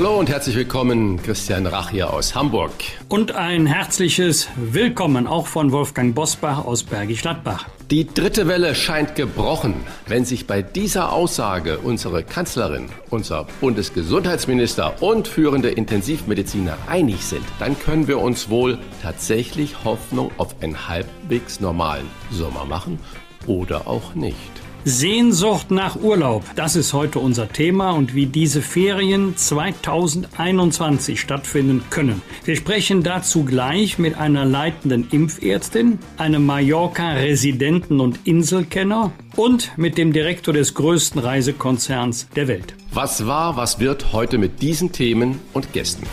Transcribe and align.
Hallo 0.00 0.18
und 0.18 0.30
herzlich 0.30 0.56
willkommen, 0.56 1.22
Christian 1.22 1.66
Rach 1.66 1.90
hier 1.90 2.10
aus 2.10 2.34
Hamburg. 2.34 2.72
Und 3.10 3.32
ein 3.32 3.66
herzliches 3.66 4.48
Willkommen 4.56 5.26
auch 5.26 5.46
von 5.46 5.72
Wolfgang 5.72 6.14
Bosbach 6.14 6.64
aus 6.64 6.84
Bergisch 6.84 7.20
Gladbach. 7.20 7.66
Die 7.90 8.06
dritte 8.06 8.48
Welle 8.48 8.74
scheint 8.74 9.14
gebrochen. 9.14 9.74
Wenn 10.06 10.24
sich 10.24 10.46
bei 10.46 10.62
dieser 10.62 11.12
Aussage 11.12 11.76
unsere 11.80 12.22
Kanzlerin, 12.22 12.88
unser 13.10 13.46
Bundesgesundheitsminister 13.60 15.02
und 15.02 15.28
führende 15.28 15.68
Intensivmediziner 15.68 16.78
einig 16.88 17.22
sind, 17.22 17.44
dann 17.58 17.78
können 17.78 18.08
wir 18.08 18.20
uns 18.20 18.48
wohl 18.48 18.78
tatsächlich 19.02 19.84
Hoffnung 19.84 20.30
auf 20.38 20.54
einen 20.62 20.88
halbwegs 20.88 21.60
normalen 21.60 22.06
Sommer 22.30 22.64
machen 22.64 22.98
oder 23.46 23.86
auch 23.86 24.14
nicht. 24.14 24.59
Sehnsucht 24.84 25.70
nach 25.70 25.96
Urlaub, 25.96 26.44
das 26.56 26.74
ist 26.74 26.92
heute 26.94 27.18
unser 27.18 27.48
Thema 27.48 27.90
und 27.90 28.14
wie 28.14 28.26
diese 28.26 28.62
Ferien 28.62 29.36
2021 29.36 31.20
stattfinden 31.20 31.82
können. 31.90 32.22
Wir 32.44 32.56
sprechen 32.56 33.02
dazu 33.02 33.44
gleich 33.44 33.98
mit 33.98 34.16
einer 34.16 34.44
leitenden 34.44 35.08
Impfärztin, 35.10 35.98
einem 36.16 36.46
Mallorca-Residenten 36.46 38.00
und 38.00 38.20
Inselkenner 38.24 39.12
und 39.36 39.76
mit 39.76 39.98
dem 39.98 40.12
Direktor 40.12 40.54
des 40.54 40.74
größten 40.74 41.20
Reisekonzerns 41.20 42.28
der 42.34 42.48
Welt. 42.48 42.74
Was 42.92 43.26
war, 43.26 43.56
was 43.56 43.80
wird 43.80 44.12
heute 44.12 44.38
mit 44.38 44.62
diesen 44.62 44.92
Themen 44.92 45.40
und 45.52 45.72
Gästen? 45.72 46.06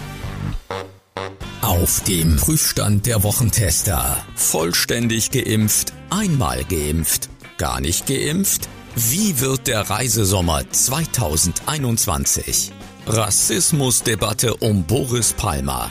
Auf 1.61 2.01
dem 2.03 2.35
Prüfstand 2.35 3.05
der 3.05 3.23
Wochentester. 3.23 4.17
Vollständig 4.35 5.31
geimpft, 5.31 5.93
einmal 6.09 6.63
geimpft 6.65 7.29
Gar 7.57 7.81
nicht 7.81 8.05
geimpft? 8.05 8.69
Wie 8.95 9.39
wird 9.39 9.67
der 9.67 9.89
Reisesommer 9.89 10.69
2021? 10.69 12.71
Rassismusdebatte 13.07 14.57
um 14.57 14.83
Boris 14.83 15.33
Palmer. 15.33 15.89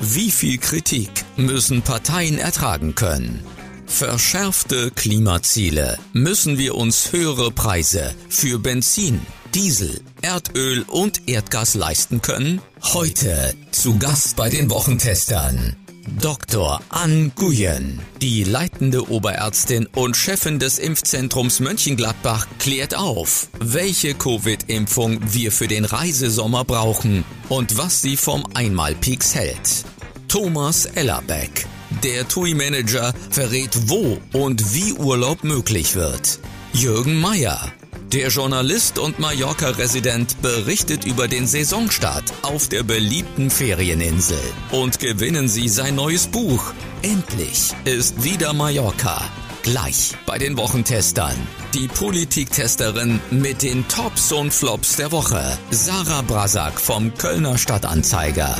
Wie 0.00 0.32
viel 0.32 0.58
Kritik 0.58 1.10
müssen 1.36 1.82
Parteien 1.82 2.38
ertragen 2.38 2.96
können? 2.96 3.44
Verschärfte 3.86 4.90
Klimaziele. 4.90 5.98
Müssen 6.12 6.58
wir 6.58 6.74
uns 6.74 7.12
höhere 7.12 7.52
Preise 7.52 8.12
für 8.28 8.58
Benzin, 8.58 9.20
Diesel, 9.54 10.00
Erdöl 10.20 10.84
und 10.88 11.28
Erdgas 11.28 11.74
leisten 11.74 12.22
können? 12.22 12.60
Heute 12.82 13.54
zu 13.70 13.98
Gast 13.98 14.34
bei 14.34 14.48
den 14.48 14.68
Wochentestern. 14.68 15.76
Dr. 16.06 16.80
Ann 16.90 17.32
Guyen, 17.34 18.00
die 18.20 18.44
leitende 18.44 19.08
Oberärztin 19.10 19.86
und 19.94 20.16
Chefin 20.16 20.58
des 20.58 20.78
Impfzentrums 20.78 21.60
Mönchengladbach, 21.60 22.46
klärt 22.58 22.94
auf, 22.94 23.48
welche 23.58 24.14
Covid-Impfung 24.14 25.20
wir 25.32 25.50
für 25.50 25.66
den 25.66 25.84
Reisesommer 25.84 26.64
brauchen 26.64 27.24
und 27.48 27.78
was 27.78 28.02
sie 28.02 28.16
vom 28.16 28.44
Einmalpeaks 28.54 29.34
hält. 29.34 29.84
Thomas 30.28 30.86
Ellerbeck, 30.86 31.66
der 32.02 32.28
TUI-Manager, 32.28 33.14
verrät, 33.30 33.70
wo 33.88 34.18
und 34.32 34.74
wie 34.74 34.92
Urlaub 34.92 35.42
möglich 35.42 35.94
wird. 35.94 36.38
Jürgen 36.72 37.20
Meyer, 37.20 37.72
der 38.12 38.28
Journalist 38.28 38.98
und 38.98 39.18
Mallorca-Resident 39.18 40.40
berichtet 40.40 41.04
über 41.04 41.26
den 41.26 41.46
Saisonstart 41.46 42.24
auf 42.42 42.68
der 42.68 42.82
beliebten 42.82 43.50
Ferieninsel. 43.50 44.38
Und 44.70 45.00
gewinnen 45.00 45.48
Sie 45.48 45.68
sein 45.68 45.96
neues 45.96 46.28
Buch. 46.28 46.72
Endlich 47.02 47.72
ist 47.84 48.22
wieder 48.22 48.52
Mallorca. 48.52 49.20
Gleich 49.64 50.12
bei 50.26 50.38
den 50.38 50.56
Wochentestern. 50.56 51.34
Die 51.74 51.88
Politiktesterin 51.88 53.18
mit 53.30 53.62
den 53.62 53.88
Tops 53.88 54.30
und 54.30 54.52
Flops 54.52 54.96
der 54.96 55.10
Woche. 55.10 55.42
Sarah 55.70 56.22
Brasak 56.22 56.80
vom 56.80 57.14
Kölner 57.14 57.58
Stadtanzeiger. 57.58 58.56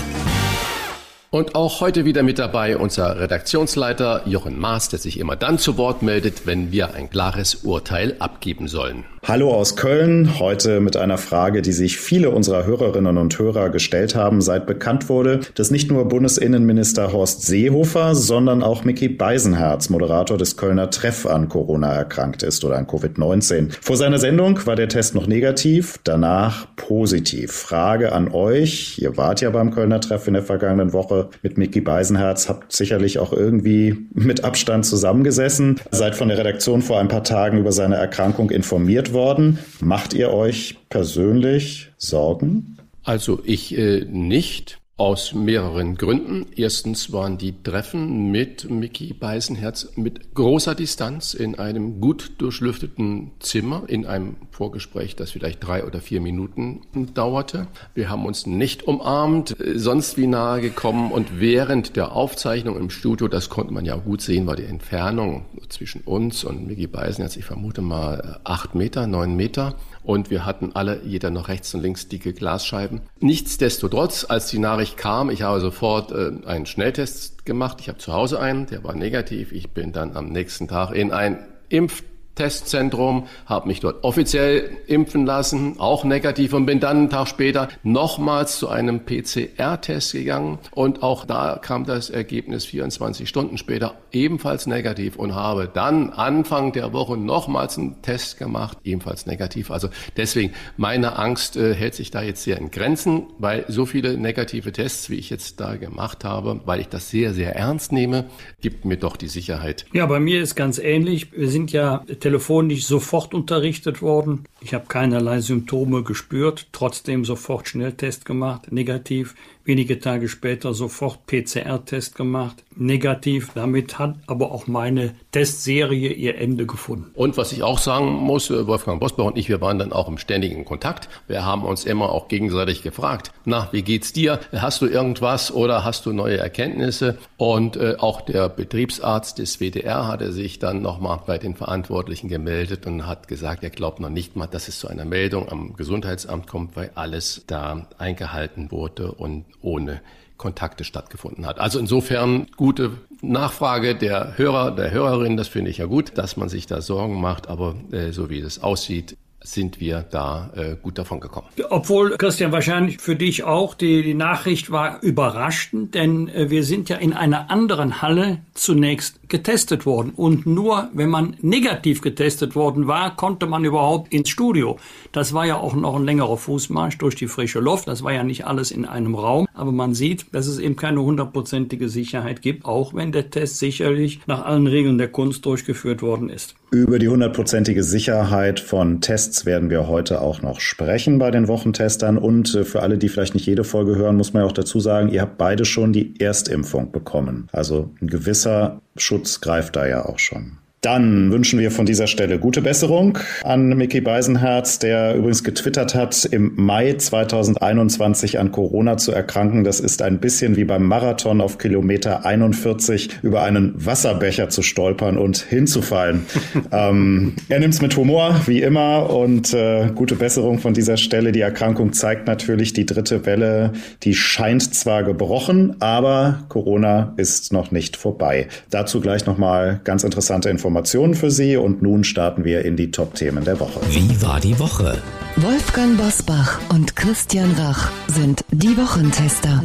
Und 1.31 1.57
auch 1.57 1.81
heute 1.81 2.05
wieder 2.05 2.23
mit 2.23 2.39
dabei 2.39 2.77
unser 2.77 3.19
Redaktionsleiter 3.19 4.23
Jochen 4.27 4.59
Maas, 4.59 4.89
der 4.89 5.01
sich 5.01 5.19
immer 5.19 5.37
dann 5.37 5.59
zu 5.59 5.77
Wort 5.77 6.03
meldet, 6.03 6.47
wenn 6.47 6.71
wir 6.73 6.95
ein 6.95 7.11
klares 7.11 7.57
Urteil 7.57 8.17
abgeben 8.21 8.69
sollen. 8.69 9.05
Hallo 9.27 9.55
aus 9.55 9.75
Köln, 9.75 10.39
heute 10.39 10.81
mit 10.81 10.99
einer 10.99 11.17
Frage, 11.17 11.63
die 11.63 11.73
sich 11.73 11.97
viele 11.97 12.29
unserer 12.29 12.67
Hörerinnen 12.67 13.17
und 13.17 13.39
Hörer 13.39 13.71
gestellt 13.71 14.15
haben, 14.15 14.43
seit 14.43 14.67
bekannt 14.67 15.09
wurde, 15.09 15.41
dass 15.55 15.71
nicht 15.71 15.91
nur 15.91 16.07
Bundesinnenminister 16.09 17.11
Horst 17.11 17.41
Seehofer, 17.41 18.15
sondern 18.15 18.63
auch 18.63 18.85
Mickey 18.85 19.09
Beisenherz, 19.09 19.89
Moderator 19.89 20.37
des 20.37 20.59
Kölner 20.59 20.91
Treff, 20.91 21.25
an 21.25 21.49
Corona 21.49 21.95
erkrankt 21.95 22.43
ist 22.43 22.67
oder 22.67 22.77
an 22.77 22.87
Covid-19. 22.87 23.71
Vor 23.81 23.97
seiner 23.97 24.19
Sendung 24.19 24.61
war 24.67 24.77
der 24.77 24.91
Test 24.91 25.15
noch 25.15 25.27
negativ, 25.27 26.01
danach 26.05 26.67
positiv. 26.77 27.51
Frage 27.51 28.13
an 28.13 28.31
euch, 28.31 28.99
ihr 28.99 29.17
wart 29.17 29.41
ja 29.41 29.49
beim 29.49 29.71
Kölner 29.71 30.03
Treff 30.03 30.29
in 30.29 30.35
der 30.35 30.43
vergangenen 30.43 30.93
Woche 30.93 31.31
mit 31.41 31.57
Mickey 31.57 31.81
Beisenherz, 31.81 32.51
habt 32.51 32.73
sicherlich 32.73 33.19
auch 33.19 33.33
irgendwie 33.33 34.07
mit 34.13 34.45
Abstand 34.45 34.85
zusammengesessen, 34.85 35.81
seid 35.93 36.15
von 36.15 36.29
der 36.29 36.37
Redaktion 36.37 36.83
vor 36.83 37.01
ein 37.01 37.09
paar 37.09 37.25
Tagen 37.25 37.57
über 37.57 37.73
seine 37.73 37.97
Erkrankung 37.97 38.51
informiert 38.51 39.14
worden. 39.15 39.59
Macht 39.81 40.13
ihr 40.13 40.31
euch 40.31 40.77
persönlich 40.91 41.91
Sorgen? 41.97 42.77
Also 43.03 43.41
ich 43.45 43.77
äh, 43.79 44.05
nicht. 44.05 44.79
Aus 44.97 45.35
mehreren 45.35 45.97
Gründen. 45.97 46.47
Erstens 46.55 47.13
waren 47.13 47.37
die 47.37 47.65
Treffen 47.65 48.31
mit 48.31 48.71
Mickey 48.71 49.13
Beisenherz 49.13 49.89
mit 49.97 50.35
großer 50.35 50.77
Distanz 50.77 51.35
in 51.35 51.57
einem 51.57 52.01
gut 52.01 52.35
durchlüfteten 52.39 53.33
Zimmer, 53.41 53.83
in 53.89 54.07
einem 54.07 54.37
Vorgespräch, 54.53 55.17
das 55.17 55.33
vielleicht 55.33 55.67
drei 55.67 55.85
oder 55.85 56.01
vier 56.01 56.21
Minuten 56.21 56.83
dauerte. 57.13 57.67
Wir 57.95 58.09
haben 58.09 58.25
uns 58.25 58.47
nicht 58.47 58.85
umarmt, 58.85 59.57
sonst 59.75 60.17
wie 60.17 60.29
nahe 60.29 60.61
gekommen 60.61 61.11
und 61.11 61.41
während 61.41 61.97
der 61.97 62.13
Aufzeichnung 62.13 62.77
im 62.77 62.89
Studio, 62.89 63.27
das 63.27 63.49
konnte 63.49 63.75
man 63.75 63.85
ja 63.85 63.97
gut 63.97 64.23
sehen, 64.23 64.47
war 64.47 64.55
die 64.55 64.63
Entfernung 64.63 65.45
zwischen 65.71 66.03
uns 66.03 66.45
und 66.45 66.69
Mickey 66.69 66.87
Beisenherz, 66.87 67.37
ich 67.37 67.45
vermute 67.45 67.83
mal 67.83 68.39
acht 68.45 68.77
Meter, 68.77 69.09
neun 69.09 69.35
Meter 69.35 69.75
und 70.05 70.31
wir 70.31 70.45
hatten 70.45 70.73
alle, 70.75 71.01
jeder 71.05 71.31
noch 71.31 71.49
rechts 71.49 71.75
und 71.75 71.81
links 71.81 72.09
dicke 72.09 72.33
Glasscheiben. 72.33 73.01
Nichtsdestotrotz, 73.21 74.27
als 74.29 74.49
die 74.49 74.59
Nachricht 74.59 74.97
kam, 74.97 75.31
ich 75.31 75.43
habe 75.43 75.61
sofort 75.61 76.13
äh, 76.13 76.33
einen 76.47 76.67
Schnelltest 76.67 77.45
gemacht. 77.47 77.79
Ich 77.81 77.89
habe 77.89 77.99
zu 77.99 78.13
Hause 78.13 78.39
einen, 78.39 78.67
der 78.67 78.85
war 78.85 78.95
negativ. 78.95 79.51
Ich 79.53 79.71
bin 79.71 79.93
dann 79.93 80.15
am 80.15 80.29
nächsten 80.29 80.69
Tag 80.69 80.93
in 80.93 81.11
ein 81.11 81.39
Impf 81.71 82.03
Testzentrum, 82.35 83.27
habe 83.47 83.69
mich 83.69 83.81
dort 83.81 84.05
offiziell 84.05 84.71
impfen 84.87 85.27
lassen, 85.27 85.79
auch 85.79 86.05
negativ 86.05 86.53
und 86.53 86.67
bin 86.67 86.81
dann 86.81 86.97
einen 86.97 87.11
Tag 87.11 87.29
später 87.29 87.69
nochmals 87.83 88.59
zu 88.59 88.69
einem 88.69 89.05
PCR-Test 89.05 90.13
gegangen 90.13 90.59
und 90.73 91.03
auch 91.03 91.25
da 91.25 91.59
kam 91.63 91.85
das 91.85 92.11
Ergebnis 92.11 92.65
24 92.65 93.29
Stunden 93.29 93.59
später 93.59 93.95
ebenfalls 94.13 94.67
negativ 94.67 95.17
und 95.17 95.35
habe 95.35 95.71
dann 95.73 96.11
Anfang 96.11 96.73
der 96.73 96.93
Woche 96.93 97.17
nochmals 97.17 97.79
einen 97.79 98.03
Test 98.03 98.39
gemacht, 98.39 98.79
ebenfalls 98.85 99.27
negativ. 99.27 99.71
Also 99.71 99.89
deswegen, 100.17 100.53
meine 100.77 101.19
Angst 101.19 101.57
äh, 101.57 101.75
hält 101.75 101.95
sich 101.95 102.11
da 102.11 102.23
jetzt 102.23 102.43
sehr 102.43 102.59
in 102.59 102.71
Grenzen, 102.71 103.25
weil 103.39 103.65
so 103.69 103.87
viele 103.87 104.17
negative 104.17 104.73
Tests, 104.73 105.11
wie 105.11 105.17
ich 105.17 105.31
jetzt 105.31 105.61
da 105.61 105.77
gemacht 105.77 106.25
habe, 106.25 106.61
weil 106.65 106.81
ich 106.81 106.89
das 106.89 107.11
sehr, 107.11 107.33
sehr 107.35 107.55
ernst 107.57 107.93
nehme, 107.93 108.27
gibt 108.61 108.85
mir 108.85 108.97
doch 108.97 109.17
die 109.17 109.29
Sicherheit. 109.29 109.87
Ja, 109.93 110.07
bei 110.07 110.21
mir 110.21 110.41
ist 110.41 110.55
ganz 110.55 110.79
ähnlich. 110.79 111.33
Wir 111.33 111.49
sind 111.49 111.73
ja 111.73 112.05
telefonisch 112.25 112.87
sofort 112.87 113.35
unterrichtet 113.35 114.01
worden. 114.01 114.45
Ich 114.63 114.73
habe 114.73 114.87
keinerlei 114.87 115.43
Symptome 115.43 116.03
gespürt, 116.03 116.69
trotzdem 116.73 117.27
sofort 117.27 117.69
Schnelltest 117.69 118.25
gemacht, 118.25 118.73
negativ. 118.73 119.35
Wenige 119.67 119.99
Tage 119.99 120.29
später 120.29 120.75
sofort 120.75 121.25
PCR-Test 121.27 122.17
gemacht, 122.17 122.63
negativ. 122.77 123.53
Damit 123.55 123.99
hat 123.99 124.17
aber 124.27 124.53
auch 124.53 124.67
meine 124.67 125.15
Testserie 125.33 126.13
ihr 126.13 126.37
Ende 126.37 126.67
gefunden. 126.67 127.11
Und 127.15 127.39
was 127.39 127.51
ich 127.51 127.63
auch 127.63 127.79
sagen 127.79 128.13
muss, 128.13 128.51
äh, 128.51 128.67
Wolfgang 128.67 129.01
Bosbach 129.01 129.25
und 129.25 129.39
ich, 129.39 129.49
wir 129.49 129.63
waren 129.63 129.79
dann 129.79 129.95
auch 129.95 130.07
im 130.07 130.19
ständigen 130.19 130.67
Kontakt. 130.67 131.09
Wir 131.29 131.47
haben 131.47 131.65
uns 131.65 131.85
immer 131.87 132.13
auch 132.13 132.29
gegenseitig 132.29 132.83
gefragt, 132.83 133.33
na, 133.47 133.69
wie 133.73 133.81
geht's 133.81 134.13
dir? 134.13 134.39
Hast 134.53 134.83
du 134.83 134.87
irgendwas 134.87 135.51
oder 135.51 135.83
hast 135.83 136.05
du 136.05 136.13
neue 136.13 136.37
Erkenntnisse? 136.37 137.17
Und 137.39 137.77
äh, 137.77 137.97
auch 137.99 138.21
der 138.21 138.51
Betriebsarzt 138.51 139.39
des 139.39 139.61
WDR 139.61 140.07
hatte 140.07 140.33
sich 140.33 140.59
dann 140.59 140.83
nochmal 140.83 141.21
bei 141.27 141.39
den 141.39 141.55
Verantwortlichen 141.55 142.29
gemeldet 142.29 142.87
und 142.87 143.07
hat 143.07 143.29
gesagt, 143.29 143.65
er 143.65 143.71
glaubt 143.71 143.99
noch 143.99 144.11
nicht 144.11 144.37
mal, 144.37 144.47
dass 144.47 144.69
es 144.69 144.79
zu 144.79 144.89
einer 144.89 145.07
Meldung 145.07 145.49
am 145.49 145.75
Gesundheitsamt 145.75 146.47
kommt, 146.47 146.77
weil 146.77 146.91
alles 146.95 147.45
da 147.47 147.87
eingehalten 147.97 148.71
wurde 148.71 149.11
und 149.13 149.47
ohne 149.61 150.01
Kontakte 150.37 150.85
stattgefunden 150.85 151.47
hat. 151.47 151.61
Also 151.61 151.79
insofern 151.79 152.49
gute 152.57 152.93
Nachfrage 153.23 153.95
der 153.95 154.37
Hörer, 154.37 154.73
der 154.73 154.91
Hörerin, 154.91 155.37
das 155.37 155.49
finde 155.49 155.71
ich 155.71 155.79
ja 155.79 155.87
gut, 155.87 156.19
dass 156.19 156.37
man 156.37 156.49
sich 156.49 156.67
da 156.67 156.81
Sorgen 156.81 157.21
macht, 157.21 157.49
aber 157.49 157.77
äh, 157.93 158.11
so 158.11 158.31
wie 158.31 158.41
es 158.41 158.63
aussieht, 158.63 159.17
sind 159.45 159.79
wir 159.79 160.05
da 160.11 160.51
äh, 160.57 160.77
gut 160.83 160.99
davon 160.99 161.21
gekommen. 161.21 161.49
Obwohl, 161.69 162.17
Christian, 162.17 162.51
wahrscheinlich 162.51 162.99
für 162.99 163.15
dich 163.15 163.45
auch, 163.45 163.75
die, 163.75 164.03
die 164.03 164.15
Nachricht 164.15 164.71
war 164.71 165.03
überraschend, 165.03 165.95
denn 165.95 166.29
äh, 166.29 166.49
wir 166.49 166.65
sind 166.65 166.89
ja 166.89 166.97
in 166.97 167.13
einer 167.13 167.51
anderen 167.51 168.01
Halle 168.01 168.39
zunächst 168.55 169.29
getestet 169.29 169.85
worden. 169.85 170.13
Und 170.17 170.47
nur 170.47 170.89
wenn 170.95 171.11
man 171.11 171.37
negativ 171.43 172.01
getestet 172.01 172.57
worden 172.57 172.87
war, 172.87 173.15
konnte 173.17 173.47
man 173.47 173.65
überhaupt 173.65 174.13
ins 174.15 174.31
Studio. 174.31 174.79
Das 175.13 175.35
war 175.35 175.45
ja 175.45 175.57
auch 175.57 175.75
noch 175.75 175.95
ein 175.95 176.05
längerer 176.05 176.39
Fußmarsch 176.39 176.97
durch 176.99 177.15
die 177.15 177.29
frische 177.29 177.61
Luft. 177.61 177.87
Das 177.87 178.03
war 178.03 178.13
ja 178.13 178.25
nicht 178.25 178.47
alles 178.47 178.71
in 178.71 178.87
einem 178.87 179.15
Raum. 179.15 179.47
Aber 179.53 179.73
man 179.73 179.95
sieht, 179.95 180.27
dass 180.33 180.47
es 180.47 180.59
eben 180.59 180.77
keine 180.77 181.03
hundertprozentige 181.03 181.91
Sicherheit 181.91 182.41
gibt, 182.41 182.65
auch 182.65 182.95
wenn 182.95 183.13
der 183.13 183.31
Test 183.31 183.59
sicherlich 183.59 184.21
nach 184.27 184.45
allen 184.45 184.67
Regeln 184.67 184.97
der 184.97 185.09
Kunst 185.09 185.45
durchgeführt 185.45 186.01
worden 186.01 186.31
ist. 186.31 186.57
Über 186.75 186.99
die 186.99 187.07
hundertprozentige 187.07 187.85
Sicherheit 187.85 188.59
von 188.59 189.01
Tests 189.01 189.47
werden 189.47 189.71
wir 189.71 189.87
heute 189.87 190.21
auch 190.21 190.43
noch 190.43 190.59
sprechen 190.59 191.21
bei 191.21 191.31
den 191.31 191.47
Wochentestern. 191.47 192.19
Und 192.19 192.53
äh, 192.57 192.65
für 192.65 192.83
alle, 192.83 192.99
die 192.99 193.09
vielleicht 193.09 193.35
nicht 193.35 193.47
jede 193.47 193.63
Folge 193.63 193.95
hören, 193.95 194.17
muss 194.17 194.33
man 194.33 194.43
ja 194.43 194.49
auch 194.49 194.53
dazu 194.53 194.81
sagen, 194.81 195.09
ihr 195.09 195.21
habt 195.21 195.39
beide 195.39 195.65
schon 195.65 195.93
die 195.93 196.19
Erstimpfung 196.19 196.91
bekommen. 196.91 197.47
Also 197.53 197.93
ein 198.03 198.09
gewisser 198.09 198.81
Schutz 198.97 199.41
greift 199.41 199.77
da 199.77 199.87
ja 199.87 200.05
auch 200.05 200.19
schon. 200.19 200.59
Dann 200.85 201.33
wünschen 201.33 201.59
wir 201.59 201.71
von 201.71 201.87
dieser 201.87 202.07
Stelle 202.07 202.39
gute 202.39 202.61
Besserung 202.61 203.17
an 203.43 203.71
Mickey 203.71 204.03
Beisenherz, 204.03 204.79
der 204.79 205.15
übrigens 205.15 205.43
getwittert 205.43 205.95
hat, 205.95 206.27
im 206.27 206.53
Mai 206.57 206.93
2021 206.93 208.39
an 208.39 208.53
Corona 208.53 208.99
zu 208.99 209.11
erkranken. 209.11 209.65
Das 209.65 209.81
ist 209.81 210.03
ein 210.03 210.19
bisschen 210.19 210.57
wie 210.57 210.65
beim 210.65 210.87
Marathon 210.87 211.41
auf 211.41 211.57
Kilometer 211.57 212.27
41 212.27 213.21
über 213.23 213.43
einen 213.43 213.73
Wasserbecher 213.75 214.51
zu 214.51 214.61
stolpern 214.61 215.17
und 215.17 215.39
hinzufallen. 215.39 216.27
ähm, 216.71 217.33
er 217.49 217.61
nimmt 217.61 217.73
es 217.73 217.81
mit 217.81 217.97
Humor, 217.97 218.43
wie 218.45 218.61
immer, 218.61 219.09
und 219.09 219.55
äh, 219.55 219.89
gute 219.95 220.17
Besserung 220.17 220.59
von 220.59 220.75
dieser 220.75 220.99
Stelle. 220.99 221.33
Die 221.33 221.41
Erkrankung 221.41 221.95
zeigt 221.95 222.27
natürlich 222.27 222.75
die 222.75 222.85
dritte 222.85 223.25
Welle. 223.25 223.73
Die 224.03 224.13
scheint 224.13 224.75
zwar 224.75 225.03
gebrochen, 225.03 225.77
aber 225.81 226.45
Corona 226.51 227.15
ist 227.17 227.55
noch 227.55 227.71
nicht 227.71 227.97
vorbei. 227.97 228.49
Dazu 228.69 229.01
gleich 229.01 229.25
nochmal 229.25 229.81
ganz 229.85 230.05
interessante 230.05 230.51
Informationen 230.51 230.74
Informationen 230.75 231.15
für 231.15 231.31
Sie 231.31 231.57
und 231.57 231.83
nun 231.83 232.03
starten 232.03 232.45
wir 232.45 232.65
in 232.65 232.75
die 232.75 232.91
Top-Themen 232.91 233.45
der 233.45 233.61
Woche. 233.61 233.79
Wie 233.91 234.21
war 234.21 234.41
die 234.41 234.59
Woche? 234.59 235.01
Wolfgang 235.37 235.97
Bosbach 235.97 236.59
und 236.69 236.97
Christian 236.97 237.53
Rach 237.53 237.93
sind 238.09 238.45
die 238.51 238.77
Wochentester. 238.77 239.63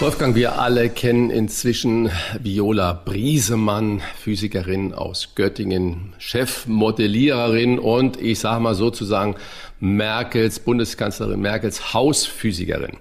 Wolfgang, 0.00 0.34
wir 0.34 0.58
alle 0.58 0.88
kennen 0.88 1.28
inzwischen 1.28 2.08
Viola 2.42 2.94
Briesemann, 2.94 4.00
Physikerin 4.18 4.94
aus 4.94 5.34
Göttingen, 5.34 6.14
Chefmodelliererin 6.16 7.78
und 7.78 8.18
ich 8.18 8.38
sage 8.38 8.62
mal 8.62 8.76
sozusagen 8.76 9.34
Merkels, 9.78 10.58
Bundeskanzlerin 10.58 11.38
Merkels 11.38 11.92
Hausphysikerin. 11.92 12.96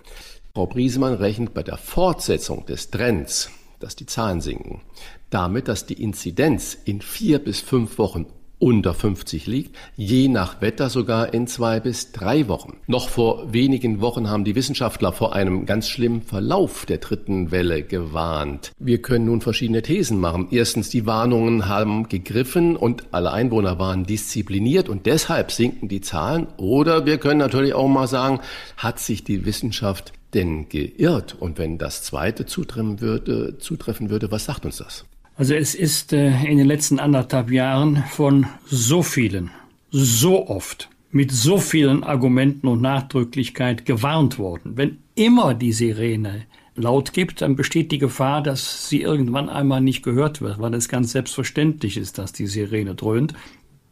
Frau 0.54 0.66
Briesemann 0.66 1.14
rechnet 1.14 1.54
bei 1.54 1.64
der 1.64 1.78
Fortsetzung 1.78 2.66
des 2.66 2.92
Trends 2.92 3.50
dass 3.80 3.96
die 3.96 4.06
Zahlen 4.06 4.42
sinken. 4.42 4.82
Damit, 5.30 5.68
dass 5.68 5.86
die 5.86 6.02
Inzidenz 6.02 6.78
in 6.86 7.02
vier 7.02 7.40
bis 7.40 7.60
fünf 7.60 7.98
Wochen 7.98 8.26
unter 8.60 8.94
50 8.94 9.46
liegt, 9.46 9.76
je 9.96 10.28
nach 10.28 10.62
Wetter 10.62 10.90
sogar 10.90 11.34
in 11.34 11.48
zwei 11.48 11.80
bis 11.80 12.12
drei 12.12 12.48
Wochen. 12.48 12.78
Noch 12.88 13.10
vor 13.10 13.54
wenigen 13.54 14.02
Wochen 14.02 14.30
haben 14.30 14.46
die 14.46 14.56
Wissenschaftler 14.56 15.12
vor 15.12 15.34
einem 15.34 15.66
ganz 15.66 15.88
schlimmen 15.88 16.24
Verlauf 16.24 16.86
der 16.86 16.98
dritten 16.98 17.52
Welle 17.52 17.84
gewarnt. 17.84 18.72
Wir 18.80 19.02
können 19.02 19.26
nun 19.26 19.42
verschiedene 19.42 19.84
Thesen 19.84 20.20
machen. 20.20 20.48
Erstens, 20.50 20.90
die 20.90 21.06
Warnungen 21.06 21.68
haben 21.68 22.10
gegriffen 22.10 22.76
und 22.76 23.06
alle 23.12 23.32
Einwohner 23.32 23.78
waren 23.78 24.06
diszipliniert 24.06 24.90
und 24.90 25.06
deshalb 25.06 25.52
sinken 25.52 25.88
die 25.88 26.02
Zahlen. 26.02 26.48
Oder 26.58 27.06
wir 27.06 27.20
können 27.20 27.40
natürlich 27.40 27.74
auch 27.74 27.88
mal 27.88 28.08
sagen, 28.08 28.40
hat 28.76 29.00
sich 29.00 29.24
die 29.24 29.46
Wissenschaft 29.46 30.14
denn 30.34 30.70
geirrt? 30.70 31.36
Und 31.40 31.58
wenn 31.58 31.78
das 31.78 32.04
zweite 32.04 32.46
zutreffen 32.46 33.02
würde, 33.02 33.58
zutreffen 33.60 34.10
würde, 34.10 34.32
was 34.32 34.46
sagt 34.46 34.66
uns 34.66 34.78
das? 34.78 35.06
Also 35.36 35.54
es 35.54 35.76
ist 35.76 36.14
äh, 36.14 36.44
in 36.46 36.58
den 36.58 36.68
letzten 36.68 37.00
anderthalb 37.00 37.52
Jahren 37.52 38.04
von 38.10 38.48
so 38.66 39.04
vielen, 39.04 39.52
so 39.92 40.48
oft, 40.48 40.90
mit 41.12 41.32
so 41.32 41.58
vielen 41.58 42.04
Argumenten 42.04 42.68
und 42.68 42.82
Nachdrücklichkeit 42.82 43.86
gewarnt 43.86 44.40
worden. 44.40 44.74
Wenn 44.76 44.98
immer 45.16 45.54
die 45.54 45.74
Sirene 45.74 46.46
laut 46.76 47.14
gibt, 47.14 47.42
dann 47.42 47.56
besteht 47.56 47.92
die 47.92 47.98
Gefahr, 47.98 48.42
dass 48.42 48.90
sie 48.90 49.02
irgendwann 49.02 49.50
einmal 49.50 49.82
nicht 49.82 50.04
gehört 50.04 50.42
wird, 50.42 50.60
weil 50.60 50.74
es 50.74 50.90
ganz 50.90 51.12
selbstverständlich 51.12 51.98
ist, 51.98 52.18
dass 52.18 52.34
die 52.34 52.48
Sirene 52.48 52.96
dröhnt 52.96 53.34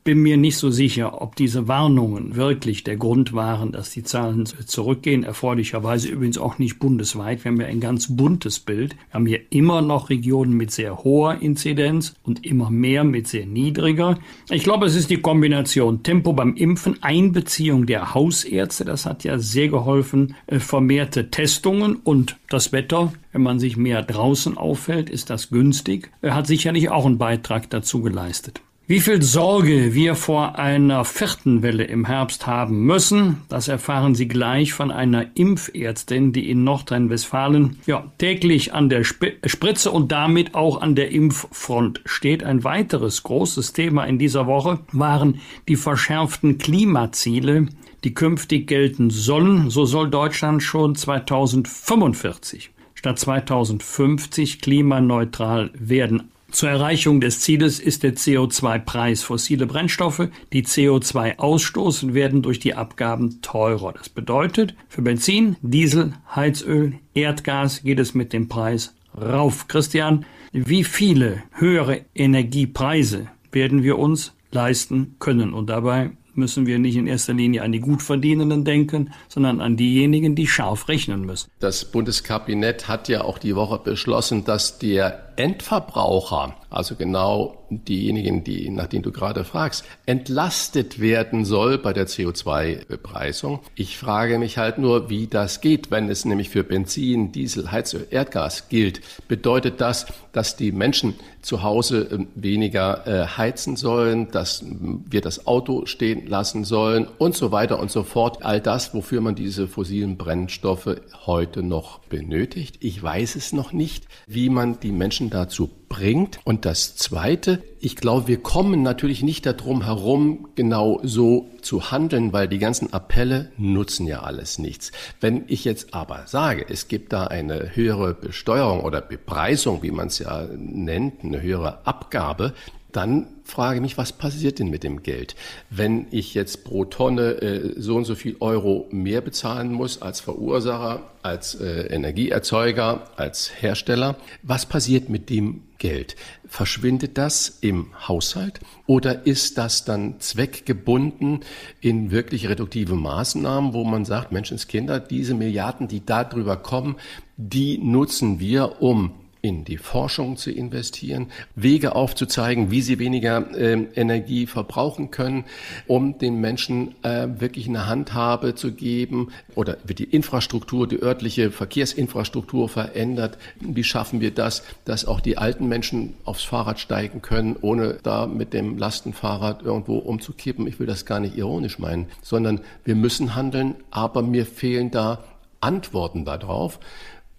bin 0.06 0.22
mir 0.22 0.38
nicht 0.38 0.58
so 0.58 0.70
sicher, 0.70 1.24
ob 1.24 1.36
diese 1.36 1.68
Warnungen 1.68 2.36
wirklich 2.36 2.84
der 2.84 2.96
Grund 2.96 3.34
waren, 3.34 3.72
dass 3.72 3.90
die 3.90 4.04
Zahlen 4.04 4.46
zurückgehen. 4.46 5.24
Erfreulicherweise 5.24 6.10
übrigens 6.10 6.38
auch 6.38 6.60
nicht 6.60 6.78
bundesweit. 6.78 7.44
Wir 7.44 7.52
haben 7.52 7.60
ja 7.60 7.66
ein 7.66 7.80
ganz 7.80 8.16
buntes 8.16 8.60
Bild. 8.60 8.94
Wir 8.94 9.14
haben 9.14 9.26
hier 9.26 9.42
immer 9.50 9.82
noch 9.82 10.12
Regionen 10.12 10.54
mit 10.54 10.70
sehr 10.70 11.04
hoher 11.04 11.42
Inzidenz 11.42 12.14
und 12.22 12.46
immer 12.46 12.70
mehr 12.70 13.04
mit 13.04 13.28
sehr 13.28 13.48
niedriger. 13.48 14.20
Ich 14.52 14.64
glaube, 14.64 14.86
es 14.86 14.96
ist 14.96 15.10
die 15.10 15.22
Kombination 15.22 16.04
Tempo 16.04 16.34
beim 16.34 16.56
Impfen, 16.56 17.02
Einbeziehung 17.02 17.88
der 17.88 18.14
Hausärzte. 18.14 18.86
Das 18.86 19.08
hat 19.08 19.24
ja 19.24 19.40
sehr 19.40 19.70
geholfen. 19.70 20.36
Äh, 20.46 20.60
vermehrte 20.60 21.32
Testungen 21.32 21.96
und 21.96 22.38
das 22.50 22.72
Wetter. 22.72 23.12
Wenn 23.32 23.42
man 23.42 23.60
sich 23.60 23.76
mehr 23.76 24.04
draußen 24.04 24.56
auffällt, 24.56 25.10
ist 25.10 25.32
das 25.32 25.50
günstig. 25.50 26.12
Er 26.22 26.36
hat 26.36 26.46
sicherlich 26.46 26.92
auch 26.92 27.08
einen 27.08 27.18
Beitrag 27.18 27.72
dazu 27.72 28.04
geleistet. 28.04 28.62
Wie 28.88 29.00
viel 29.00 29.24
Sorge 29.24 29.96
wir 29.96 30.14
vor 30.14 30.60
einer 30.60 31.06
vierten 31.06 31.64
Welle 31.64 31.86
im 31.86 32.06
Herbst 32.06 32.46
haben 32.46 32.86
müssen, 32.86 33.42
das 33.50 33.68
erfahren 33.68 34.14
Sie 34.14 34.28
gleich 34.28 34.74
von 34.74 34.92
einer 34.92 35.26
Impfärztin, 35.34 36.34
die 36.34 36.52
in 36.52 36.64
Nordrhein-Westfalen 36.64 37.80
ja, 37.88 38.12
täglich 38.20 38.76
an 38.76 38.90
der 38.90 39.04
Spritze 39.04 39.90
und 39.90 40.12
damit 40.12 40.54
auch 40.54 40.84
an 40.84 40.94
der 40.94 41.10
Impffront 41.10 42.02
steht. 42.06 42.44
Ein 42.44 42.64
weiteres 42.64 43.24
großes 43.24 43.74
Thema 43.74 44.06
in 44.06 44.20
dieser 44.20 44.46
Woche 44.46 44.78
waren 44.92 45.40
die 45.68 45.78
verschärften 45.78 46.60
Klimaziele, 46.60 47.66
die 48.04 48.14
künftig 48.14 48.68
gelten 48.68 49.10
sollen. 49.10 49.72
So 49.72 49.86
soll 49.86 50.12
Deutschland 50.12 50.62
schon 50.62 50.94
2045 50.94 52.70
statt 52.94 53.18
2050 53.18 54.62
klimaneutral 54.62 55.72
werden. 55.74 56.30
Zur 56.52 56.70
Erreichung 56.70 57.20
des 57.20 57.42
Zieles 57.42 57.80
ist 57.80 58.04
der 58.04 58.16
CO2-Preis 58.16 59.24
fossile 59.24 59.66
Brennstoffe, 59.66 60.30
die 60.54 60.64
CO2 60.64 61.38
ausstoßen, 61.38 62.14
werden 62.14 62.42
durch 62.42 62.60
die 62.60 62.76
Abgaben 62.76 63.42
teurer. 63.42 63.94
Das 63.94 64.10
bedeutet, 64.10 64.76
für 64.88 65.02
Benzin, 65.02 65.58
Diesel, 65.62 66.14
Heizöl, 66.34 66.94
Erdgas 67.14 67.84
geht 67.84 68.00
es 68.00 68.14
mit 68.14 68.32
dem 68.32 68.48
Preis 68.48 68.94
rauf. 69.20 69.68
Christian, 69.68 70.26
wie 70.52 70.84
viele 70.84 71.44
höhere 71.52 72.06
Energiepreise 72.16 73.28
werden 73.52 73.84
wir 73.84 73.98
uns 73.98 74.34
leisten 74.52 75.16
können? 75.20 75.54
Und 75.54 75.70
dabei 75.70 76.12
müssen 76.36 76.66
wir 76.66 76.80
nicht 76.80 76.96
in 76.96 77.08
erster 77.08 77.34
Linie 77.34 77.64
an 77.64 77.72
die 77.72 77.80
Gutverdienenden 77.80 78.64
denken, 78.64 79.12
sondern 79.28 79.62
an 79.62 79.78
diejenigen, 79.78 80.36
die 80.36 80.48
scharf 80.48 80.88
rechnen 80.88 81.26
müssen. 81.26 81.50
Das 81.60 81.86
Bundeskabinett 81.86 82.88
hat 82.88 83.10
ja 83.10 83.24
auch 83.24 83.38
die 83.38 83.56
Woche 83.56 83.80
beschlossen, 83.80 84.46
dass 84.46 84.80
der 84.80 85.25
Endverbraucher, 85.38 86.56
also 86.70 86.96
genau 86.96 87.66
diejenigen, 87.70 88.44
die, 88.44 88.70
nach 88.70 88.88
denen 88.88 89.04
du 89.04 89.12
gerade 89.12 89.44
fragst, 89.44 89.86
entlastet 90.06 91.00
werden 91.00 91.46
soll 91.46 91.78
bei 91.78 91.94
der 91.94 92.08
CO2-Bepreisung. 92.08 93.60
Ich 93.76 93.98
frage 93.98 94.40
mich 94.40 94.58
halt 94.58 94.78
nur, 94.78 95.10
wie 95.10 95.28
das 95.28 95.62
geht, 95.62 95.92
wenn 95.92 96.10
es 96.10 96.26
nämlich 96.26 96.50
für 96.50 96.64
Benzin, 96.64 97.32
Diesel, 97.32 97.72
Heizöl, 97.72 98.08
Erdgas 98.10 98.70
gilt. 98.70 99.02
Bedeutet 99.28 99.82
das, 99.82 100.06
dass 100.32 100.56
die 100.56 100.72
Menschen 100.72 101.16
zu 101.42 101.64
Hause 101.64 102.08
ähm, 102.12 102.28
weniger 102.36 103.08
äh, 103.08 103.28
heizen 103.28 103.76
sollen, 103.76 104.32
dass 104.32 104.64
wir 104.66 105.22
das 105.22 105.48
Auto 105.48 105.86
stehen 105.86 106.28
lassen 106.28 106.64
sollen 106.66 107.08
und 107.20 107.36
so 107.36 107.52
weiter 107.52 107.80
und 107.80 107.92
so 107.92 108.04
fort. 108.04 108.44
All 108.44 108.60
das, 108.60 108.94
wofür 108.94 109.22
man 109.22 109.36
diese 109.36 109.68
fossilen 109.68 110.18
Brennstoffe 110.18 110.98
heute 111.26 111.62
noch 111.62 112.00
benötigt. 112.00 112.78
Ich 112.80 113.02
weiß 113.02 113.36
es 113.36 113.54
noch 113.54 113.74
nicht, 113.74 114.08
wie 114.28 114.50
man 114.50 114.80
die 114.80 114.92
Menschen 114.92 115.25
Menschen 115.26 115.30
dazu 115.30 115.70
bringt. 115.90 116.40
Und 116.44 116.66
das 116.66 116.96
Zweite, 116.96 117.64
ich 117.80 117.96
glaube, 117.96 118.28
wir 118.28 118.42
kommen 118.42 118.84
natürlich 118.84 119.24
nicht 119.24 119.46
darum 119.46 119.84
herum, 119.84 120.50
genau 120.56 121.00
so 121.04 121.50
zu 121.62 121.92
handeln, 121.92 122.34
weil 122.34 122.48
die 122.48 122.60
ganzen 122.60 122.94
Appelle 122.94 123.52
nutzen 123.58 124.08
ja 124.08 124.22
alles 124.22 124.60
nichts. 124.60 124.92
Wenn 125.22 125.44
ich 125.48 125.66
jetzt 125.66 125.94
aber 125.94 126.24
sage, 126.28 126.66
es 126.68 126.88
gibt 126.88 127.14
da 127.14 127.26
eine 127.26 127.76
höhere 127.76 128.14
Besteuerung 128.14 128.82
oder 128.82 129.02
Bepreisung, 129.02 129.82
wie 129.84 129.92
man 129.92 130.08
es 130.08 130.20
ja 130.20 130.48
nennt, 130.58 131.24
eine 131.24 131.42
höhere 131.42 131.86
Abgabe, 131.86 132.54
dann 132.96 133.28
frage 133.44 133.76
ich 133.76 133.82
mich, 133.82 133.98
was 133.98 134.14
passiert 134.14 134.60
denn 134.60 134.70
mit 134.70 134.84
dem 134.84 135.04
Geld? 135.04 135.36
Wenn 135.70 136.08
ich 136.12 136.34
jetzt 136.34 136.64
pro 136.64 136.86
Tonne 136.86 137.42
äh, 137.42 137.74
so 137.78 137.96
und 137.96 138.06
so 138.06 138.16
viel 138.16 138.38
Euro 138.40 138.88
mehr 138.92 139.22
bezahlen 139.22 139.72
muss 139.72 140.02
als 140.02 140.22
Verursacher, 140.22 141.12
als 141.22 141.56
äh, 141.56 141.88
Energieerzeuger, 141.88 143.10
als 143.18 143.52
Hersteller, 143.62 144.16
was 144.44 144.66
passiert 144.66 145.10
mit 145.10 145.30
dem 145.30 145.64
Geld? 145.78 146.16
Verschwindet 146.48 147.18
das 147.18 147.58
im 147.62 147.88
Haushalt 148.08 148.62
oder 148.88 149.26
ist 149.26 149.58
das 149.58 149.84
dann 149.84 150.20
zweckgebunden 150.20 151.42
in 151.82 152.12
wirklich 152.12 152.48
reduktive 152.48 152.96
Maßnahmen, 152.96 153.74
wo 153.74 153.84
man 153.84 154.06
sagt, 154.06 154.32
Menschenskinder, 154.32 155.00
diese 155.02 155.34
Milliarden, 155.34 155.88
die 155.88 156.06
da 156.06 156.24
drüber 156.24 156.56
kommen, 156.56 156.96
die 157.36 157.78
nutzen 157.78 158.40
wir, 158.40 158.82
um 158.82 159.12
in 159.46 159.64
die 159.64 159.78
Forschung 159.78 160.38
zu 160.38 160.52
investieren, 160.52 161.28
Wege 161.56 161.96
aufzuzeigen, 161.96 162.72
wie 162.72 162.82
sie 162.82 162.98
weniger 162.98 163.56
äh, 163.56 163.74
Energie 163.96 164.48
verbrauchen 164.48 165.12
können, 165.12 165.46
um 165.86 166.18
den 166.18 166.42
Menschen 166.42 166.96
äh, 167.04 167.28
wirklich 167.40 167.68
eine 167.68 167.86
Handhabe 167.86 168.56
zu 168.56 168.72
geben 168.72 169.30
oder 169.54 169.78
wird 169.84 170.00
die 170.00 170.06
Infrastruktur, 170.06 170.88
die 170.88 171.02
örtliche 171.02 171.52
Verkehrsinfrastruktur 171.52 172.68
verändert. 172.70 173.38
Wie 173.60 173.84
schaffen 173.84 174.20
wir 174.20 174.32
das, 174.32 174.64
dass 174.84 175.06
auch 175.06 175.22
die 175.22 175.38
alten 175.38 175.68
Menschen 175.68 176.16
aufs 176.26 176.44
Fahrrad 176.44 176.80
steigen 176.80 177.22
können, 177.22 177.56
ohne 177.62 178.00
da 178.02 178.26
mit 178.26 178.52
dem 178.52 178.80
Lastenfahrrad 178.80 179.62
irgendwo 179.62 180.00
umzukippen? 180.00 180.66
Ich 180.66 180.80
will 180.80 180.88
das 180.88 181.06
gar 181.06 181.20
nicht 181.20 181.38
ironisch 181.38 181.78
meinen, 181.78 182.08
sondern 182.24 182.62
wir 182.84 182.96
müssen 182.96 183.36
handeln, 183.36 183.76
aber 183.92 184.24
mir 184.24 184.48
fehlen 184.48 184.90
da 184.90 185.24
Antworten 185.62 186.26
darauf. 186.26 186.80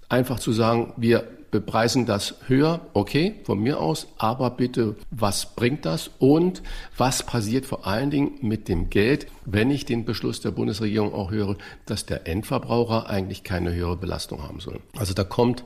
Einfach 0.08 0.38
zu 0.38 0.52
sagen, 0.52 0.92
wir 0.96 1.24
bepreisen 1.60 2.04
das 2.04 2.34
höher, 2.46 2.86
okay, 2.92 3.36
von 3.44 3.58
mir 3.58 3.80
aus, 3.80 4.08
aber 4.18 4.50
bitte, 4.50 4.96
was 5.10 5.54
bringt 5.54 5.86
das 5.86 6.10
und 6.18 6.62
was 6.98 7.22
passiert 7.22 7.64
vor 7.64 7.86
allen 7.86 8.10
Dingen 8.10 8.32
mit 8.42 8.68
dem 8.68 8.90
Geld, 8.90 9.26
wenn 9.46 9.70
ich 9.70 9.86
den 9.86 10.04
Beschluss 10.04 10.40
der 10.40 10.50
Bundesregierung 10.50 11.14
auch 11.14 11.30
höre, 11.30 11.56
dass 11.86 12.04
der 12.04 12.26
Endverbraucher 12.26 13.08
eigentlich 13.08 13.42
keine 13.42 13.74
höhere 13.74 13.96
Belastung 13.96 14.42
haben 14.42 14.60
soll. 14.60 14.80
Also 14.96 15.14
da 15.14 15.24
kommt 15.24 15.64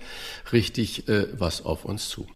richtig 0.53 1.09
äh, 1.09 1.27
was 1.37 1.65
auf 1.65 1.85
uns 1.85 2.09
zu. 2.09 2.27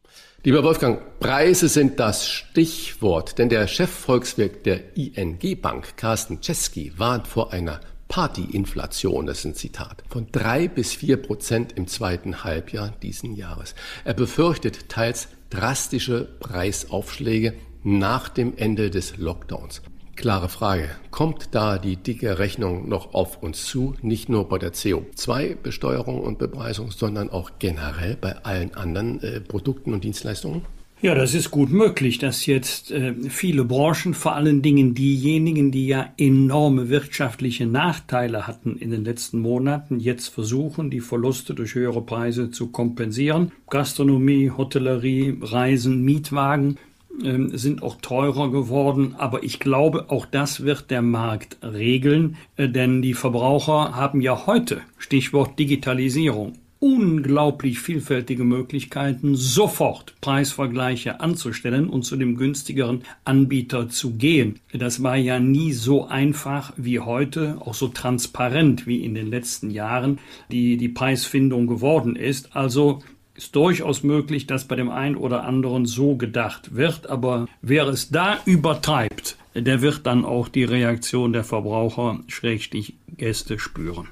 Lieber 0.43 0.63
Wolfgang, 0.63 1.01
Preise 1.21 1.69
sind 1.69 1.99
das 2.01 2.29
Stichwort, 2.29 3.39
denn 3.39 3.49
der 3.49 3.67
Chefvolkswirt 3.67 4.67
der 4.67 4.97
ING 4.97 5.39
Bank, 5.63 5.97
Carsten 5.97 6.43
Czeski, 6.43 6.93
warnt 6.97 7.27
vor 7.29 7.53
einer 7.53 7.81
Partyinflation, 8.09 9.27
das 9.27 9.39
ist 9.39 9.45
ein 9.45 9.55
Zitat, 9.55 10.05
von 10.09 10.27
drei 10.31 10.69
bis 10.69 10.93
vier 10.95 11.17
Prozent 11.17 11.73
im 11.73 11.87
zweiten 11.87 12.45
Halbjahr 12.45 12.93
diesen 13.03 13.35
Jahres. 13.35 13.75
Er 14.05 14.15
befürchtet 14.15 14.89
teils 14.89 15.29
drastische 15.51 16.25
Preisaufschläge 16.41 17.55
nach 17.83 18.29
dem 18.29 18.57
Ende 18.57 18.91
des 18.91 19.17
Lockdowns. 19.17 19.83
Klare 20.17 20.49
Frage. 20.49 20.91
Kommt 21.11 21.49
da 21.57 21.77
die 21.77 21.97
dicke 21.97 22.39
Rechnung 22.39 22.89
noch 22.89 23.15
auf 23.15 23.43
uns 23.43 23.67
zu? 23.67 23.95
Nicht 24.01 24.29
nur 24.29 24.49
bei 24.49 24.59
der 24.59 24.73
CO2-Besteuerung 24.73 26.21
und 26.21 26.39
Bepreisung, 26.39 26.93
sondern 26.93 27.31
auch 27.31 27.53
generell 27.59 28.17
bei 28.17 28.37
allen 28.45 28.75
anderen 28.75 29.21
äh, 29.23 29.41
Produkten 29.41 29.93
und 29.93 30.05
Dienstleistungen? 30.05 30.63
Ja, 31.03 31.15
das 31.15 31.35
ist 31.35 31.51
gut 31.51 31.71
möglich, 31.71 32.19
dass 32.19 32.47
jetzt 32.47 32.91
äh, 32.91 33.15
viele 33.29 33.65
Branchen, 33.65 34.15
vor 34.15 34.37
allen 34.37 34.63
Dingen 34.63 34.95
diejenigen, 34.95 35.71
die 35.71 35.87
ja 35.87 36.09
enorme 36.17 36.89
wirtschaftliche 36.89 37.67
Nachteile 37.67 38.47
hatten 38.47 38.77
in 38.77 38.91
den 38.91 39.05
letzten 39.05 39.41
Monaten, 39.41 40.01
jetzt 40.01 40.29
versuchen, 40.29 40.89
die 40.89 41.01
Verluste 41.01 41.55
durch 41.55 41.75
höhere 41.75 42.01
Preise 42.01 42.51
zu 42.51 42.69
kompensieren. 42.69 43.53
Gastronomie, 43.69 44.51
Hotellerie, 44.51 45.37
Reisen, 45.43 46.03
Mietwagen 46.05 46.79
äh, 47.23 47.39
sind 47.53 47.83
auch 47.83 48.01
teurer 48.01 48.51
geworden, 48.51 49.15
aber 49.19 49.43
ich 49.43 49.61
glaube, 49.61 50.07
auch 50.09 50.25
das 50.25 50.65
wird 50.65 50.91
der 50.91 51.03
Markt 51.03 51.59
regeln, 51.63 52.37
äh, 52.57 52.69
denn 52.69 53.03
die 53.03 53.15
Verbraucher 53.15 53.95
haben 53.95 54.23
ja 54.23 54.47
heute, 54.47 54.81
Stichwort 54.97 55.59
Digitalisierung, 55.59 56.55
unglaublich 56.85 57.81
vielfältige 57.81 58.45
Möglichkeiten, 58.45 59.37
sofort 59.37 60.15
Preisvergleiche 60.21 61.19
anzustellen 61.19 61.89
und 61.89 62.03
zu 62.03 62.15
dem 62.17 62.37
günstigeren 62.37 63.05
Anbieter 63.25 63.89
zu 63.89 64.11
gehen. 64.11 64.61
Das 64.71 65.03
war 65.03 65.17
ja 65.17 65.41
nie 65.41 65.73
so 65.73 66.07
einfach 66.07 66.75
wie 66.77 67.01
heute, 67.01 67.57
auch 67.61 67.73
so 67.73 67.89
transparent 67.89 68.87
wie 68.87 69.03
in 69.03 69.15
den 69.15 69.31
letzten 69.31 69.71
Jahren 69.71 70.19
die, 70.51 70.77
die 70.77 70.91
Preisfindung 70.91 71.67
geworden 71.69 72.17
ist. 72.17 72.55
Also 72.55 73.03
ist 73.35 73.57
durchaus 73.57 74.03
möglich, 74.03 74.47
dass 74.47 74.67
bei 74.67 74.77
dem 74.77 74.91
einen 74.91 75.17
oder 75.17 75.45
anderen 75.45 75.87
so 75.87 76.17
gedacht 76.17 76.75
wird, 76.77 77.09
aber 77.09 77.49
wer 77.63 77.89
es 77.89 78.11
da 78.11 78.41
übertreibt, 78.45 79.39
der 79.55 79.81
wird 79.81 80.05
dann 80.05 80.27
auch 80.27 80.49
die 80.49 80.65
Reaktion 80.65 81.33
der 81.33 81.45
Verbraucher, 81.45 82.21
schrägstich 82.29 82.95
Gäste 83.17 83.59
spüren. 83.59 84.09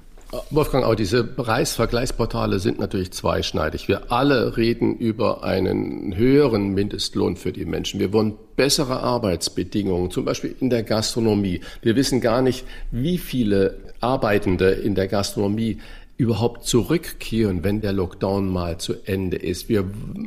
Wolfgang, 0.48 0.82
auch 0.86 0.94
diese 0.94 1.24
Preisvergleichsportale 1.24 2.58
sind 2.58 2.78
natürlich 2.78 3.12
zweischneidig. 3.12 3.86
Wir 3.88 4.10
alle 4.10 4.56
reden 4.56 4.96
über 4.96 5.44
einen 5.44 6.16
höheren 6.16 6.70
Mindestlohn 6.72 7.36
für 7.36 7.52
die 7.52 7.66
Menschen. 7.66 8.00
Wir 8.00 8.14
wollen 8.14 8.38
bessere 8.56 9.00
Arbeitsbedingungen, 9.00 10.10
zum 10.10 10.24
Beispiel 10.24 10.56
in 10.58 10.70
der 10.70 10.84
Gastronomie. 10.84 11.60
Wir 11.82 11.96
wissen 11.96 12.22
gar 12.22 12.40
nicht, 12.40 12.64
wie 12.90 13.18
viele 13.18 13.76
Arbeitende 14.00 14.70
in 14.70 14.94
der 14.94 15.06
Gastronomie 15.06 15.80
überhaupt 16.16 16.64
zurückkehren, 16.64 17.62
wenn 17.62 17.82
der 17.82 17.92
Lockdown 17.92 18.48
mal 18.48 18.78
zu 18.78 18.94
Ende 19.04 19.36
ist. 19.36 19.68
Wir 19.68 19.84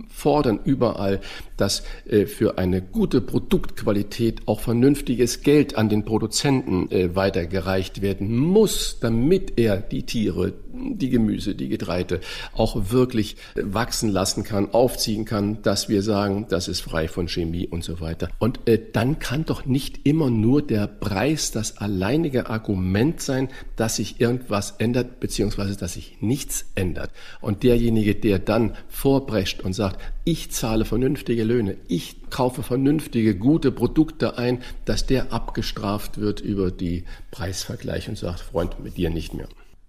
fordern 0.09 0.59
überall, 0.65 1.19
dass 1.57 1.83
äh, 2.05 2.25
für 2.25 2.57
eine 2.57 2.81
gute 2.81 3.21
Produktqualität 3.21 4.41
auch 4.45 4.59
vernünftiges 4.59 5.41
Geld 5.41 5.77
an 5.77 5.89
den 5.89 6.05
Produzenten 6.05 6.91
äh, 6.91 7.15
weitergereicht 7.15 8.01
werden 8.01 8.35
muss, 8.35 8.99
damit 8.99 9.53
er 9.57 9.77
die 9.77 10.03
Tiere, 10.03 10.53
die 10.73 11.09
Gemüse, 11.09 11.55
die 11.55 11.69
Getreide 11.69 12.19
auch 12.53 12.91
wirklich 12.91 13.37
äh, 13.55 13.61
wachsen 13.63 14.09
lassen 14.09 14.43
kann, 14.43 14.71
aufziehen 14.71 15.25
kann, 15.25 15.61
dass 15.61 15.89
wir 15.89 16.01
sagen, 16.01 16.47
das 16.49 16.67
ist 16.67 16.81
frei 16.81 17.07
von 17.07 17.27
Chemie 17.27 17.67
und 17.67 17.83
so 17.83 17.99
weiter. 17.99 18.29
Und 18.39 18.59
dann 18.93 19.19
kann 19.19 19.45
doch 19.45 19.65
nicht 19.65 20.01
immer 20.05 20.29
nur 20.29 20.61
der 20.61 20.87
Preis 20.87 21.51
das 21.51 21.77
alleinige 21.77 22.49
Argument 22.49 23.21
sein, 23.21 23.49
dass 23.75 23.97
sich 23.97 24.19
irgendwas 24.19 24.75
ändert, 24.77 25.19
beziehungsweise 25.19 25.77
dass 25.77 25.93
sich 25.93 26.17
nichts 26.21 26.65
ändert. 26.75 27.11
Und 27.41 27.63
derjenige, 27.63 28.15
der 28.15 28.39
dann 28.39 28.75
vorbrecht 28.89 29.63
und 29.63 29.73
sagt, 29.73 30.01
ich 30.23 30.51
zahle 30.51 30.85
vernünftige 30.85 31.43
Löhne, 31.45 31.77
ich 31.87 32.29
kaufe 32.29 32.63
vernünftige, 32.63 33.35
gute 33.35 33.71
Produkte 33.71 34.37
ein, 34.37 34.61
dass 34.83 35.05
der 35.05 35.31
abgestraft 35.31 36.19
wird 36.19 36.41
über 36.41 36.71
die 36.71 37.05
Preisvergleich 37.31 38.09
und 38.09 38.17
sagt, 38.17 38.41
Freund, 38.41 38.83
mit 38.83 38.97
dir 38.97 39.09
nicht 39.09 39.33
mehr. 39.33 39.47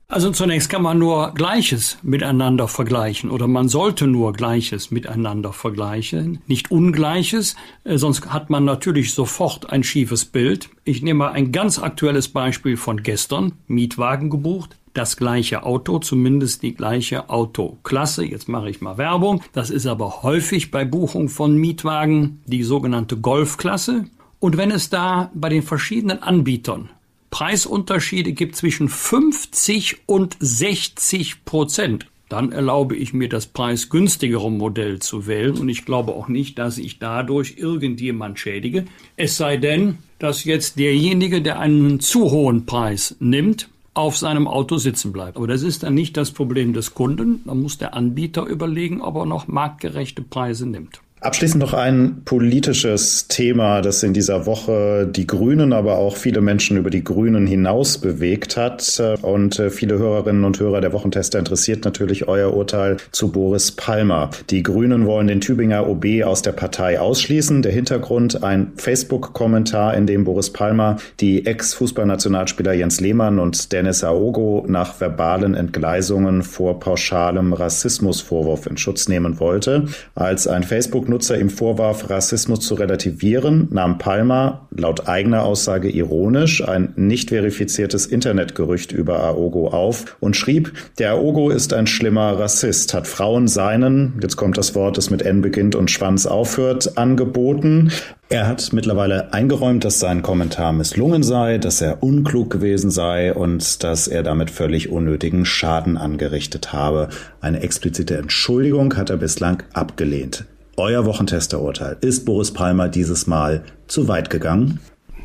Also 0.09 0.31
zunächst 0.31 0.71
kann 0.71 0.83
man 0.83 1.01
nur 1.01 1.35
Gleiches 1.35 1.99
miteinander 2.03 2.69
vergleichen 2.69 3.29
oder 3.29 3.49
man 3.49 3.69
sollte 3.69 4.07
nur 4.07 4.35
Gleiches 4.35 4.93
miteinander 4.93 5.53
vergleichen, 5.53 6.39
nicht 6.47 6.71
Ungleiches, 6.71 7.57
äh, 7.83 7.99
sonst 7.99 8.33
hat 8.33 8.49
man 8.49 8.65
natürlich 8.65 9.15
sofort 9.15 9.71
ein 9.71 9.83
schiefes 9.83 10.25
Bild. 10.25 10.69
Ich 10.85 11.03
nehme 11.03 11.33
ein 11.33 11.51
ganz 11.51 11.81
aktuelles 11.81 12.29
Beispiel 12.29 12.77
von 12.77 13.03
gestern, 13.03 13.55
Mietwagen 13.67 14.31
gebucht, 14.31 14.77
das 14.97 15.17
gleiche 15.17 15.65
Auto, 15.65 15.99
zumindest 15.99 16.63
die 16.63 16.75
gleiche 16.75 17.29
Autoklasse. 17.29 18.25
Jetzt 18.25 18.49
mache 18.49 18.71
ich 18.71 18.81
mal 18.81 18.99
Werbung. 18.99 19.43
Das 19.53 19.71
ist 19.71 19.87
aber 19.87 20.23
häufig 20.23 20.71
bei 20.71 20.85
Buchung 20.85 21.29
von 21.29 21.57
Mietwagen 21.57 22.41
die 22.47 22.63
sogenannte 22.63 23.17
Golfklasse. 23.17 24.07
Und 24.41 24.57
wenn 24.57 24.71
es 24.71 24.91
da 24.91 25.31
bei 25.35 25.49
den 25.49 25.63
verschiedenen 25.63 26.23
Anbietern 26.23 26.91
Preisunterschiede 27.31 28.33
gibt 28.33 28.57
zwischen 28.57 28.89
50 28.89 30.03
und 30.07 30.37
60 30.41 31.45
Prozent, 31.45 32.07
dann 32.29 32.51
erlaube 32.51 32.97
ich 32.97 33.13
mir 33.13 33.29
das 33.29 33.47
preisgünstigere 33.47 34.51
Modell 34.51 34.99
zu 34.99 35.27
wählen 35.27 35.57
und 35.59 35.69
ich 35.69 35.85
glaube 35.85 36.13
auch 36.13 36.29
nicht, 36.29 36.59
dass 36.59 36.79
ich 36.79 36.99
dadurch 36.99 37.55
irgendjemand 37.57 38.39
schädige. 38.39 38.87
Es 39.17 39.37
sei 39.37 39.59
denn, 39.59 39.99
dass 40.19 40.45
jetzt 40.45 40.79
derjenige, 40.79 41.43
der 41.43 41.61
einen 41.61 42.01
zu 42.01 42.31
hohen 42.31 42.67
Preis 42.67 43.17
nimmt, 43.21 43.69
auf 43.97 44.17
seinem 44.17 44.47
Auto 44.47 44.77
sitzen 44.77 45.13
bleibt. 45.13 45.37
Aber 45.37 45.47
das 45.47 45.63
ist 45.63 45.83
dann 45.83 45.95
nicht 45.95 46.17
das 46.17 46.31
Problem 46.31 46.73
des 46.73 46.95
Kunden. 46.95 47.43
Da 47.47 47.55
muss 47.55 47.79
der 47.79 47.95
Anbieter 47.95 48.45
überlegen, 48.45 49.01
ob 49.01 49.17
er 49.17 49.27
noch 49.27 49.49
marktgerechte 49.49 50.23
Preise 50.23 50.67
nimmt. 50.67 51.01
Abschließend 51.27 51.61
noch 51.61 51.75
ein 51.75 52.23
politisches 52.25 53.27
Thema, 53.27 53.81
das 53.81 54.05
in 54.05 54.13
dieser 54.13 54.47
Woche 54.47 55.09
die 55.11 55.27
Grünen, 55.27 55.73
aber 55.73 55.99
auch 55.99 56.17
viele 56.17 56.41
Menschen 56.41 56.77
über 56.77 56.89
die 56.89 57.03
Grünen 57.03 57.49
hinaus 57.49 57.99
bewegt 57.99 58.57
hat. 58.57 59.03
Und 59.23 59.61
viele 59.71 59.99
Hörerinnen 59.99 60.45
und 60.45 60.61
Hörer 60.61 60.81
der 60.81 60.93
Wochentester 60.93 61.41
interessiert 61.41 61.85
natürlich 61.85 62.29
euer 62.29 62.55
Urteil 62.55 62.99
zu 63.11 63.33
Boris 63.33 63.73
Palmer. 63.73 64.31
Die 64.51 64.63
Grünen 64.63 65.05
wollen 65.05 65.27
den 65.27 65.41
Tübinger 65.41 65.89
OB 65.89 66.23
aus 66.25 66.43
der 66.43 66.53
Partei 66.53 67.01
ausschließen. 67.01 67.61
Der 67.61 67.73
Hintergrund 67.73 68.45
ein 68.45 68.71
Facebook-Kommentar, 68.77 69.97
in 69.97 70.07
dem 70.07 70.23
Boris 70.23 70.53
Palmer 70.53 70.99
die 71.19 71.45
Ex-Fußballnationalspieler 71.45 72.73
Jens 72.73 73.01
Lehmann 73.01 73.41
und 73.41 73.73
Dennis 73.73 74.05
Aogo 74.05 74.65
nach 74.69 75.01
verbalen 75.01 75.57
Entgleisungen 75.57 76.45
vor 76.45 76.79
pauschalem 76.79 77.53
Rassismusvorwurf 77.53 78.67
in 78.67 78.77
Schutz 78.77 79.09
nehmen 79.09 79.41
wollte. 79.41 79.89
Als 80.15 80.47
ein 80.47 80.63
Facebook 80.63 81.09
Nutzer 81.17 81.41
ihm 81.41 81.49
vorwarf, 81.49 82.11
Rassismus 82.11 82.61
zu 82.61 82.75
relativieren, 82.75 83.69
nahm 83.71 83.97
Palmer 83.97 84.69
laut 84.71 85.09
eigener 85.09 85.45
Aussage 85.45 85.89
ironisch 85.89 86.63
ein 86.63 86.93
nicht 86.97 87.31
verifiziertes 87.31 88.05
Internetgerücht 88.05 88.93
über 88.93 89.21
Aogo 89.21 89.69
auf 89.69 90.19
und 90.21 90.37
schrieb, 90.37 90.75
der 90.99 91.13
Aogo 91.13 91.49
ist 91.49 91.73
ein 91.73 91.87
schlimmer 91.87 92.39
Rassist, 92.39 92.93
hat 92.93 93.07
Frauen 93.07 93.49
seinen, 93.49 94.19
jetzt 94.21 94.37
kommt 94.37 94.59
das 94.59 94.75
Wort, 94.75 94.99
das 94.99 95.09
mit 95.09 95.23
N 95.23 95.41
beginnt 95.41 95.75
und 95.75 95.91
Schwanz 95.91 96.27
aufhört, 96.27 96.99
angeboten. 96.99 97.91
Er 98.29 98.47
hat 98.47 98.75
mittlerweile 98.75 99.33
eingeräumt, 99.33 99.87
dass 99.87 99.99
sein 99.99 100.21
Kommentar 100.21 100.75
misslungen 100.75 101.23
sei, 101.23 101.57
dass 101.57 101.81
er 101.81 102.03
unklug 102.03 102.51
gewesen 102.51 102.91
sei 102.91 103.33
und 103.33 103.83
dass 103.83 104.07
er 104.07 104.23
damit 104.23 104.51
völlig 104.51 104.91
unnötigen 104.91 105.47
Schaden 105.47 105.97
angerichtet 105.97 106.75
habe. 106.75 107.09
Eine 107.41 107.63
explizite 107.63 108.19
Entschuldigung 108.19 108.95
hat 108.99 109.09
er 109.09 109.17
bislang 109.17 109.63
abgelehnt. 109.73 110.45
Euer 110.79 111.07
Wochentesterurteil. 111.07 111.97
Ist 112.03 112.27
Boris 112.27 112.53
Palmer 112.53 112.89
dieses 112.89 113.27
Mal 113.27 113.65
zu 113.87 114.09
weit 114.09 114.29
gegangen? 114.29 114.79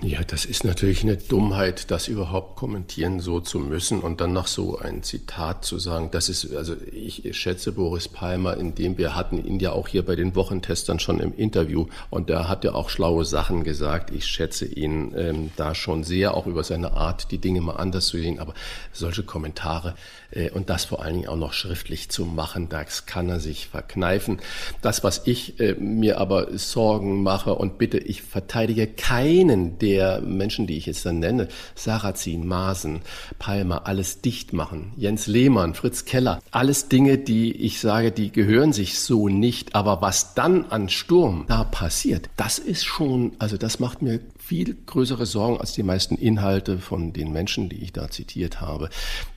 Ja, 0.03 0.21
das 0.25 0.45
ist 0.45 0.63
natürlich 0.63 1.03
eine 1.03 1.15
Dummheit, 1.15 1.91
das 1.91 2.07
überhaupt 2.07 2.55
kommentieren 2.55 3.19
so 3.19 3.39
zu 3.39 3.59
müssen 3.59 4.01
und 4.01 4.19
dann 4.19 4.33
noch 4.33 4.47
so 4.47 4.79
ein 4.79 5.03
Zitat 5.03 5.63
zu 5.63 5.77
sagen. 5.77 6.09
Das 6.11 6.27
ist, 6.27 6.55
also 6.55 6.75
ich 6.91 7.37
schätze 7.37 7.71
Boris 7.71 8.07
Palmer, 8.07 8.57
indem 8.57 8.97
wir 8.97 9.15
hatten 9.15 9.37
ihn 9.45 9.59
ja 9.59 9.73
auch 9.73 9.87
hier 9.87 10.03
bei 10.03 10.15
den 10.15 10.35
Wochentestern 10.35 10.97
schon 10.97 11.19
im 11.19 11.35
Interview 11.37 11.85
und 12.09 12.31
da 12.31 12.47
hat 12.47 12.65
er 12.65 12.73
auch 12.73 12.89
schlaue 12.89 13.25
Sachen 13.25 13.63
gesagt. 13.63 14.09
Ich 14.09 14.25
schätze 14.25 14.65
ihn 14.65 15.13
ähm, 15.15 15.51
da 15.55 15.75
schon 15.75 16.03
sehr, 16.03 16.33
auch 16.33 16.47
über 16.47 16.63
seine 16.63 16.93
Art, 16.93 17.29
die 17.29 17.37
Dinge 17.37 17.61
mal 17.61 17.75
anders 17.75 18.07
zu 18.07 18.17
sehen. 18.17 18.39
Aber 18.39 18.55
solche 18.93 19.21
Kommentare 19.21 19.93
äh, 20.31 20.49
und 20.49 20.71
das 20.71 20.85
vor 20.85 21.03
allen 21.03 21.13
Dingen 21.13 21.27
auch 21.27 21.37
noch 21.37 21.53
schriftlich 21.53 22.09
zu 22.09 22.25
machen, 22.25 22.69
das 22.69 23.05
kann 23.05 23.29
er 23.29 23.39
sich 23.39 23.67
verkneifen. 23.67 24.39
Das, 24.81 25.03
was 25.03 25.21
ich 25.25 25.59
äh, 25.59 25.75
mir 25.75 26.17
aber 26.17 26.57
Sorgen 26.57 27.21
mache 27.21 27.53
und 27.53 27.77
bitte, 27.77 27.99
ich 27.99 28.23
verteidige 28.23 28.87
keinen, 28.87 29.77
der 29.77 29.90
der 29.91 30.21
Menschen, 30.21 30.67
die 30.67 30.77
ich 30.77 30.85
jetzt 30.85 31.05
dann 31.05 31.19
nenne, 31.19 31.49
Sarrazin, 31.75 32.47
Maaßen, 32.47 33.01
Palmer, 33.39 33.87
alles 33.87 34.21
dicht 34.21 34.53
machen, 34.53 34.93
Jens 34.95 35.27
Lehmann, 35.27 35.73
Fritz 35.73 36.05
Keller, 36.05 36.39
alles 36.51 36.87
Dinge, 36.87 37.17
die 37.17 37.51
ich 37.51 37.81
sage, 37.81 38.13
die 38.13 38.31
gehören 38.31 38.71
sich 38.71 38.99
so 38.99 39.27
nicht. 39.27 39.75
Aber 39.75 40.01
was 40.01 40.33
dann 40.33 40.65
an 40.69 40.87
Sturm 40.87 41.43
da 41.49 41.65
passiert, 41.65 42.29
das 42.37 42.57
ist 42.57 42.85
schon, 42.85 43.33
also 43.37 43.57
das 43.57 43.81
macht 43.81 44.01
mir 44.01 44.21
viel 44.41 44.75
größere 44.85 45.25
Sorgen 45.25 45.59
als 45.59 45.73
die 45.73 45.83
meisten 45.83 46.15
Inhalte 46.15 46.79
von 46.79 47.13
den 47.13 47.31
Menschen, 47.31 47.69
die 47.69 47.83
ich 47.83 47.93
da 47.93 48.09
zitiert 48.09 48.59
habe. 48.59 48.89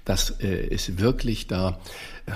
Dass 0.04 0.30
äh, 0.40 0.68
es 0.70 0.98
wirklich 0.98 1.46
da 1.46 1.78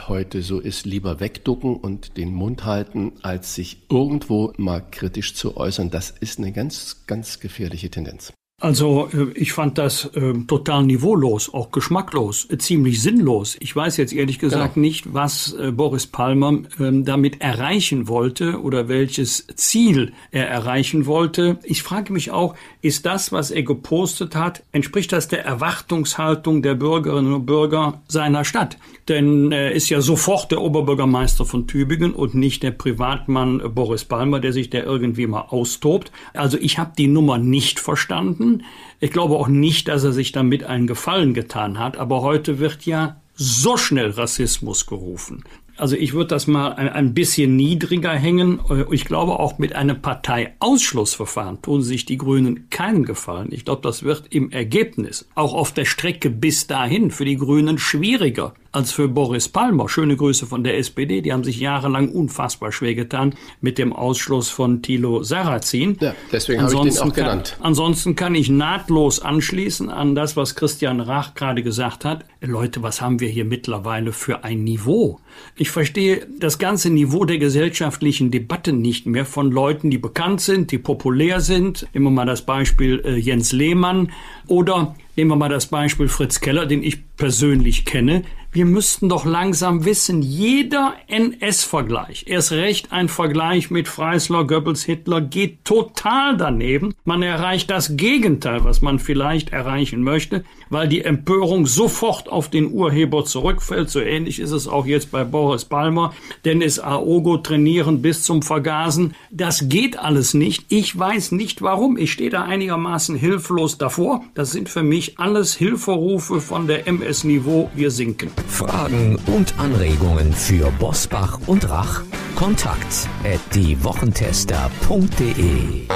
heute 0.07 0.43
so 0.43 0.61
ist, 0.61 0.87
lieber 0.87 1.19
wegducken 1.19 1.77
und 1.77 2.17
den 2.17 2.33
Mund 2.33 2.65
halten, 2.65 3.13
als 3.23 3.55
sich 3.55 3.79
irgendwo 3.91 4.53
mal 4.59 4.81
kritisch 4.81 5.35
zu 5.35 5.57
äußern. 5.57 5.91
Das 5.91 6.11
ist 6.11 6.39
eine 6.39 6.53
ganz, 6.53 7.05
ganz 7.07 7.41
gefährliche 7.41 7.91
Tendenz. 7.91 8.33
Also 8.61 9.09
äh, 9.13 9.31
ich 9.35 9.53
fand 9.53 9.79
das 9.79 10.07
äh, 10.17 10.35
total 10.49 10.83
niveaulos, 10.83 11.55
auch 11.55 11.71
geschmacklos, 11.71 12.49
äh, 12.51 12.59
ziemlich 12.59 13.01
sinnlos. 13.01 13.57
Ich 13.61 13.75
weiß 13.75 13.97
jetzt 13.99 14.13
ehrlich 14.13 14.41
gesagt 14.41 14.75
genau. 14.75 14.85
nicht, 14.85 15.15
was 15.15 15.53
äh, 15.53 15.71
Boris 15.71 16.09
Palmer 16.09 16.63
ähm, 16.81 17.05
damit 17.05 17.41
erreichen 17.41 18.09
wollte 18.09 18.61
oder 18.61 18.89
welches 18.89 19.47
Ziel 19.55 20.13
er 20.33 20.49
erreichen 20.49 21.07
wollte. 21.07 21.61
Ich 21.63 21.85
frage 21.85 22.13
mich 22.13 22.33
auch, 22.33 22.57
ist 22.83 23.07
das, 23.07 23.31
was 23.31 23.53
er 23.53 23.63
gepostet 23.63 24.35
hat, 24.35 24.65
entspricht 24.73 25.13
das 25.13 25.29
der 25.29 25.45
Erwartungshaltung 25.45 26.61
der 26.61 26.75
Bürgerinnen 26.75 27.35
und 27.35 27.47
Bürger 27.47 28.03
seiner 28.09 28.45
Stadt? 28.45 28.77
Denn 29.09 29.53
er 29.53 29.73
ist 29.73 29.89
ja 29.89 30.03
sofort 30.03 30.51
der 30.51 30.61
Oberbürgermeister 30.61 31.47
von 31.47 31.67
Tübingen 31.67 32.13
und 32.13 32.35
nicht 32.35 32.63
der 32.63 32.73
Privatmann 32.73 33.63
Boris 33.75 34.05
Palmer, 34.05 34.39
der 34.39 34.53
sich 34.53 34.69
da 34.69 34.79
irgendwie 34.79 35.27
mal 35.27 35.47
austobt. 35.49 36.13
Also 36.35 36.59
ich 36.59 36.79
habe 36.79 36.93
die 36.97 37.09
Nummer 37.09 37.39
nicht 37.39 37.81
verstanden. 37.81 38.65
Ich 39.01 39.11
glaube 39.11 39.37
auch 39.37 39.49
nicht, 39.49 39.89
dass 39.89 40.05
er 40.05 40.13
sich 40.13 40.33
damit 40.33 40.65
einen 40.65 40.87
Gefallen 40.87 41.33
getan 41.33 41.79
hat. 41.79 41.97
Aber 41.97 42.21
heute 42.21 42.59
wird 42.59 42.85
ja 42.85 43.17
so 43.35 43.77
schnell 43.77 44.11
Rassismus 44.11 44.87
gerufen. 44.87 45.45
Also 45.79 45.95
ich 45.95 46.13
würde 46.13 46.27
das 46.27 46.49
mal 46.49 46.73
ein, 46.73 46.89
ein, 46.89 47.15
bisschen 47.15 47.55
niedriger 47.55 48.13
hängen. 48.13 48.59
Ich 48.91 49.05
glaube 49.05 49.39
auch 49.39 49.59
mit 49.59 49.77
einem 49.77 50.03
Parteiausschlussverfahren 50.03 51.63
tun 51.63 51.83
sich 51.83 52.05
die 52.05 52.19
Grünen 52.19 52.69
keinen 52.69 53.05
Gefallen. 53.05 53.53
Ich 53.53 53.65
glaube, 53.65 53.83
das 53.83 54.03
wird 54.03 54.25
im 54.31 54.51
Ergebnis 54.51 55.29
auch 55.37 55.55
auf 55.55 55.73
der 55.73 55.85
Strecke 55.85 56.31
bis 56.31 56.67
dahin 56.67 57.13
für 57.13 57.25
die 57.25 57.37
Grünen 57.37 57.79
schwieriger 57.79 58.55
als 58.79 58.93
für 58.93 59.09
Boris 59.09 59.49
Palmer. 59.49 59.89
Schöne 59.89 60.17
Grüße 60.17 60.47
von 60.47 60.63
der 60.63 60.79
SPD. 60.79 61.21
Die 61.21 61.33
haben 61.33 61.43
sich 61.43 61.59
jahrelang 61.59 62.11
unfassbar 62.11 62.71
schwer 62.71 62.95
getan 62.95 63.35
mit 63.61 63.77
dem 63.77 63.93
Ausschluss 63.93 64.51
von 64.51 64.83
Thilo 64.83 65.25
Sarrazin. 65.25 65.97
Ja, 65.99 66.15
deswegen 66.31 66.63
habe 66.63 66.87
ich 66.87 66.95
den 66.95 67.03
auch 67.03 67.13
genannt. 67.13 67.57
Kann, 67.57 67.67
ansonsten 67.67 68.15
kann 68.15 68.37
ich 68.37 68.49
nahtlos 68.49 69.21
anschließen 69.21 69.91
an 69.91 70.15
das, 70.15 70.37
was 70.37 70.55
Christian 70.55 71.01
Rach 71.01 71.35
gerade 71.35 71.65
gesagt 71.65 72.05
hat. 72.05 72.25
Leute, 72.41 72.81
was 72.85 73.01
haben 73.01 73.19
wir 73.19 73.29
hier 73.29 73.45
mittlerweile 73.45 74.13
für 74.13 74.45
ein 74.45 74.63
Niveau? 74.63 75.19
Ich 75.57 75.71
verstehe 75.71 76.29
das 76.39 76.61
ganze 76.61 76.89
Niveau 76.89 77.25
der 77.25 77.39
gesellschaftlichen 77.39 78.31
Debatte 78.31 78.73
nicht 78.73 79.07
mehr 79.07 79.25
von 79.25 79.51
Leuten, 79.51 79.91
die 79.91 79.99
bekannt 79.99 80.41
sind, 80.41 80.71
die 80.71 80.79
populär 80.79 81.41
sind. 81.41 81.89
Immer 81.93 82.11
mal 82.11 82.27
das 82.27 82.43
Beispiel 82.43 83.03
äh, 83.05 83.17
Jens 83.17 83.51
Lehmann 83.51 84.13
oder 84.47 84.95
Nehmen 85.19 85.33
wir 85.33 85.37
mal 85.37 85.49
das 85.49 85.67
Beispiel 85.67 86.07
Fritz 86.07 86.39
Keller, 86.39 86.65
den 86.65 86.85
ich 86.85 87.17
persönlich 87.17 87.85
kenne. 87.85 88.23
Wir 88.51 88.65
müssten 88.65 89.11
doch 89.11 89.27
langsam 89.27 89.85
wissen, 89.85 90.23
jeder 90.23 90.95
NS-Vergleich, 91.09 92.25
erst 92.29 92.53
recht 92.53 92.93
ein 92.93 93.09
Vergleich 93.09 93.71
mit 93.71 93.89
Freisler, 93.89 94.47
Goebbels, 94.47 94.85
Hitler, 94.85 95.21
geht 95.21 95.67
total 95.67 96.39
daneben. 96.39 96.95
Man 97.05 97.23
erreicht 97.23 97.71
das 97.71 97.99
Gegenteil, 97.99 98.65
was 98.65 98.81
man 98.81 99.01
vielleicht 99.01 99.51
erreichen 99.51 100.03
möchte, 100.03 100.45
weil 100.71 100.89
die 100.89 101.05
Empörung 101.05 101.67
sofort 101.67 102.29
auf 102.29 102.49
den 102.49 102.73
Urheber 102.73 103.25
zurückfällt. 103.25 103.91
So 103.91 104.01
ähnlich 104.01 104.41
ist 104.41 104.53
es 104.53 104.69
auch 104.69 104.87
jetzt 104.87 105.11
bei 105.11 105.25
Boris 105.25 105.65
Palmer. 105.65 106.15
Dennis 106.45 106.79
Aogo 106.79 107.39
trainieren 107.39 108.03
bis 108.03 108.23
zum 108.23 108.43
Vergasen. 108.43 109.15
Das 109.31 109.69
geht 109.69 109.99
alles 109.99 110.35
nicht. 110.35 110.67
Ich 110.69 110.97
weiß 110.99 111.33
nicht 111.33 111.63
warum. 111.63 111.97
Ich 111.97 112.13
stehe 112.13 112.31
da 112.31 112.45
einigermaßen 112.45 113.17
hilflos 113.17 113.79
davor. 113.79 114.23
Das 114.35 114.53
sind 114.53 114.69
für 114.69 114.83
mich 114.83 115.19
alles 115.19 115.55
Hilferufe 115.55 116.41
von 116.41 116.67
der 116.67 116.87
MS-Niveau. 116.87 117.71
Wir 117.75 117.91
sinken. 117.91 118.31
Fragen 118.49 119.19
und 119.27 119.59
Anregungen 119.59 120.33
für 120.33 120.71
Bosbach 120.79 121.41
und 121.47 121.69
Rach? 121.69 122.03
Kontakt 122.37 123.09
at 123.25 123.41
diewochentester.de 123.55 125.89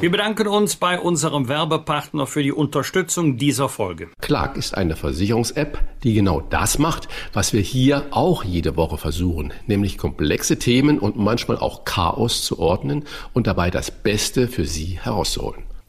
wir 0.00 0.10
bedanken 0.10 0.48
uns 0.48 0.76
bei 0.76 0.98
unserem 0.98 1.48
Werbepartner 1.48 2.26
für 2.26 2.42
die 2.42 2.52
Unterstützung 2.52 3.36
dieser 3.36 3.68
Folge. 3.68 4.08
Clark 4.20 4.56
ist 4.56 4.76
eine 4.76 4.96
Versicherungs-App, 4.96 5.78
die 6.02 6.14
genau 6.14 6.40
das 6.40 6.78
macht, 6.78 7.08
was 7.32 7.52
wir 7.52 7.60
hier 7.60 8.06
auch 8.10 8.44
jede 8.44 8.76
Woche 8.76 8.98
versuchen, 8.98 9.52
nämlich 9.66 9.98
komplexe 9.98 10.58
Themen 10.58 10.98
und 10.98 11.16
manchmal 11.16 11.58
auch 11.58 11.84
Chaos 11.84 12.44
zu 12.44 12.58
ordnen 12.58 13.04
und 13.32 13.46
dabei 13.46 13.70
das 13.70 13.90
Beste 13.90 14.48
für 14.48 14.64
Sie 14.64 14.98
herauszuholen. 15.00 15.71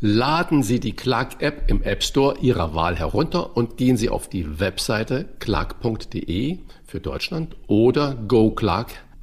Laden 0.00 0.62
Sie 0.62 0.80
die 0.80 0.94
Clark-App 0.94 1.70
im 1.70 1.82
App 1.82 2.02
Store 2.02 2.38
Ihrer 2.40 2.74
Wahl 2.74 2.96
herunter 2.96 3.56
und 3.56 3.76
gehen 3.76 3.96
Sie 3.96 4.10
auf 4.10 4.28
die 4.28 4.60
Webseite 4.60 5.26
clark.de 5.38 6.58
für 6.84 7.00
Deutschland 7.00 7.56
oder 7.66 8.14
goclark.de 8.14 9.14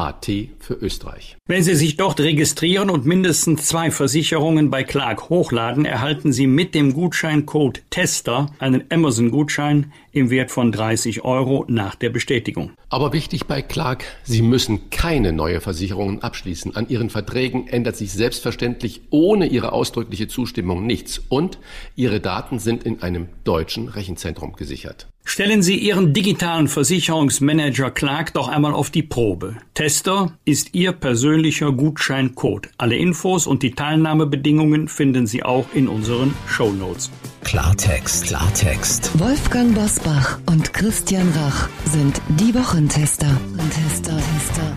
AT 0.00 0.26
für 0.58 0.74
Österreich. 0.74 1.36
Wenn 1.50 1.64
Sie 1.64 1.74
sich 1.74 1.96
dort 1.96 2.20
registrieren 2.20 2.90
und 2.90 3.06
mindestens 3.06 3.66
zwei 3.66 3.90
Versicherungen 3.90 4.70
bei 4.70 4.84
Clark 4.84 5.30
hochladen, 5.30 5.84
erhalten 5.84 6.32
Sie 6.32 6.46
mit 6.46 6.76
dem 6.76 6.92
Gutscheincode 6.92 7.82
TESTER 7.90 8.52
einen 8.60 8.84
Amazon-Gutschein 8.88 9.92
im 10.12 10.30
Wert 10.30 10.52
von 10.52 10.70
30 10.70 11.24
Euro 11.24 11.64
nach 11.66 11.96
der 11.96 12.10
Bestätigung. 12.10 12.70
Aber 12.88 13.12
wichtig 13.12 13.46
bei 13.46 13.62
Clark, 13.62 14.04
Sie 14.22 14.42
müssen 14.42 14.90
keine 14.90 15.32
neue 15.32 15.60
Versicherungen 15.60 16.22
abschließen. 16.22 16.76
An 16.76 16.88
Ihren 16.88 17.10
Verträgen 17.10 17.66
ändert 17.66 17.96
sich 17.96 18.12
selbstverständlich 18.12 19.00
ohne 19.10 19.46
Ihre 19.46 19.72
ausdrückliche 19.72 20.28
Zustimmung 20.28 20.86
nichts 20.86 21.20
und 21.28 21.58
Ihre 21.96 22.20
Daten 22.20 22.60
sind 22.60 22.84
in 22.84 23.02
einem 23.02 23.26
deutschen 23.42 23.88
Rechenzentrum 23.88 24.52
gesichert. 24.52 25.08
Stellen 25.22 25.62
Sie 25.62 25.76
Ihren 25.76 26.12
digitalen 26.12 26.66
Versicherungsmanager 26.66 27.90
Clark 27.90 28.32
doch 28.32 28.48
einmal 28.48 28.72
auf 28.72 28.90
die 28.90 29.02
Probe. 29.02 29.56
Tester 29.74 30.36
ist 30.44 30.74
Ihr 30.74 30.92
persönlicher 30.92 31.39
Gutscheincode. 31.42 32.68
Alle 32.78 32.96
Infos 32.96 33.46
und 33.46 33.62
die 33.62 33.72
Teilnahmebedingungen 33.72 34.88
finden 34.88 35.26
Sie 35.26 35.42
auch 35.42 35.66
in 35.72 35.88
unseren 35.88 36.34
Show 36.46 36.70
Notes. 36.70 37.10
Klartext, 37.44 38.26
Klartext. 38.26 39.18
Wolfgang 39.18 39.74
Bosbach 39.74 40.38
und 40.46 40.72
Christian 40.74 41.28
Rach 41.34 41.68
sind 41.86 42.20
die 42.28 42.54
Wochentester. 42.54 43.28
Tester, 43.70 44.16
Tester. 44.16 44.76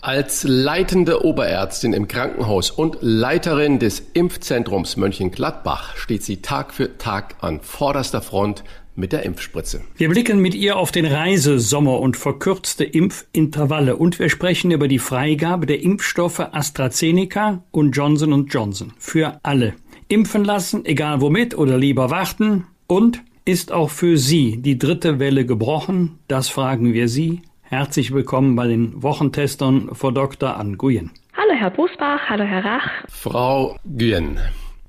Als 0.00 0.44
leitende 0.44 1.24
Oberärztin 1.24 1.92
im 1.92 2.08
Krankenhaus 2.08 2.70
und 2.70 2.98
Leiterin 3.00 3.78
des 3.78 4.00
Impfzentrums 4.12 4.96
Mönchengladbach 4.96 5.96
steht 5.96 6.22
sie 6.22 6.42
Tag 6.42 6.74
für 6.74 6.98
Tag 6.98 7.36
an 7.40 7.60
vorderster 7.60 8.20
Front 8.20 8.64
mit 8.96 9.12
der 9.12 9.24
Impfspritze. 9.24 9.82
Wir 9.96 10.08
blicken 10.08 10.40
mit 10.40 10.54
ihr 10.54 10.76
auf 10.76 10.92
den 10.92 11.06
Reisesommer 11.06 12.00
und 12.00 12.16
verkürzte 12.16 12.84
Impfintervalle 12.84 13.96
und 13.96 14.18
wir 14.18 14.28
sprechen 14.28 14.70
über 14.70 14.88
die 14.88 14.98
Freigabe 14.98 15.66
der 15.66 15.82
Impfstoffe 15.82 16.40
AstraZeneca 16.40 17.62
und 17.70 17.92
Johnson 17.92 18.46
Johnson 18.46 18.92
für 18.98 19.38
alle. 19.42 19.74
Impfen 20.08 20.44
lassen, 20.44 20.84
egal 20.84 21.20
womit 21.20 21.56
oder 21.56 21.78
lieber 21.78 22.10
warten 22.10 22.66
und 22.86 23.22
ist 23.44 23.72
auch 23.72 23.90
für 23.90 24.16
Sie 24.16 24.56
die 24.62 24.78
dritte 24.78 25.18
Welle 25.18 25.44
gebrochen? 25.44 26.18
Das 26.28 26.48
fragen 26.48 26.94
wir 26.94 27.08
Sie. 27.08 27.42
Herzlich 27.62 28.12
willkommen 28.12 28.56
bei 28.56 28.66
den 28.68 29.02
Wochentestern, 29.02 29.90
Frau 29.94 30.10
Dr. 30.10 30.56
Ann 30.56 30.78
Guyen. 30.78 31.10
Hallo 31.36 31.52
Herr 31.58 31.70
Busbach, 31.70 32.20
hallo 32.28 32.44
Herr 32.44 32.64
Rach. 32.64 32.90
Frau 33.08 33.76
Guyen, 33.84 34.38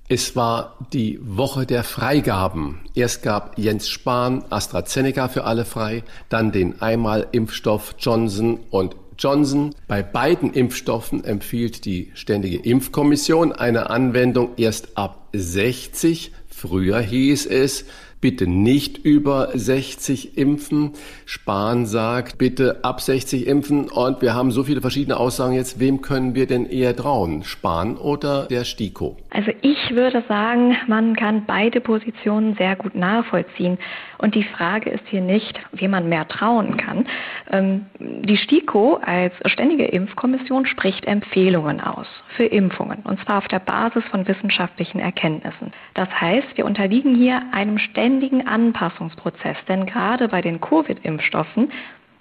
es 0.07 0.35
war 0.35 0.77
die 0.93 1.19
Woche 1.21 1.65
der 1.65 1.83
Freigaben. 1.83 2.81
Erst 2.93 3.23
gab 3.23 3.57
Jens 3.57 3.89
Spahn 3.89 4.43
AstraZeneca 4.51 5.29
für 5.29 5.45
alle 5.45 5.65
frei, 5.65 6.03
dann 6.29 6.51
den 6.51 6.79
Einmal-Impfstoff 6.79 7.95
Johnson 7.97 8.59
und 8.69 8.95
Johnson. 9.17 9.73
Bei 9.87 10.03
beiden 10.03 10.53
Impfstoffen 10.53 11.23
empfiehlt 11.23 11.85
die 11.85 12.11
Ständige 12.13 12.57
Impfkommission 12.57 13.51
eine 13.51 13.89
Anwendung 13.89 14.49
erst 14.57 14.95
ab 14.95 15.29
60. 15.33 16.31
Früher 16.47 16.99
hieß 16.99 17.47
es, 17.47 17.85
bitte 18.25 18.47
nicht 18.47 18.97
über 19.05 19.49
60 19.53 20.35
impfen. 20.35 20.93
Spahn 21.27 21.85
sagt, 21.85 22.39
bitte 22.39 22.79
ab 22.81 22.99
60 22.99 23.45
impfen. 23.45 23.88
Und 23.88 24.23
wir 24.23 24.33
haben 24.33 24.49
so 24.49 24.63
viele 24.63 24.81
verschiedene 24.81 25.17
Aussagen 25.17 25.53
jetzt. 25.53 25.79
Wem 25.79 26.01
können 26.01 26.33
wir 26.33 26.47
denn 26.47 26.65
eher 26.65 26.95
trauen? 26.95 27.43
Spahn 27.43 27.97
oder 27.97 28.47
der 28.47 28.63
STIKO? 28.63 29.15
Also 29.29 29.51
ich 29.61 29.91
würde 29.91 30.23
sagen, 30.27 30.75
man 30.88 31.15
kann 31.15 31.43
beide 31.45 31.81
Positionen 31.81 32.55
sehr 32.55 32.75
gut 32.75 32.95
nachvollziehen. 32.95 33.77
Und 34.25 34.33
die 34.33 34.43
Frage 34.43 34.89
ist 34.89 35.03
hier 35.05 35.21
nicht, 35.21 35.59
wem 35.71 35.91
man 35.91 36.09
mehr 36.09 36.27
trauen 36.27 36.77
kann. 36.77 37.05
Ähm, 37.51 37.85
die 37.99 38.38
STIKO 38.38 38.99
als 39.05 39.35
ständige 39.45 39.85
Impfkommission 39.85 40.65
spricht 40.65 41.05
Empfehlungen 41.05 41.79
aus 41.79 42.07
für 42.35 42.45
Impfungen. 42.45 43.03
Und 43.03 43.23
zwar 43.23 43.38
auf 43.38 43.47
der 43.47 43.59
Basis 43.59 44.03
von 44.05 44.27
wissenschaftlichen 44.27 44.99
Erkenntnissen. 44.99 45.73
Das 45.93 46.09
heißt, 46.09 46.57
wir 46.57 46.65
unterliegen 46.65 47.13
hier 47.13 47.39
einem 47.51 47.77
ständigen 47.77 48.15
ständigen 48.15 48.47
Anpassungsprozess. 48.47 49.57
Denn 49.67 49.85
gerade 49.85 50.27
bei 50.27 50.41
den 50.41 50.59
Covid-Impfstoffen 50.59 51.71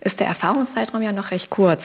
ist 0.00 0.18
der 0.20 0.26
Erfahrungszeitraum 0.26 1.02
ja 1.02 1.12
noch 1.12 1.30
recht 1.30 1.48
kurz 1.50 1.80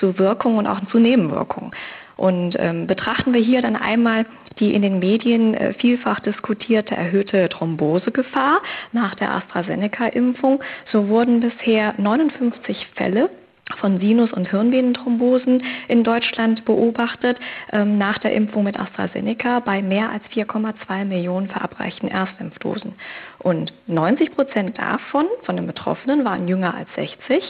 zu 0.00 0.18
Wirkungen 0.18 0.58
und 0.58 0.66
auch 0.66 0.80
zu 0.90 0.98
Nebenwirkungen. 0.98 1.72
Und 2.18 2.56
ähm, 2.58 2.88
betrachten 2.88 3.32
wir 3.32 3.40
hier 3.40 3.62
dann 3.62 3.76
einmal 3.76 4.26
die 4.58 4.74
in 4.74 4.82
den 4.82 4.98
Medien 4.98 5.54
äh, 5.54 5.72
vielfach 5.74 6.18
diskutierte 6.18 6.96
erhöhte 6.96 7.48
Thrombosegefahr 7.48 8.60
nach 8.92 9.14
der 9.14 9.32
AstraZeneca-Impfung, 9.34 10.60
so 10.90 11.08
wurden 11.08 11.40
bisher 11.40 11.94
59 11.96 12.88
Fälle 12.96 13.30
von 13.76 14.00
Sinus- 14.00 14.32
und 14.32 14.50
Hirnvenenthrombosen 14.50 15.62
in 15.88 16.02
Deutschland 16.02 16.64
beobachtet 16.64 17.38
ähm, 17.70 17.98
nach 17.98 18.18
der 18.18 18.32
Impfung 18.32 18.64
mit 18.64 18.80
AstraZeneca 18.80 19.60
bei 19.60 19.82
mehr 19.82 20.10
als 20.10 20.24
4,2 20.34 21.04
Millionen 21.04 21.48
verabreichten 21.48 22.08
Erstimpfdosen. 22.08 22.94
Und 23.38 23.72
90 23.86 24.34
Prozent 24.34 24.78
davon, 24.78 25.26
von 25.44 25.56
den 25.56 25.66
Betroffenen, 25.66 26.24
waren 26.24 26.48
jünger 26.48 26.74
als 26.74 26.88
60. 26.96 27.44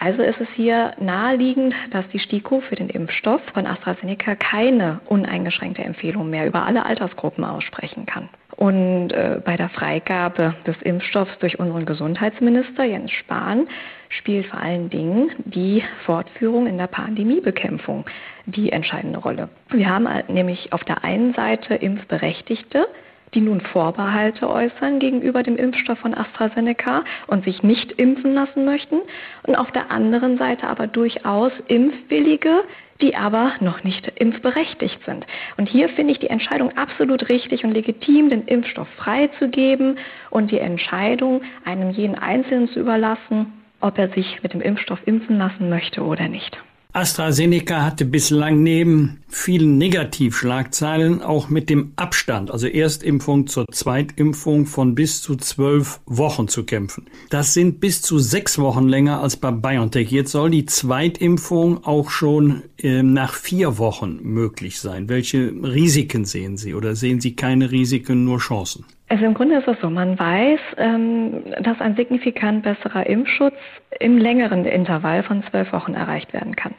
Also 0.00 0.22
ist 0.22 0.40
es 0.40 0.48
hier 0.54 0.92
naheliegend, 1.00 1.74
dass 1.90 2.08
die 2.08 2.20
STIKO 2.20 2.60
für 2.60 2.76
den 2.76 2.88
Impfstoff 2.88 3.40
von 3.52 3.66
AstraZeneca 3.66 4.36
keine 4.36 5.00
uneingeschränkte 5.06 5.82
Empfehlung 5.82 6.30
mehr 6.30 6.46
über 6.46 6.64
alle 6.64 6.86
Altersgruppen 6.86 7.44
aussprechen 7.44 8.06
kann. 8.06 8.28
Und 8.54 9.12
äh, 9.12 9.40
bei 9.44 9.56
der 9.56 9.68
Freigabe 9.68 10.54
des 10.66 10.76
Impfstoffs 10.82 11.36
durch 11.38 11.58
unseren 11.58 11.84
Gesundheitsminister 11.84 12.84
Jens 12.84 13.10
Spahn 13.12 13.68
spielt 14.08 14.46
vor 14.46 14.60
allen 14.60 14.88
Dingen 14.90 15.30
die 15.44 15.82
Fortführung 16.04 16.66
in 16.66 16.78
der 16.78 16.86
Pandemiebekämpfung 16.86 18.04
die 18.46 18.72
entscheidende 18.72 19.18
Rolle. 19.18 19.48
Wir 19.70 19.88
haben 19.88 20.08
nämlich 20.28 20.72
auf 20.72 20.82
der 20.84 21.04
einen 21.04 21.34
Seite 21.34 21.74
Impfberechtigte, 21.74 22.86
die 23.34 23.40
nun 23.40 23.60
Vorbehalte 23.60 24.48
äußern 24.48 24.98
gegenüber 24.98 25.42
dem 25.42 25.56
Impfstoff 25.56 25.98
von 25.98 26.14
AstraZeneca 26.14 27.04
und 27.26 27.44
sich 27.44 27.62
nicht 27.62 27.92
impfen 27.92 28.34
lassen 28.34 28.64
möchten. 28.64 29.00
Und 29.44 29.56
auf 29.56 29.70
der 29.72 29.90
anderen 29.90 30.38
Seite 30.38 30.66
aber 30.66 30.86
durchaus 30.86 31.52
Impfwillige, 31.66 32.64
die 33.00 33.14
aber 33.14 33.52
noch 33.60 33.84
nicht 33.84 34.10
impfberechtigt 34.16 35.04
sind. 35.04 35.24
Und 35.56 35.68
hier 35.68 35.88
finde 35.90 36.12
ich 36.12 36.18
die 36.18 36.30
Entscheidung 36.30 36.76
absolut 36.76 37.28
richtig 37.28 37.64
und 37.64 37.72
legitim, 37.72 38.30
den 38.30 38.46
Impfstoff 38.46 38.88
freizugeben 38.96 39.98
und 40.30 40.50
die 40.50 40.58
Entscheidung 40.58 41.42
einem 41.64 41.90
jeden 41.90 42.16
Einzelnen 42.16 42.68
zu 42.68 42.80
überlassen, 42.80 43.52
ob 43.80 43.98
er 43.98 44.08
sich 44.08 44.42
mit 44.42 44.52
dem 44.52 44.60
Impfstoff 44.60 44.98
impfen 45.06 45.38
lassen 45.38 45.70
möchte 45.70 46.02
oder 46.02 46.28
nicht. 46.28 46.58
AstraZeneca 46.94 47.84
hatte 47.84 48.06
bislang 48.06 48.62
neben 48.62 49.20
vielen 49.28 49.76
Negativschlagzeilen 49.76 51.20
auch 51.20 51.50
mit 51.50 51.68
dem 51.68 51.92
Abstand, 51.96 52.50
also 52.50 52.66
Erstimpfung 52.66 53.46
zur 53.46 53.66
Zweitimpfung 53.70 54.64
von 54.64 54.94
bis 54.94 55.20
zu 55.20 55.36
zwölf 55.36 56.00
Wochen 56.06 56.48
zu 56.48 56.64
kämpfen. 56.64 57.06
Das 57.28 57.52
sind 57.52 57.78
bis 57.78 58.00
zu 58.00 58.18
sechs 58.18 58.58
Wochen 58.58 58.88
länger 58.88 59.20
als 59.20 59.36
bei 59.36 59.50
BioNTech. 59.50 60.10
Jetzt 60.10 60.32
soll 60.32 60.50
die 60.50 60.64
Zweitimpfung 60.64 61.84
auch 61.84 62.08
schon 62.08 62.62
äh, 62.78 63.02
nach 63.02 63.34
vier 63.34 63.76
Wochen 63.76 64.20
möglich 64.22 64.80
sein. 64.80 65.10
Welche 65.10 65.52
Risiken 65.62 66.24
sehen 66.24 66.56
Sie 66.56 66.74
oder 66.74 66.96
sehen 66.96 67.20
Sie 67.20 67.36
keine 67.36 67.70
Risiken, 67.70 68.24
nur 68.24 68.38
Chancen? 68.38 68.86
Also 69.08 69.24
im 69.24 69.34
Grunde 69.34 69.56
ist 69.56 69.68
es 69.68 69.80
so, 69.80 69.88
man 69.88 70.18
weiß, 70.18 70.60
ähm, 70.76 71.44
dass 71.60 71.80
ein 71.80 71.96
signifikant 71.96 72.62
besserer 72.62 73.06
Impfschutz 73.06 73.56
im 74.00 74.18
längeren 74.18 74.66
Intervall 74.66 75.22
von 75.22 75.42
zwölf 75.50 75.72
Wochen 75.72 75.94
erreicht 75.94 76.32
werden 76.34 76.56
kann. 76.56 76.74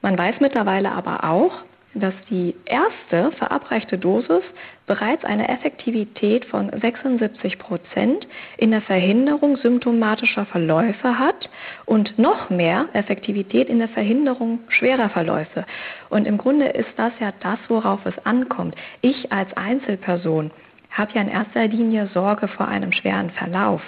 Man 0.00 0.16
weiß 0.16 0.36
mittlerweile 0.40 0.92
aber 0.92 1.24
auch, 1.24 1.52
dass 1.94 2.14
die 2.28 2.54
erste 2.64 3.32
verabreichte 3.36 3.98
Dosis 3.98 4.42
bereits 4.86 5.24
eine 5.24 5.48
Effektivität 5.48 6.44
von 6.44 6.70
76 6.78 7.58
Prozent 7.58 8.26
in 8.58 8.72
der 8.72 8.82
Verhinderung 8.82 9.56
symptomatischer 9.56 10.44
Verläufe 10.46 11.18
hat 11.18 11.48
und 11.86 12.18
noch 12.18 12.50
mehr 12.50 12.86
Effektivität 12.92 13.68
in 13.68 13.78
der 13.78 13.88
Verhinderung 13.88 14.60
schwerer 14.68 15.08
Verläufe. 15.08 15.64
Und 16.10 16.26
im 16.26 16.36
Grunde 16.36 16.66
ist 16.66 16.90
das 16.96 17.12
ja 17.20 17.32
das, 17.40 17.58
worauf 17.68 18.04
es 18.06 18.14
ankommt. 18.26 18.74
Ich 19.00 19.32
als 19.32 19.56
Einzelperson 19.56 20.50
habe 20.94 21.12
ja 21.12 21.20
in 21.20 21.28
erster 21.28 21.66
Linie 21.68 22.08
Sorge 22.14 22.48
vor 22.48 22.68
einem 22.68 22.92
schweren 22.92 23.30
Verlauf. 23.30 23.82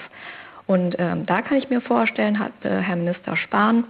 Und 0.66 0.96
ähm, 0.98 1.24
da 1.26 1.42
kann 1.42 1.58
ich 1.58 1.70
mir 1.70 1.80
vorstellen, 1.80 2.38
hat 2.38 2.52
äh, 2.64 2.80
Herr 2.80 2.96
Minister 2.96 3.36
Spahn 3.36 3.84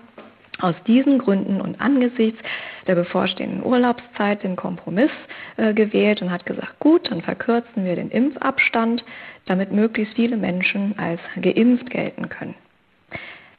aus 0.60 0.74
diesen 0.86 1.18
Gründen 1.18 1.60
und 1.60 1.80
angesichts 1.80 2.38
der 2.86 2.94
bevorstehenden 2.94 3.64
Urlaubszeit 3.64 4.42
den 4.42 4.56
Kompromiss 4.56 5.10
äh, 5.56 5.74
gewählt 5.74 6.22
und 6.22 6.30
hat 6.30 6.46
gesagt, 6.46 6.78
gut, 6.78 7.10
dann 7.10 7.22
verkürzen 7.22 7.84
wir 7.84 7.96
den 7.96 8.10
Impfabstand, 8.10 9.04
damit 9.46 9.72
möglichst 9.72 10.14
viele 10.14 10.36
Menschen 10.36 10.98
als 10.98 11.20
geimpft 11.40 11.90
gelten 11.90 12.28
können. 12.28 12.54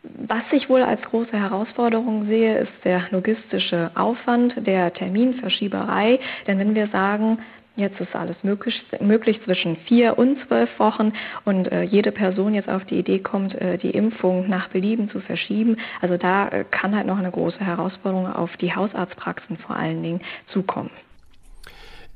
Was 0.04 0.43
ich 0.52 0.70
wohl 0.70 0.84
als 0.84 1.02
große 1.02 1.38
Herausforderung 1.38 2.28
sehe, 2.28 2.60
ist 2.60 2.72
der 2.86 3.04
logistische 3.12 3.91
Aufwand 3.96 4.54
der 4.65 4.93
Terminverschieberei. 4.93 6.20
Denn 6.46 6.60
wenn 6.60 6.76
wir 6.76 6.88
sagen, 6.88 7.39
Jetzt 7.78 8.02
ist 8.02 8.16
alles 8.16 8.36
möglich, 8.42 8.84
möglich 9.00 9.40
zwischen 9.44 9.76
vier 9.86 10.18
und 10.18 10.40
zwölf 10.48 10.80
Wochen 10.80 11.13
und 11.46 11.72
äh, 11.72 11.84
jede 11.84 12.12
Person 12.12 12.56
jetzt 12.56 12.70
auf 12.70 12.84
die 12.86 12.98
Idee 12.98 13.20
kommt, 13.20 13.54
äh, 13.54 13.78
die 13.78 13.92
Impfung 13.92 14.50
nach 14.50 14.70
Belieben 14.70 15.12
zu 15.12 15.20
verschieben. 15.20 15.78
Also 16.02 16.18
da 16.18 16.48
äh, 16.48 16.66
kann 16.72 16.96
halt 16.96 17.06
noch 17.06 17.20
eine 17.20 17.30
große 17.30 17.60
Herausforderung 17.60 18.34
auf 18.34 18.58
die 18.58 18.76
Hausarztpraxen 18.76 19.58
vor 19.58 19.76
allen 19.76 20.02
Dingen 20.02 20.22
zukommen. 20.48 20.90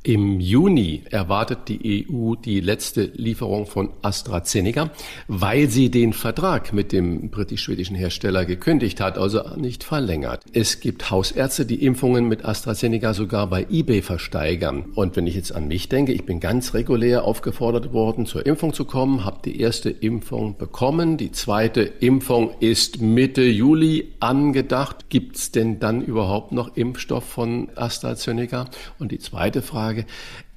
Im 0.04 0.40
Juni 0.40 1.04
erwartet 1.12 1.68
die 1.68 2.08
EU 2.10 2.34
die 2.34 2.60
letzte 2.60 3.12
Lieferung 3.14 3.68
von 3.68 3.92
AstraZeneca, 4.02 4.90
weil 5.28 5.70
sie 5.70 5.92
den 5.92 6.14
Vertrag 6.14 6.74
mit 6.74 6.92
dem 6.92 7.30
britisch-schwedischen 7.30 7.96
Hersteller 7.96 8.46
gekündigt 8.46 9.00
hat, 9.00 9.20
also 9.20 9.56
nicht 9.58 9.84
verlängert. 9.84 10.44
Es 10.54 10.80
gibt 10.80 11.12
Hausärzte, 11.12 11.68
die 11.68 11.86
Impfungen 11.86 12.28
mit 12.28 12.44
AstraZeneca 12.44 13.14
sogar 13.14 13.46
bei 13.46 13.68
eBay 13.70 14.02
versteigern. 14.02 14.86
Und 14.96 15.16
wenn 15.16 15.28
ich 15.28 15.36
jetzt 15.36 15.54
an 15.54 15.68
mich 15.68 15.88
denke, 15.88 16.14
ich 16.14 16.26
bin 16.26 16.40
ganz 16.40 16.74
regulär 16.74 17.24
aufgefordert 17.24 17.94
worden, 17.94 18.26
zur 18.26 18.44
Impfung 18.44 18.74
zu 18.74 18.86
kommen, 18.86 19.24
habe 19.24 19.42
die 19.46 19.60
erste 19.62 19.92
Impfung 19.92 20.58
bekommen, 20.58 21.18
die 21.18 21.32
zweite 21.32 21.82
Impfung 21.82 22.56
ist 22.60 23.02
Mitte 23.02 23.44
Juli 23.44 24.14
angedacht. 24.20 25.10
Gibt 25.10 25.36
es 25.36 25.52
denn 25.52 25.80
dann 25.80 26.02
überhaupt 26.02 26.54
noch 26.54 26.76
Impfstoff 26.76 27.26
von 27.26 27.70
AstraZeneca? 27.76 28.66
Und 28.98 29.12
die 29.12 29.20
zweite 29.20 29.62
Frage, 29.62 29.91
Frage, 29.92 30.06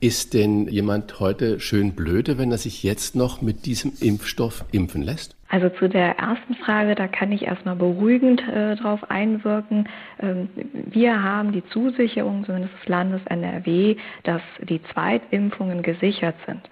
ist 0.01 0.35
denn 0.35 0.68
jemand 0.68 1.18
heute 1.18 1.59
schön 1.59 1.97
blöde, 1.97 2.38
wenn 2.38 2.53
er 2.53 2.59
sich 2.59 2.85
jetzt 2.85 3.16
noch 3.16 3.42
mit 3.42 3.66
diesem 3.66 3.92
Impfstoff 4.01 4.64
impfen 4.70 5.03
lässt? 5.03 5.37
Also 5.49 5.70
zu 5.70 5.88
der 5.88 6.18
ersten 6.18 6.55
Frage, 6.55 6.94
da 6.94 7.09
kann 7.09 7.33
ich 7.33 7.42
erstmal 7.42 7.75
beruhigend 7.75 8.40
äh, 8.42 8.77
darauf 8.77 9.11
einwirken. 9.11 9.88
Ähm, 10.20 10.49
wir 10.73 11.20
haben 11.20 11.53
die 11.53 11.64
Zusicherung, 11.70 12.44
zumindest 12.44 12.75
des 12.81 12.88
Landes 12.88 13.20
NRW, 13.27 13.97
dass 14.23 14.42
die 14.62 14.81
Zweitimpfungen 14.92 15.83
gesichert 15.83 16.37
sind. 16.47 16.62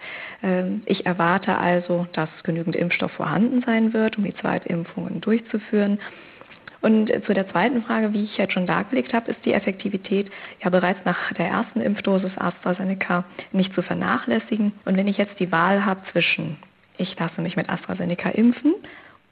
Ähm, 0.43 0.83
ich 0.87 1.05
erwarte 1.05 1.59
also, 1.59 2.07
dass 2.13 2.29
genügend 2.45 2.77
Impfstoff 2.77 3.13
vorhanden 3.13 3.63
sein 3.67 3.93
wird, 3.93 4.19
um 4.19 4.25
die 4.25 4.35
Zweitimpfungen 4.37 5.21
durchzuführen. 5.21 5.99
Und 6.83 7.11
zu 7.27 7.33
der 7.33 7.49
zweiten 7.49 7.83
Frage, 7.83 8.13
wie 8.13 8.25
ich 8.25 8.37
jetzt 8.37 8.53
schon 8.53 8.67
dargelegt 8.67 9.15
habe, 9.15 9.31
ist 9.31 9.45
die 9.45 9.53
Effektivität 9.53 10.31
ja 10.63 10.69
bereits 10.69 11.05
nach 11.05 11.33
der 11.33 11.47
ersten 11.47 11.81
Impfdosis 11.81 12.37
AstraZeneca 12.37 13.25
nicht 13.53 13.73
zu 13.75 13.83
vernachlässigen. 13.83 14.73
Und 14.85 14.97
wenn 14.97 15.09
ich 15.09 15.17
jetzt 15.17 15.39
die 15.39 15.53
Wahl 15.53 15.85
habe 15.85 16.01
zwischen 16.11 16.59
ich 16.99 17.19
lasse 17.19 17.41
mich 17.41 17.57
mit 17.57 17.69
AstraZeneca 17.69 18.31
impfen 18.31 18.75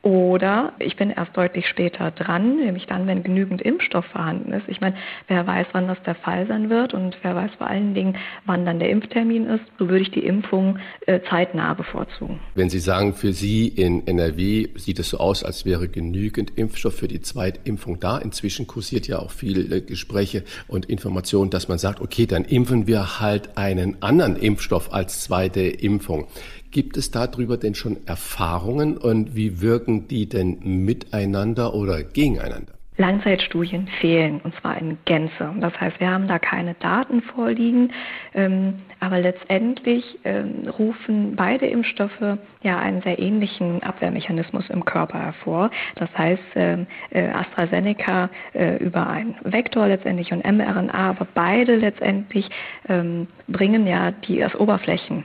oder 0.03 0.73
ich 0.79 0.97
bin 0.97 1.11
erst 1.11 1.37
deutlich 1.37 1.69
später 1.69 2.11
dran, 2.11 2.57
nämlich 2.57 2.87
dann, 2.87 3.07
wenn 3.07 3.23
genügend 3.23 3.61
Impfstoff 3.61 4.07
vorhanden 4.07 4.53
ist. 4.53 4.67
Ich 4.67 4.81
meine, 4.81 4.97
wer 5.29 5.47
weiß, 5.47 5.67
wann 5.73 5.89
das 5.89 5.99
der 6.07 6.15
Fall 6.15 6.47
sein 6.47 6.71
wird 6.71 6.95
und 6.95 7.19
wer 7.23 7.35
weiß 7.35 7.51
vor 7.59 7.67
allen 7.67 7.93
Dingen, 7.93 8.17
wann 8.47 8.65
dann 8.65 8.79
der 8.79 8.89
Impftermin 8.89 9.47
ist. 9.47 9.65
So 9.79 9.89
würde 9.89 10.01
ich 10.01 10.11
die 10.11 10.25
Impfung 10.25 10.79
äh, 11.07 11.21
zeitnah 11.29 11.75
bevorzugen. 11.75 12.41
Wenn 12.55 12.71
Sie 12.71 12.79
sagen, 12.79 13.13
für 13.13 13.35
Sie 13.35 13.69
in 13.69 14.07
NRW 14.07 14.69
sieht 14.77 14.99
es 14.99 15.11
so 15.11 15.19
aus, 15.19 15.45
als 15.45 15.67
wäre 15.67 15.89
genügend 15.89 16.57
Impfstoff 16.57 16.95
für 16.95 17.09
die 17.09 17.21
Zweitimpfung 17.21 18.01
da. 18.01 18.17
Inzwischen 18.17 18.67
kursiert 18.67 19.07
ja 19.07 19.19
auch 19.19 19.31
viele 19.31 19.83
Gespräche 19.83 20.45
und 20.67 20.87
Informationen, 20.87 21.51
dass 21.51 21.69
man 21.69 21.77
sagt, 21.77 22.01
okay, 22.01 22.25
dann 22.25 22.47
impfen 22.47 22.87
wir 22.87 23.21
halt 23.21 23.59
einen 23.59 24.03
anderen 24.03 24.37
Impfstoff 24.37 24.95
als 24.95 25.25
zweite 25.25 25.61
Impfung. 25.61 26.27
Gibt 26.71 26.97
es 26.97 27.11
darüber 27.11 27.57
denn 27.57 27.75
schon 27.75 27.97
Erfahrungen 28.07 28.97
und 28.97 29.35
wie 29.35 29.61
wirken 29.61 30.07
die 30.07 30.29
denn 30.29 30.59
miteinander 30.63 31.75
oder 31.75 32.05
gegeneinander? 32.05 32.75
Langzeitstudien 32.97 33.89
fehlen, 34.01 34.41
und 34.45 34.55
zwar 34.61 34.79
in 34.79 34.99
Gänze. 35.07 35.53
Das 35.59 35.73
heißt, 35.81 35.99
wir 35.99 36.11
haben 36.11 36.29
da 36.29 36.39
keine 36.39 36.75
Daten 36.75 37.23
vorliegen, 37.23 37.93
ähm, 38.35 38.75
aber 39.01 39.19
letztendlich 39.19 40.05
ähm, 40.25 40.69
rufen 40.79 41.35
beide 41.35 41.67
Impfstoffe 41.67 42.39
ja 42.63 42.79
einen 42.79 43.01
sehr 43.03 43.19
ähnlichen 43.19 43.83
Abwehrmechanismus 43.83 44.69
im 44.69 44.85
Körper 44.85 45.19
hervor. 45.19 45.71
Das 45.97 46.11
heißt, 46.17 46.43
ähm, 46.55 46.87
äh, 47.11 47.29
AstraZeneca 47.31 48.29
äh, 48.53 48.77
über 48.77 49.09
einen 49.09 49.35
Vektor 49.45 49.89
letztendlich 49.89 50.31
und 50.31 50.45
mRNA, 50.45 50.93
aber 50.93 51.27
beide 51.35 51.77
letztendlich 51.77 52.49
ähm, 52.89 53.27
bringen 53.49 53.87
ja 53.87 54.11
die 54.11 54.39
das 54.39 54.55
Oberflächen 54.55 55.25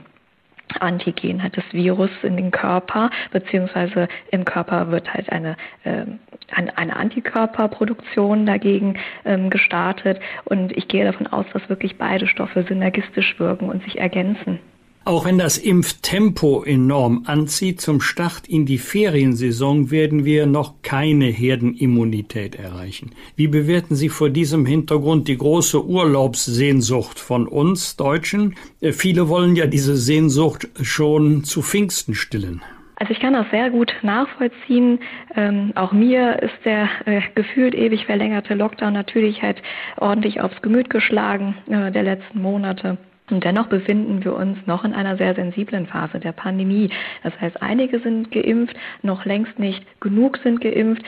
Antigen 0.80 1.42
hat 1.42 1.56
das 1.56 1.64
Virus 1.72 2.10
in 2.22 2.36
den 2.36 2.50
Körper, 2.50 3.10
beziehungsweise 3.30 4.08
im 4.30 4.44
Körper 4.44 4.90
wird 4.90 5.12
halt 5.12 5.30
eine, 5.30 5.56
äh, 5.84 6.04
eine 6.48 6.96
Antikörperproduktion 6.96 8.46
dagegen 8.46 8.98
ähm, 9.24 9.50
gestartet. 9.50 10.20
Und 10.44 10.76
ich 10.76 10.88
gehe 10.88 11.04
davon 11.04 11.26
aus, 11.26 11.46
dass 11.52 11.68
wirklich 11.68 11.98
beide 11.98 12.26
Stoffe 12.26 12.64
synergistisch 12.64 13.38
wirken 13.38 13.68
und 13.68 13.82
sich 13.84 13.98
ergänzen. 13.98 14.58
Auch 15.06 15.24
wenn 15.24 15.38
das 15.38 15.56
Impftempo 15.56 16.64
enorm 16.64 17.22
anzieht, 17.26 17.80
zum 17.80 18.00
Start 18.00 18.48
in 18.48 18.66
die 18.66 18.78
Feriensaison 18.78 19.92
werden 19.92 20.24
wir 20.24 20.46
noch 20.46 20.82
keine 20.82 21.26
Herdenimmunität 21.26 22.56
erreichen. 22.56 23.12
Wie 23.36 23.46
bewerten 23.46 23.94
Sie 23.94 24.08
vor 24.08 24.30
diesem 24.30 24.66
Hintergrund 24.66 25.28
die 25.28 25.38
große 25.38 25.86
Urlaubssehnsucht 25.86 27.20
von 27.20 27.46
uns 27.46 27.94
Deutschen? 27.94 28.56
Äh, 28.80 28.90
viele 28.90 29.28
wollen 29.28 29.54
ja 29.54 29.68
diese 29.68 29.94
Sehnsucht 29.94 30.66
schon 30.82 31.44
zu 31.44 31.62
Pfingsten 31.62 32.16
stillen. 32.16 32.62
Also 32.96 33.12
ich 33.12 33.20
kann 33.20 33.34
das 33.34 33.46
sehr 33.52 33.70
gut 33.70 33.94
nachvollziehen. 34.02 34.98
Ähm, 35.36 35.70
auch 35.76 35.92
mir 35.92 36.42
ist 36.42 36.64
der 36.64 36.88
äh, 37.04 37.20
gefühlt 37.36 37.76
ewig 37.76 38.06
verlängerte 38.06 38.54
Lockdown 38.54 38.94
natürlich 38.94 39.40
halt 39.40 39.62
ordentlich 39.98 40.40
aufs 40.40 40.60
Gemüt 40.62 40.90
geschlagen 40.90 41.54
äh, 41.68 41.92
der 41.92 42.02
letzten 42.02 42.42
Monate. 42.42 42.98
Und 43.30 43.42
dennoch 43.42 43.66
befinden 43.66 44.24
wir 44.24 44.34
uns 44.34 44.58
noch 44.66 44.84
in 44.84 44.92
einer 44.92 45.16
sehr 45.16 45.34
sensiblen 45.34 45.86
Phase 45.86 46.20
der 46.20 46.32
Pandemie. 46.32 46.90
Das 47.24 47.32
heißt, 47.40 47.60
einige 47.60 47.98
sind 47.98 48.30
geimpft, 48.30 48.76
noch 49.02 49.24
längst 49.24 49.58
nicht 49.58 49.84
genug 50.00 50.38
sind 50.44 50.60
geimpft. 50.60 51.02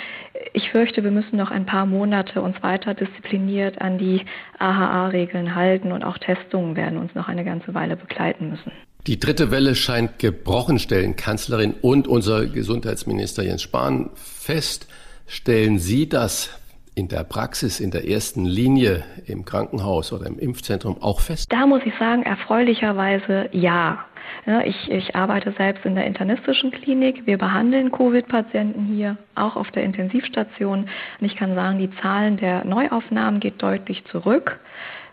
Ich 0.52 0.70
fürchte, 0.70 1.04
wir 1.04 1.12
müssen 1.12 1.36
noch 1.36 1.52
ein 1.52 1.64
paar 1.64 1.86
Monate 1.86 2.42
uns 2.42 2.60
weiter 2.62 2.94
diszipliniert 2.94 3.80
an 3.80 3.98
die 3.98 4.22
AHA-Regeln 4.58 5.54
halten 5.54 5.92
und 5.92 6.02
auch 6.02 6.18
Testungen 6.18 6.74
werden 6.74 6.98
uns 6.98 7.14
noch 7.14 7.28
eine 7.28 7.44
ganze 7.44 7.72
Weile 7.74 7.96
begleiten 7.96 8.50
müssen. 8.50 8.72
Die 9.06 9.20
dritte 9.20 9.50
Welle 9.52 9.76
scheint 9.76 10.18
gebrochen, 10.18 10.78
stellen 10.80 11.14
Kanzlerin 11.14 11.74
und 11.80 12.08
unser 12.08 12.46
Gesundheitsminister 12.46 13.44
Jens 13.44 13.62
Spahn 13.62 14.10
fest. 14.14 14.88
Stellen 15.26 15.78
Sie 15.78 16.08
das 16.08 16.50
in 16.98 17.06
der 17.06 17.22
Praxis, 17.22 17.78
in 17.78 17.92
der 17.92 18.08
ersten 18.08 18.44
Linie 18.44 19.04
im 19.26 19.44
Krankenhaus 19.44 20.12
oder 20.12 20.26
im 20.26 20.36
Impfzentrum 20.36 21.00
auch 21.00 21.20
fest? 21.20 21.46
Da 21.52 21.64
muss 21.64 21.80
ich 21.84 21.94
sagen, 21.96 22.24
erfreulicherweise 22.24 23.48
ja. 23.52 24.04
Ja, 24.46 24.62
ich, 24.62 24.90
ich 24.90 25.14
arbeite 25.14 25.54
selbst 25.56 25.86
in 25.86 25.94
der 25.94 26.06
internistischen 26.06 26.72
Klinik. 26.72 27.24
Wir 27.24 27.38
behandeln 27.38 27.92
Covid-Patienten 27.92 28.84
hier, 28.86 29.16
auch 29.36 29.56
auf 29.56 29.70
der 29.70 29.84
Intensivstation. 29.84 30.88
Und 31.20 31.26
ich 31.26 31.36
kann 31.36 31.54
sagen, 31.54 31.78
die 31.78 31.90
Zahlen 32.02 32.36
der 32.36 32.64
Neuaufnahmen 32.64 33.38
geht 33.40 33.62
deutlich 33.62 34.04
zurück. 34.06 34.58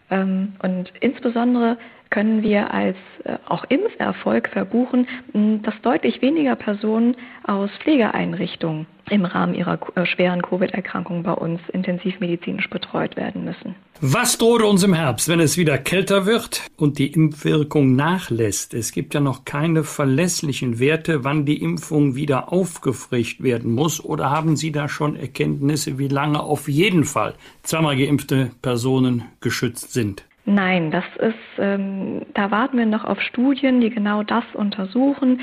Ähm, 0.10 0.54
und 0.64 0.92
insbesondere 1.02 1.78
können 2.16 2.44
wir 2.44 2.74
als 2.74 2.96
äh, 3.26 3.36
auch 3.46 3.66
Impferfolg 3.66 4.48
verbuchen, 4.48 5.06
dass 5.34 5.74
deutlich 5.82 6.22
weniger 6.22 6.56
Personen 6.56 7.18
aus 7.44 7.70
Pflegeeinrichtungen 7.84 8.88
im 9.10 9.26
Rahmen 9.26 9.54
ihrer 9.54 9.78
äh, 9.96 10.06
schweren 10.06 10.42
Covid-Erkrankung 10.42 11.24
bei 11.24 11.34
uns 11.34 11.60
intensivmedizinisch 11.74 12.70
betreut 12.70 13.18
werden 13.18 13.44
müssen. 13.44 13.76
Was 14.00 14.38
droht 14.38 14.62
uns 14.62 14.84
im 14.84 14.94
Herbst, 14.94 15.28
wenn 15.28 15.42
es 15.42 15.58
wieder 15.58 15.78
kälter 15.78 16.26
wird 16.26 16.62
und 16.78 17.00
die 17.00 17.12
Impfwirkung 17.12 17.98
nachlässt? 17.98 18.74
Es 18.74 18.94
gibt 18.94 19.14
ja 19.14 19.20
noch 19.20 19.44
keine 19.44 19.84
verlässlichen 19.84 20.80
Werte, 20.80 21.26
wann 21.26 21.44
die 21.44 21.62
Impfung 21.62 22.16
wieder 22.16 22.54
aufgefrischt 22.54 23.44
werden 23.44 23.74
muss. 23.74 24.02
Oder 24.02 24.30
haben 24.30 24.56
Sie 24.56 24.72
da 24.72 24.88
schon 24.88 25.18
Erkenntnisse, 25.18 25.98
wie 26.00 26.08
lange 26.08 26.40
auf 26.40 26.70
jeden 26.70 27.04
Fall 27.04 27.34
zweimal 27.64 27.98
geimpfte 27.98 28.52
Personen 28.62 29.26
geschützt 29.42 29.92
sind? 29.92 30.24
Nein, 30.46 30.92
das 30.92 31.06
ist, 31.20 31.60
ähm, 31.60 32.22
da 32.36 32.52
warten 32.52 32.78
wir 32.78 32.86
noch 32.86 33.04
auf 33.04 33.20
Studien, 33.20 33.82
die 33.82 33.90
genau 33.90 34.22
das 34.22 34.44
untersuchen. 34.54 35.42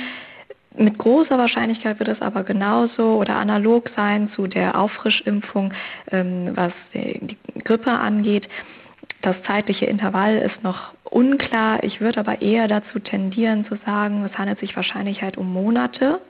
Mit 0.76 0.96
großer 0.96 1.36
Wahrscheinlichkeit 1.36 1.98
wird 1.98 2.08
es 2.08 2.22
aber 2.22 2.44
genauso 2.44 3.16
oder 3.16 3.36
analog 3.36 3.90
sein 3.96 4.30
zu 4.34 4.46
der 4.46 4.78
Auffrischimpfung, 4.78 5.74
ähm, 6.10 6.52
was 6.54 6.72
die 6.94 7.36
Grippe 7.64 7.90
angeht. 7.90 8.48
Das 9.22 9.36
zeitliche 9.44 9.86
Intervall 9.86 10.38
ist 10.38 10.64
noch 10.64 10.94
unklar. 11.04 11.84
Ich 11.84 12.00
würde 12.00 12.18
aber 12.18 12.42
eher 12.42 12.66
dazu 12.66 12.98
tendieren 12.98 13.64
zu 13.66 13.76
sagen, 13.86 14.24
es 14.24 14.36
handelt 14.36 14.58
sich 14.58 14.74
wahrscheinlich 14.74 15.22
halt 15.22 15.38
um 15.38 15.52
Monate, 15.52 16.20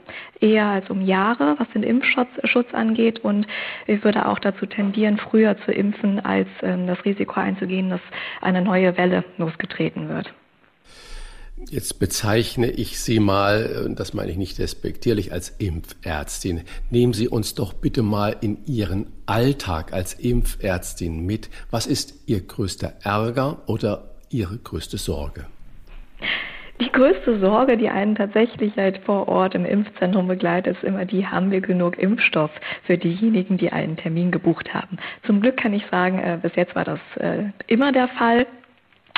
eher 0.40 0.66
als 0.66 0.90
um 0.90 1.00
Jahre, 1.00 1.54
was 1.58 1.68
den 1.70 1.84
Impfschutz 1.84 2.28
Schutz 2.44 2.72
angeht. 2.74 3.20
Und 3.20 3.46
ich 3.86 4.04
würde 4.04 4.26
auch 4.28 4.38
dazu 4.38 4.66
tendieren, 4.66 5.16
früher 5.16 5.56
zu 5.64 5.72
impfen, 5.72 6.22
als 6.22 6.48
ähm, 6.62 6.86
das 6.86 7.02
Risiko 7.06 7.40
einzugehen, 7.40 7.88
dass 7.88 8.00
eine 8.42 8.60
neue 8.60 8.94
Welle 8.98 9.24
losgetreten 9.38 10.10
wird. 10.10 10.34
Jetzt 11.70 11.98
bezeichne 11.98 12.70
ich 12.70 13.00
Sie 13.00 13.18
mal, 13.20 13.92
das 13.96 14.14
meine 14.14 14.30
ich 14.30 14.36
nicht 14.36 14.58
respektierlich, 14.58 15.32
als 15.32 15.50
Impfärztin. 15.50 16.62
Nehmen 16.90 17.12
Sie 17.12 17.28
uns 17.28 17.54
doch 17.54 17.72
bitte 17.72 18.02
mal 18.02 18.36
in 18.40 18.58
Ihren 18.66 19.06
Alltag 19.26 19.92
als 19.92 20.14
Impfärztin 20.14 21.24
mit. 21.24 21.48
Was 21.70 21.86
ist 21.86 22.14
Ihr 22.26 22.40
größter 22.40 22.92
Ärger 23.02 23.62
oder 23.66 24.10
Ihre 24.30 24.58
größte 24.58 24.98
Sorge? 24.98 25.46
Die 26.80 26.90
größte 26.90 27.38
Sorge, 27.38 27.76
die 27.76 27.88
einen 27.88 28.16
tatsächlich 28.16 28.76
halt 28.76 28.98
vor 29.04 29.28
Ort 29.28 29.54
im 29.54 29.64
Impfzentrum 29.64 30.26
begleitet, 30.26 30.76
ist 30.76 30.82
immer 30.82 31.04
die, 31.04 31.26
haben 31.26 31.52
wir 31.52 31.60
genug 31.60 31.96
Impfstoff 31.96 32.50
für 32.84 32.98
diejenigen, 32.98 33.56
die 33.56 33.70
einen 33.70 33.96
Termin 33.96 34.32
gebucht 34.32 34.74
haben. 34.74 34.98
Zum 35.24 35.40
Glück 35.40 35.58
kann 35.58 35.74
ich 35.74 35.84
sagen, 35.90 36.18
äh, 36.18 36.38
bis 36.42 36.56
jetzt 36.56 36.74
war 36.74 36.84
das 36.84 36.98
äh, 37.16 37.44
immer 37.68 37.92
der 37.92 38.08
Fall. 38.08 38.46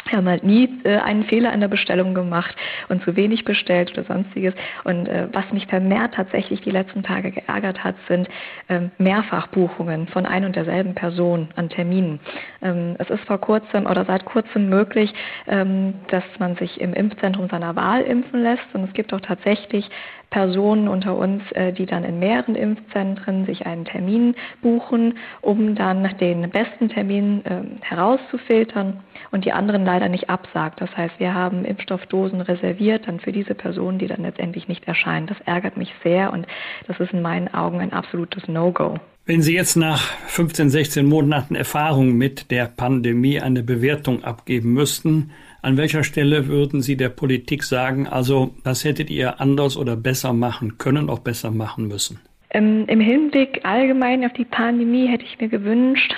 Wir 0.07 0.19
haben 0.19 0.29
halt 0.29 0.45
nie 0.45 0.69
äh, 0.85 0.99
einen 0.99 1.25
Fehler 1.25 1.53
in 1.53 1.61
der 1.61 1.69
Bestellung 1.69 2.15
gemacht 2.15 2.55
und 2.89 3.03
zu 3.05 3.17
wenig 3.17 3.45
bestellt 3.45 3.93
oder 3.93 4.05
sonstiges. 4.05 4.55
Und 4.85 5.09
äh, 5.09 5.29
was 5.33 5.51
mich 5.53 5.67
vermehrt 5.67 6.15
tatsächlich 6.15 6.61
die 6.61 6.71
letzten 6.71 7.03
Tage 7.03 7.31
geärgert 7.31 7.83
hat, 7.83 7.95
sind 8.09 8.29
ähm, 8.69 8.91
Mehrfachbuchungen 8.99 10.07
von 10.09 10.27
ein 10.27 10.45
und 10.45 10.57
derselben 10.57 10.95
Person 10.95 11.49
an 11.57 11.71
Terminen. 11.71 12.21
Ähm, 12.63 12.97
es 12.99 13.09
ist 13.09 13.25
vor 13.25 13.39
kurzem 13.39 13.87
oder 13.87 14.05
seit 14.05 14.25
kurzem 14.27 14.69
möglich, 14.69 15.13
ähm, 15.47 15.95
dass 16.09 16.25
man 16.39 16.57
sich 16.57 16.81
im 16.81 16.93
Impfzentrum 16.93 17.49
seiner 17.49 17.75
Wahl 17.75 18.03
impfen 18.03 18.43
lässt. 18.43 18.75
Und 18.75 18.85
es 18.85 18.93
gibt 18.93 19.13
auch 19.15 19.21
tatsächlich 19.21 19.89
Personen 20.35 20.89
unter 20.89 21.17
uns, 21.17 21.43
äh, 21.53 21.73
die 21.73 21.87
dann 21.87 22.05
in 22.05 22.19
mehreren 22.19 22.57
Impfzentren 22.57 23.47
sich 23.47 23.67
einen 23.67 23.85
Termin 23.85 24.35
buchen, 24.63 25.17
um 25.41 25.77
dann 25.77 26.11
den 26.19 26.51
besten 26.51 26.89
Termin 26.89 27.45
äh, 27.47 27.63
herauszufiltern 27.83 29.01
und 29.35 29.45
die 29.45 29.53
anderen 29.53 29.85
leider 29.85 30.09
nicht 30.09 30.31
absagt. 30.31 30.81
Das 30.81 30.97
heißt, 30.97 31.19
wir 31.19 31.35
haben 31.35 31.65
Impfstoffdosen 31.65 32.41
reserviert 32.41 33.09
dann 33.09 33.19
für 33.19 33.33
diese 33.33 33.57
Personen, 33.57 33.99
die 33.99 34.07
dann 34.07 34.23
letztendlich 34.23 34.69
nicht 34.69 34.87
erscheinen. 34.87 35.27
Das 35.27 35.41
ärgert 35.45 35.77
mich 35.77 35.93
sehr 36.05 36.33
und 36.33 36.47
das 36.87 37.01
ist 37.01 37.13
in 37.13 37.21
meinen 37.21 37.53
Augen 37.53 37.81
ein 37.81 37.93
absolutes 37.93 38.47
No-Go. 38.47 39.01
Wenn 39.27 39.43
Sie 39.43 39.55
jetzt 39.55 39.75
nach 39.75 40.03
15, 40.29 40.71
16 40.71 41.05
Monaten 41.05 41.57
Erfahrung 41.57 42.13
mit 42.13 42.53
der 42.53 42.67
Pandemie 42.67 43.41
eine 43.41 43.65
Bewertung 43.65 44.23
abgeben 44.23 44.73
müssten, 44.73 45.33
an 45.63 45.77
welcher 45.77 46.05
Stelle 46.05 46.47
würden 46.47 46.81
Sie 46.81 46.97
der 46.97 47.09
Politik 47.09 47.65
sagen, 47.65 48.07
also 48.07 48.55
das 48.63 48.85
hättet 48.85 49.11
ihr 49.11 49.41
anders 49.41 49.77
oder 49.77 49.97
besser 49.97 50.33
machen 50.33 50.79
können, 50.79 51.11
auch 51.11 51.21
besser 51.21 51.51
machen 51.51 51.89
müssen? 51.89 52.21
Ähm, 52.55 52.85
Im 52.87 53.01
Hinblick 53.01 53.61
allgemein 53.65 54.25
auf 54.25 54.33
die 54.33 54.45
Pandemie 54.45 55.09
hätte 55.09 55.25
ich 55.25 55.39
mir 55.41 55.49
gewünscht, 55.49 56.15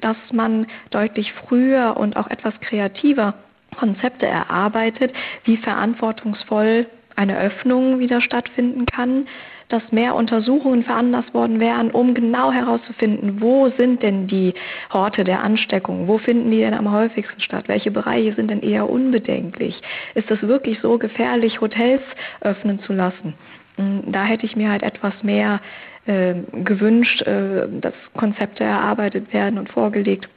dass 0.00 0.16
man 0.32 0.66
deutlich 0.90 1.32
früher 1.32 1.96
und 1.96 2.16
auch 2.16 2.30
etwas 2.30 2.58
kreativer 2.60 3.34
Konzepte 3.76 4.26
erarbeitet, 4.26 5.12
wie 5.44 5.56
verantwortungsvoll 5.56 6.86
eine 7.16 7.38
Öffnung 7.38 7.98
wieder 7.98 8.20
stattfinden 8.20 8.86
kann, 8.86 9.26
dass 9.68 9.82
mehr 9.90 10.14
Untersuchungen 10.14 10.84
veranlasst 10.84 11.34
worden 11.34 11.58
wären, 11.58 11.90
um 11.90 12.14
genau 12.14 12.52
herauszufinden, 12.52 13.40
wo 13.40 13.70
sind 13.70 14.02
denn 14.02 14.28
die 14.28 14.54
Horte 14.92 15.24
der 15.24 15.42
Ansteckung, 15.42 16.06
wo 16.06 16.18
finden 16.18 16.50
die 16.50 16.58
denn 16.58 16.74
am 16.74 16.92
häufigsten 16.92 17.40
statt, 17.40 17.64
welche 17.68 17.90
Bereiche 17.90 18.34
sind 18.34 18.50
denn 18.50 18.60
eher 18.60 18.88
unbedenklich, 18.88 19.80
ist 20.14 20.30
es 20.30 20.42
wirklich 20.42 20.78
so 20.80 20.98
gefährlich, 20.98 21.60
Hotels 21.60 22.02
öffnen 22.40 22.80
zu 22.80 22.92
lassen. 22.92 23.34
Hm, 23.76 24.12
da 24.12 24.24
hätte 24.24 24.46
ich 24.46 24.56
mir 24.56 24.70
halt 24.70 24.82
etwas 24.82 25.14
mehr 25.22 25.60
äh, 26.06 26.34
gewünscht, 26.64 27.22
äh, 27.22 27.68
dass 27.80 27.94
Konzepte 28.16 28.64
erarbeitet 28.64 29.32
werden 29.32 29.58
und 29.58 29.70
vorgelegt 29.70 30.28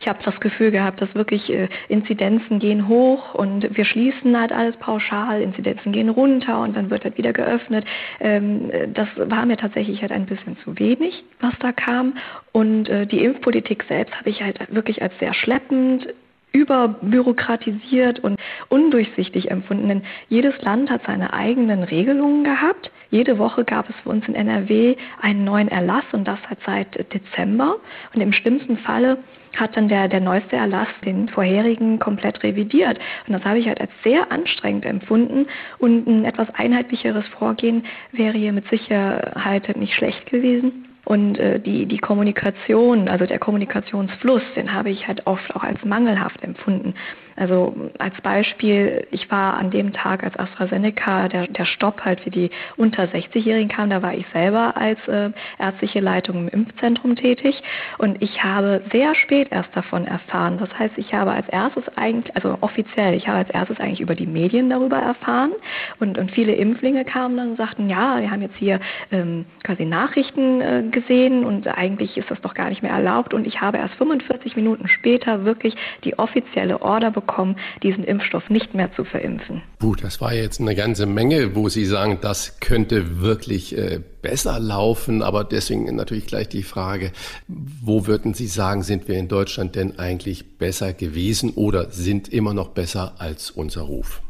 ich 0.00 0.08
habe 0.08 0.18
das 0.24 0.38
Gefühl 0.40 0.70
gehabt, 0.70 1.00
dass 1.00 1.14
wirklich 1.14 1.50
äh, 1.50 1.68
Inzidenzen 1.88 2.58
gehen 2.58 2.88
hoch 2.88 3.34
und 3.34 3.76
wir 3.76 3.84
schließen 3.84 4.38
halt 4.38 4.52
alles 4.52 4.76
pauschal, 4.76 5.42
Inzidenzen 5.42 5.92
gehen 5.92 6.08
runter 6.08 6.60
und 6.60 6.76
dann 6.76 6.90
wird 6.90 7.04
halt 7.04 7.18
wieder 7.18 7.32
geöffnet. 7.32 7.84
Ähm, 8.20 8.70
das 8.94 9.08
war 9.16 9.46
mir 9.46 9.56
tatsächlich 9.56 10.00
halt 10.00 10.12
ein 10.12 10.26
bisschen 10.26 10.56
zu 10.64 10.78
wenig, 10.78 11.24
was 11.40 11.54
da 11.60 11.72
kam. 11.72 12.14
Und 12.52 12.88
äh, 12.88 13.06
die 13.06 13.24
Impfpolitik 13.24 13.84
selbst 13.88 14.14
habe 14.18 14.30
ich 14.30 14.42
halt 14.42 14.58
wirklich 14.74 15.02
als 15.02 15.12
sehr 15.18 15.34
schleppend 15.34 16.08
überbürokratisiert 16.52 18.20
und 18.20 18.38
undurchsichtig 18.68 19.50
empfunden. 19.50 19.88
Denn 19.88 20.02
jedes 20.28 20.60
Land 20.62 20.90
hat 20.90 21.02
seine 21.06 21.32
eigenen 21.32 21.82
Regelungen 21.82 22.44
gehabt. 22.44 22.90
Jede 23.10 23.38
Woche 23.38 23.64
gab 23.64 23.88
es 23.88 23.96
für 24.02 24.10
uns 24.10 24.26
in 24.28 24.34
NRW 24.34 24.96
einen 25.20 25.44
neuen 25.44 25.68
Erlass 25.68 26.04
und 26.12 26.26
das 26.26 26.38
halt 26.48 26.58
seit 26.66 27.12
Dezember. 27.12 27.76
Und 28.14 28.20
im 28.20 28.32
schlimmsten 28.32 28.78
Falle 28.78 29.18
hat 29.56 29.76
dann 29.76 29.88
der, 29.88 30.08
der 30.08 30.20
neueste 30.20 30.56
Erlass 30.56 30.88
den 31.04 31.28
vorherigen 31.28 31.98
komplett 31.98 32.42
revidiert. 32.42 32.98
Und 33.26 33.32
das 33.34 33.44
habe 33.44 33.58
ich 33.58 33.66
halt 33.66 33.80
als 33.80 33.90
sehr 34.04 34.30
anstrengend 34.30 34.84
empfunden. 34.84 35.46
Und 35.78 36.06
ein 36.06 36.24
etwas 36.24 36.48
einheitlicheres 36.54 37.26
Vorgehen 37.28 37.84
wäre 38.12 38.36
hier 38.36 38.52
mit 38.52 38.68
Sicherheit 38.68 39.76
nicht 39.76 39.94
schlecht 39.94 40.26
gewesen. 40.26 40.87
Und 41.08 41.38
äh, 41.38 41.58
die, 41.58 41.86
die 41.86 41.96
Kommunikation, 41.96 43.08
also 43.08 43.24
der 43.24 43.38
Kommunikationsfluss, 43.38 44.42
den 44.56 44.74
habe 44.74 44.90
ich 44.90 45.08
halt 45.08 45.26
oft 45.26 45.56
auch 45.56 45.64
als 45.64 45.82
mangelhaft 45.82 46.44
empfunden. 46.44 46.92
Also 47.38 47.72
als 47.98 48.20
Beispiel, 48.22 49.06
ich 49.12 49.30
war 49.30 49.54
an 49.54 49.70
dem 49.70 49.92
Tag, 49.92 50.24
als 50.24 50.36
AstraZeneca, 50.36 51.28
der, 51.28 51.46
der 51.46 51.64
Stopp 51.66 52.04
halt 52.04 52.20
für 52.20 52.30
die 52.30 52.50
unter 52.76 53.04
60-Jährigen 53.04 53.68
kam, 53.68 53.90
da 53.90 54.02
war 54.02 54.14
ich 54.14 54.26
selber 54.32 54.76
als 54.76 54.98
äh, 55.06 55.30
ärztliche 55.58 56.00
Leitung 56.00 56.36
im 56.36 56.48
Impfzentrum 56.48 57.14
tätig. 57.14 57.62
Und 57.98 58.20
ich 58.20 58.42
habe 58.42 58.82
sehr 58.90 59.14
spät 59.14 59.48
erst 59.52 59.74
davon 59.76 60.06
erfahren. 60.06 60.58
Das 60.58 60.76
heißt, 60.76 60.98
ich 60.98 61.14
habe 61.14 61.30
als 61.30 61.48
erstes 61.48 61.84
eigentlich, 61.96 62.34
also 62.34 62.58
offiziell, 62.60 63.14
ich 63.14 63.28
habe 63.28 63.38
als 63.38 63.50
erstes 63.50 63.78
eigentlich 63.78 64.00
über 64.00 64.16
die 64.16 64.26
Medien 64.26 64.68
darüber 64.68 64.98
erfahren. 64.98 65.52
Und, 66.00 66.18
und 66.18 66.32
viele 66.32 66.54
Impflinge 66.54 67.04
kamen 67.04 67.36
dann 67.36 67.50
und 67.50 67.56
sagten, 67.56 67.88
ja, 67.88 68.20
wir 68.20 68.30
haben 68.32 68.42
jetzt 68.42 68.56
hier 68.56 68.80
ähm, 69.12 69.46
quasi 69.62 69.84
Nachrichten 69.84 70.60
äh, 70.60 70.82
gesehen 70.90 71.44
und 71.44 71.68
eigentlich 71.68 72.16
ist 72.16 72.30
das 72.30 72.40
doch 72.40 72.54
gar 72.54 72.68
nicht 72.68 72.82
mehr 72.82 72.92
erlaubt. 72.92 73.32
Und 73.32 73.46
ich 73.46 73.60
habe 73.60 73.78
erst 73.78 73.94
45 73.94 74.56
Minuten 74.56 74.88
später 74.88 75.44
wirklich 75.44 75.76
die 76.02 76.18
offizielle 76.18 76.82
Order 76.82 77.12
bekommen, 77.12 77.27
bekommen, 77.28 77.56
diesen 77.82 78.04
Impfstoff 78.04 78.50
nicht 78.50 78.74
mehr 78.74 78.92
zu 78.94 79.04
verimpfen. 79.04 79.62
Gut, 79.80 80.02
das 80.02 80.20
war 80.20 80.34
jetzt 80.34 80.60
eine 80.60 80.74
ganze 80.74 81.06
Menge, 81.06 81.54
wo 81.54 81.68
Sie 81.68 81.84
sagen, 81.84 82.18
das 82.20 82.58
könnte 82.60 83.20
wirklich 83.20 83.76
äh, 83.76 84.00
besser 84.22 84.58
laufen. 84.58 85.22
Aber 85.22 85.44
deswegen 85.44 85.94
natürlich 85.94 86.26
gleich 86.26 86.48
die 86.48 86.62
Frage, 86.62 87.12
wo 87.46 88.06
würden 88.06 88.34
Sie 88.34 88.46
sagen, 88.46 88.82
sind 88.82 89.06
wir 89.06 89.18
in 89.18 89.28
Deutschland 89.28 89.76
denn 89.76 89.98
eigentlich 89.98 90.58
besser 90.58 90.92
gewesen 90.92 91.50
oder 91.54 91.90
sind 91.90 92.28
immer 92.28 92.54
noch 92.54 92.68
besser 92.68 93.14
als 93.18 93.50
unser 93.50 93.82
Ruf? 93.82 94.22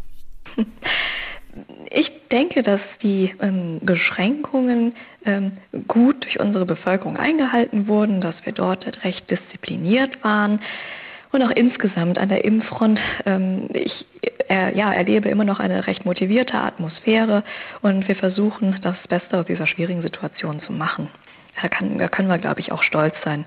Ich 1.90 2.10
denke, 2.30 2.62
dass 2.62 2.80
die 3.02 3.34
ähm, 3.40 3.80
Beschränkungen 3.82 4.92
ähm, 5.24 5.52
gut 5.88 6.22
durch 6.22 6.38
unsere 6.38 6.66
Bevölkerung 6.66 7.16
eingehalten 7.16 7.88
wurden, 7.88 8.20
dass 8.20 8.34
wir 8.44 8.52
dort 8.52 9.02
recht 9.02 9.28
diszipliniert 9.30 10.22
waren 10.22 10.60
und 11.32 11.42
auch 11.42 11.50
insgesamt 11.50 12.18
an 12.18 12.28
der 12.28 12.44
Impffront. 12.44 12.98
Ähm, 13.26 13.68
ich 13.72 13.92
äh, 14.48 14.76
ja, 14.76 14.92
erlebe 14.92 15.28
immer 15.28 15.44
noch 15.44 15.60
eine 15.60 15.86
recht 15.86 16.04
motivierte 16.04 16.54
Atmosphäre 16.54 17.44
und 17.82 18.08
wir 18.08 18.16
versuchen, 18.16 18.78
das 18.82 18.96
Beste 19.08 19.38
aus 19.38 19.46
dieser 19.46 19.66
schwierigen 19.66 20.02
Situation 20.02 20.60
zu 20.66 20.72
machen. 20.72 21.08
Da, 21.60 21.68
kann, 21.68 21.98
da 21.98 22.08
können 22.08 22.28
wir, 22.28 22.38
glaube 22.38 22.60
ich, 22.60 22.72
auch 22.72 22.82
stolz 22.82 23.14
sein. 23.24 23.44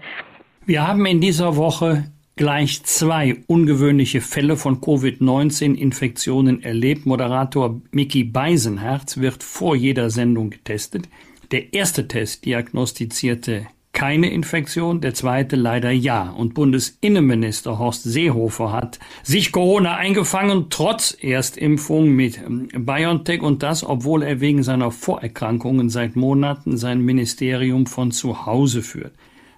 Wir 0.66 0.88
haben 0.88 1.06
in 1.06 1.22
dieser 1.22 1.56
Woche 1.56 2.06
gleich 2.36 2.84
zwei 2.84 3.38
ungewöhnliche 3.48 4.22
Fälle 4.22 4.58
von 4.58 4.82
Covid-19-Infektionen 4.82 6.64
erlebt. 6.64 7.06
Moderator 7.06 7.82
Mickey 7.92 8.24
Beisenherz 8.24 9.18
wird 9.18 9.44
vor 9.44 9.76
jeder 9.76 10.10
Sendung 10.10 10.50
getestet. 10.50 11.10
Der 11.52 11.74
erste 11.74 12.08
Test 12.08 12.46
diagnostizierte 12.46 13.68
keine 13.94 14.32
Infektion, 14.32 15.02
der 15.02 15.14
zweite 15.14 15.56
leider 15.56 15.92
ja. 15.92 16.30
Und 16.30 16.54
Bundesinnenminister 16.54 17.78
Horst 17.78 18.04
Seehofer 18.04 18.72
hat 18.72 19.00
sich 19.24 19.52
Corona 19.52 19.96
eingefangen, 19.96 20.68
trotz 20.70 21.18
Erstimpfung 21.22 22.10
mit 22.10 22.38
ähm, 22.38 22.70
BioNTech 22.74 23.42
und 23.42 23.64
das, 23.64 23.84
obwohl 23.84 24.24
er 24.24 24.40
wegen 24.40 24.64
seiner 24.64 24.92
Vorerkrankungen 24.92 25.90
seit 25.90 26.16
Monaten 26.16 26.78
sein 26.78 27.02
Ministerium 27.02 27.86
von 27.86 28.12
zu 28.12 28.46
Hause 28.46 28.82
führt. 28.82 29.14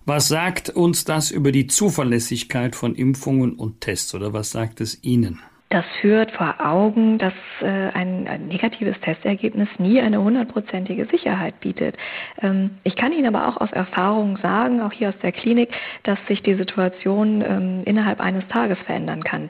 Was 0.06 0.28
sagt 0.28 0.70
uns 0.70 1.06
das 1.06 1.32
über 1.32 1.52
die 1.52 1.68
Zuverlässigkeit 1.68 2.76
von 2.76 2.96
Impfungen 2.96 3.54
und 3.54 3.82
Tests 3.82 4.14
oder 4.14 4.34
was 4.34 4.52
sagt 4.52 4.82
es 4.82 5.02
Ihnen? 5.02 5.40
Das 5.74 5.86
führt 6.02 6.30
vor 6.30 6.54
Augen, 6.60 7.18
dass 7.18 7.34
äh, 7.60 7.66
ein, 7.66 8.28
ein, 8.28 8.48
negatives 8.48 8.96
Testergebnis 9.02 9.68
nie 9.80 10.00
eine 10.00 10.22
hundertprozentige 10.22 11.08
Sicherheit 11.08 11.60
bietet. 11.62 11.98
Ähm, 12.44 12.78
ich 12.84 12.96
kann 12.96 13.12
Ihnen 13.12 13.36
aber 13.36 13.48
auch 13.48 13.60
aus 13.60 13.72
Erfahrung 13.72 14.38
sagen, 14.38 14.82
auch 14.82 14.92
hier 14.92 15.10
aus 15.10 15.18
der 15.24 15.32
Klinik, 15.32 15.70
dass 16.04 16.20
sich 16.28 16.44
die 16.44 16.54
Situation 16.54 17.42
ähm, 17.42 17.82
innerhalb 17.86 18.22
eines 18.22 18.48
Tages 18.50 18.78
verändern 18.86 19.24
kann. 19.24 19.50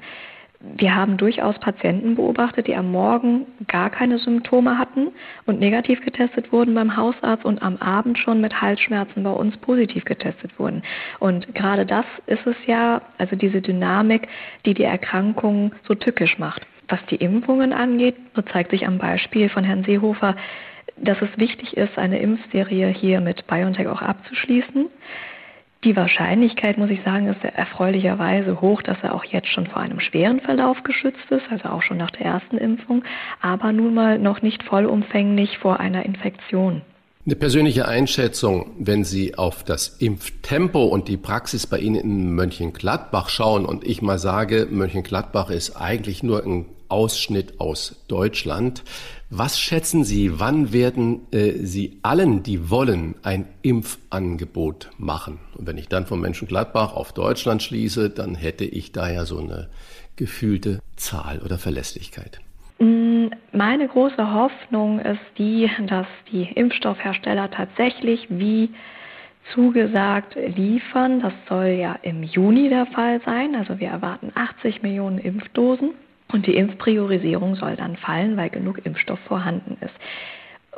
Wir 0.65 0.95
haben 0.95 1.17
durchaus 1.17 1.59
Patienten 1.59 2.15
beobachtet, 2.15 2.67
die 2.67 2.75
am 2.75 2.89
Morgen 2.89 3.45
gar 3.67 3.89
keine 3.89 4.17
Symptome 4.17 4.77
hatten 4.77 5.09
und 5.45 5.59
negativ 5.59 5.99
getestet 6.05 6.53
wurden 6.53 6.73
beim 6.73 6.95
Hausarzt 6.95 7.43
und 7.43 7.61
am 7.61 7.75
Abend 7.77 8.17
schon 8.17 8.39
mit 8.39 8.61
Halsschmerzen 8.61 9.23
bei 9.23 9.31
uns 9.31 9.57
positiv 9.57 10.05
getestet 10.05 10.57
wurden. 10.57 10.81
Und 11.19 11.53
gerade 11.53 11.85
das 11.85 12.05
ist 12.27 12.47
es 12.47 12.55
ja, 12.65 13.01
also 13.17 13.35
diese 13.35 13.59
Dynamik, 13.59 14.29
die 14.65 14.73
die 14.73 14.85
Erkrankung 14.85 15.73
so 15.85 15.95
tückisch 15.95 16.39
macht. 16.39 16.65
Was 16.87 17.05
die 17.07 17.17
Impfungen 17.17 17.73
angeht, 17.73 18.15
so 18.33 18.41
zeigt 18.41 18.71
sich 18.71 18.87
am 18.87 18.99
Beispiel 18.99 19.49
von 19.49 19.65
Herrn 19.65 19.83
Seehofer, 19.83 20.37
dass 20.95 21.21
es 21.21 21.37
wichtig 21.37 21.75
ist, 21.75 21.97
eine 21.97 22.19
Impfserie 22.19 22.87
hier 22.87 23.19
mit 23.19 23.47
BioNTech 23.47 23.87
auch 23.87 24.01
abzuschließen. 24.01 24.85
Die 25.83 25.97
Wahrscheinlichkeit, 25.97 26.77
muss 26.77 26.89
ich 26.89 27.03
sagen, 27.03 27.27
ist 27.27 27.43
erfreulicherweise 27.43 28.61
hoch, 28.61 28.81
dass 28.81 28.97
er 29.01 29.13
auch 29.13 29.25
jetzt 29.25 29.49
schon 29.49 29.67
vor 29.67 29.81
einem 29.81 29.99
schweren 29.99 30.39
Verlauf 30.39 30.81
geschützt 30.83 31.29
ist, 31.29 31.43
also 31.49 31.69
auch 31.69 31.81
schon 31.81 31.97
nach 31.97 32.11
der 32.11 32.25
ersten 32.25 32.57
Impfung, 32.57 33.03
aber 33.41 33.73
nun 33.73 33.93
mal 33.93 34.17
noch 34.17 34.41
nicht 34.41 34.63
vollumfänglich 34.63 35.57
vor 35.57 35.81
einer 35.81 36.05
Infektion. 36.05 36.81
Eine 37.25 37.35
persönliche 37.35 37.87
Einschätzung, 37.87 38.71
wenn 38.79 39.03
Sie 39.03 39.35
auf 39.35 39.63
das 39.63 39.87
Impftempo 39.87 40.83
und 40.83 41.09
die 41.09 41.17
Praxis 41.17 41.67
bei 41.67 41.79
Ihnen 41.79 41.95
in 41.95 42.31
Mönchengladbach 42.33 43.29
schauen 43.29 43.65
und 43.65 43.85
ich 43.85 44.01
mal 44.01 44.19
sage, 44.19 44.67
Mönchengladbach 44.69 45.49
ist 45.49 45.75
eigentlich 45.75 46.23
nur 46.23 46.45
ein 46.45 46.65
Ausschnitt 46.89 47.59
aus 47.59 48.03
Deutschland. 48.07 48.83
Was 49.35 49.59
schätzen 49.59 50.03
Sie, 50.03 50.39
wann 50.39 50.73
werden 50.73 51.21
äh, 51.31 51.53
Sie 51.53 51.97
allen, 52.03 52.43
die 52.43 52.69
wollen, 52.69 53.15
ein 53.23 53.47
Impfangebot 53.63 54.91
machen? 54.99 55.39
Und 55.57 55.65
wenn 55.65 55.79
ich 55.79 55.89
dann 55.89 56.05
von 56.05 56.21
Mönchengladbach 56.21 56.93
auf 56.93 57.13
Deutschland 57.13 57.63
schließe, 57.63 58.11
dann 58.11 58.35
hätte 58.35 58.63
ich 58.63 58.91
da 58.91 59.09
ja 59.09 59.25
so 59.25 59.39
eine 59.39 59.69
gefühlte 60.17 60.81
Zahl 60.97 61.39
oder 61.39 61.57
Verlässlichkeit. 61.57 62.41
Mm, 62.77 63.29
meine 63.51 63.87
große 63.87 64.33
Hoffnung 64.35 64.99
ist 64.99 65.25
die, 65.39 65.67
dass 65.87 66.05
die 66.31 66.43
Impfstoffhersteller 66.53 67.49
tatsächlich 67.49 68.27
wie 68.29 68.69
zugesagt 69.55 70.35
liefern. 70.35 71.21
Das 71.21 71.33
soll 71.49 71.79
ja 71.81 71.97
im 72.03 72.21
Juni 72.21 72.69
der 72.69 72.85
Fall 72.85 73.19
sein. 73.25 73.55
Also 73.55 73.79
wir 73.79 73.87
erwarten 73.87 74.31
80 74.35 74.83
Millionen 74.83 75.17
Impfdosen. 75.17 75.95
Und 76.33 76.47
die 76.47 76.55
Impfpriorisierung 76.55 77.55
soll 77.55 77.75
dann 77.75 77.95
fallen, 77.95 78.35
weil 78.35 78.49
genug 78.49 78.83
Impfstoff 78.85 79.19
vorhanden 79.27 79.77
ist. 79.81 79.93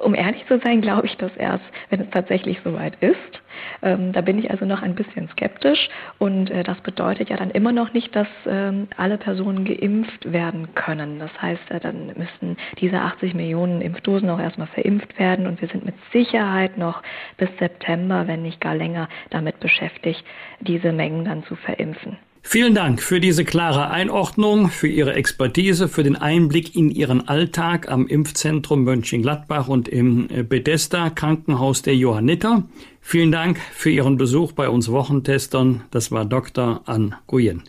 Um 0.03 0.13
ehrlich 0.13 0.45
zu 0.47 0.59
sein, 0.59 0.81
glaube 0.81 1.07
ich 1.07 1.15
das 1.15 1.33
erst, 1.37 1.63
wenn 1.89 2.01
es 2.01 2.09
tatsächlich 2.09 2.59
soweit 2.65 2.95
ist. 3.01 3.41
Ähm, 3.81 4.11
da 4.11 4.19
bin 4.19 4.37
ich 4.37 4.51
also 4.51 4.65
noch 4.65 4.81
ein 4.81 4.93
bisschen 4.93 5.29
skeptisch 5.29 5.87
und 6.17 6.51
äh, 6.51 6.63
das 6.63 6.81
bedeutet 6.81 7.29
ja 7.29 7.37
dann 7.37 7.51
immer 7.51 7.71
noch 7.71 7.93
nicht, 7.93 8.13
dass 8.13 8.27
ähm, 8.45 8.89
alle 8.97 9.17
Personen 9.17 9.63
geimpft 9.63 10.29
werden 10.29 10.75
können. 10.75 11.19
Das 11.19 11.31
heißt, 11.41 11.71
äh, 11.71 11.79
dann 11.79 12.07
müssen 12.07 12.57
diese 12.81 12.99
80 12.99 13.33
Millionen 13.33 13.79
Impfdosen 13.79 14.29
auch 14.29 14.39
erstmal 14.39 14.67
verimpft 14.67 15.17
werden 15.17 15.47
und 15.47 15.61
wir 15.61 15.69
sind 15.69 15.85
mit 15.85 15.95
Sicherheit 16.11 16.77
noch 16.77 17.01
bis 17.37 17.49
September, 17.57 18.27
wenn 18.27 18.41
nicht 18.41 18.59
gar 18.59 18.75
länger, 18.75 19.07
damit 19.29 19.61
beschäftigt, 19.61 20.25
diese 20.59 20.91
Mengen 20.91 21.23
dann 21.23 21.45
zu 21.45 21.55
verimpfen. 21.55 22.17
Vielen 22.47 22.75
Dank 22.75 23.01
für 23.01 23.19
diese 23.19 23.43
klare 23.43 23.89
Einordnung, 23.89 24.69
für 24.69 24.87
Ihre 24.87 25.15
Expertise, 25.15 25.89
für 25.89 26.03
den 26.03 26.15
Einblick 26.15 26.75
in 26.75 26.91
Ihren 26.91 27.27
Alltag 27.27 27.91
am 27.91 28.05
Impfzentrum 28.07 28.83
Mönchengladbach 28.83 29.67
und 29.67 29.87
im 29.87 30.29
äh, 30.29 30.43
Bethesda 30.43 31.09
Krankenhaus 31.09 31.81
der 31.81 31.95
Johanniter. 31.95 32.63
Vielen 33.01 33.31
Dank 33.31 33.59
für 33.73 33.89
Ihren 33.89 34.17
Besuch 34.17 34.51
bei 34.51 34.69
uns 34.69 34.91
Wochentestern. 34.91 35.83
Das 35.89 36.11
war 36.11 36.23
Dr. 36.23 36.83
Ann 36.85 37.15
Guyen. 37.25 37.63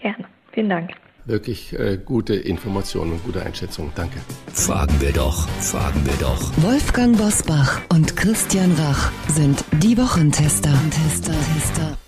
Gerne. 0.00 0.24
Vielen 0.52 0.70
Dank. 0.70 0.90
Wirklich 1.26 1.78
äh, 1.78 1.98
gute 2.02 2.34
Informationen 2.34 3.12
und 3.12 3.24
gute 3.24 3.44
Einschätzungen. 3.44 3.92
Danke. 3.94 4.20
Fragen 4.52 5.00
wir 5.00 5.12
doch, 5.12 5.46
fragen 5.60 6.00
wir 6.06 6.16
doch. 6.18 6.50
Wolfgang 6.62 7.16
Bosbach 7.18 7.82
und 7.90 8.16
Christian 8.16 8.72
Rach 8.72 9.12
sind 9.28 9.64
die 9.82 9.98
Wochentester. 9.98 10.72
Tester, 10.90 11.32
Tester. 11.32 11.98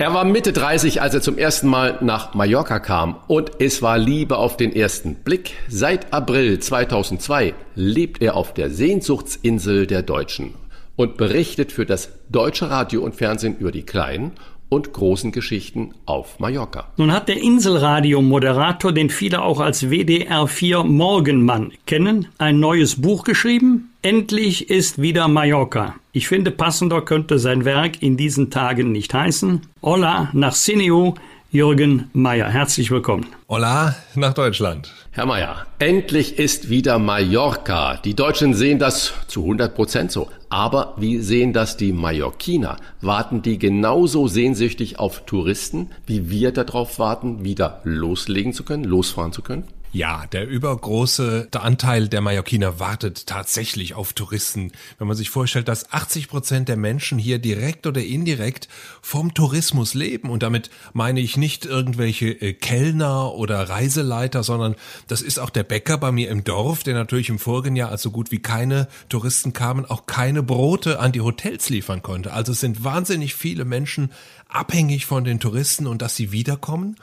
Er 0.00 0.14
war 0.14 0.24
Mitte 0.24 0.52
30, 0.52 1.02
als 1.02 1.14
er 1.14 1.20
zum 1.20 1.38
ersten 1.38 1.66
Mal 1.66 1.98
nach 2.02 2.32
Mallorca 2.32 2.78
kam 2.78 3.16
und 3.26 3.50
es 3.58 3.82
war 3.82 3.98
Liebe 3.98 4.36
auf 4.36 4.56
den 4.56 4.72
ersten 4.72 5.16
Blick. 5.16 5.54
Seit 5.66 6.12
April 6.12 6.60
2002 6.60 7.52
lebt 7.74 8.22
er 8.22 8.36
auf 8.36 8.54
der 8.54 8.70
Sehnsuchtsinsel 8.70 9.88
der 9.88 10.02
Deutschen 10.02 10.54
und 10.94 11.16
berichtet 11.16 11.72
für 11.72 11.84
das 11.84 12.10
deutsche 12.28 12.70
Radio 12.70 13.02
und 13.02 13.16
Fernsehen 13.16 13.56
über 13.58 13.72
die 13.72 13.82
kleinen 13.82 14.34
und 14.68 14.92
großen 14.92 15.32
Geschichten 15.32 15.94
auf 16.06 16.38
Mallorca. 16.40 16.88
Nun 16.96 17.12
hat 17.12 17.28
der 17.28 17.42
Inselradio-Moderator, 17.42 18.92
den 18.92 19.10
viele 19.10 19.42
auch 19.42 19.60
als 19.60 19.84
WDR4 19.84 20.84
Morgenmann 20.84 21.72
kennen, 21.86 22.28
ein 22.38 22.60
neues 22.60 23.00
Buch 23.00 23.24
geschrieben. 23.24 23.90
Endlich 24.02 24.70
ist 24.70 25.00
wieder 25.00 25.28
Mallorca. 25.28 25.94
Ich 26.12 26.28
finde, 26.28 26.50
passender 26.50 27.02
könnte 27.02 27.38
sein 27.38 27.64
Werk 27.64 28.02
in 28.02 28.16
diesen 28.16 28.50
Tagen 28.50 28.92
nicht 28.92 29.14
heißen. 29.14 29.62
Hola 29.82 30.30
nach 30.32 30.54
Sineo, 30.54 31.14
Jürgen 31.50 32.10
Mayer. 32.12 32.50
Herzlich 32.50 32.90
willkommen. 32.90 33.24
Hola 33.48 33.96
nach 34.14 34.34
Deutschland. 34.34 34.92
Herr 35.12 35.24
Mayer, 35.24 35.66
endlich 35.78 36.38
ist 36.38 36.68
wieder 36.68 36.98
Mallorca. 36.98 37.96
Die 37.96 38.12
Deutschen 38.12 38.52
sehen 38.52 38.78
das 38.78 39.14
zu 39.28 39.44
100 39.44 39.74
Prozent 39.74 40.12
so. 40.12 40.28
Aber 40.50 40.92
wie 40.98 41.20
sehen 41.20 41.54
das 41.54 41.78
die 41.78 41.94
Mallorquiner? 41.94 42.76
Warten 43.00 43.40
die 43.40 43.58
genauso 43.58 44.28
sehnsüchtig 44.28 44.98
auf 44.98 45.24
Touristen, 45.24 45.88
wie 46.04 46.28
wir 46.28 46.52
darauf 46.52 46.98
warten, 46.98 47.44
wieder 47.44 47.80
loslegen 47.82 48.52
zu 48.52 48.62
können, 48.62 48.84
losfahren 48.84 49.32
zu 49.32 49.40
können? 49.40 49.64
Ja, 49.90 50.26
der 50.26 50.46
übergroße 50.46 51.48
Anteil 51.52 52.08
der 52.08 52.20
Mallorquiner 52.20 52.78
wartet 52.78 53.26
tatsächlich 53.26 53.94
auf 53.94 54.12
Touristen. 54.12 54.72
Wenn 54.98 55.08
man 55.08 55.16
sich 55.16 55.30
vorstellt, 55.30 55.66
dass 55.66 55.90
80 55.90 56.28
Prozent 56.28 56.68
der 56.68 56.76
Menschen 56.76 57.18
hier 57.18 57.38
direkt 57.38 57.86
oder 57.86 58.02
indirekt 58.02 58.68
vom 59.00 59.32
Tourismus 59.32 59.94
leben. 59.94 60.28
Und 60.28 60.42
damit 60.42 60.68
meine 60.92 61.20
ich 61.20 61.38
nicht 61.38 61.64
irgendwelche 61.64 62.28
äh, 62.28 62.52
Kellner 62.52 63.32
oder 63.32 63.70
Reiseleiter, 63.70 64.42
sondern 64.42 64.76
das 65.06 65.22
ist 65.22 65.38
auch 65.38 65.50
der 65.50 65.62
Bäcker 65.62 65.96
bei 65.96 66.12
mir 66.12 66.28
im 66.28 66.44
Dorf, 66.44 66.82
der 66.82 66.92
natürlich 66.92 67.30
im 67.30 67.38
vorigen 67.38 67.74
Jahr, 67.74 67.90
als 67.90 68.02
so 68.02 68.10
gut 68.10 68.30
wie 68.30 68.40
keine 68.40 68.88
Touristen 69.08 69.54
kamen, 69.54 69.86
auch 69.86 70.04
keine 70.04 70.42
Brote 70.42 71.00
an 71.00 71.12
die 71.12 71.22
Hotels 71.22 71.70
liefern 71.70 72.02
konnte. 72.02 72.34
Also 72.34 72.52
es 72.52 72.60
sind 72.60 72.84
wahnsinnig 72.84 73.34
viele 73.34 73.64
Menschen 73.64 74.10
abhängig 74.48 75.06
von 75.06 75.24
den 75.24 75.40
Touristen 75.40 75.86
und 75.86 76.00
dass 76.00 76.16
sie 76.16 76.32
wiederkommen. 76.32 76.96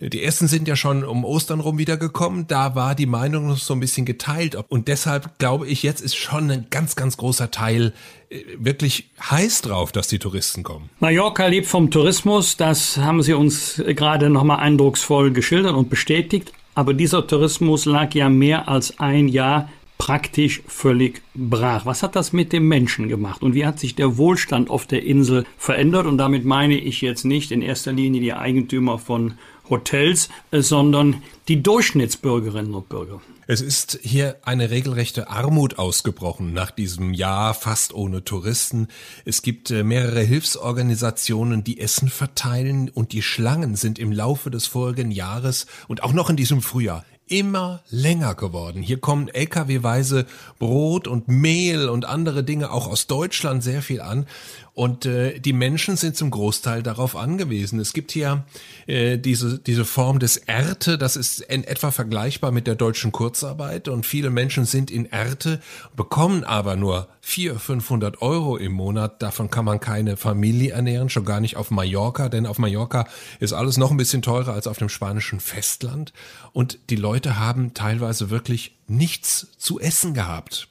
Die 0.00 0.22
ersten 0.22 0.48
sind 0.48 0.68
ja 0.68 0.76
schon 0.76 1.02
um 1.02 1.24
Ostern 1.24 1.60
rum 1.60 1.78
wiedergekommen. 1.78 2.46
Da 2.46 2.74
war 2.74 2.94
die 2.94 3.06
Meinung 3.06 3.48
noch 3.48 3.58
so 3.58 3.74
ein 3.74 3.80
bisschen 3.80 4.04
geteilt. 4.04 4.56
Und 4.68 4.88
deshalb 4.88 5.38
glaube 5.38 5.66
ich, 5.66 5.82
jetzt 5.82 6.02
ist 6.02 6.14
schon 6.14 6.50
ein 6.50 6.66
ganz, 6.70 6.96
ganz 6.96 7.16
großer 7.16 7.50
Teil 7.50 7.94
äh, 8.28 8.42
wirklich 8.58 9.10
heiß 9.30 9.62
drauf, 9.62 9.92
dass 9.92 10.08
die 10.08 10.18
Touristen 10.18 10.62
kommen. 10.62 10.90
Mallorca 11.00 11.46
lebt 11.46 11.66
vom 11.66 11.90
Tourismus. 11.90 12.56
Das 12.56 12.98
haben 12.98 13.22
Sie 13.22 13.32
uns 13.32 13.82
gerade 13.86 14.28
nochmal 14.28 14.60
eindrucksvoll 14.60 15.32
geschildert 15.32 15.74
und 15.74 15.88
bestätigt. 15.88 16.52
Aber 16.74 16.94
dieser 16.94 17.26
Tourismus 17.26 17.86
lag 17.86 18.14
ja 18.14 18.28
mehr 18.28 18.68
als 18.68 19.00
ein 19.00 19.28
Jahr 19.28 19.68
praktisch 20.00 20.62
völlig 20.66 21.20
brach. 21.34 21.84
Was 21.84 22.02
hat 22.02 22.16
das 22.16 22.32
mit 22.32 22.54
dem 22.54 22.66
Menschen 22.66 23.10
gemacht 23.10 23.42
und 23.42 23.52
wie 23.52 23.66
hat 23.66 23.78
sich 23.78 23.96
der 23.96 24.16
Wohlstand 24.16 24.70
auf 24.70 24.86
der 24.86 25.02
Insel 25.02 25.44
verändert? 25.58 26.06
Und 26.06 26.16
damit 26.16 26.46
meine 26.46 26.78
ich 26.78 27.02
jetzt 27.02 27.26
nicht 27.26 27.50
in 27.52 27.60
erster 27.60 27.92
Linie 27.92 28.22
die 28.22 28.32
Eigentümer 28.32 28.98
von 28.98 29.34
Hotels, 29.68 30.30
äh, 30.52 30.62
sondern 30.62 31.22
die 31.48 31.62
Durchschnittsbürgerinnen 31.62 32.74
und 32.74 32.88
Bürger. 32.88 33.20
Es 33.46 33.60
ist 33.60 33.98
hier 34.02 34.36
eine 34.42 34.70
regelrechte 34.70 35.28
Armut 35.28 35.78
ausgebrochen 35.78 36.54
nach 36.54 36.70
diesem 36.70 37.12
Jahr 37.12 37.52
fast 37.52 37.92
ohne 37.92 38.24
Touristen. 38.24 38.88
Es 39.26 39.42
gibt 39.42 39.70
äh, 39.70 39.84
mehrere 39.84 40.22
Hilfsorganisationen, 40.22 41.62
die 41.62 41.78
Essen 41.78 42.08
verteilen 42.08 42.88
und 42.88 43.12
die 43.12 43.22
Schlangen 43.22 43.76
sind 43.76 43.98
im 43.98 44.12
Laufe 44.12 44.50
des 44.50 44.66
vorigen 44.66 45.10
Jahres 45.10 45.66
und 45.88 46.02
auch 46.02 46.14
noch 46.14 46.30
in 46.30 46.36
diesem 46.36 46.62
Frühjahr 46.62 47.04
immer 47.30 47.82
länger 47.90 48.34
geworden. 48.34 48.82
Hier 48.82 48.98
kommen 48.98 49.28
LKW-weise 49.28 50.26
Brot 50.58 51.06
und 51.06 51.28
Mehl 51.28 51.88
und 51.88 52.04
andere 52.04 52.42
Dinge 52.42 52.72
auch 52.72 52.88
aus 52.88 53.06
Deutschland 53.06 53.62
sehr 53.62 53.82
viel 53.82 54.00
an. 54.00 54.26
Und 54.74 55.06
äh, 55.06 55.38
die 55.38 55.52
Menschen 55.52 55.96
sind 55.96 56.16
zum 56.16 56.30
Großteil 56.30 56.82
darauf 56.82 57.14
angewiesen. 57.14 57.78
Es 57.78 57.92
gibt 57.92 58.10
hier 58.10 58.44
äh, 58.86 59.16
diese, 59.16 59.58
diese 59.58 59.84
Form 59.84 60.18
des 60.18 60.38
Ernte, 60.38 60.98
das 60.98 61.16
ist 61.16 61.40
in 61.40 61.64
etwa 61.64 61.90
vergleichbar 61.90 62.50
mit 62.50 62.66
der 62.66 62.74
deutschen 62.74 63.12
Kurzarbeit. 63.12 63.88
Und 63.88 64.06
viele 64.06 64.30
Menschen 64.30 64.64
sind 64.64 64.90
in 64.90 65.06
Ernte, 65.06 65.60
bekommen 65.94 66.42
aber 66.44 66.76
nur 66.76 67.08
400, 67.20 67.62
500 67.62 68.22
Euro 68.22 68.56
im 68.56 68.72
Monat. 68.72 69.22
Davon 69.22 69.50
kann 69.50 69.64
man 69.64 69.78
keine 69.78 70.16
Familie 70.16 70.72
ernähren, 70.72 71.10
schon 71.10 71.24
gar 71.24 71.40
nicht 71.40 71.56
auf 71.56 71.70
Mallorca, 71.70 72.28
denn 72.28 72.46
auf 72.46 72.58
Mallorca 72.58 73.06
ist 73.38 73.52
alles 73.52 73.76
noch 73.76 73.90
ein 73.90 73.96
bisschen 73.96 74.22
teurer 74.22 74.54
als 74.54 74.66
auf 74.66 74.78
dem 74.78 74.88
spanischen 74.88 75.40
Festland. 75.40 76.12
Und 76.52 76.78
die 76.88 76.96
Leute 76.96 77.38
haben 77.38 77.74
teilweise 77.74 78.30
wirklich 78.30 78.76
nichts 78.86 79.48
zu 79.58 79.78
essen 79.78 80.14
gehabt. 80.14 80.69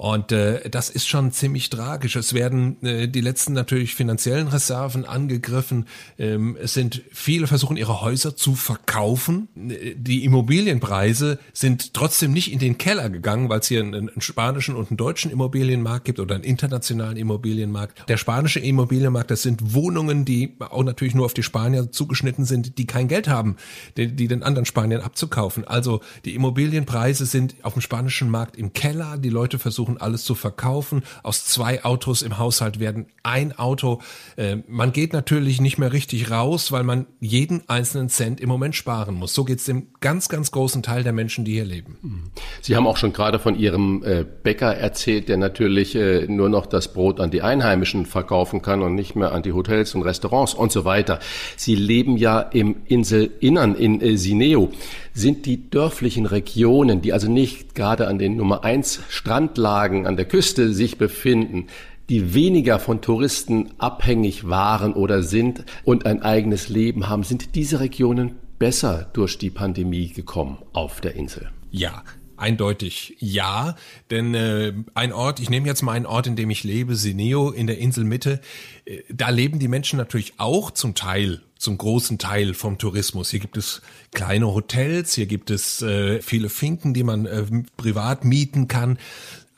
Und 0.00 0.32
äh, 0.32 0.70
das 0.70 0.88
ist 0.88 1.06
schon 1.06 1.30
ziemlich 1.30 1.68
tragisch. 1.68 2.16
Es 2.16 2.32
werden 2.32 2.82
äh, 2.82 3.06
die 3.06 3.20
letzten 3.20 3.52
natürlich 3.52 3.94
finanziellen 3.94 4.48
Reserven 4.48 5.04
angegriffen. 5.04 5.84
Ähm, 6.18 6.56
es 6.58 6.72
sind 6.72 7.02
viele 7.12 7.46
versuchen 7.46 7.76
ihre 7.76 8.00
Häuser 8.00 8.34
zu 8.34 8.54
verkaufen. 8.54 9.48
Die 9.54 10.24
Immobilienpreise 10.24 11.38
sind 11.52 11.92
trotzdem 11.92 12.32
nicht 12.32 12.50
in 12.50 12.58
den 12.58 12.78
Keller 12.78 13.10
gegangen, 13.10 13.50
weil 13.50 13.60
es 13.60 13.68
hier 13.68 13.80
einen, 13.82 14.08
einen 14.08 14.20
spanischen 14.22 14.74
und 14.74 14.90
einen 14.90 14.96
deutschen 14.96 15.30
Immobilienmarkt 15.30 16.06
gibt 16.06 16.18
oder 16.18 16.34
einen 16.34 16.44
internationalen 16.44 17.18
Immobilienmarkt. 17.18 18.08
Der 18.08 18.16
spanische 18.16 18.60
Immobilienmarkt, 18.60 19.30
das 19.30 19.42
sind 19.42 19.74
Wohnungen, 19.74 20.24
die 20.24 20.56
auch 20.60 20.82
natürlich 20.82 21.14
nur 21.14 21.26
auf 21.26 21.34
die 21.34 21.42
Spanier 21.42 21.92
zugeschnitten 21.92 22.46
sind, 22.46 22.78
die 22.78 22.86
kein 22.86 23.06
Geld 23.06 23.28
haben, 23.28 23.56
die, 23.98 24.16
die 24.16 24.28
den 24.28 24.44
anderen 24.44 24.64
Spaniern 24.64 25.02
abzukaufen. 25.02 25.68
Also 25.68 26.00
die 26.24 26.34
Immobilienpreise 26.34 27.26
sind 27.26 27.56
auf 27.60 27.74
dem 27.74 27.82
spanischen 27.82 28.30
Markt 28.30 28.56
im 28.56 28.72
Keller. 28.72 29.18
Die 29.18 29.28
Leute 29.28 29.58
versuchen 29.58 29.89
versuchen 29.90 30.00
alles 30.00 30.24
zu 30.24 30.34
verkaufen. 30.34 31.02
Aus 31.22 31.44
zwei 31.44 31.84
Autos 31.84 32.22
im 32.22 32.38
Haushalt 32.38 32.80
werden 32.80 33.06
ein 33.22 33.56
Auto. 33.58 34.00
Äh, 34.36 34.58
man 34.68 34.92
geht 34.92 35.12
natürlich 35.12 35.60
nicht 35.60 35.78
mehr 35.78 35.92
richtig 35.92 36.30
raus, 36.30 36.72
weil 36.72 36.84
man 36.84 37.06
jeden 37.20 37.68
einzelnen 37.68 38.08
Cent 38.08 38.40
im 38.40 38.48
Moment 38.48 38.74
sparen 38.74 39.14
muss. 39.14 39.34
So 39.34 39.44
geht 39.44 39.58
es 39.58 39.64
dem 39.64 39.88
ganz, 40.00 40.28
ganz 40.28 40.50
großen 40.50 40.82
Teil 40.82 41.02
der 41.02 41.12
Menschen, 41.12 41.44
die 41.44 41.52
hier 41.52 41.64
leben. 41.64 41.98
Mhm. 42.02 42.22
Sie 42.60 42.76
haben 42.76 42.86
auch 42.86 42.96
schon 42.96 43.12
gerade 43.12 43.38
von 43.38 43.58
Ihrem 43.58 44.02
äh, 44.04 44.24
Bäcker 44.24 44.74
erzählt, 44.74 45.28
der 45.28 45.36
natürlich 45.36 45.94
äh, 45.94 46.26
nur 46.26 46.48
noch 46.48 46.66
das 46.66 46.92
Brot 46.92 47.20
an 47.20 47.30
die 47.30 47.42
Einheimischen 47.42 48.06
verkaufen 48.06 48.62
kann 48.62 48.82
und 48.82 48.94
nicht 48.94 49.16
mehr 49.16 49.32
an 49.32 49.42
die 49.42 49.52
Hotels 49.52 49.94
und 49.94 50.02
Restaurants 50.02 50.54
und 50.54 50.72
so 50.72 50.84
weiter. 50.84 51.18
Sie 51.56 51.74
leben 51.74 52.16
ja 52.16 52.40
im 52.40 52.76
Inselinnern 52.86 53.74
in 53.74 54.16
Sineo. 54.16 54.70
Sind 55.12 55.46
die 55.46 55.70
dörflichen 55.70 56.26
Regionen, 56.26 57.02
die 57.02 57.12
also 57.12 57.30
nicht 57.30 57.74
gerade 57.74 58.06
an 58.08 58.18
den 58.18 58.36
Nummer 58.36 58.64
eins 58.64 59.00
Strandlagen 59.08 60.06
an 60.06 60.16
der 60.16 60.26
Küste 60.26 60.72
sich 60.72 60.98
befinden, 60.98 61.66
die 62.08 62.34
weniger 62.34 62.78
von 62.78 63.00
Touristen 63.00 63.70
abhängig 63.78 64.48
waren 64.48 64.94
oder 64.94 65.22
sind 65.22 65.64
und 65.84 66.06
ein 66.06 66.22
eigenes 66.22 66.68
Leben 66.68 67.08
haben, 67.08 67.22
sind 67.22 67.54
diese 67.54 67.80
Regionen 67.80 68.32
besser 68.58 69.08
durch 69.12 69.38
die 69.38 69.50
Pandemie 69.50 70.08
gekommen 70.08 70.58
auf 70.72 71.00
der 71.00 71.14
Insel? 71.14 71.50
Ja, 71.70 72.02
Eindeutig 72.40 73.16
ja, 73.18 73.76
denn 74.10 74.34
äh, 74.34 74.72
ein 74.94 75.12
Ort, 75.12 75.40
ich 75.40 75.50
nehme 75.50 75.66
jetzt 75.66 75.82
mal 75.82 75.92
einen 75.92 76.06
Ort, 76.06 76.26
in 76.26 76.36
dem 76.36 76.48
ich 76.48 76.64
lebe, 76.64 76.96
Sineo 76.96 77.50
in 77.50 77.66
der 77.66 77.76
Inselmitte, 77.76 78.40
äh, 78.86 79.02
da 79.10 79.28
leben 79.28 79.58
die 79.58 79.68
Menschen 79.68 79.98
natürlich 79.98 80.32
auch 80.38 80.70
zum 80.70 80.94
Teil, 80.94 81.42
zum 81.60 81.76
großen 81.76 82.18
Teil 82.18 82.54
vom 82.54 82.78
Tourismus. 82.78 83.30
Hier 83.30 83.38
gibt 83.38 83.58
es 83.58 83.82
kleine 84.12 84.46
Hotels, 84.46 85.12
hier 85.14 85.26
gibt 85.26 85.50
es 85.50 85.82
äh, 85.82 86.22
viele 86.22 86.48
Finken, 86.48 86.94
die 86.94 87.04
man 87.04 87.26
äh, 87.26 87.44
privat 87.76 88.24
mieten 88.24 88.66
kann. 88.66 88.98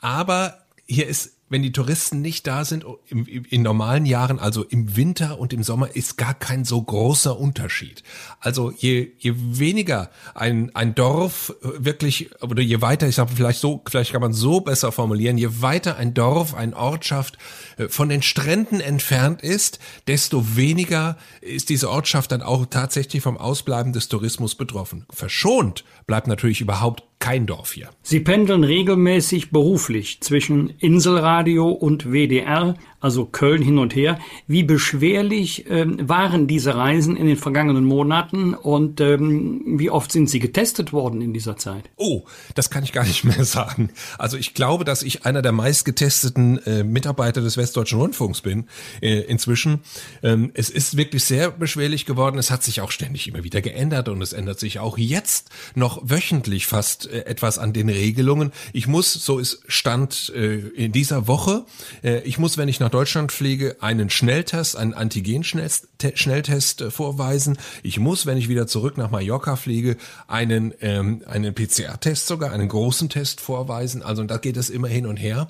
Aber 0.01 0.59
hier 0.85 1.07
ist 1.07 1.32
wenn 1.53 1.61
die 1.61 1.71
Touristen 1.71 2.21
nicht 2.21 2.47
da 2.47 2.65
sind, 2.65 2.83
im, 3.09 3.27
in 3.27 3.61
normalen 3.61 4.07
Jahren, 4.07 4.39
also 4.39 4.63
im 4.63 4.95
Winter 4.95 5.37
und 5.37 5.53
im 5.53 5.61
Sommer, 5.61 5.95
ist 5.95 6.17
gar 6.17 6.33
kein 6.33 6.65
so 6.65 6.81
großer 6.81 7.39
Unterschied. 7.39 8.01
Also 8.39 8.73
je, 8.75 9.11
je 9.19 9.35
weniger 9.35 10.09
ein, 10.33 10.73
ein 10.73 10.95
Dorf 10.95 11.53
wirklich, 11.61 12.31
oder 12.41 12.63
je 12.63 12.81
weiter, 12.81 13.07
ich 13.07 13.13
sage 13.13 13.33
vielleicht 13.35 13.59
so, 13.59 13.83
vielleicht 13.87 14.13
kann 14.13 14.21
man 14.21 14.33
so 14.33 14.61
besser 14.61 14.91
formulieren, 14.91 15.37
je 15.37 15.61
weiter 15.61 15.95
ein 15.95 16.15
Dorf, 16.15 16.55
eine 16.55 16.75
Ortschaft 16.75 17.37
äh, 17.77 17.87
von 17.87 18.09
den 18.09 18.23
Stränden 18.23 18.81
entfernt 18.81 19.43
ist, 19.43 19.77
desto 20.07 20.55
weniger 20.55 21.17
ist 21.39 21.69
diese 21.69 21.91
Ortschaft 21.91 22.31
dann 22.31 22.41
auch 22.41 22.65
tatsächlich 22.65 23.21
vom 23.21 23.37
Ausbleiben 23.37 23.93
des 23.93 24.07
Tourismus 24.07 24.55
betroffen. 24.55 25.05
Verschont 25.11 25.83
bleibt 26.07 26.25
natürlich 26.25 26.61
überhaupt 26.61 27.03
kein 27.23 27.45
Dorf 27.45 27.71
hier. 27.71 27.89
Sie 28.01 28.19
pendeln 28.19 28.65
regelmäßig 28.65 29.49
beruflich 29.49 30.19
zwischen 30.19 30.73
Inselradio 30.79 31.69
und 31.69 32.11
WDR, 32.11 32.75
also 33.03 33.25
Köln 33.25 33.61
hin 33.61 33.79
und 33.79 33.93
her. 33.95 34.17
Wie 34.47 34.63
beschwerlich 34.63 35.65
ähm, 35.69 36.07
waren 36.07 36.47
diese 36.47 36.75
Reisen 36.75 37.17
in 37.17 37.27
den 37.27 37.35
vergangenen 37.35 37.83
Monaten 37.83 38.53
und 38.53 39.01
ähm, 39.01 39.61
wie 39.77 39.89
oft 39.89 40.09
sind 40.09 40.29
Sie 40.29 40.39
getestet 40.39 40.93
worden 40.93 41.21
in 41.21 41.33
dieser 41.33 41.57
Zeit? 41.57 41.89
Oh, 41.97 42.23
das 42.55 42.69
kann 42.69 42.81
ich 42.85 42.93
gar 42.93 43.03
nicht 43.03 43.25
mehr 43.25 43.43
sagen. 43.43 43.89
Also 44.17 44.37
ich 44.37 44.53
glaube, 44.53 44.85
dass 44.85 45.03
ich 45.03 45.25
einer 45.25 45.41
der 45.41 45.51
meistgetesteten 45.51 46.65
äh, 46.65 46.85
Mitarbeiter 46.85 47.41
des 47.41 47.57
Westdeutschen 47.57 47.99
Rundfunks 47.99 48.39
bin 48.39 48.67
äh, 49.01 49.19
inzwischen. 49.19 49.81
Ähm, 50.23 50.51
es 50.53 50.69
ist 50.69 50.95
wirklich 50.95 51.25
sehr 51.25 51.51
beschwerlich 51.51 52.05
geworden. 52.05 52.37
Es 52.37 52.51
hat 52.51 52.63
sich 52.63 52.79
auch 52.79 52.91
ständig 52.91 53.27
immer 53.27 53.43
wieder 53.43 53.61
geändert 53.61 54.07
und 54.07 54.21
es 54.21 54.31
ändert 54.31 54.61
sich 54.61 54.79
auch 54.79 54.97
jetzt 54.97 55.49
noch 55.75 56.01
wöchentlich 56.09 56.67
fast 56.67 57.09
äh, 57.09 57.25
etwas 57.25 57.57
an 57.57 57.73
den 57.73 57.89
Regelungen. 57.89 58.53
Ich 58.71 58.87
muss, 58.87 59.11
so 59.11 59.39
ist 59.39 59.61
Stand 59.67 60.31
äh, 60.33 60.59
in 60.59 60.93
dieser 60.93 61.27
Woche, 61.27 61.65
äh, 62.01 62.21
ich 62.21 62.37
muss, 62.37 62.57
wenn 62.57 62.69
ich 62.69 62.79
nach 62.79 62.92
Deutschland 62.93 63.31
fliege, 63.31 63.77
einen 63.81 64.11
Schnelltest, 64.11 64.77
einen 64.77 64.93
Antigen-Schnelltest 64.93 66.81
äh, 66.81 66.91
vorweisen. 66.91 67.57
Ich 67.81 67.99
muss, 67.99 68.27
wenn 68.27 68.37
ich 68.37 68.49
wieder 68.49 68.67
zurück 68.67 68.97
nach 68.97 69.09
Mallorca 69.09 69.55
fliege, 69.55 69.97
einen, 70.27 70.73
ähm, 70.79 71.23
einen 71.25 71.55
PCR-Test 71.55 72.27
sogar, 72.27 72.51
einen 72.51 72.67
großen 72.67 73.09
Test 73.09 73.41
vorweisen. 73.41 74.03
Also 74.03 74.23
da 74.25 74.37
geht 74.37 74.57
es 74.57 74.69
immer 74.69 74.87
hin 74.89 75.07
und 75.07 75.17
her. 75.17 75.47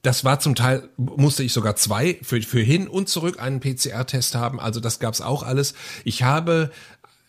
Das 0.00 0.24
war 0.24 0.40
zum 0.40 0.54
Teil, 0.54 0.88
musste 0.96 1.42
ich 1.42 1.52
sogar 1.52 1.76
zwei 1.76 2.18
für, 2.22 2.40
für 2.40 2.60
hin 2.60 2.88
und 2.88 3.10
zurück 3.10 3.40
einen 3.40 3.60
PCR-Test 3.60 4.34
haben. 4.34 4.58
Also 4.58 4.80
das 4.80 4.98
gab's 4.98 5.20
auch 5.20 5.42
alles. 5.42 5.74
Ich 6.04 6.22
habe 6.22 6.70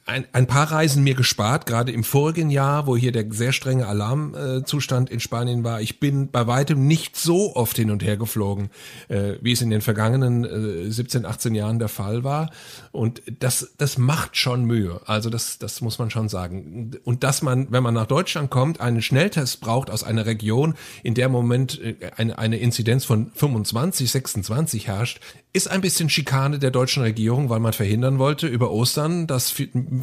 ein, 0.07 0.25
ein 0.31 0.47
paar 0.47 0.71
Reisen 0.71 1.03
mir 1.03 1.15
gespart, 1.15 1.65
gerade 1.65 1.91
im 1.91 2.05
vorigen 2.05 2.49
Jahr, 2.49 2.87
wo 2.87 2.95
hier 2.95 3.11
der 3.11 3.25
sehr 3.29 3.51
strenge 3.51 3.87
Alarmzustand 3.87 5.09
äh, 5.09 5.13
in 5.13 5.19
Spanien 5.19 5.65
war. 5.65 5.81
Ich 5.81 5.99
bin 5.99 6.31
bei 6.31 6.47
weitem 6.47 6.87
nicht 6.87 7.17
so 7.17 7.55
oft 7.57 7.75
hin 7.75 7.91
und 7.91 8.03
her 8.03 8.15
geflogen, 8.15 8.69
äh, 9.09 9.33
wie 9.41 9.51
es 9.51 9.61
in 9.61 9.69
den 9.69 9.81
vergangenen 9.81 10.45
äh, 10.45 10.89
17, 10.89 11.25
18 11.25 11.53
Jahren 11.55 11.77
der 11.77 11.89
Fall 11.89 12.23
war. 12.23 12.51
Und 12.93 13.21
das, 13.39 13.73
das 13.77 13.97
macht 13.97 14.37
schon 14.37 14.63
Mühe. 14.63 15.01
Also 15.05 15.29
das, 15.29 15.59
das 15.59 15.81
muss 15.81 15.99
man 15.99 16.09
schon 16.09 16.29
sagen. 16.29 16.91
Und 17.03 17.25
dass 17.25 17.41
man, 17.41 17.69
wenn 17.71 17.83
man 17.83 17.93
nach 17.93 18.07
Deutschland 18.07 18.49
kommt, 18.49 18.79
einen 18.79 19.01
Schnelltest 19.01 19.59
braucht 19.59 19.89
aus 19.89 20.05
einer 20.05 20.25
Region, 20.25 20.75
in 21.03 21.15
der 21.15 21.25
im 21.25 21.33
Moment 21.33 21.81
äh, 21.81 21.95
eine, 22.15 22.37
eine 22.37 22.57
Inzidenz 22.59 23.03
von 23.03 23.31
25, 23.35 24.09
26 24.09 24.87
herrscht, 24.87 25.19
ist 25.51 25.69
ein 25.69 25.81
bisschen 25.81 26.09
Schikane 26.09 26.59
der 26.59 26.71
deutschen 26.71 27.03
Regierung, 27.03 27.49
weil 27.49 27.59
man 27.59 27.73
verhindern 27.73 28.19
wollte 28.19 28.47
über 28.47 28.71
Ostern, 28.71 29.27
dass 29.27 29.49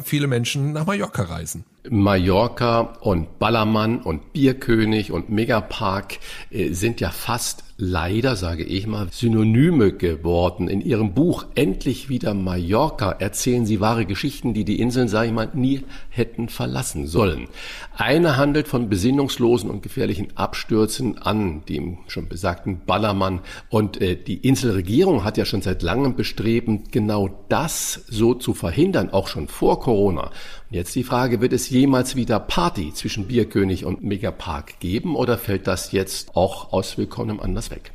viele 0.03 0.27
Menschen 0.27 0.73
nach 0.73 0.85
Mallorca 0.85 1.23
reisen. 1.23 1.65
Mallorca 1.89 2.79
und 3.01 3.37
Ballermann 3.39 4.01
und 4.01 4.33
Bierkönig 4.33 5.11
und 5.11 5.29
Megapark 5.29 6.19
äh, 6.49 6.71
sind 6.73 6.99
ja 6.99 7.11
fast 7.11 7.63
leider, 7.77 8.37
sage 8.37 8.63
ich 8.63 8.87
mal, 8.87 9.09
Synonyme 9.11 9.91
geworden. 9.91 10.69
In 10.69 10.79
Ihrem 10.81 11.13
Buch 11.13 11.45
Endlich 11.55 12.07
wieder 12.07 12.33
Mallorca 12.33 13.11
erzählen 13.11 13.65
Sie 13.65 13.81
wahre 13.81 14.05
Geschichten, 14.05 14.53
die 14.53 14.63
die 14.63 14.79
Inseln, 14.79 15.09
sage 15.09 15.27
ich 15.27 15.33
mal, 15.33 15.49
nie 15.53 15.83
hätten 16.09 16.47
verlassen 16.47 17.05
sollen. 17.05 17.47
Eine 17.95 18.37
handelt 18.37 18.67
von 18.67 18.87
besinnungslosen 18.87 19.69
und 19.69 19.83
gefährlichen 19.83 20.29
Abstürzen 20.35 21.17
an 21.17 21.63
dem 21.67 21.97
schon 22.07 22.29
besagten 22.29 22.81
Ballermann. 22.85 23.41
Und 23.69 24.01
äh, 24.01 24.15
die 24.15 24.37
Inselregierung 24.37 25.25
hat 25.25 25.37
ja 25.37 25.43
schon 25.43 25.61
seit 25.61 25.81
langem 25.81 26.15
bestreben, 26.15 26.85
genau 26.91 27.45
das 27.49 28.05
so 28.07 28.33
zu 28.33 28.53
verhindern, 28.53 29.09
auch 29.09 29.27
schon 29.27 29.47
vor 29.49 29.81
Corona. 29.81 30.31
Und 30.69 30.75
jetzt 30.75 30.95
die 30.95 31.03
Frage, 31.03 31.41
wird 31.41 31.53
es 31.53 31.69
jemals 31.69 32.15
wieder 32.15 32.39
Party 32.39 32.93
zwischen 32.93 33.27
Bierkönig 33.27 33.85
und 33.85 34.03
Megapark 34.03 34.79
geben 34.79 35.15
oder 35.15 35.37
fällt 35.37 35.67
das 35.67 35.91
jetzt 35.91 36.35
auch 36.35 36.73
aus 36.73 36.97
willkommenem 36.97 37.39
Anlass 37.39 37.69
weg? 37.69 37.91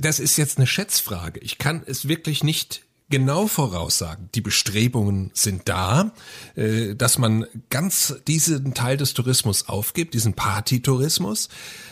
Das 0.00 0.20
ist 0.20 0.36
jetzt 0.36 0.58
eine 0.58 0.66
Schätzfrage. 0.66 1.40
Ich 1.40 1.58
kann 1.58 1.82
es 1.86 2.08
wirklich 2.08 2.44
nicht 2.44 2.86
genau 3.10 3.46
voraussagen. 3.46 4.28
Die 4.34 4.40
Bestrebungen 4.40 5.30
sind 5.34 5.68
da, 5.68 6.12
äh, 6.54 6.94
dass 6.94 7.18
man 7.18 7.46
ganz 7.70 8.16
diesen 8.26 8.74
Teil 8.74 8.96
des 8.96 9.14
Tourismus 9.14 9.68
aufgibt, 9.68 10.14
diesen 10.14 10.34
Partytourismus. 10.34 11.48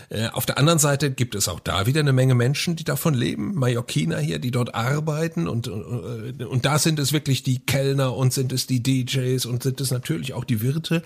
Äh, 0.09 0.29
auf 0.29 0.47
der 0.47 0.59
anderen 0.59 0.79
Seite 0.79 1.11
gibt 1.11 1.35
es 1.35 1.49
auch 1.49 1.61
da 1.61 1.87
wieder 1.87 2.01
eine 2.01 2.13
Menge 2.13 2.35
Menschen, 2.35 2.77
die 2.77 2.85
davon 2.85 3.15
leben, 3.15 3.55
Mallorquiner 3.55 4.19
hier, 4.19 4.39
die 4.39 4.51
dort 4.51 4.75
arbeiten 4.75 5.49
und, 5.49 5.69
und, 5.69 6.41
äh, 6.41 6.45
und 6.45 6.65
da 6.65 6.79
sind 6.79 6.99
es 6.99 7.13
wirklich 7.13 7.43
die 7.43 7.61
Kellner 7.61 8.17
und 8.17 8.33
sind 8.33 8.53
es 8.53 8.67
die 8.67 8.83
DJs 8.83 9.47
und 9.47 9.63
sind 9.63 9.81
es 9.81 9.91
natürlich 9.91 10.35
auch 10.35 10.45
die 10.45 10.61
Wirte. 10.61 11.03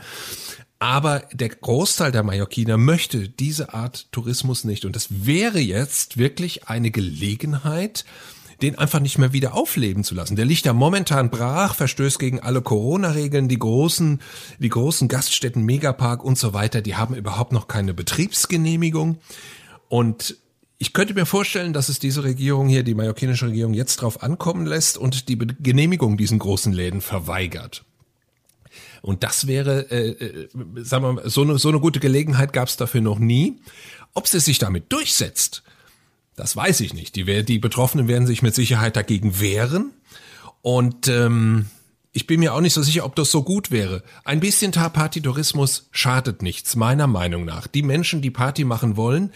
Aber 0.81 1.25
der 1.33 1.49
Großteil 1.49 2.13
der 2.13 2.23
Mallorquiner 2.23 2.77
möchte 2.77 3.29
diese 3.29 3.75
Art 3.75 4.13
Tourismus 4.13 4.63
nicht. 4.63 4.85
Und 4.85 4.95
das 4.95 5.27
wäre 5.27 5.59
jetzt 5.59 6.19
wirklich 6.19 6.69
eine 6.69 6.93
Gelegenheit, 6.93 8.05
den 8.63 8.77
einfach 8.77 9.01
nicht 9.01 9.19
mehr 9.19 9.33
wieder 9.33 9.55
aufleben 9.55 10.05
zu 10.05 10.15
lassen. 10.15 10.37
Der 10.37 10.45
liegt 10.45 10.67
da 10.67 10.73
momentan 10.73 11.31
brach, 11.31 11.75
verstößt 11.75 12.19
gegen 12.19 12.41
alle 12.41 12.61
Corona-Regeln. 12.61 13.49
Die 13.49 13.59
großen, 13.59 14.21
die 14.59 14.69
großen 14.69 15.09
Gaststätten, 15.09 15.65
Megapark 15.65 16.25
und 16.25 16.39
so 16.39 16.53
weiter, 16.55 16.83
die 16.83 16.97
haben 16.97 17.15
überhaupt 17.15 17.53
noch 17.53 17.69
keine 17.69 17.95
Betriebsgenehmigung. 17.95 19.19
Und 19.89 20.37
ich 20.79 20.93
könnte 20.93 21.15
mir 21.15 21.27
vorstellen, 21.27 21.73
dass 21.73 21.89
es 21.89 21.99
diese 21.99 22.25
Regierung 22.25 22.69
hier, 22.69 22.83
die 22.83 22.95
mallorquinische 22.95 23.47
Regierung, 23.47 23.75
jetzt 23.75 23.97
drauf 23.97 24.23
ankommen 24.23 24.67
lässt 24.67 24.99
und 24.99 25.29
die 25.29 25.39
Genehmigung 25.39 26.17
diesen 26.17 26.39
großen 26.39 26.73
Läden 26.73 27.01
verweigert. 27.01 27.85
Und 29.03 29.23
das 29.23 29.47
wäre, 29.47 29.91
äh, 29.91 30.11
äh, 30.11 30.49
sagen 30.77 31.05
wir 31.05 31.13
mal, 31.15 31.31
so 31.31 31.43
eine, 31.43 31.59
so 31.59 31.69
eine 31.69 31.81
gute 31.81 32.01
Gelegenheit 32.01 32.53
gab 32.53 32.69
es 32.69 32.77
dafür 32.77 33.01
noch 33.01 33.19
nie. 33.19 33.61
Ob 34.15 34.27
sie 34.27 34.41
sich 34.41 34.59
damit 34.59 34.93
durchsetzt, 34.93 35.63
das 36.39 36.55
weiß 36.55 36.81
ich 36.81 36.95
nicht. 36.95 37.17
Die, 37.17 37.45
die 37.45 37.59
Betroffenen 37.59 38.07
werden 38.07 38.27
sich 38.27 38.43
mit 38.43 38.55
Sicherheit 38.55 38.97
dagegen 38.97 39.41
wehren. 39.41 39.91
Und 40.63 41.09
ähm, 41.09 41.67
ich 42.13 42.27
bin 42.27 42.41
mir 42.41 42.55
auch 42.55 42.61
nicht 42.61 42.75
so 42.75 42.83
sicher, 42.83 43.05
ob 43.05 43.17
das 43.17 43.31
so 43.31 43.43
gut 43.43 43.71
wäre. 43.71 44.03
Ein 44.25 44.41
bisschen 44.41 44.73
Partitourismus 44.73 45.89
schadet 45.91 46.43
nichts, 46.43 46.77
meiner 46.77 47.07
Meinung 47.07 47.45
nach. 47.45 47.67
Die 47.67 47.83
Menschen, 47.83 48.23
die 48.23 48.31
Party 48.31 48.65
machen 48.65 48.97
wollen, 48.97 49.33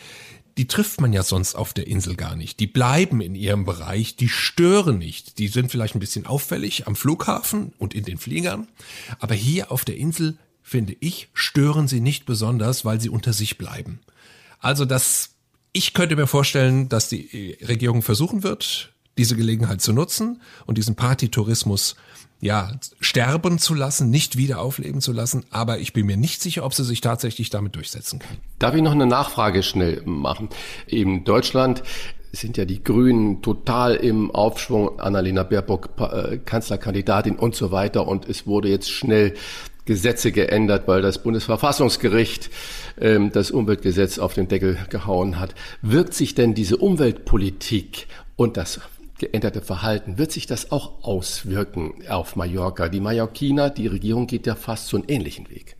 die 0.58 0.66
trifft 0.66 1.00
man 1.00 1.12
ja 1.12 1.22
sonst 1.22 1.54
auf 1.54 1.72
der 1.72 1.86
Insel 1.86 2.14
gar 2.14 2.36
nicht. 2.36 2.60
Die 2.60 2.66
bleiben 2.66 3.20
in 3.20 3.34
ihrem 3.34 3.64
Bereich, 3.64 4.16
die 4.16 4.28
stören 4.28 4.98
nicht. 4.98 5.38
Die 5.38 5.48
sind 5.48 5.70
vielleicht 5.70 5.96
ein 5.96 6.00
bisschen 6.00 6.26
auffällig 6.26 6.86
am 6.86 6.94
Flughafen 6.94 7.72
und 7.78 7.94
in 7.94 8.04
den 8.04 8.18
Fliegern. 8.18 8.68
Aber 9.18 9.34
hier 9.34 9.72
auf 9.72 9.84
der 9.84 9.96
Insel, 9.96 10.36
finde 10.62 10.94
ich, 11.00 11.28
stören 11.34 11.88
sie 11.88 12.00
nicht 12.00 12.26
besonders, 12.26 12.84
weil 12.84 13.00
sie 13.00 13.08
unter 13.08 13.32
sich 13.32 13.58
bleiben. 13.58 14.00
Also 14.60 14.84
das, 14.84 15.31
ich 15.72 15.94
könnte 15.94 16.16
mir 16.16 16.26
vorstellen, 16.26 16.88
dass 16.88 17.08
die 17.08 17.56
Regierung 17.66 18.02
versuchen 18.02 18.42
wird, 18.42 18.92
diese 19.18 19.36
Gelegenheit 19.36 19.80
zu 19.80 19.92
nutzen 19.92 20.40
und 20.66 20.78
diesen 20.78 20.94
Partytourismus 20.94 21.96
ja, 22.40 22.72
sterben 23.00 23.58
zu 23.58 23.74
lassen, 23.74 24.10
nicht 24.10 24.36
wieder 24.36 24.60
aufleben 24.60 25.00
zu 25.00 25.12
lassen. 25.12 25.44
Aber 25.50 25.78
ich 25.78 25.92
bin 25.92 26.06
mir 26.06 26.16
nicht 26.16 26.42
sicher, 26.42 26.64
ob 26.64 26.74
sie 26.74 26.84
sich 26.84 27.00
tatsächlich 27.00 27.50
damit 27.50 27.76
durchsetzen 27.76 28.18
kann. 28.18 28.36
Darf 28.58 28.74
ich 28.74 28.82
noch 28.82 28.92
eine 28.92 29.06
Nachfrage 29.06 29.62
schnell 29.62 30.02
machen? 30.04 30.48
In 30.86 31.24
Deutschland 31.24 31.84
sind 32.32 32.56
ja 32.56 32.64
die 32.64 32.82
Grünen 32.82 33.42
total 33.42 33.94
im 33.94 34.30
Aufschwung, 34.30 34.98
Annalena 34.98 35.44
Baerbock 35.44 35.90
äh, 36.00 36.38
Kanzlerkandidatin 36.38 37.36
und 37.36 37.54
so 37.54 37.70
weiter. 37.70 38.08
Und 38.08 38.28
es 38.28 38.46
wurde 38.46 38.68
jetzt 38.68 38.90
schnell 38.90 39.34
Gesetze 39.84 40.32
geändert, 40.32 40.86
weil 40.86 41.02
das 41.02 41.22
Bundesverfassungsgericht 41.22 42.50
ähm, 43.00 43.32
das 43.32 43.50
Umweltgesetz 43.50 44.18
auf 44.18 44.34
den 44.34 44.48
Deckel 44.48 44.78
gehauen 44.90 45.40
hat. 45.40 45.54
Wirkt 45.82 46.14
sich 46.14 46.34
denn 46.34 46.54
diese 46.54 46.76
Umweltpolitik 46.76 48.06
und 48.36 48.56
das 48.56 48.80
geänderte 49.18 49.60
Verhalten, 49.60 50.18
wird 50.18 50.32
sich 50.32 50.46
das 50.46 50.72
auch 50.72 51.04
auswirken 51.04 51.94
auf 52.08 52.36
Mallorca? 52.36 52.88
Die 52.88 53.00
Mallorquiner, 53.00 53.70
die 53.70 53.86
Regierung 53.86 54.26
geht 54.26 54.46
ja 54.46 54.54
fast 54.54 54.88
so 54.88 54.96
einen 54.96 55.08
ähnlichen 55.08 55.48
Weg. 55.48 55.76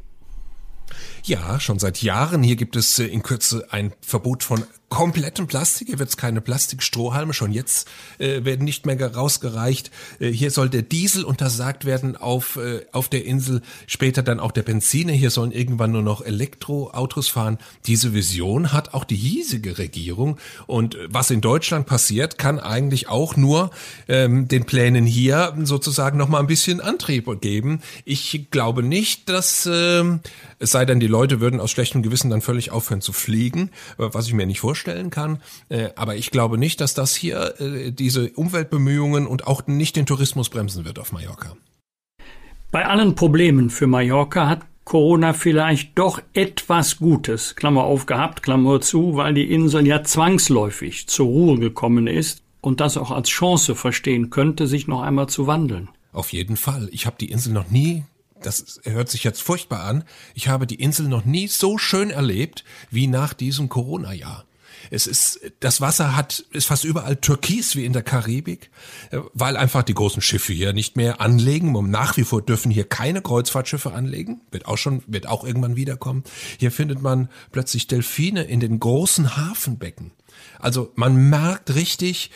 Ja, 1.24 1.60
schon 1.60 1.78
seit 1.78 2.02
Jahren. 2.02 2.42
Hier 2.42 2.56
gibt 2.56 2.76
es 2.76 2.98
äh, 2.98 3.04
in 3.04 3.22
Kürze 3.22 3.66
ein 3.70 3.92
Verbot 4.00 4.42
von 4.42 4.64
komplettem 4.92 5.46
Plastik. 5.46 5.88
Hier 5.88 5.98
wird 5.98 6.10
es 6.10 6.18
keine 6.18 6.42
Plastikstrohhalme. 6.42 7.32
Schon 7.32 7.50
jetzt 7.50 7.88
äh, 8.18 8.44
werden 8.44 8.66
nicht 8.66 8.84
mehr 8.84 9.14
rausgereicht. 9.14 9.90
Äh, 10.20 10.28
hier 10.28 10.50
soll 10.50 10.68
der 10.68 10.82
Diesel 10.82 11.24
untersagt 11.24 11.86
werden 11.86 12.14
auf, 12.14 12.56
äh, 12.56 12.84
auf 12.92 13.08
der 13.08 13.24
Insel. 13.24 13.62
Später 13.86 14.22
dann 14.22 14.38
auch 14.38 14.52
der 14.52 14.64
Benziner. 14.64 15.14
Hier 15.14 15.30
sollen 15.30 15.50
irgendwann 15.50 15.92
nur 15.92 16.02
noch 16.02 16.20
Elektroautos 16.22 17.28
fahren. 17.28 17.56
Diese 17.86 18.12
Vision 18.12 18.74
hat 18.74 18.92
auch 18.92 19.04
die 19.04 19.16
hiesige 19.16 19.78
Regierung. 19.78 20.36
Und 20.66 20.94
äh, 20.94 21.08
was 21.08 21.30
in 21.30 21.40
Deutschland 21.40 21.86
passiert, 21.86 22.36
kann 22.36 22.60
eigentlich 22.60 23.08
auch 23.08 23.34
nur 23.34 23.70
ähm, 24.08 24.46
den 24.46 24.66
Plänen 24.66 25.06
hier 25.06 25.56
sozusagen 25.62 26.18
noch 26.18 26.28
mal 26.28 26.40
ein 26.40 26.46
bisschen 26.46 26.82
Antrieb 26.82 27.40
geben. 27.40 27.80
Ich 28.04 28.48
glaube 28.50 28.82
nicht, 28.82 29.30
dass 29.30 29.66
ähm, 29.72 30.20
es 30.58 30.70
sei 30.70 30.84
denn, 30.84 30.91
die 31.00 31.06
Leute 31.06 31.40
würden 31.40 31.60
aus 31.60 31.70
schlechtem 31.70 32.02
Gewissen 32.02 32.30
dann 32.30 32.40
völlig 32.40 32.70
aufhören 32.70 33.00
zu 33.00 33.12
fliegen, 33.12 33.70
äh, 33.98 34.08
was 34.12 34.26
ich 34.26 34.34
mir 34.34 34.46
nicht 34.46 34.60
vorstelle 34.60 34.82
vorstellen 34.82 35.10
kann. 35.10 35.38
Äh, 35.68 35.90
aber 35.96 36.16
ich 36.16 36.30
glaube 36.30 36.58
nicht, 36.58 36.80
dass 36.80 36.94
das 36.94 37.14
hier 37.14 37.60
äh, 37.60 37.92
diese 37.92 38.30
Umweltbemühungen 38.30 39.26
und 39.26 39.46
auch 39.46 39.66
nicht 39.66 39.96
den 39.96 40.06
Tourismus 40.06 40.48
bremsen 40.48 40.84
wird 40.84 40.98
auf 40.98 41.12
Mallorca. 41.12 41.56
Bei 42.70 42.86
allen 42.86 43.14
Problemen 43.14 43.70
für 43.70 43.86
Mallorca 43.86 44.48
hat 44.48 44.62
Corona 44.84 45.32
vielleicht 45.32 45.96
doch 45.98 46.20
etwas 46.32 46.98
Gutes, 46.98 47.54
Klammer 47.54 47.84
auf 47.84 48.06
gehabt, 48.06 48.42
Klammer 48.42 48.80
zu, 48.80 49.16
weil 49.16 49.34
die 49.34 49.52
Insel 49.52 49.86
ja 49.86 50.02
zwangsläufig 50.02 51.06
zur 51.06 51.26
Ruhe 51.26 51.58
gekommen 51.58 52.06
ist 52.06 52.42
und 52.60 52.80
das 52.80 52.96
auch 52.96 53.10
als 53.10 53.28
Chance 53.28 53.74
verstehen 53.74 54.30
könnte, 54.30 54.66
sich 54.66 54.88
noch 54.88 55.02
einmal 55.02 55.28
zu 55.28 55.46
wandeln. 55.46 55.88
Auf 56.12 56.32
jeden 56.32 56.56
Fall. 56.56 56.88
Ich 56.92 57.06
habe 57.06 57.16
die 57.20 57.30
Insel 57.30 57.52
noch 57.52 57.70
nie 57.70 58.04
das 58.42 58.80
hört 58.84 59.08
sich 59.08 59.24
jetzt 59.24 59.42
furchtbar 59.42 59.84
an. 59.84 60.04
Ich 60.34 60.48
habe 60.48 60.66
die 60.66 60.80
Insel 60.80 61.08
noch 61.08 61.24
nie 61.24 61.48
so 61.48 61.78
schön 61.78 62.10
erlebt 62.10 62.64
wie 62.90 63.06
nach 63.06 63.34
diesem 63.34 63.68
Corona-Jahr. 63.68 64.44
Es 64.90 65.06
ist, 65.06 65.40
das 65.60 65.80
Wasser 65.80 66.16
hat, 66.16 66.40
ist 66.50 66.66
fast 66.66 66.84
überall 66.84 67.16
türkis 67.16 67.76
wie 67.76 67.84
in 67.84 67.92
der 67.92 68.02
Karibik, 68.02 68.70
äh, 69.10 69.18
weil 69.32 69.56
einfach 69.56 69.82
die 69.82 69.94
großen 69.94 70.22
Schiffe 70.22 70.52
hier 70.52 70.72
nicht 70.72 70.96
mehr 70.96 71.20
anlegen. 71.20 71.76
Und 71.76 71.90
nach 71.90 72.16
wie 72.16 72.24
vor 72.24 72.42
dürfen 72.42 72.70
hier 72.70 72.84
keine 72.84 73.22
Kreuzfahrtschiffe 73.22 73.92
anlegen. 73.92 74.40
Wird 74.50 74.66
auch 74.66 74.78
schon, 74.78 75.02
wird 75.06 75.26
auch 75.26 75.44
irgendwann 75.44 75.76
wiederkommen. 75.76 76.24
Hier 76.58 76.72
findet 76.72 77.00
man 77.02 77.28
plötzlich 77.52 77.86
Delfine 77.86 78.44
in 78.44 78.60
den 78.60 78.80
großen 78.80 79.36
Hafenbecken. 79.36 80.12
Also 80.58 80.92
man 80.94 81.28
merkt 81.30 81.74
richtig, 81.74 82.30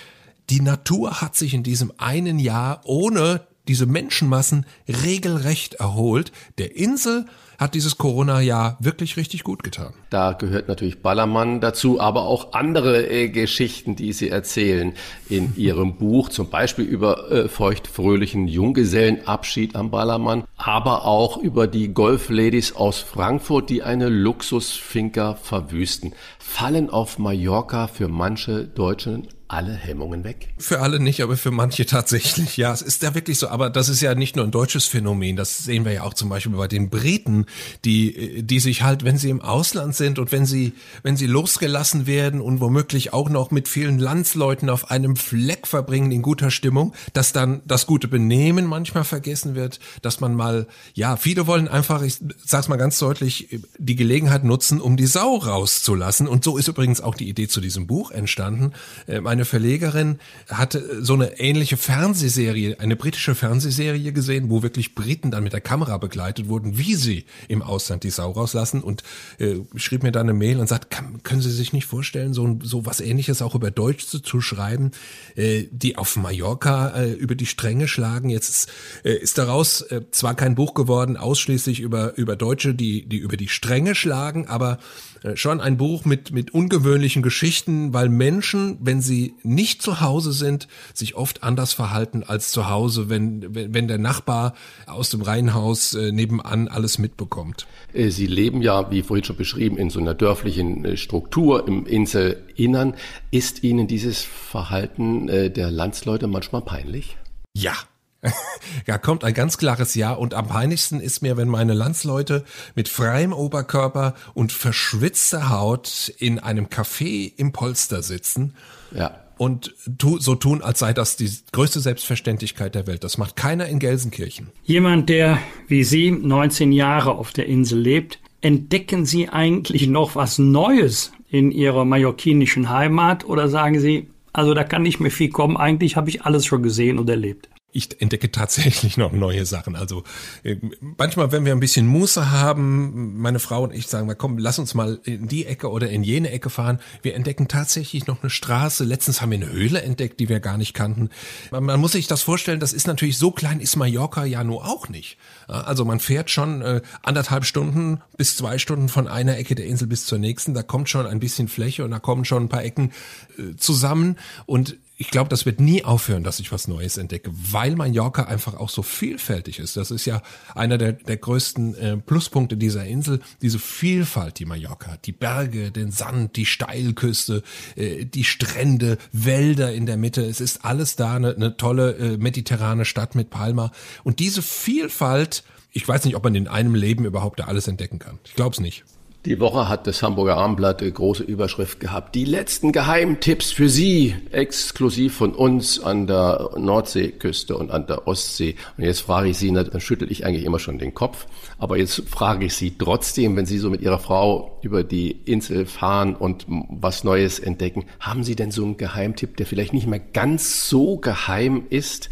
die 0.50 0.60
Natur 0.60 1.20
hat 1.20 1.34
sich 1.34 1.54
in 1.54 1.62
diesem 1.62 1.92
einen 1.98 2.38
Jahr 2.38 2.80
ohne 2.84 3.46
diese 3.68 3.86
Menschenmassen 3.86 4.66
regelrecht 4.88 5.74
erholt. 5.74 6.32
Der 6.58 6.76
Insel 6.76 7.26
hat 7.58 7.74
dieses 7.74 7.96
Corona-Jahr 7.96 8.76
wirklich 8.80 9.16
richtig 9.16 9.42
gut 9.42 9.62
getan. 9.62 9.94
Da 10.10 10.32
gehört 10.32 10.68
natürlich 10.68 11.00
Ballermann 11.02 11.60
dazu, 11.60 12.00
aber 12.00 12.22
auch 12.22 12.52
andere 12.52 13.08
äh, 13.08 13.28
Geschichten, 13.28 13.96
die 13.96 14.12
Sie 14.12 14.28
erzählen 14.28 14.92
in 15.28 15.54
Ihrem 15.56 15.96
Buch, 15.96 16.28
zum 16.28 16.50
Beispiel 16.50 16.84
über 16.84 17.30
äh, 17.30 17.48
feuchtfröhlichen 17.48 18.48
Junggesellenabschied 18.48 19.74
am 19.74 19.90
Ballermann, 19.90 20.44
aber 20.56 21.04
auch 21.04 21.38
über 21.38 21.66
die 21.66 21.92
Golfladies 21.92 22.76
aus 22.76 22.98
Frankfurt, 23.00 23.70
die 23.70 23.82
eine 23.82 24.08
Luxusfinker 24.08 25.36
verwüsten. 25.36 26.12
Fallen 26.38 26.90
auf 26.90 27.18
Mallorca 27.18 27.86
für 27.86 28.08
manche 28.08 28.64
Deutschen 28.64 29.28
alle 29.48 29.74
Hemmungen 29.74 30.24
weg? 30.24 30.48
Für 30.58 30.80
alle 30.80 30.98
nicht, 30.98 31.22
aber 31.22 31.36
für 31.36 31.50
manche 31.50 31.86
tatsächlich. 31.86 32.56
Ja, 32.56 32.72
es 32.72 32.82
ist 32.82 33.02
ja 33.02 33.14
wirklich 33.14 33.38
so. 33.38 33.48
Aber 33.48 33.70
das 33.70 33.88
ist 33.88 34.00
ja 34.00 34.14
nicht 34.14 34.36
nur 34.36 34.44
ein 34.44 34.50
deutsches 34.50 34.86
Phänomen. 34.86 35.36
Das 35.36 35.58
sehen 35.58 35.84
wir 35.84 35.92
ja 35.92 36.02
auch 36.02 36.14
zum 36.14 36.28
Beispiel 36.28 36.56
bei 36.56 36.68
den 36.68 36.90
Briten, 36.90 37.46
die, 37.84 38.42
die 38.42 38.60
sich 38.60 38.82
halt, 38.82 39.04
wenn 39.04 39.18
sie 39.18 39.30
im 39.30 39.40
Ausland 39.40 39.94
sind 39.94 40.18
und 40.18 40.32
wenn 40.32 40.46
sie, 40.46 40.72
wenn 41.02 41.16
sie 41.16 41.26
losgelassen 41.26 42.06
werden 42.06 42.40
und 42.40 42.60
womöglich 42.60 43.12
auch 43.12 43.28
noch 43.28 43.50
mit 43.50 43.68
vielen 43.68 43.98
Landsleuten 43.98 44.68
auf 44.68 44.90
einem 44.90 45.16
Fleck 45.16 45.66
verbringen 45.66 46.10
in 46.12 46.22
guter 46.22 46.50
Stimmung, 46.50 46.94
dass 47.12 47.32
dann 47.32 47.62
das 47.64 47.86
gute 47.86 48.08
Benehmen 48.08 48.66
manchmal 48.66 49.04
vergessen 49.04 49.54
wird, 49.54 49.78
dass 50.02 50.20
man 50.20 50.34
mal, 50.34 50.66
ja, 50.94 51.16
viele 51.16 51.46
wollen 51.46 51.68
einfach, 51.68 52.02
ich 52.02 52.18
sag's 52.44 52.68
mal 52.68 52.76
ganz 52.76 52.98
deutlich, 52.98 53.60
die 53.78 53.96
Gelegenheit 53.96 54.44
nutzen, 54.44 54.80
um 54.80 54.96
die 54.96 55.06
Sau 55.06 55.36
rauszulassen. 55.36 56.26
Und 56.26 56.44
so 56.44 56.56
ist 56.56 56.68
übrigens 56.68 57.00
auch 57.00 57.14
die 57.14 57.28
Idee 57.28 57.48
zu 57.48 57.60
diesem 57.60 57.86
Buch 57.86 58.10
entstanden. 58.10 58.72
Äh, 59.06 59.20
eine 59.36 59.44
Verlegerin 59.44 60.18
hatte 60.48 61.02
so 61.02 61.14
eine 61.14 61.38
ähnliche 61.38 61.76
Fernsehserie, 61.76 62.80
eine 62.80 62.96
britische 62.96 63.34
Fernsehserie 63.34 64.12
gesehen, 64.12 64.50
wo 64.50 64.62
wirklich 64.62 64.94
Briten 64.94 65.30
dann 65.30 65.44
mit 65.44 65.52
der 65.52 65.60
Kamera 65.60 65.98
begleitet 65.98 66.48
wurden, 66.48 66.78
wie 66.78 66.94
sie 66.94 67.24
im 67.48 67.62
Ausland 67.62 68.02
die 68.04 68.10
Sau 68.10 68.32
rauslassen 68.32 68.82
und 68.82 69.02
äh, 69.38 69.56
schrieb 69.76 70.02
mir 70.02 70.12
dann 70.12 70.28
eine 70.28 70.38
Mail 70.38 70.58
und 70.58 70.68
sagt, 70.68 70.90
kann, 70.90 71.22
können 71.22 71.40
Sie 71.40 71.50
sich 71.50 71.72
nicht 71.72 71.86
vorstellen, 71.86 72.34
so, 72.34 72.58
so 72.62 72.86
was 72.86 73.00
ähnliches 73.00 73.42
auch 73.42 73.54
über 73.54 73.70
Deutsch 73.70 74.06
zu, 74.06 74.20
zu 74.20 74.40
schreiben, 74.40 74.90
äh, 75.36 75.64
die 75.70 75.96
auf 75.96 76.16
Mallorca 76.16 76.88
äh, 76.96 77.12
über 77.12 77.34
die 77.34 77.46
Stränge 77.46 77.88
schlagen. 77.88 78.30
Jetzt 78.30 78.48
ist, 78.48 78.68
äh, 79.04 79.16
ist 79.16 79.38
daraus 79.38 79.82
äh, 79.82 80.02
zwar 80.10 80.34
kein 80.34 80.54
Buch 80.54 80.74
geworden, 80.74 81.16
ausschließlich 81.16 81.80
über, 81.80 82.16
über 82.16 82.36
Deutsche, 82.36 82.74
die, 82.74 83.06
die 83.06 83.18
über 83.18 83.36
die 83.36 83.48
Stränge 83.48 83.94
schlagen, 83.94 84.46
aber 84.46 84.78
äh, 85.22 85.36
schon 85.36 85.60
ein 85.60 85.76
Buch 85.76 86.04
mit, 86.04 86.32
mit 86.32 86.54
ungewöhnlichen 86.54 87.22
Geschichten, 87.22 87.92
weil 87.92 88.08
Menschen, 88.08 88.78
wenn 88.80 89.00
sie 89.00 89.25
nicht 89.42 89.82
zu 89.82 90.00
Hause 90.00 90.32
sind, 90.32 90.68
sich 90.94 91.14
oft 91.14 91.42
anders 91.42 91.72
verhalten 91.72 92.22
als 92.22 92.50
zu 92.50 92.68
Hause, 92.68 93.08
wenn, 93.08 93.54
wenn, 93.54 93.88
der 93.88 93.98
Nachbar 93.98 94.54
aus 94.86 95.10
dem 95.10 95.22
Reihenhaus 95.22 95.94
äh, 95.94 96.12
nebenan 96.12 96.68
alles 96.68 96.98
mitbekommt. 96.98 97.66
Äh, 97.92 98.10
sie 98.10 98.26
leben 98.26 98.62
ja, 98.62 98.90
wie 98.90 99.02
vorhin 99.02 99.24
schon 99.24 99.36
beschrieben, 99.36 99.78
in 99.78 99.90
so 99.90 100.00
einer 100.00 100.14
dörflichen 100.14 100.96
Struktur 100.96 101.66
im 101.66 101.86
Inselinnern. 101.86 102.94
Ist 103.30 103.62
Ihnen 103.62 103.86
dieses 103.86 104.22
Verhalten 104.22 105.26
der 105.26 105.70
Landsleute 105.70 106.26
manchmal 106.26 106.62
peinlich? 106.62 107.16
Ja, 107.54 107.74
ja, 108.86 108.98
kommt 108.98 109.24
ein 109.24 109.34
ganz 109.34 109.58
klares 109.58 109.94
Ja 109.94 110.12
und 110.12 110.34
am 110.34 110.48
peinlichsten 110.48 111.00
ist 111.00 111.22
mir, 111.22 111.36
wenn 111.36 111.48
meine 111.48 111.74
Landsleute 111.74 112.44
mit 112.74 112.88
freiem 112.88 113.32
Oberkörper 113.32 114.14
und 114.34 114.52
verschwitzter 114.52 115.50
Haut 115.50 116.12
in 116.18 116.38
einem 116.38 116.66
Café 116.66 117.32
im 117.36 117.52
Polster 117.52 118.02
sitzen. 118.02 118.54
Ja. 118.96 119.20
Und 119.38 119.74
tu, 119.98 120.18
so 120.18 120.34
tun, 120.34 120.62
als 120.62 120.78
sei 120.78 120.94
das 120.94 121.16
die 121.16 121.30
größte 121.52 121.80
Selbstverständlichkeit 121.80 122.74
der 122.74 122.86
Welt. 122.86 123.04
Das 123.04 123.18
macht 123.18 123.36
keiner 123.36 123.66
in 123.66 123.78
Gelsenkirchen. 123.78 124.48
Jemand, 124.64 125.10
der 125.10 125.38
wie 125.68 125.84
Sie 125.84 126.10
19 126.10 126.72
Jahre 126.72 127.12
auf 127.12 127.32
der 127.32 127.46
Insel 127.46 127.78
lebt, 127.78 128.18
entdecken 128.40 129.04
Sie 129.04 129.28
eigentlich 129.28 129.88
noch 129.88 130.16
was 130.16 130.38
Neues 130.38 131.12
in 131.28 131.50
Ihrer 131.50 131.84
mallorquinischen 131.84 132.70
Heimat 132.70 133.26
oder 133.26 133.48
sagen 133.48 133.78
Sie, 133.78 134.08
also 134.32 134.54
da 134.54 134.64
kann 134.64 134.82
nicht 134.82 135.00
mehr 135.00 135.10
viel 135.10 135.30
kommen, 135.30 135.56
eigentlich 135.56 135.96
habe 135.96 136.08
ich 136.08 136.22
alles 136.22 136.46
schon 136.46 136.62
gesehen 136.62 136.98
und 136.98 137.08
erlebt? 137.10 137.48
Ich 137.76 138.00
entdecke 138.00 138.32
tatsächlich 138.32 138.96
noch 138.96 139.12
neue 139.12 139.44
Sachen. 139.44 139.76
Also 139.76 140.02
äh, 140.42 140.56
manchmal, 140.80 141.30
wenn 141.32 141.44
wir 141.44 141.52
ein 141.52 141.60
bisschen 141.60 141.86
Muße 141.86 142.30
haben, 142.30 143.18
meine 143.18 143.38
Frau 143.38 143.64
und 143.64 143.74
ich 143.74 143.86
sagen, 143.86 144.12
komm, 144.16 144.38
lass 144.38 144.58
uns 144.58 144.74
mal 144.74 144.98
in 145.04 145.28
die 145.28 145.46
Ecke 145.46 145.70
oder 145.70 145.90
in 145.90 146.02
jene 146.02 146.30
Ecke 146.30 146.50
fahren. 146.50 146.80
Wir 147.02 147.14
entdecken 147.14 147.48
tatsächlich 147.48 148.06
noch 148.06 148.22
eine 148.22 148.30
Straße. 148.30 148.84
Letztens 148.84 149.20
haben 149.20 149.30
wir 149.30 149.38
eine 149.38 149.50
Höhle 149.50 149.82
entdeckt, 149.82 150.18
die 150.20 150.28
wir 150.28 150.40
gar 150.40 150.56
nicht 150.56 150.74
kannten. 150.74 151.10
Man, 151.50 151.64
man 151.64 151.80
muss 151.80 151.92
sich 151.92 152.06
das 152.06 152.22
vorstellen, 152.22 152.60
das 152.60 152.72
ist 152.72 152.86
natürlich 152.86 153.18
so 153.18 153.30
klein, 153.30 153.60
ist 153.60 153.76
Mallorca 153.76 154.24
ja 154.24 154.42
nur 154.42 154.66
auch 154.66 154.88
nicht. 154.88 155.18
Also 155.46 155.84
man 155.84 156.00
fährt 156.00 156.30
schon 156.30 156.62
äh, 156.62 156.80
anderthalb 157.02 157.44
Stunden 157.44 158.00
bis 158.16 158.36
zwei 158.36 158.58
Stunden 158.58 158.88
von 158.88 159.06
einer 159.06 159.36
Ecke 159.36 159.54
der 159.54 159.66
Insel 159.66 159.86
bis 159.86 160.06
zur 160.06 160.18
nächsten. 160.18 160.54
Da 160.54 160.62
kommt 160.62 160.88
schon 160.88 161.06
ein 161.06 161.20
bisschen 161.20 161.48
Fläche 161.48 161.84
und 161.84 161.90
da 161.90 161.98
kommen 161.98 162.24
schon 162.24 162.44
ein 162.44 162.48
paar 162.48 162.64
Ecken 162.64 162.92
äh, 163.38 163.56
zusammen. 163.56 164.16
Und 164.46 164.76
ich 164.98 165.10
glaube, 165.10 165.28
das 165.28 165.44
wird 165.44 165.60
nie 165.60 165.84
aufhören, 165.84 166.24
dass 166.24 166.40
ich 166.40 166.52
was 166.52 166.68
Neues 166.68 166.96
entdecke, 166.96 167.30
weil 167.32 167.76
Mallorca 167.76 168.24
einfach 168.24 168.54
auch 168.54 168.70
so 168.70 168.82
vielfältig 168.82 169.58
ist. 169.58 169.76
Das 169.76 169.90
ist 169.90 170.06
ja 170.06 170.22
einer 170.54 170.78
der, 170.78 170.92
der 170.92 171.18
größten 171.18 171.74
äh, 171.74 171.96
Pluspunkte 171.98 172.56
dieser 172.56 172.86
Insel, 172.86 173.20
diese 173.42 173.58
Vielfalt, 173.58 174.38
die 174.38 174.46
Mallorca 174.46 174.92
hat. 174.92 175.06
Die 175.06 175.12
Berge, 175.12 175.70
den 175.70 175.90
Sand, 175.90 176.36
die 176.36 176.46
Steilküste, 176.46 177.42
äh, 177.76 178.06
die 178.06 178.24
Strände, 178.24 178.96
Wälder 179.12 179.72
in 179.72 179.84
der 179.84 179.98
Mitte. 179.98 180.22
Es 180.22 180.40
ist 180.40 180.64
alles 180.64 180.96
da, 180.96 181.16
eine, 181.16 181.34
eine 181.34 181.58
tolle 181.58 181.96
äh, 181.96 182.16
mediterrane 182.16 182.86
Stadt 182.86 183.14
mit 183.14 183.28
Palma. 183.28 183.72
Und 184.02 184.18
diese 184.18 184.40
Vielfalt, 184.40 185.44
ich 185.72 185.86
weiß 185.86 186.06
nicht, 186.06 186.16
ob 186.16 186.24
man 186.24 186.34
in 186.34 186.48
einem 186.48 186.74
Leben 186.74 187.04
überhaupt 187.04 187.40
da 187.40 187.44
alles 187.44 187.68
entdecken 187.68 187.98
kann. 187.98 188.18
Ich 188.24 188.34
glaube 188.34 188.54
es 188.54 188.60
nicht. 188.60 188.84
Die 189.26 189.40
Woche 189.40 189.68
hat 189.68 189.88
das 189.88 190.04
Hamburger 190.04 190.36
Armblatt 190.36 190.82
eine 190.82 190.92
große 190.92 191.24
Überschrift 191.24 191.80
gehabt. 191.80 192.14
Die 192.14 192.24
letzten 192.24 192.70
Geheimtipps 192.70 193.50
für 193.50 193.68
Sie, 193.68 194.14
exklusiv 194.30 195.16
von 195.16 195.34
uns 195.34 195.80
an 195.80 196.06
der 196.06 196.50
Nordseeküste 196.56 197.56
und 197.56 197.72
an 197.72 197.88
der 197.88 198.06
Ostsee. 198.06 198.54
Und 198.78 198.84
jetzt 198.84 199.00
frage 199.00 199.30
ich 199.30 199.36
Sie, 199.36 199.52
dann 199.52 199.80
schüttel 199.80 200.12
ich 200.12 200.24
eigentlich 200.24 200.44
immer 200.44 200.60
schon 200.60 200.78
den 200.78 200.94
Kopf. 200.94 201.26
Aber 201.58 201.76
jetzt 201.76 202.04
frage 202.08 202.44
ich 202.44 202.54
Sie 202.54 202.78
trotzdem, 202.78 203.34
wenn 203.34 203.46
Sie 203.46 203.58
so 203.58 203.68
mit 203.68 203.80
Ihrer 203.80 203.98
Frau 203.98 204.60
über 204.62 204.84
die 204.84 205.10
Insel 205.10 205.66
fahren 205.66 206.14
und 206.14 206.46
was 206.48 207.02
Neues 207.02 207.40
entdecken, 207.40 207.86
haben 207.98 208.22
Sie 208.22 208.36
denn 208.36 208.52
so 208.52 208.62
einen 208.62 208.76
Geheimtipp, 208.76 209.36
der 209.38 209.46
vielleicht 209.46 209.72
nicht 209.72 209.88
mehr 209.88 209.98
ganz 209.98 210.68
so 210.68 210.98
geheim 210.98 211.64
ist, 211.68 212.10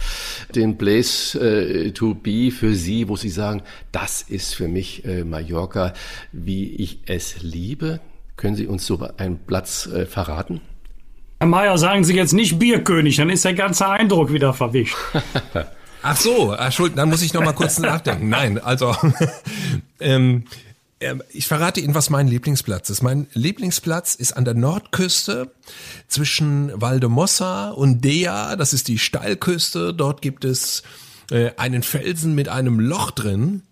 den 0.52 0.78
Place 0.78 1.36
äh, 1.36 1.92
to 1.92 2.14
be 2.14 2.50
für 2.50 2.74
Sie, 2.74 3.08
wo 3.08 3.14
Sie 3.14 3.28
sagen, 3.28 3.62
das 3.92 4.22
ist 4.22 4.56
für 4.56 4.66
mich 4.66 5.04
äh, 5.04 5.22
Mallorca, 5.22 5.92
wie 6.32 6.70
ich 6.74 7.03
es 7.06 7.42
liebe. 7.42 8.00
Können 8.36 8.56
Sie 8.56 8.66
uns 8.66 8.86
so 8.86 9.00
einen 9.16 9.38
Platz 9.38 9.86
äh, 9.86 10.06
verraten? 10.06 10.60
Herr 11.40 11.48
Mayer, 11.48 11.78
sagen 11.78 12.04
Sie 12.04 12.14
jetzt 12.14 12.32
nicht 12.32 12.58
Bierkönig, 12.58 13.16
dann 13.16 13.30
ist 13.30 13.44
der 13.44 13.54
ganze 13.54 13.88
Eindruck 13.88 14.32
wieder 14.32 14.52
verwischt. 14.52 14.96
Ach 16.02 16.16
so, 16.16 16.52
Entschuldigung, 16.52 16.96
dann 16.96 17.08
muss 17.08 17.22
ich 17.22 17.32
noch 17.32 17.42
mal 17.42 17.52
kurz 17.52 17.78
nachdenken. 17.78 18.28
Nein, 18.28 18.58
also 18.58 18.94
ähm, 20.00 20.44
ähm, 21.00 21.22
ich 21.30 21.46
verrate 21.46 21.80
Ihnen, 21.80 21.94
was 21.94 22.10
mein 22.10 22.28
Lieblingsplatz 22.28 22.90
ist. 22.90 23.02
Mein 23.02 23.26
Lieblingsplatz 23.32 24.14
ist 24.14 24.36
an 24.36 24.44
der 24.44 24.54
Nordküste 24.54 25.52
zwischen 26.08 26.72
Valdemossa 26.80 27.70
und 27.70 28.04
Dea. 28.04 28.56
Das 28.56 28.72
ist 28.72 28.88
die 28.88 28.98
Steilküste. 28.98 29.92
Dort 29.92 30.22
gibt 30.22 30.44
es 30.44 30.82
äh, 31.30 31.50
einen 31.56 31.82
Felsen 31.82 32.34
mit 32.34 32.48
einem 32.48 32.80
Loch 32.80 33.10
drin. 33.10 33.62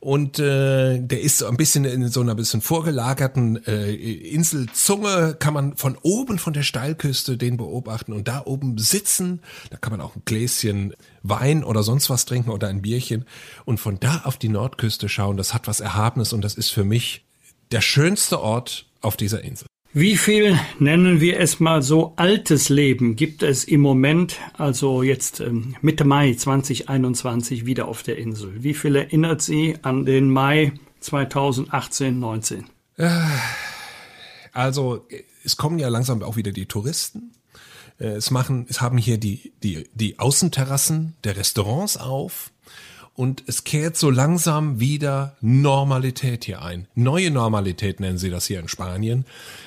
Und 0.00 0.38
äh, 0.38 0.98
der 0.98 1.20
ist 1.20 1.38
so 1.38 1.46
ein 1.46 1.56
bisschen 1.56 1.84
in 1.84 2.08
so 2.08 2.20
einer 2.20 2.34
bisschen 2.34 2.60
vorgelagerten 2.60 3.64
äh, 3.66 3.92
Inselzunge, 3.94 5.36
kann 5.38 5.54
man 5.54 5.76
von 5.76 5.96
oben 6.02 6.38
von 6.38 6.52
der 6.52 6.62
Steilküste 6.62 7.36
den 7.36 7.56
beobachten. 7.56 8.12
Und 8.12 8.26
da 8.28 8.42
oben 8.44 8.78
sitzen, 8.78 9.40
da 9.70 9.76
kann 9.76 9.92
man 9.92 10.00
auch 10.00 10.16
ein 10.16 10.22
Gläschen 10.24 10.94
Wein 11.22 11.62
oder 11.62 11.82
sonst 11.82 12.10
was 12.10 12.24
trinken 12.24 12.50
oder 12.50 12.68
ein 12.68 12.82
Bierchen. 12.82 13.26
Und 13.64 13.78
von 13.78 14.00
da 14.00 14.22
auf 14.24 14.38
die 14.38 14.48
Nordküste 14.48 15.08
schauen, 15.08 15.36
das 15.36 15.54
hat 15.54 15.68
was 15.68 15.80
Erhabenes. 15.80 16.32
Und 16.32 16.42
das 16.42 16.54
ist 16.54 16.72
für 16.72 16.84
mich 16.84 17.24
der 17.70 17.80
schönste 17.80 18.40
Ort 18.40 18.86
auf 19.00 19.16
dieser 19.16 19.42
Insel. 19.42 19.66
Wie 19.94 20.16
viel 20.16 20.58
nennen 20.78 21.20
wir 21.20 21.38
es 21.38 21.60
mal 21.60 21.82
so 21.82 22.14
altes 22.16 22.70
Leben 22.70 23.14
gibt 23.14 23.42
es 23.42 23.64
im 23.64 23.82
Moment, 23.82 24.38
also 24.56 25.02
jetzt 25.02 25.40
ähm, 25.40 25.76
Mitte 25.82 26.06
Mai 26.06 26.32
2021 26.32 27.66
wieder 27.66 27.88
auf 27.88 28.02
der 28.02 28.16
Insel? 28.16 28.62
Wie 28.62 28.72
viel 28.72 28.96
erinnert 28.96 29.42
Sie 29.42 29.76
an 29.82 30.06
den 30.06 30.30
Mai 30.30 30.72
2018, 31.00 32.18
19? 32.18 32.70
Äh, 32.96 33.10
also 34.52 35.06
es 35.44 35.58
kommen 35.58 35.78
ja 35.78 35.88
langsam 35.88 36.22
auch 36.22 36.36
wieder 36.36 36.52
die 36.52 36.64
Touristen. 36.64 37.32
Äh, 37.98 38.12
es 38.12 38.30
machen, 38.30 38.64
es 38.70 38.80
haben 38.80 38.96
hier 38.96 39.18
die, 39.18 39.52
die, 39.62 39.90
die 39.92 40.18
Außenterrassen 40.18 41.16
der 41.22 41.36
Restaurants 41.36 41.98
auf 41.98 42.51
und 43.14 43.44
es 43.46 43.64
kehrt 43.64 43.96
so 43.96 44.10
langsam 44.10 44.80
wieder 44.80 45.36
Normalität 45.40 46.44
hier 46.44 46.62
ein. 46.62 46.88
Neue 46.94 47.30
Normalität 47.30 48.00
nennen 48.00 48.18
sie 48.18 48.30
das 48.30 48.46
hier 48.46 48.60
in 48.60 48.68
Spanien. 48.68 49.26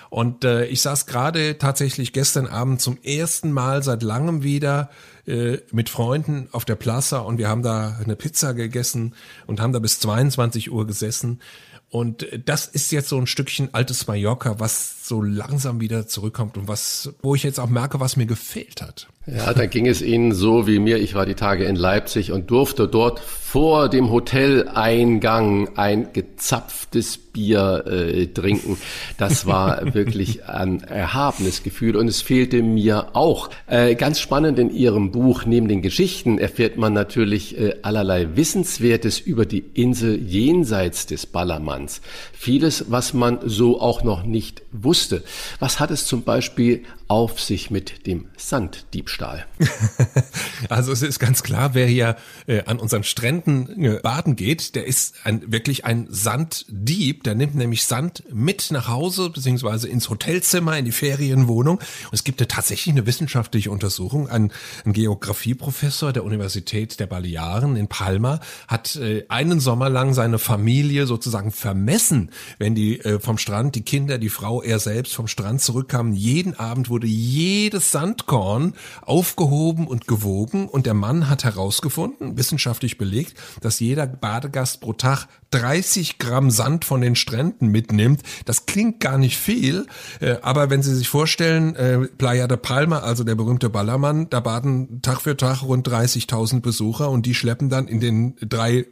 Und 0.09 0.43
äh, 0.43 0.65
ich 0.65 0.81
saß 0.81 1.05
gerade 1.05 1.57
tatsächlich 1.57 2.11
gestern 2.13 2.47
Abend 2.47 2.81
zum 2.81 2.97
ersten 3.03 3.51
Mal 3.51 3.83
seit 3.83 4.01
langem 4.01 4.43
wieder 4.43 4.89
äh, 5.27 5.57
mit 5.71 5.89
Freunden 5.89 6.47
auf 6.51 6.65
der 6.65 6.75
Plaza 6.75 7.19
und 7.19 7.37
wir 7.37 7.49
haben 7.49 7.61
da 7.61 7.99
eine 8.03 8.15
Pizza 8.15 8.53
gegessen 8.53 9.13
und 9.45 9.59
haben 9.59 9.73
da 9.73 9.79
bis 9.79 9.99
22 9.99 10.71
Uhr 10.71 10.87
gesessen. 10.87 11.41
Und 11.89 12.27
das 12.45 12.65
ist 12.65 12.91
jetzt 12.91 13.09
so 13.09 13.17
ein 13.17 13.27
Stückchen 13.27 13.73
altes 13.73 14.07
Mallorca, 14.07 14.59
was 14.59 15.07
so 15.07 15.21
langsam 15.21 15.79
wieder 15.79 16.07
zurückkommt 16.07 16.57
und 16.57 16.67
was, 16.67 17.13
wo 17.21 17.35
ich 17.35 17.43
jetzt 17.43 17.59
auch 17.59 17.69
merke, 17.69 17.99
was 17.99 18.17
mir 18.17 18.25
gefehlt 18.25 18.81
hat. 18.81 19.07
Ja, 19.27 19.53
dann 19.53 19.69
ging 19.71 19.87
es 19.87 20.03
Ihnen 20.03 20.33
so 20.33 20.67
wie 20.67 20.77
mir. 20.77 20.97
Ich 20.97 21.15
war 21.15 21.25
die 21.25 21.33
Tage 21.33 21.65
in 21.65 21.75
Leipzig 21.75 22.31
und 22.31 22.51
durfte 22.51 22.87
dort 22.87 23.19
vor 23.19 23.89
dem 23.89 24.11
Hoteleingang 24.11 25.77
ein 25.77 26.13
gezapftes 26.13 27.17
Bier 27.17 27.85
äh, 27.87 28.27
trinken. 28.27 28.77
Das 29.17 29.47
war 29.47 29.93
wirklich 29.95 30.45
ein 30.45 30.81
erhabenes 30.83 31.63
Gefühl 31.63 31.95
und 31.95 32.07
es 32.07 32.21
fehlte 32.21 32.61
mir 32.61 33.15
auch. 33.15 33.49
Äh, 33.65 33.95
ganz 33.95 34.19
spannend 34.19 34.59
in 34.59 34.69
Ihrem 34.69 35.11
Buch, 35.11 35.45
neben 35.45 35.67
den 35.67 35.81
Geschichten 35.81 36.37
erfährt 36.37 36.77
man 36.77 36.93
natürlich 36.93 37.57
äh, 37.57 37.75
allerlei 37.81 38.35
Wissenswertes 38.35 39.19
über 39.19 39.45
die 39.45 39.63
Insel 39.73 40.21
jenseits 40.21 41.07
des 41.07 41.25
Ballermanns. 41.25 42.01
Vieles, 42.33 42.85
was 42.89 43.13
man 43.13 43.39
so 43.45 43.81
auch 43.81 44.03
noch 44.03 44.23
nicht 44.23 44.61
wusste. 44.71 45.23
Was 45.59 45.79
hat 45.79 45.91
es 45.91 46.05
zum 46.05 46.23
Beispiel 46.23 46.83
auf 47.07 47.39
sich 47.39 47.69
mit 47.69 48.07
dem 48.07 48.29
Sanddiebstahl? 48.35 49.45
also 50.69 50.91
es 50.91 51.01
ist 51.01 51.19
ganz 51.19 51.43
klar, 51.43 51.73
wer 51.73 51.85
hier 51.85 52.15
äh, 52.47 52.63
an 52.65 52.79
unseren 52.79 53.03
Stränden 53.03 53.83
äh, 53.83 53.99
baden 54.01 54.35
geht, 54.35 54.75
der 54.75 54.85
ist 54.85 55.15
ein, 55.23 55.51
wirklich 55.51 55.85
ein 55.85 56.07
Sanddieb. 56.09 57.23
Der 57.23 57.35
nimmt 57.35 57.55
nämlich 57.55 57.85
Sand 57.85 58.23
mit 58.31 58.71
nach 58.71 58.87
Hause 58.87 59.29
beziehungsweise 59.29 59.87
ins 59.87 60.09
Hotelzimmer, 60.09 60.77
in 60.77 60.85
die 60.85 60.91
Ferienwohnung. 60.91 61.77
Und 61.77 62.13
es 62.13 62.23
gibt 62.23 62.39
ja 62.39 62.47
tatsächlich 62.47 62.95
eine 62.95 63.05
wissenschaftliche 63.05 63.69
Untersuchung. 63.69 64.27
Ein, 64.27 64.51
ein 64.85 64.93
Geografieprofessor 64.93 66.11
der 66.11 66.23
Universität 66.23 66.99
der 66.99 67.07
Balearen 67.07 67.75
in 67.75 67.87
Palma 67.87 68.39
hat 68.67 68.95
äh, 68.95 69.25
einen 69.29 69.59
Sommer 69.59 69.89
lang 69.89 70.13
seine 70.13 70.39
Familie 70.39 71.05
sozusagen 71.05 71.51
vermessen, 71.51 72.31
wenn 72.57 72.73
die 72.73 72.99
äh, 73.01 73.19
vom 73.19 73.37
Strand, 73.37 73.75
die 73.75 73.83
Kinder, 73.83 74.17
die 74.17 74.29
Frau, 74.29 74.61
er 74.61 74.79
selbst 74.79 75.13
vom 75.13 75.27
Strand 75.27 75.61
zurückkamen. 75.61 76.13
Jeden 76.13 76.57
Abend 76.57 76.89
wurde 76.95 77.07
jedes 77.07 77.91
Sandkorn 77.91 78.73
aufgehoben 79.01 79.85
und 79.85 80.07
gewogen 80.07 80.69
und 80.69 80.85
der 80.85 80.93
Mann 80.93 81.29
hat 81.29 81.43
herausgefunden, 81.43 82.37
wissenschaftlich 82.37 82.97
belegt, 82.97 83.37
dass 83.59 83.81
jeder 83.81 84.07
Badegast 84.07 84.79
pro 84.79 84.93
Tag 84.93 85.27
30 85.51 86.17
Gramm 86.17 86.51
Sand 86.51 86.85
von 86.85 87.01
den 87.01 87.15
Stränden 87.15 87.69
mitnimmt. 87.69 88.21
Das 88.45 88.65
klingt 88.65 88.99
gar 88.99 89.17
nicht 89.17 89.37
viel, 89.37 89.87
äh, 90.19 90.35
aber 90.41 90.69
wenn 90.69 90.83
Sie 90.83 90.93
sich 90.93 91.07
vorstellen, 91.07 91.75
äh, 91.75 91.99
Playa 92.17 92.47
de 92.47 92.57
Palma, 92.57 92.99
also 92.99 93.23
der 93.23 93.35
berühmte 93.35 93.69
Ballermann, 93.69 94.29
da 94.29 94.39
baden 94.39 95.01
Tag 95.01 95.21
für 95.21 95.37
Tag 95.37 95.63
rund 95.63 95.87
30.000 95.87 96.61
Besucher 96.61 97.09
und 97.09 97.25
die 97.25 97.35
schleppen 97.35 97.69
dann 97.69 97.87
in 97.87 97.99
den 97.99 98.35
drei 98.41 98.79
äh, 98.79 98.85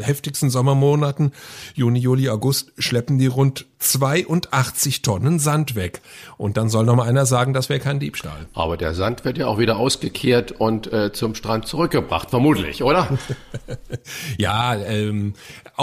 heftigsten 0.00 0.50
Sommermonaten, 0.50 1.32
Juni, 1.74 1.98
Juli, 1.98 2.28
August, 2.28 2.72
schleppen 2.78 3.18
die 3.18 3.26
rund 3.26 3.66
82 3.78 5.02
Tonnen 5.02 5.38
Sand 5.38 5.74
weg. 5.74 6.00
Und 6.36 6.56
dann 6.56 6.68
soll 6.68 6.84
noch 6.84 6.96
mal 6.96 7.08
einer 7.08 7.26
sagen, 7.26 7.52
das 7.52 7.68
wäre 7.68 7.80
kein 7.80 8.00
Diebstahl. 8.00 8.46
Aber 8.54 8.76
der 8.76 8.94
Sand 8.94 9.24
wird 9.24 9.38
ja 9.38 9.46
auch 9.46 9.58
wieder 9.58 9.76
ausgekehrt 9.76 10.52
und 10.52 10.92
äh, 10.92 11.12
zum 11.12 11.34
Strand 11.34 11.66
zurückgebracht, 11.66 12.30
vermutlich, 12.30 12.82
oder? 12.82 13.08
ja, 14.38 14.74
ähm, 14.76 15.34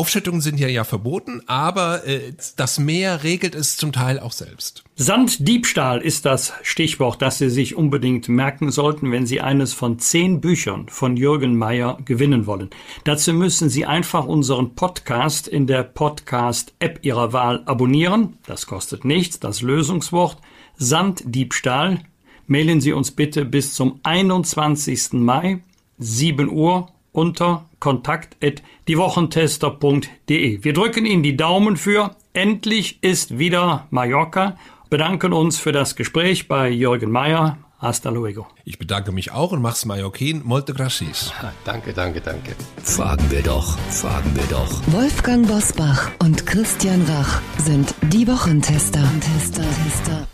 Aufschüttungen 0.03 0.41
sind 0.41 0.59
ja 0.59 0.67
ja 0.67 0.83
verboten, 0.83 1.43
aber 1.47 2.05
äh, 2.05 2.33
das 2.57 2.77
Meer 2.77 3.23
regelt 3.23 3.55
es 3.55 3.77
zum 3.77 3.93
Teil 3.93 4.19
auch 4.19 4.33
selbst. 4.33 4.83
Sanddiebstahl 4.97 6.01
ist 6.01 6.25
das 6.25 6.51
Stichwort, 6.61 7.21
das 7.21 7.37
Sie 7.37 7.49
sich 7.49 7.77
unbedingt 7.77 8.27
merken 8.27 8.69
sollten, 8.69 9.13
wenn 9.13 9.25
Sie 9.25 9.39
eines 9.39 9.71
von 9.71 9.99
zehn 9.99 10.41
Büchern 10.41 10.89
von 10.89 11.15
Jürgen 11.15 11.55
Mayer 11.55 11.99
gewinnen 12.03 12.47
wollen. 12.47 12.69
Dazu 13.05 13.31
müssen 13.31 13.69
Sie 13.69 13.85
einfach 13.85 14.25
unseren 14.25 14.75
Podcast 14.75 15.47
in 15.47 15.67
der 15.67 15.83
Podcast-App 15.83 16.99
Ihrer 17.03 17.31
Wahl 17.31 17.63
abonnieren. 17.65 18.35
Das 18.45 18.67
kostet 18.67 19.05
nichts. 19.05 19.39
Das 19.39 19.61
Lösungswort 19.61 20.35
Sanddiebstahl. 20.75 22.01
Mailen 22.45 22.81
Sie 22.81 22.91
uns 22.91 23.11
bitte 23.11 23.45
bis 23.45 23.73
zum 23.73 24.01
21. 24.03 25.13
Mai, 25.13 25.63
7 25.97 26.49
Uhr 26.49 26.89
unter 27.13 27.69
kontakt.diewochentester.de. 27.83 30.63
Wir 30.63 30.73
drücken 30.73 31.05
Ihnen 31.05 31.21
die 31.21 31.35
Daumen 31.35 31.75
für 31.75 32.15
Endlich 32.31 33.03
ist 33.03 33.37
wieder 33.37 33.87
Mallorca 33.91 34.55
bedanken 34.89 35.33
uns 35.33 35.59
für 35.59 35.73
das 35.73 35.95
Gespräch 35.95 36.47
bei 36.47 36.69
Jürgen 36.69 37.11
Mayer. 37.11 37.57
Hasta 37.79 38.09
luego. 38.09 38.47
Ich 38.63 38.79
bedanke 38.79 39.11
mich 39.11 39.31
auch 39.31 39.51
und 39.51 39.61
mach's 39.61 39.85
Mallorquin. 39.85 40.41
Molte 40.45 40.73
gracias. 40.73 41.33
Danke, 41.65 41.91
danke, 41.91 42.21
danke. 42.21 42.55
Fragen 42.81 43.29
wir 43.29 43.41
doch, 43.41 43.77
fragen 43.89 44.33
wir 44.33 44.45
doch. 44.49 44.81
Wolfgang 44.93 45.45
Bosbach 45.47 46.09
und 46.19 46.45
Christian 46.45 47.05
Rach 47.07 47.41
sind 47.57 47.93
die 48.03 48.25
Wochentester. 48.27 49.03
Tester, 49.19 49.65
Tester. 49.83 50.25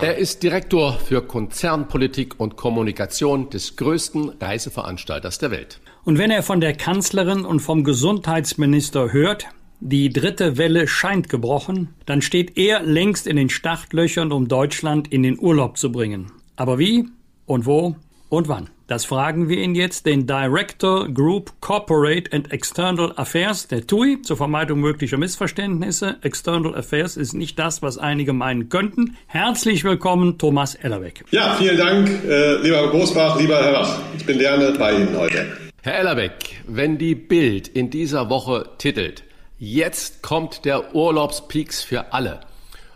Er 0.00 0.16
ist 0.16 0.42
Direktor 0.42 0.94
für 0.94 1.20
Konzernpolitik 1.20 2.36
und 2.38 2.56
Kommunikation 2.56 3.50
des 3.50 3.76
größten 3.76 4.30
Reiseveranstalters 4.40 5.36
der 5.38 5.50
Welt. 5.50 5.80
Und 6.06 6.18
wenn 6.18 6.30
er 6.30 6.44
von 6.44 6.60
der 6.60 6.72
Kanzlerin 6.72 7.44
und 7.44 7.58
vom 7.58 7.82
Gesundheitsminister 7.82 9.12
hört, 9.12 9.46
die 9.80 10.08
dritte 10.08 10.56
Welle 10.56 10.86
scheint 10.86 11.28
gebrochen, 11.28 11.96
dann 12.06 12.22
steht 12.22 12.56
er 12.56 12.80
längst 12.84 13.26
in 13.26 13.34
den 13.34 13.48
Startlöchern, 13.48 14.30
um 14.30 14.46
Deutschland 14.46 15.12
in 15.12 15.24
den 15.24 15.36
Urlaub 15.36 15.78
zu 15.78 15.90
bringen. 15.90 16.30
Aber 16.54 16.78
wie 16.78 17.08
und 17.44 17.66
wo 17.66 17.96
und 18.28 18.46
wann? 18.46 18.70
Das 18.86 19.04
fragen 19.04 19.48
wir 19.48 19.58
ihn 19.58 19.74
jetzt, 19.74 20.06
den 20.06 20.28
Director 20.28 21.08
Group 21.08 21.50
Corporate 21.58 22.32
and 22.32 22.52
External 22.52 23.12
Affairs 23.16 23.66
der 23.66 23.84
TUI, 23.84 24.22
zur 24.22 24.36
Vermeidung 24.36 24.78
möglicher 24.78 25.16
Missverständnisse. 25.16 26.18
External 26.22 26.76
Affairs 26.76 27.16
ist 27.16 27.32
nicht 27.32 27.58
das, 27.58 27.82
was 27.82 27.98
einige 27.98 28.32
meinen 28.32 28.68
könnten. 28.68 29.16
Herzlich 29.26 29.82
willkommen, 29.82 30.38
Thomas 30.38 30.76
Ellerbeck. 30.76 31.24
Ja, 31.32 31.56
vielen 31.58 31.76
Dank, 31.76 32.08
äh, 32.28 32.62
lieber 32.62 32.88
Großbach, 32.90 33.40
lieber 33.40 33.56
Herr 33.56 33.72
Wach. 33.72 33.98
Ich 34.16 34.24
bin 34.24 34.38
gerne 34.38 34.72
bei 34.78 34.92
Ihnen 34.92 35.18
heute. 35.18 35.65
Herr 35.86 36.00
Ellerbeck, 36.00 36.64
wenn 36.66 36.98
die 36.98 37.14
Bild 37.14 37.68
in 37.68 37.90
dieser 37.90 38.28
Woche 38.28 38.70
titelt, 38.76 39.22
Jetzt 39.56 40.20
kommt 40.20 40.64
der 40.64 40.96
Urlaubspeaks 40.96 41.84
für 41.84 42.12
alle 42.12 42.40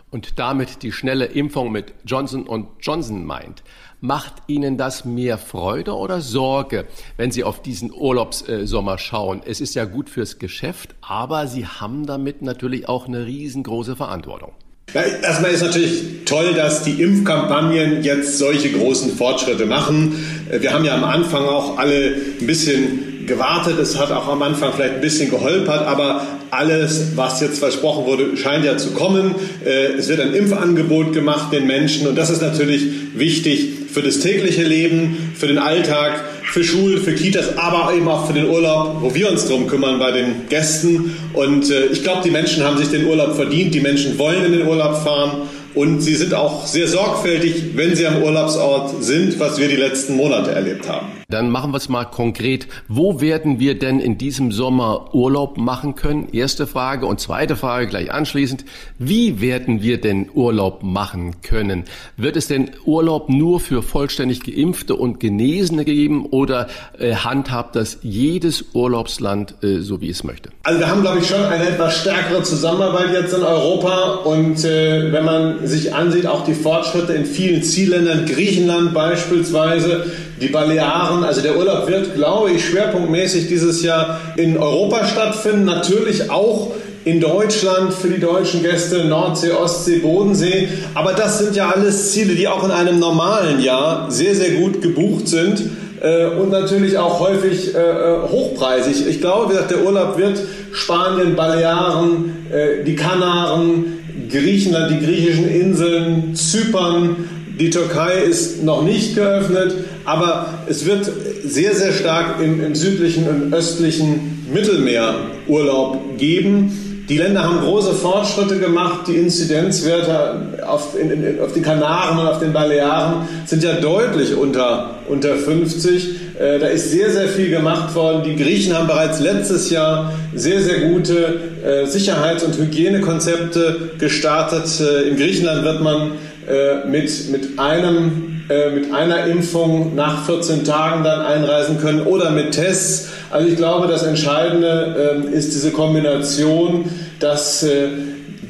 und 0.09 0.37
damit 0.39 0.83
die 0.83 0.91
schnelle 0.91 1.27
Impfung 1.27 1.71
mit 1.71 1.93
Johnson 2.03 2.67
Johnson 2.81 3.23
meint. 3.23 3.63
Macht 4.01 4.33
Ihnen 4.47 4.77
das 4.77 5.05
mehr 5.05 5.37
Freude 5.37 5.95
oder 5.95 6.19
Sorge, 6.19 6.85
wenn 7.15 7.31
Sie 7.31 7.45
auf 7.45 7.61
diesen 7.61 7.93
Urlaubssommer 7.93 8.97
schauen? 8.97 9.41
Es 9.45 9.61
ist 9.61 9.73
ja 9.73 9.85
gut 9.85 10.09
fürs 10.09 10.37
Geschäft, 10.37 10.93
aber 10.99 11.47
Sie 11.47 11.65
haben 11.65 12.05
damit 12.05 12.41
natürlich 12.41 12.89
auch 12.89 13.07
eine 13.07 13.25
riesengroße 13.25 13.95
Verantwortung. 13.95 14.51
Ja, 14.93 15.03
erstmal 15.23 15.51
ist 15.51 15.61
natürlich 15.61 16.03
toll, 16.25 16.53
dass 16.53 16.83
die 16.83 17.01
Impfkampagnen 17.01 18.03
jetzt 18.03 18.37
solche 18.37 18.71
großen 18.71 19.15
Fortschritte 19.15 19.65
machen. 19.65 20.15
Wir 20.51 20.73
haben 20.73 20.83
ja 20.83 20.95
am 20.95 21.05
Anfang 21.05 21.45
auch 21.45 21.77
alle 21.77 22.15
ein 22.41 22.45
bisschen 22.45 23.25
gewartet. 23.25 23.79
Es 23.79 23.97
hat 23.97 24.11
auch 24.11 24.27
am 24.27 24.41
Anfang 24.41 24.73
vielleicht 24.75 24.95
ein 24.95 25.01
bisschen 25.01 25.29
geholpert, 25.29 25.87
aber 25.87 26.27
alles, 26.49 27.15
was 27.15 27.39
jetzt 27.39 27.59
versprochen 27.59 28.05
wurde, 28.05 28.35
scheint 28.35 28.65
ja 28.65 28.75
zu 28.75 28.91
kommen. 28.91 29.35
Äh, 29.65 29.93
es 29.97 30.09
wird 30.09 30.19
ein 30.19 30.33
Impfangebot 30.33 31.13
gemacht 31.13 31.53
den 31.53 31.67
Menschen 31.67 32.07
und 32.07 32.17
das 32.17 32.29
ist 32.29 32.41
natürlich 32.41 32.83
wichtig 33.15 33.80
für 33.91 34.01
das 34.01 34.19
tägliche 34.19 34.63
Leben, 34.63 35.33
für 35.35 35.47
den 35.47 35.57
Alltag, 35.57 36.23
für 36.43 36.63
Schulen, 36.63 37.01
für 37.01 37.13
Kitas, 37.13 37.57
aber 37.57 37.93
eben 37.93 38.07
auch 38.07 38.27
für 38.27 38.33
den 38.33 38.49
Urlaub, 38.49 38.97
wo 39.01 39.13
wir 39.13 39.29
uns 39.29 39.47
drum 39.47 39.67
kümmern 39.67 39.99
bei 39.99 40.11
den 40.11 40.47
Gästen. 40.49 41.15
Und 41.33 41.69
äh, 41.69 41.87
ich 41.87 42.03
glaube, 42.03 42.21
die 42.23 42.31
Menschen 42.31 42.63
haben 42.63 42.77
sich 42.77 42.89
den 42.89 43.05
Urlaub 43.05 43.35
verdient. 43.35 43.73
Die 43.73 43.79
Menschen 43.79 44.17
wollen 44.17 44.45
in 44.45 44.51
den 44.53 44.67
Urlaub 44.67 45.03
fahren. 45.03 45.43
Und 45.73 46.01
sie 46.01 46.15
sind 46.15 46.33
auch 46.33 46.67
sehr 46.67 46.87
sorgfältig, 46.87 47.75
wenn 47.75 47.95
sie 47.95 48.05
am 48.05 48.21
Urlaubsort 48.21 49.03
sind, 49.03 49.39
was 49.39 49.57
wir 49.57 49.69
die 49.69 49.77
letzten 49.77 50.17
Monate 50.17 50.51
erlebt 50.51 50.89
haben. 50.89 51.20
Dann 51.31 51.49
machen 51.49 51.71
wir 51.71 51.77
es 51.77 51.87
mal 51.87 52.03
konkret. 52.05 52.67
Wo 52.89 53.21
werden 53.21 53.59
wir 53.59 53.79
denn 53.79 53.99
in 54.01 54.17
diesem 54.17 54.51
Sommer 54.51 55.15
Urlaub 55.15 55.57
machen 55.57 55.95
können? 55.95 56.27
Erste 56.33 56.67
Frage. 56.67 57.05
Und 57.05 57.21
zweite 57.21 57.55
Frage 57.55 57.87
gleich 57.87 58.11
anschließend. 58.11 58.65
Wie 58.99 59.39
werden 59.39 59.81
wir 59.81 59.99
denn 59.99 60.29
Urlaub 60.33 60.83
machen 60.83 61.41
können? 61.41 61.85
Wird 62.17 62.35
es 62.35 62.47
denn 62.47 62.71
Urlaub 62.85 63.29
nur 63.29 63.61
für 63.61 63.81
vollständig 63.81 64.41
Geimpfte 64.43 64.95
und 64.95 65.21
Genesene 65.21 65.85
geben 65.85 66.25
oder 66.25 66.67
äh, 66.99 67.15
handhabt 67.15 67.77
das 67.77 67.99
jedes 68.01 68.65
Urlaubsland 68.73 69.55
äh, 69.63 69.79
so, 69.79 70.01
wie 70.01 70.09
es 70.09 70.25
möchte? 70.25 70.49
Also 70.63 70.79
wir 70.79 70.89
haben, 70.89 71.01
glaube 71.01 71.19
ich, 71.19 71.27
schon 71.27 71.43
eine 71.43 71.69
etwas 71.69 72.01
stärkere 72.01 72.43
Zusammenarbeit 72.43 73.13
jetzt 73.13 73.33
in 73.33 73.43
Europa. 73.43 74.15
Und 74.25 74.65
äh, 74.65 75.13
wenn 75.13 75.23
man 75.23 75.65
sich 75.65 75.95
ansieht, 75.95 76.27
auch 76.27 76.43
die 76.43 76.53
Fortschritte 76.53 77.13
in 77.13 77.25
vielen 77.25 77.63
Zielländern, 77.63 78.25
Griechenland 78.25 78.93
beispielsweise, 78.93 80.11
die 80.41 80.47
Balearen. 80.47 81.23
Also 81.23 81.41
der 81.41 81.57
Urlaub 81.57 81.87
wird, 81.87 82.15
glaube 82.15 82.51
ich, 82.51 82.65
schwerpunktmäßig 82.65 83.47
dieses 83.47 83.83
Jahr 83.83 84.19
in 84.35 84.57
Europa 84.57 85.05
stattfinden. 85.05 85.65
Natürlich 85.65 86.29
auch 86.29 86.71
in 87.05 87.19
Deutschland 87.19 87.93
für 87.93 88.09
die 88.09 88.19
deutschen 88.19 88.61
Gäste, 88.63 89.05
Nordsee, 89.05 89.51
Ostsee, 89.51 89.99
Bodensee. 89.99 90.67
Aber 90.95 91.13
das 91.13 91.39
sind 91.39 91.55
ja 91.55 91.71
alles 91.71 92.11
Ziele, 92.11 92.33
die 92.33 92.47
auch 92.47 92.63
in 92.63 92.71
einem 92.71 92.99
normalen 92.99 93.61
Jahr 93.61 94.09
sehr, 94.11 94.35
sehr 94.35 94.51
gut 94.51 94.81
gebucht 94.81 95.27
sind 95.27 95.61
äh, 96.01 96.25
und 96.25 96.51
natürlich 96.51 96.97
auch 96.97 97.19
häufig 97.19 97.75
äh, 97.75 97.79
äh 97.79 98.21
hochpreisig. 98.29 99.07
Ich 99.07 99.21
glaube, 99.21 99.49
wie 99.49 99.53
gesagt, 99.53 99.71
der 99.71 99.83
Urlaub 99.83 100.17
wird 100.17 100.39
Spanien, 100.73 101.35
Balearen, 101.35 102.37
die 102.85 102.95
Kanaren, 102.95 103.99
Griechenland, 104.29 104.91
die 104.91 105.05
griechischen 105.05 105.49
Inseln, 105.49 106.35
Zypern, 106.35 107.27
die 107.59 107.69
Türkei 107.69 108.21
ist 108.29 108.63
noch 108.63 108.83
nicht 108.83 109.15
geöffnet, 109.15 109.73
aber 110.05 110.47
es 110.67 110.85
wird 110.85 111.09
sehr, 111.43 111.75
sehr 111.75 111.93
stark 111.93 112.41
im, 112.41 112.63
im 112.63 112.75
südlichen 112.75 113.27
und 113.27 113.53
östlichen 113.53 114.47
Mittelmeer 114.53 115.15
Urlaub 115.47 116.17
geben. 116.17 117.05
Die 117.09 117.17
Länder 117.17 117.43
haben 117.43 117.59
große 117.59 117.93
Fortschritte 117.93 118.57
gemacht. 118.57 119.01
Die 119.07 119.15
Inzidenzwerte 119.15 120.63
auf, 120.65 120.97
in, 120.97 121.11
in, 121.11 121.41
auf 121.41 121.51
den 121.51 121.61
Kanaren 121.61 122.19
und 122.19 122.25
auf 122.25 122.39
den 122.39 122.53
Balearen 122.53 123.27
sind 123.45 123.63
ja 123.63 123.73
deutlich 123.73 124.33
unter, 124.33 124.91
unter 125.09 125.35
50. 125.35 126.39
Äh, 126.39 126.59
da 126.59 126.67
ist 126.67 126.89
sehr, 126.89 127.11
sehr 127.11 127.27
viel 127.27 127.49
gemacht 127.49 127.93
worden. 127.95 128.23
Die 128.23 128.41
Griechen 128.41 128.73
haben 128.73 128.87
bereits 128.87 129.19
letztes 129.19 129.69
Jahr 129.69 130.13
sehr, 130.33 130.61
sehr 130.61 130.89
gute 130.89 131.39
äh, 131.65 131.85
Sicherheits- 131.85 132.43
und 132.43 132.57
Hygienekonzepte 132.57 133.91
gestartet. 133.97 134.69
Äh, 134.79 135.09
in 135.09 135.17
Griechenland 135.17 135.65
wird 135.65 135.81
man 135.81 136.11
äh, 136.47 136.87
mit, 136.87 137.29
mit, 137.29 137.59
einem, 137.59 138.43
äh, 138.49 138.69
mit 138.71 138.93
einer 138.93 139.25
Impfung 139.25 139.95
nach 139.95 140.25
14 140.25 140.63
Tagen 140.63 141.03
dann 141.03 141.21
einreisen 141.21 141.79
können 141.79 142.01
oder 142.01 142.31
mit 142.31 142.51
Tests. 142.51 143.09
Also 143.29 143.47
ich 143.47 143.55
glaube, 143.55 143.87
das 143.87 144.03
Entscheidende 144.03 145.23
äh, 145.31 145.35
ist 145.35 145.53
diese 145.53 145.71
Kombination, 145.71 146.85
dass 147.19 147.63
äh, 147.63 147.87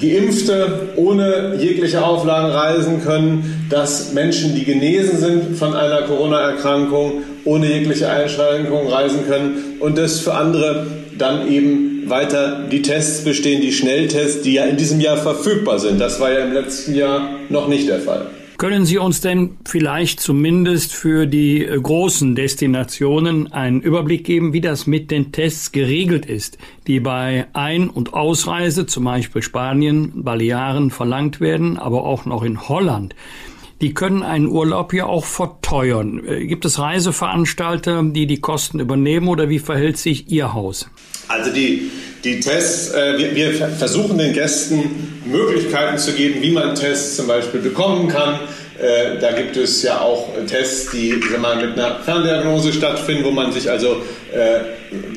Geimpfte 0.01 0.89
ohne 0.95 1.55
jegliche 1.59 2.03
Auflagen 2.03 2.51
reisen 2.51 3.03
können, 3.03 3.67
dass 3.69 4.13
Menschen, 4.13 4.55
die 4.55 4.63
genesen 4.63 5.19
sind 5.19 5.57
von 5.57 5.75
einer 5.75 6.01
Corona-Erkrankung, 6.03 7.21
ohne 7.43 7.67
jegliche 7.67 8.09
Einschränkung 8.09 8.87
reisen 8.87 9.27
können 9.27 9.77
und 9.79 9.97
dass 9.97 10.19
für 10.19 10.33
andere 10.33 10.87
dann 11.17 11.47
eben 11.47 11.90
weiter 12.05 12.67
die 12.71 12.81
Tests 12.81 13.23
bestehen, 13.23 13.61
die 13.61 13.71
Schnelltests, 13.71 14.41
die 14.41 14.53
ja 14.53 14.65
in 14.65 14.77
diesem 14.77 14.99
Jahr 14.99 15.17
verfügbar 15.17 15.79
sind. 15.79 15.99
Das 15.99 16.19
war 16.19 16.31
ja 16.31 16.45
im 16.45 16.53
letzten 16.53 16.95
Jahr 16.95 17.29
noch 17.49 17.67
nicht 17.67 17.87
der 17.87 17.99
Fall. 17.99 18.29
Können 18.61 18.85
Sie 18.85 18.99
uns 18.99 19.21
denn 19.21 19.57
vielleicht 19.65 20.19
zumindest 20.19 20.93
für 20.93 21.25
die 21.25 21.65
äh, 21.65 21.79
großen 21.79 22.35
Destinationen 22.35 23.51
einen 23.51 23.81
Überblick 23.81 24.23
geben, 24.23 24.53
wie 24.53 24.61
das 24.61 24.85
mit 24.85 25.09
den 25.09 25.31
Tests 25.31 25.71
geregelt 25.71 26.27
ist, 26.27 26.59
die 26.85 26.99
bei 26.99 27.47
Ein- 27.53 27.89
und 27.89 28.13
Ausreise, 28.13 28.85
zum 28.85 29.05
Beispiel 29.05 29.41
Spanien, 29.41 30.11
Balearen, 30.13 30.91
verlangt 30.91 31.41
werden, 31.41 31.79
aber 31.79 32.03
auch 32.03 32.25
noch 32.25 32.43
in 32.43 32.69
Holland? 32.69 33.15
Die 33.81 33.95
können 33.95 34.21
einen 34.21 34.45
Urlaub 34.45 34.93
ja 34.93 35.07
auch 35.07 35.25
verteuern. 35.25 36.21
Äh, 36.23 36.45
gibt 36.45 36.63
es 36.63 36.77
Reiseveranstalter, 36.77 38.03
die 38.03 38.27
die 38.27 38.41
Kosten 38.41 38.79
übernehmen 38.79 39.27
oder 39.27 39.49
wie 39.49 39.57
verhält 39.57 39.97
sich 39.97 40.29
Ihr 40.29 40.53
Haus? 40.53 40.87
Also 41.31 41.51
die, 41.51 41.91
die 42.23 42.39
Tests, 42.39 42.93
äh, 42.93 43.17
wir, 43.17 43.35
wir, 43.35 43.53
versuchen 43.53 44.17
den 44.17 44.33
Gästen 44.33 45.21
Möglichkeiten 45.25 45.97
zu 45.97 46.11
geben, 46.11 46.41
wie 46.41 46.51
man 46.51 46.75
Tests 46.75 47.15
zum 47.15 47.27
Beispiel 47.27 47.61
bekommen 47.61 48.09
kann. 48.09 48.39
Äh, 48.81 49.19
da 49.19 49.31
gibt 49.31 49.55
es 49.55 49.81
ja 49.83 50.01
auch 50.01 50.29
Tests, 50.47 50.91
die 50.91 51.13
mal, 51.39 51.55
mit 51.55 51.79
einer 51.79 51.99
Ferndiagnose 51.99 52.73
stattfinden, 52.73 53.23
wo 53.23 53.31
man 53.31 53.53
sich 53.53 53.69
also 53.69 54.01
äh, 54.33 54.59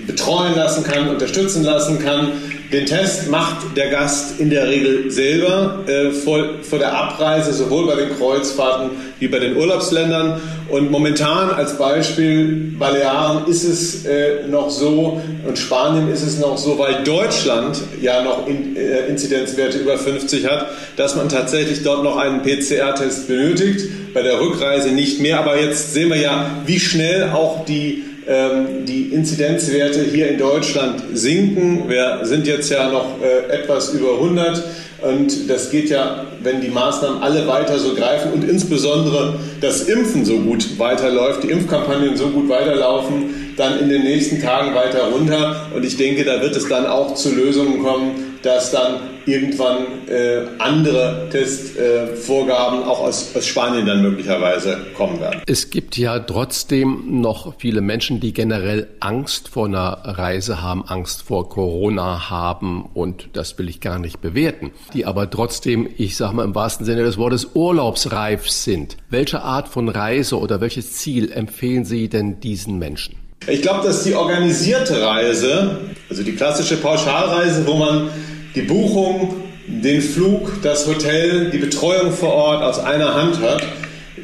betreuen 0.07 0.55
lassen 0.55 0.85
kann, 0.85 1.09
unterstützen 1.09 1.65
lassen 1.65 1.99
kann. 1.99 2.33
Den 2.75 2.87
Test 2.87 3.31
macht 3.31 3.77
der 3.77 3.89
Gast 3.89 4.41
in 4.41 4.51
der 4.51 4.67
Regel 4.67 5.09
selber 5.09 5.85
äh, 5.87 6.11
vor, 6.11 6.45
vor 6.63 6.81
der 6.81 6.93
Abreise, 6.93 7.53
sowohl 7.53 7.87
bei 7.87 7.95
den 7.95 8.19
Kreuzfahrten 8.19 8.91
wie 9.21 9.29
bei 9.29 9.39
den 9.39 9.57
Urlaubsländern. 9.57 10.41
Und 10.69 10.91
momentan 10.91 11.51
als 11.51 11.79
Beispiel 11.79 12.75
Balearen 12.77 13.47
ist 13.47 13.63
es 13.63 14.05
äh, 14.07 14.49
noch 14.49 14.71
so 14.71 15.23
und 15.47 15.57
Spanien 15.57 16.11
ist 16.13 16.23
es 16.23 16.41
noch 16.41 16.59
so, 16.59 16.77
weil 16.77 17.05
Deutschland 17.05 17.81
ja 18.03 18.25
noch 18.25 18.49
in, 18.49 18.75
äh, 18.75 19.07
Inzidenzwerte 19.07 19.79
über 19.79 19.97
50 19.97 20.45
hat, 20.51 20.67
dass 20.97 21.15
man 21.15 21.29
tatsächlich 21.29 21.85
dort 21.85 22.03
noch 22.03 22.17
einen 22.17 22.43
PCR-Test 22.43 23.29
benötigt. 23.29 23.89
Bei 24.15 24.23
der 24.23 24.41
Rückreise 24.41 24.89
nicht 24.89 25.21
mehr. 25.21 25.39
Aber 25.39 25.61
jetzt 25.61 25.95
sehen 25.95 26.09
wir 26.09 26.17
ja, 26.17 26.51
wie 26.67 26.81
schnell 26.81 27.31
auch 27.33 27.65
die 27.67 28.03
die 28.27 29.13
Inzidenzwerte 29.13 30.03
hier 30.03 30.29
in 30.31 30.39
Deutschland 30.39 31.03
sinken. 31.13 31.89
Wir 31.89 32.21
sind 32.23 32.47
jetzt 32.47 32.71
ja 32.71 32.91
noch 32.91 33.21
äh, 33.23 33.53
etwas 33.53 33.93
über 33.93 34.15
100 34.15 34.63
und 35.03 35.51
das 35.51 35.71
geht 35.71 35.91
ja, 35.91 36.25
wenn 36.43 36.63
die 36.63 36.69
Maßnahmen 36.69 37.23
alle 37.23 37.47
weiter 37.47 37.79
so 37.79 37.95
greifen 37.95 38.33
und 38.33 38.49
insbesondere 38.49 39.35
das 39.61 39.83
Impfen 39.83 40.25
so 40.25 40.39
gut 40.39 40.79
weiterläuft, 40.79 41.43
die 41.43 41.51
Impfkampagnen 41.51 42.17
so 42.17 42.29
gut 42.29 42.49
weiterlaufen, 42.49 43.55
dann 43.59 43.81
in 43.81 43.91
den 43.91 44.03
nächsten 44.03 44.41
Tagen 44.41 44.75
weiter 44.75 45.11
runter. 45.13 45.67
Und 45.75 45.85
ich 45.85 45.99
denke, 45.99 46.25
da 46.25 46.41
wird 46.41 46.57
es 46.57 46.69
dann 46.69 46.87
auch 46.87 47.15
zu 47.15 47.35
Lösungen 47.35 47.83
kommen, 47.83 48.34
dass 48.45 48.71
dann 48.71 49.01
irgendwann 49.25 50.07
äh, 50.07 50.43
andere 50.59 51.29
Testvorgaben 51.31 52.83
äh, 52.83 52.85
auch 52.85 53.01
aus, 53.01 53.35
aus 53.35 53.47
Spanien 53.47 53.87
dann 53.87 54.03
möglicherweise 54.03 54.77
kommen 54.95 55.19
werden. 55.19 55.41
Es 55.47 55.71
gibt 55.71 55.97
ja 55.97 56.19
trotzdem 56.19 57.23
noch 57.23 57.55
viele 57.59 57.81
Menschen, 57.81 58.21
die 58.21 58.35
generell 58.35 58.89
Angst 59.01 59.49
vor 59.49 59.67
einer 59.67 59.99
Reise 60.05 60.61
haben, 60.61 60.85
Angst 60.87 61.23
vor 61.23 61.49
Corona 61.49 62.29
haben 62.29 62.85
und 62.93 63.31
das 63.33 63.59
will 63.59 63.71
ich 63.71 63.81
gar 63.81 63.99
nicht 63.99 64.21
bewerten, 64.21 64.73
die 64.93 65.07
aber 65.07 65.31
trotzdem, 65.31 65.89
ich 65.97 66.17
sage 66.17 66.37
mal 66.37 66.45
im 66.45 66.55
wahrsten 66.55 66.85
Sinne 66.85 67.03
des 67.03 67.17
Wortes, 67.17 67.49
urlaubsreif 67.55 68.51
sind. 68.51 68.99
Welche 69.09 69.41
Art 69.41 69.69
von 69.69 69.89
Reise 69.89 70.39
oder 70.39 70.61
welches 70.61 70.93
Ziel 70.93 71.33
empfehlen 71.33 71.87
Sie 71.87 72.11
denn 72.11 72.41
diesen 72.41 72.79
Menschen? 72.79 73.17
Ich 73.47 73.63
glaube, 73.63 73.87
dass 73.87 74.05
die 74.05 74.15
organisierte 74.15 75.03
Reise, 75.03 75.81
also 76.09 76.23
die 76.23 76.35
klassische 76.35 76.77
Pauschalreise, 76.79 77.67
wo 77.67 77.75
man 77.75 78.11
die 78.55 78.63
Buchung, 78.63 79.37
den 79.67 80.01
Flug, 80.01 80.63
das 80.63 80.87
Hotel, 80.87 81.51
die 81.51 81.59
Betreuung 81.59 82.13
vor 82.13 82.33
Ort 82.33 82.63
aus 82.63 82.79
einer 82.79 83.15
Hand 83.15 83.41
hat, 83.41 83.63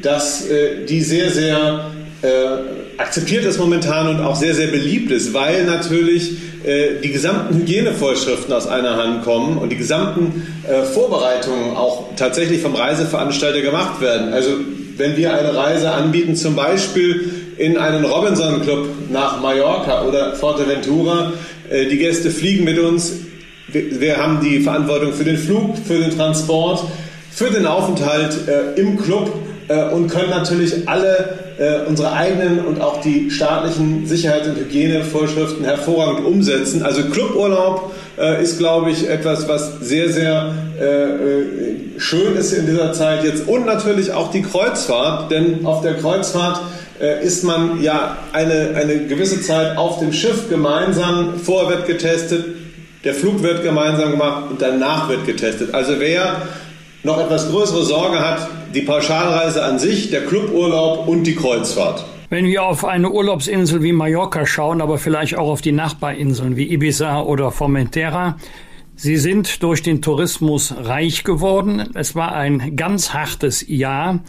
dass 0.01 0.47
äh, 0.47 0.85
die 0.87 1.01
sehr, 1.01 1.31
sehr 1.31 1.91
äh, 2.21 2.27
akzeptiert 2.97 3.45
ist 3.45 3.57
momentan 3.57 4.07
und 4.07 4.23
auch 4.23 4.35
sehr, 4.35 4.53
sehr 4.53 4.67
beliebt 4.67 5.11
ist, 5.11 5.33
weil 5.33 5.65
natürlich 5.65 6.37
äh, 6.63 7.01
die 7.03 7.11
gesamten 7.11 7.57
Hygienevorschriften 7.57 8.53
aus 8.53 8.67
einer 8.67 8.95
Hand 8.95 9.23
kommen 9.23 9.57
und 9.57 9.69
die 9.69 9.77
gesamten 9.77 10.47
äh, 10.67 10.83
Vorbereitungen 10.83 11.75
auch 11.75 12.15
tatsächlich 12.15 12.61
vom 12.61 12.75
Reiseveranstalter 12.75 13.61
gemacht 13.61 13.99
werden. 14.01 14.31
Also 14.33 14.51
wenn 14.97 15.17
wir 15.17 15.33
eine 15.33 15.55
Reise 15.55 15.91
anbieten, 15.91 16.35
zum 16.35 16.55
Beispiel 16.55 17.31
in 17.57 17.77
einen 17.77 18.05
Robinson 18.05 18.61
Club 18.61 18.89
nach 19.09 19.41
Mallorca 19.41 20.05
oder 20.05 20.35
Forteventura, 20.35 21.33
äh, 21.69 21.87
die 21.87 21.97
Gäste 21.97 22.29
fliegen 22.29 22.63
mit 22.63 22.77
uns 22.77 23.13
wir, 23.71 23.99
wir, 23.99 24.17
haben 24.17 24.39
die 24.41 24.59
Verantwortung 24.59 25.13
für 25.13 25.23
den 25.23 25.37
Flug, 25.37 25.77
für 25.77 25.99
den 25.99 26.15
Transport, 26.15 26.83
für 27.31 27.49
den 27.49 27.65
Aufenthalt 27.65 28.47
äh, 28.47 28.79
im 28.79 29.01
Club 29.01 29.33
äh, 29.67 29.89
und 29.89 30.07
können 30.07 30.29
natürlich 30.29 30.87
alle 30.87 31.39
äh, 31.57 31.87
unsere 31.87 32.11
eigenen 32.11 32.65
und 32.65 32.81
auch 32.81 33.01
die 33.01 33.29
staatlichen 33.29 34.05
Sicherheits- 34.07 34.47
und 34.47 34.57
Hygienevorschriften 34.57 35.63
hervorragend 35.63 36.25
umsetzen. 36.25 36.83
Also 36.83 37.03
Cluburlaub 37.03 37.91
äh, 38.17 38.41
ist, 38.41 38.57
glaube 38.57 38.91
ich, 38.91 39.07
etwas, 39.07 39.47
was 39.47 39.79
sehr, 39.79 40.09
sehr 40.09 40.53
äh, 40.79 40.85
äh, 40.85 41.99
schön 41.99 42.35
ist 42.35 42.53
in 42.53 42.65
dieser 42.65 42.93
Zeit 42.93 43.23
jetzt. 43.23 43.47
Und 43.47 43.65
natürlich 43.65 44.11
auch 44.11 44.31
die 44.31 44.41
Kreuzfahrt, 44.41 45.31
denn 45.31 45.65
auf 45.65 45.81
der 45.81 45.95
Kreuzfahrt 45.95 46.61
ist 47.23 47.43
man 47.43 47.81
ja 47.81 48.17
eine, 48.31 48.75
eine 48.75 49.07
gewisse 49.07 49.41
Zeit 49.41 49.75
auf 49.75 49.97
dem 49.97 50.13
Schiff 50.13 50.49
gemeinsam. 50.49 51.33
Wird 51.47 51.87
getestet, 51.87 52.45
der 53.03 53.13
Flug 53.13 53.41
wird 53.41 53.63
gemeinsam 53.63 54.11
gemacht 54.11 54.49
und 54.49 54.61
danach 54.61 55.09
wird 55.09 55.25
getestet. 55.25 55.73
Also 55.73 55.99
wer 55.99 56.43
noch 57.03 57.19
etwas 57.19 57.49
größere 57.49 57.83
Sorge 57.83 58.19
hat, 58.19 58.47
die 58.73 58.81
Pauschalreise 58.81 59.63
an 59.63 59.79
sich, 59.79 60.11
der 60.11 60.25
Cluburlaub 60.25 61.07
und 61.07 61.23
die 61.23 61.35
Kreuzfahrt. 61.35 62.05
Wenn 62.29 62.45
wir 62.45 62.63
auf 62.63 62.85
eine 62.85 63.09
Urlaubsinsel 63.09 63.81
wie 63.81 63.91
Mallorca 63.91 64.45
schauen, 64.45 64.81
aber 64.81 64.97
vielleicht 64.97 65.37
auch 65.37 65.49
auf 65.49 65.61
die 65.61 65.73
Nachbarinseln 65.73 66.55
wie 66.55 66.71
Ibiza 66.71 67.21
oder 67.21 67.51
Formentera, 67.51 68.37
Sie 68.95 69.17
sind 69.17 69.63
durch 69.63 69.81
den 69.81 70.03
Tourismus 70.03 70.75
reich 70.77 71.23
geworden. 71.23 71.89
Es 71.95 72.13
war 72.13 72.35
ein 72.35 72.75
ganz 72.75 73.15
hartes 73.15 73.67
Jahr. 73.67 74.19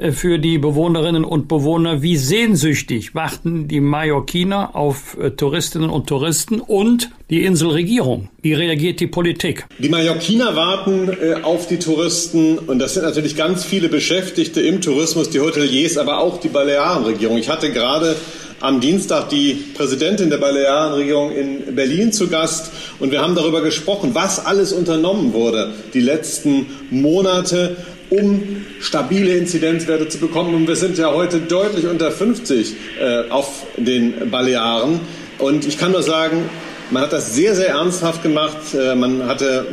Äh, 0.00 0.12
für 0.12 0.38
die 0.38 0.58
Bewohnerinnen 0.58 1.24
und 1.24 1.48
Bewohner, 1.48 2.02
wie 2.02 2.16
sehnsüchtig 2.16 3.14
warten 3.14 3.68
die 3.68 3.80
Mallorquiner 3.80 4.74
auf 4.74 5.16
äh, 5.18 5.30
Touristinnen 5.30 5.90
und 5.90 6.06
Touristen 6.06 6.60
und 6.60 7.10
die 7.28 7.44
Inselregierung. 7.44 8.28
Wie 8.40 8.54
reagiert 8.54 9.00
die 9.00 9.06
Politik? 9.06 9.66
Die 9.78 9.88
Mallorquiner 9.88 10.56
warten 10.56 11.10
äh, 11.10 11.34
auf 11.42 11.66
die 11.66 11.78
Touristen 11.78 12.58
und 12.58 12.78
das 12.78 12.94
sind 12.94 13.04
natürlich 13.04 13.36
ganz 13.36 13.64
viele 13.64 13.88
Beschäftigte 13.88 14.60
im 14.62 14.80
Tourismus, 14.80 15.28
die 15.30 15.40
Hoteliers, 15.40 15.98
aber 15.98 16.18
auch 16.18 16.40
die 16.40 16.48
Balearenregierung. 16.48 17.36
Ich 17.36 17.50
hatte 17.50 17.70
gerade 17.70 18.16
am 18.60 18.80
Dienstag 18.80 19.30
die 19.30 19.54
Präsidentin 19.74 20.28
der 20.30 20.38
Balearenregierung 20.38 21.32
in 21.32 21.74
Berlin 21.74 22.12
zu 22.12 22.28
Gast 22.28 22.72
und 22.98 23.10
wir 23.10 23.20
haben 23.20 23.34
darüber 23.34 23.62
gesprochen, 23.62 24.10
was 24.12 24.44
alles 24.44 24.72
unternommen 24.72 25.32
wurde 25.32 25.72
die 25.94 26.00
letzten 26.00 26.66
Monate, 26.90 27.76
um 28.10 28.66
stabile 28.80 29.36
Inzidenzwerte 29.36 30.08
zu 30.08 30.18
bekommen. 30.18 30.54
Und 30.54 30.68
wir 30.68 30.76
sind 30.76 30.98
ja 30.98 31.12
heute 31.12 31.38
deutlich 31.38 31.86
unter 31.86 32.10
50 32.10 32.74
äh, 33.00 33.30
auf 33.30 33.66
den 33.76 34.30
Balearen. 34.30 35.00
Und 35.38 35.66
ich 35.66 35.78
kann 35.78 35.92
nur 35.92 36.02
sagen, 36.02 36.48
man 36.90 37.04
hat 37.04 37.12
das 37.12 37.34
sehr, 37.34 37.54
sehr 37.54 37.68
ernsthaft 37.70 38.22
gemacht. 38.22 38.74
Äh, 38.74 38.96
man 38.96 39.26
hatte 39.26 39.66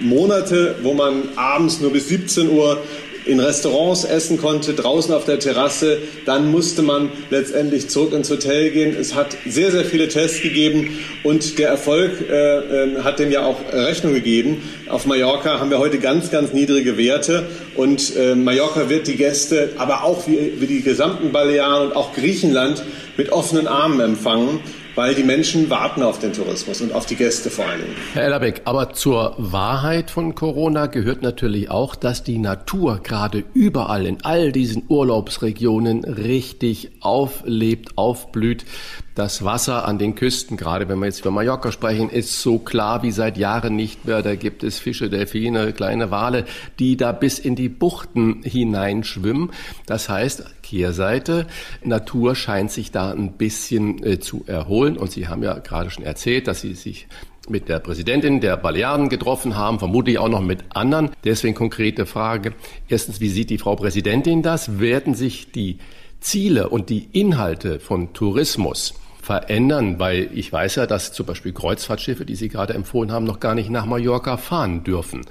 Monate, 0.00 0.74
wo 0.82 0.92
man 0.92 1.28
abends 1.36 1.80
nur 1.80 1.92
bis 1.92 2.08
17 2.08 2.50
Uhr 2.50 2.82
in 3.26 3.40
Restaurants 3.40 4.04
essen 4.04 4.38
konnte, 4.38 4.74
draußen 4.74 5.14
auf 5.14 5.24
der 5.24 5.38
Terrasse. 5.38 5.98
Dann 6.26 6.50
musste 6.50 6.82
man 6.82 7.10
letztendlich 7.30 7.88
zurück 7.88 8.12
ins 8.12 8.30
Hotel 8.30 8.70
gehen. 8.70 8.96
Es 8.98 9.14
hat 9.14 9.36
sehr, 9.46 9.70
sehr 9.70 9.84
viele 9.84 10.08
Tests 10.08 10.42
gegeben 10.42 10.98
und 11.22 11.58
der 11.58 11.68
Erfolg 11.68 12.28
äh, 12.28 12.58
äh, 12.58 13.02
hat 13.02 13.18
dem 13.18 13.30
ja 13.30 13.44
auch 13.44 13.60
Rechnung 13.72 14.14
gegeben. 14.14 14.62
Auf 14.88 15.06
Mallorca 15.06 15.58
haben 15.58 15.70
wir 15.70 15.78
heute 15.78 15.98
ganz, 15.98 16.30
ganz 16.30 16.52
niedrige 16.52 16.96
Werte 16.98 17.46
und 17.74 18.14
äh, 18.16 18.34
Mallorca 18.34 18.88
wird 18.88 19.06
die 19.06 19.16
Gäste, 19.16 19.70
aber 19.76 20.04
auch 20.04 20.26
wie, 20.26 20.52
wie 20.58 20.66
die 20.66 20.82
gesamten 20.82 21.32
Balearen 21.32 21.88
und 21.88 21.96
auch 21.96 22.12
Griechenland 22.14 22.82
mit 23.16 23.32
offenen 23.32 23.66
Armen 23.66 24.00
empfangen 24.00 24.60
weil 24.94 25.14
die 25.14 25.22
Menschen 25.22 25.70
warten 25.70 26.02
auf 26.02 26.18
den 26.18 26.32
Tourismus 26.32 26.80
und 26.80 26.92
auf 26.92 27.06
die 27.06 27.16
Gäste 27.16 27.50
vor 27.50 27.66
allen 27.66 27.80
Dingen. 27.80 27.96
Herr 28.12 28.24
Ellerbeck, 28.24 28.62
aber 28.64 28.92
zur 28.92 29.34
Wahrheit 29.38 30.10
von 30.10 30.34
Corona 30.34 30.86
gehört 30.86 31.22
natürlich 31.22 31.70
auch, 31.70 31.94
dass 31.94 32.22
die 32.22 32.38
Natur 32.38 33.00
gerade 33.02 33.44
überall 33.54 34.06
in 34.06 34.24
all 34.24 34.52
diesen 34.52 34.84
Urlaubsregionen 34.88 36.04
richtig 36.04 36.92
auflebt, 37.00 37.96
aufblüht. 37.96 38.64
Das 39.14 39.44
Wasser 39.44 39.86
an 39.86 39.98
den 39.98 40.16
Küsten, 40.16 40.56
gerade 40.56 40.88
wenn 40.88 40.98
wir 40.98 41.06
jetzt 41.06 41.20
über 41.20 41.30
Mallorca 41.30 41.70
sprechen, 41.70 42.10
ist 42.10 42.42
so 42.42 42.58
klar 42.58 43.04
wie 43.04 43.12
seit 43.12 43.38
Jahren 43.38 43.76
nicht 43.76 44.06
mehr. 44.06 44.22
Da 44.22 44.34
gibt 44.34 44.64
es 44.64 44.80
Fische, 44.80 45.08
Delfine, 45.08 45.72
kleine 45.72 46.10
Wale, 46.10 46.46
die 46.80 46.96
da 46.96 47.12
bis 47.12 47.38
in 47.38 47.54
die 47.54 47.68
Buchten 47.68 48.42
hineinschwimmen. 48.42 49.52
Das 49.86 50.08
heißt, 50.08 50.44
Kehrseite, 50.64 51.46
Natur 51.84 52.34
scheint 52.34 52.72
sich 52.72 52.90
da 52.90 53.12
ein 53.12 53.34
bisschen 53.34 54.02
äh, 54.02 54.18
zu 54.18 54.42
erholen. 54.48 54.96
Und 54.96 55.12
Sie 55.12 55.28
haben 55.28 55.44
ja 55.44 55.60
gerade 55.60 55.90
schon 55.90 56.02
erzählt, 56.02 56.48
dass 56.48 56.60
Sie 56.60 56.74
sich 56.74 57.06
mit 57.48 57.68
der 57.68 57.78
Präsidentin 57.78 58.40
der 58.40 58.56
Balearen 58.56 59.10
getroffen 59.10 59.54
haben, 59.54 59.78
vermutlich 59.78 60.18
auch 60.18 60.28
noch 60.28 60.40
mit 60.40 60.64
anderen. 60.70 61.10
Deswegen 61.22 61.54
konkrete 61.54 62.04
Frage. 62.04 62.52
Erstens, 62.88 63.20
wie 63.20 63.28
sieht 63.28 63.50
die 63.50 63.58
Frau 63.58 63.76
Präsidentin 63.76 64.42
das? 64.42 64.80
Werden 64.80 65.14
sich 65.14 65.52
die 65.52 65.78
Ziele 66.18 66.68
und 66.68 66.90
die 66.90 67.06
Inhalte 67.12 67.78
von 67.78 68.12
Tourismus 68.12 68.94
verändern, 69.24 69.98
weil 69.98 70.28
ich 70.34 70.52
weiß 70.52 70.76
ja, 70.76 70.86
dass 70.86 71.12
zum 71.12 71.24
Beispiel 71.24 71.52
Kreuzfahrtschiffe, 71.52 72.26
die 72.26 72.34
Sie 72.34 72.50
gerade 72.50 72.74
empfohlen 72.74 73.10
haben, 73.10 73.24
noch 73.24 73.40
gar 73.40 73.54
nicht 73.54 73.70
nach 73.70 73.86
Mallorca 73.86 74.36
fahren 74.36 74.84
dürfen. 74.84 75.22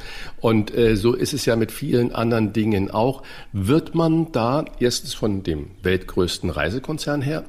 Und 0.42 0.76
äh, 0.76 0.96
so 0.96 1.14
ist 1.14 1.34
es 1.34 1.46
ja 1.46 1.56
mit 1.56 1.72
vielen 1.72 2.14
anderen 2.14 2.54
Dingen 2.54 2.90
auch. 2.90 3.22
Wird 3.52 3.94
man 3.94 4.32
da 4.32 4.66
erstens 4.80 5.14
von 5.14 5.44
dem 5.44 5.68
weltgrößten 5.84 6.50
Reisekonzern 6.50 7.22
her 7.22 7.44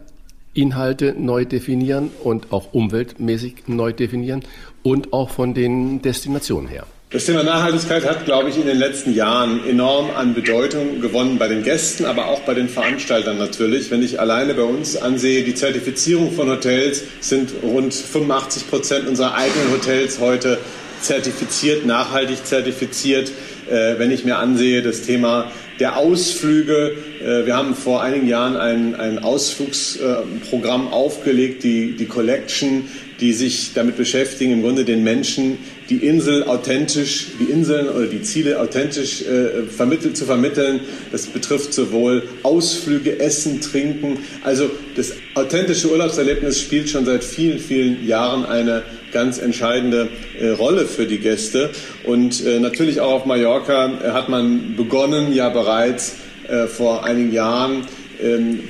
Inhalte 0.53 1.15
neu 1.19 1.47
definieren 1.47 2.11
und 2.23 2.53
auch 2.53 2.75
umweltmäßig 2.75 3.65
neu 3.67 3.93
definieren 3.93 4.43
und 4.83 5.15
auch 5.15 5.31
von 5.31 5.55
den 5.55 6.03
Destinationen 6.03 6.69
her? 6.69 6.87
Das 7.15 7.27
Thema 7.27 7.45
Nachhaltigkeit 7.45 8.05
hat, 8.05 8.25
glaube 8.25 8.51
ich, 8.51 8.57
in 8.57 8.67
den 8.67 8.77
letzten 8.77 9.15
Jahren 9.15 9.65
enorm 9.69 10.11
an 10.17 10.35
Bedeutung 10.35 11.01
gewonnen 11.01 11.39
bei 11.39 11.47
den 11.47 11.63
Gästen, 11.63 12.07
aber 12.07 12.27
auch 12.27 12.41
bei 12.41 12.55
den 12.55 12.69
Veranstaltern 12.69 13.39
natürlich. 13.39 13.93
Wenn 13.93 14.03
ich 14.03 14.19
alleine 14.19 14.53
bei 14.55 14.65
uns 14.65 14.97
ansehe, 14.97 15.45
die 15.45 15.55
Zertifizierung 15.55 16.33
von 16.33 16.51
Hotels 16.51 17.05
sind 17.21 17.53
rund 17.63 17.95
85 17.95 18.69
Prozent 18.69 19.07
unserer 19.07 19.37
eigenen 19.37 19.71
Hotels 19.71 20.19
heute 20.19 20.59
zertifiziert, 21.01 21.87
nachhaltig 21.87 22.45
zertifiziert. 22.45 23.31
Äh, 23.71 23.95
wenn 23.99 24.11
ich 24.11 24.25
mir 24.25 24.39
ansehe, 24.39 24.83
das 24.83 25.03
Thema 25.03 25.53
der 25.79 25.97
Ausflüge. 25.97 26.97
Äh, 27.23 27.47
wir 27.47 27.57
haben 27.57 27.75
vor 27.75 28.03
einigen 28.03 28.27
Jahren 28.27 28.57
ein, 28.57 28.95
ein 28.95 29.21
Ausflugsprogramm 29.21 30.93
aufgelegt, 30.93 31.63
die, 31.63 31.93
die 31.97 32.07
Collection, 32.07 32.89
die 33.21 33.33
sich 33.33 33.73
damit 33.75 33.97
beschäftigen, 33.97 34.53
im 34.53 34.63
Grunde 34.63 34.85
den 34.85 35.05
Menschen 35.05 35.59
die 35.91 36.07
Insel 36.07 36.45
authentisch, 36.45 37.27
die 37.39 37.45
Inseln 37.45 37.89
oder 37.89 38.07
die 38.07 38.23
Ziele 38.23 38.61
authentisch 38.61 39.23
äh, 39.23 39.65
vermittelt, 39.65 40.17
zu 40.17 40.25
vermitteln. 40.25 40.81
Das 41.13 41.27
betrifft 41.27 41.75
sowohl 41.75 42.23
Ausflüge, 42.43 43.21
Essen, 43.21 43.61
Trinken. 43.61 44.19
Also 44.43 44.71
das 44.97 45.13
authentische 45.35 45.91
Urlaubserlebnis 45.91 46.61
spielt 46.61 46.89
schon 46.89 47.05
seit 47.05 47.23
vielen, 47.23 47.59
vielen 47.59 48.07
Jahren 48.07 48.47
eine 48.47 48.83
ganz 49.13 49.39
entscheidende 49.39 50.09
äh, 50.39 50.51
Rolle 50.51 50.87
für 50.87 51.07
die 51.07 51.19
Gäste. 51.19 51.71
Und 52.05 52.45
äh, 52.45 52.61
natürlich 52.61 53.01
auch 53.01 53.13
auf 53.13 53.27
Mallorca 53.27 53.87
äh, 53.87 54.11
hat 54.11 54.29
man 54.29 54.77
begonnen, 54.77 55.33
ja 55.33 55.51
bereits 55.51 56.17
äh, 56.49 56.67
vor 56.67 57.05
einigen 57.05 57.33
Jahren, 57.33 57.87
ähm, 58.23 58.61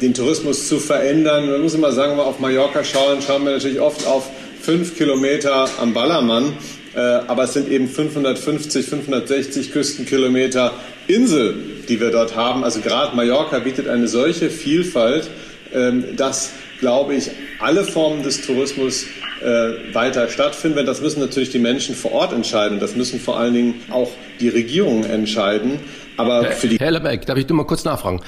den 0.00 0.14
Tourismus 0.14 0.68
zu 0.68 0.78
verändern. 0.78 1.50
Man 1.50 1.62
muss 1.62 1.74
immer 1.74 1.92
sagen, 1.92 2.12
wenn 2.12 2.18
wir 2.18 2.26
auf 2.26 2.38
Mallorca 2.38 2.84
schauen, 2.84 3.20
schauen 3.20 3.44
wir 3.44 3.52
natürlich 3.52 3.80
oft 3.80 4.06
auf 4.06 4.30
fünf 4.64 4.96
Kilometer 4.96 5.68
am 5.78 5.92
Ballermann, 5.92 6.54
äh, 6.94 6.98
aber 6.98 7.44
es 7.44 7.52
sind 7.52 7.68
eben 7.68 7.86
550, 7.86 8.86
560 8.86 9.72
Küstenkilometer 9.72 10.72
Insel, 11.06 11.54
die 11.86 12.00
wir 12.00 12.10
dort 12.10 12.34
haben. 12.34 12.64
Also 12.64 12.80
gerade 12.80 13.14
Mallorca 13.14 13.58
bietet 13.58 13.88
eine 13.88 14.08
solche 14.08 14.48
Vielfalt, 14.48 15.28
ähm, 15.74 16.16
dass, 16.16 16.52
glaube 16.80 17.14
ich, 17.14 17.30
alle 17.60 17.84
Formen 17.84 18.22
des 18.22 18.40
Tourismus 18.40 19.04
äh, 19.42 19.94
weiter 19.94 20.28
stattfinden. 20.28 20.86
Das 20.86 21.02
müssen 21.02 21.20
natürlich 21.20 21.50
die 21.50 21.58
Menschen 21.58 21.94
vor 21.94 22.12
Ort 22.12 22.32
entscheiden. 22.32 22.80
Das 22.80 22.96
müssen 22.96 23.20
vor 23.20 23.38
allen 23.38 23.52
Dingen 23.52 23.82
auch 23.90 24.12
die 24.40 24.48
Regierungen 24.48 25.04
entscheiden. 25.04 25.78
Aber 26.16 26.44
für 26.52 26.68
die 26.68 26.78
Herr 26.78 26.92
Lebeck, 26.92 27.26
darf 27.26 27.38
ich 27.38 27.48
nur 27.48 27.58
mal 27.58 27.64
kurz 27.64 27.84
nachfragen? 27.84 28.20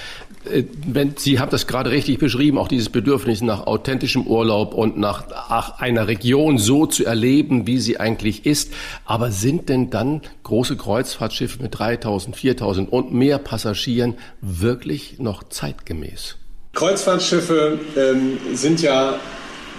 Äh, 0.51 0.65
wenn, 0.87 1.15
Sie 1.17 1.39
haben 1.39 1.51
das 1.51 1.67
gerade 1.67 1.91
richtig 1.91 2.19
beschrieben, 2.19 2.59
auch 2.59 2.69
dieses 2.69 2.89
Bedürfnis 2.89 3.43
nach 3.43 3.67
authentischem 3.67 4.27
Urlaub 4.27 4.75
und 4.75 4.99
nach 4.99 5.79
einer 5.79 6.09
Region 6.09 6.59
so 6.59 6.87
zu 6.87 7.05
erleben, 7.05 7.67
wie 7.67 7.79
sie 7.79 7.99
eigentlich 8.01 8.47
ist. 8.47 8.73
Aber 9.05 9.31
sind 9.31 9.69
denn 9.69 9.91
dann 9.91 10.23
große 10.43 10.77
Kreuzfahrtschiffe 10.77 11.63
mit 11.63 11.79
3000, 11.79 12.37
4000 12.37 12.93
und 12.93 13.13
mehr 13.13 13.39
Passagieren 13.39 14.15
wirklich 14.41 15.19
noch 15.19 15.45
zeitgemäß? 15.49 16.37
Kreuzfahrtschiffe 16.75 17.79
ähm, 17.97 18.39
sind 18.55 18.83
ja 18.83 19.19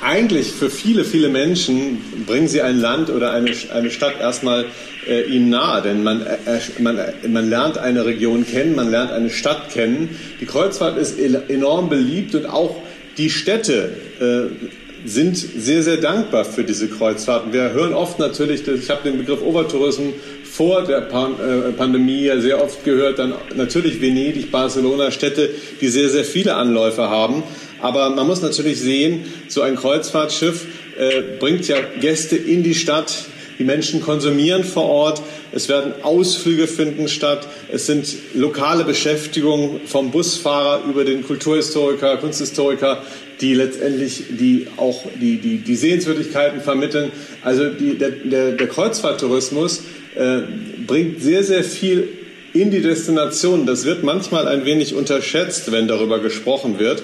eigentlich 0.01 0.51
für 0.51 0.70
viele, 0.70 1.03
viele 1.03 1.30
Menschen 1.30 2.26
bringen 2.26 2.47
sie 2.47 2.62
ein 2.62 2.80
Land 2.80 3.10
oder 3.10 3.32
eine, 3.32 3.51
eine 3.74 3.91
Stadt 3.91 4.20
erstmal 4.20 4.66
äh, 5.08 5.24
ihnen 5.24 5.49
nahe, 5.49 5.82
denn 5.82 6.03
man, 6.03 6.22
äh, 6.22 6.36
man, 6.80 6.99
man 7.28 7.49
lernt 7.49 7.78
eine 7.78 8.05
Region 8.05 8.45
kennen, 8.45 8.76
man 8.76 8.91
lernt 8.91 9.12
eine 9.12 9.30
Stadt 9.30 9.70
kennen. 9.72 10.18
Die 10.41 10.45
Kreuzfahrt 10.45 10.97
ist 10.97 11.20
enorm 11.20 11.89
beliebt 11.89 12.36
und 12.36 12.45
auch 12.45 12.76
die 13.18 13.30
Städte 13.30 13.91
äh, 14.20 14.68
sind 15.05 15.38
sehr, 15.38 15.84
sehr 15.84 15.97
dankbar 15.97 16.45
für 16.45 16.64
diese 16.64 16.88
Kreuzfahrten. 16.88 17.53
Wir 17.53 17.72
hören 17.72 17.93
oft 17.93 18.20
natürlich, 18.20 18.68
ich 18.68 18.89
habe 18.89 19.03
den 19.03 19.18
Begriff 19.18 19.41
Overtourism 19.41 20.10
vor 20.43 20.84
der 20.84 21.01
Pan 21.01 21.34
äh, 21.34 21.72
Pandemie 21.72 22.24
ja 22.24 22.39
sehr 22.39 22.62
oft 22.64 22.84
gehört, 22.84 23.20
dann 23.20 23.34
natürlich 23.55 24.01
Venedig, 24.01 24.51
Barcelona, 24.51 25.12
Städte, 25.12 25.49
die 25.82 25.88
sehr, 25.88 26.10
sehr 26.10 26.26
viele 26.26 26.55
Anläufe 26.55 27.10
haben. 27.10 27.43
Aber 27.80 28.10
man 28.10 28.26
muss 28.26 28.41
natürlich 28.41 28.80
sehen, 28.80 29.26
so 29.47 29.62
ein 29.62 29.76
Kreuzfahrtschiff 29.76 30.66
äh, 30.97 31.22
bringt 31.39 31.68
ja 31.68 31.78
Gäste 32.01 32.36
in 32.36 32.64
die 32.64 32.74
Stadt. 32.74 33.26
Die 33.60 33.64
Menschen 33.64 34.01
konsumieren 34.01 34.64
vor 34.64 34.86
Ort. 34.86 35.22
Es 35.51 35.68
werden 35.68 35.93
Ausflüge 36.03 36.68
finden 36.68 37.08
statt. 37.08 37.47
Es 37.72 37.88
sind 37.88 38.08
lokale 38.36 38.84
Beschäftigungen 38.84 39.82
vom 39.86 40.12
Busfahrer 40.12 40.84
über 40.88 41.03
den 41.05 41.24
Kulturhistoriker, 41.24 42.18
Kunsthistoriker, 42.18 43.01
die 43.41 43.53
letztendlich 43.53 44.24
die 44.30 44.68
auch 44.78 45.05
die, 45.20 45.38
die, 45.38 45.58
die 45.58 45.76
Sehenswürdigkeiten 45.76 46.62
vermitteln. 46.62 47.12
Also 47.41 47.70
die, 47.70 47.97
der, 47.97 48.12
der, 48.12 48.51
der 48.51 48.68
Kreuzfahrttourismus 48.68 49.84
äh, 50.16 50.41
bringt 50.86 51.22
sehr, 51.22 51.43
sehr 51.43 51.64
viel 51.64 52.10
in 52.53 52.72
die 52.72 52.82
Destination. 52.82 53.66
Das 53.66 53.86
wird 53.86 54.03
manchmal 54.03 54.47
ein 54.47 54.66
wenig 54.66 54.95
unterschätzt, 54.95 55.72
wenn 55.72 55.88
darüber 55.88 56.20
gesprochen 56.20 56.80
wird. 56.80 57.03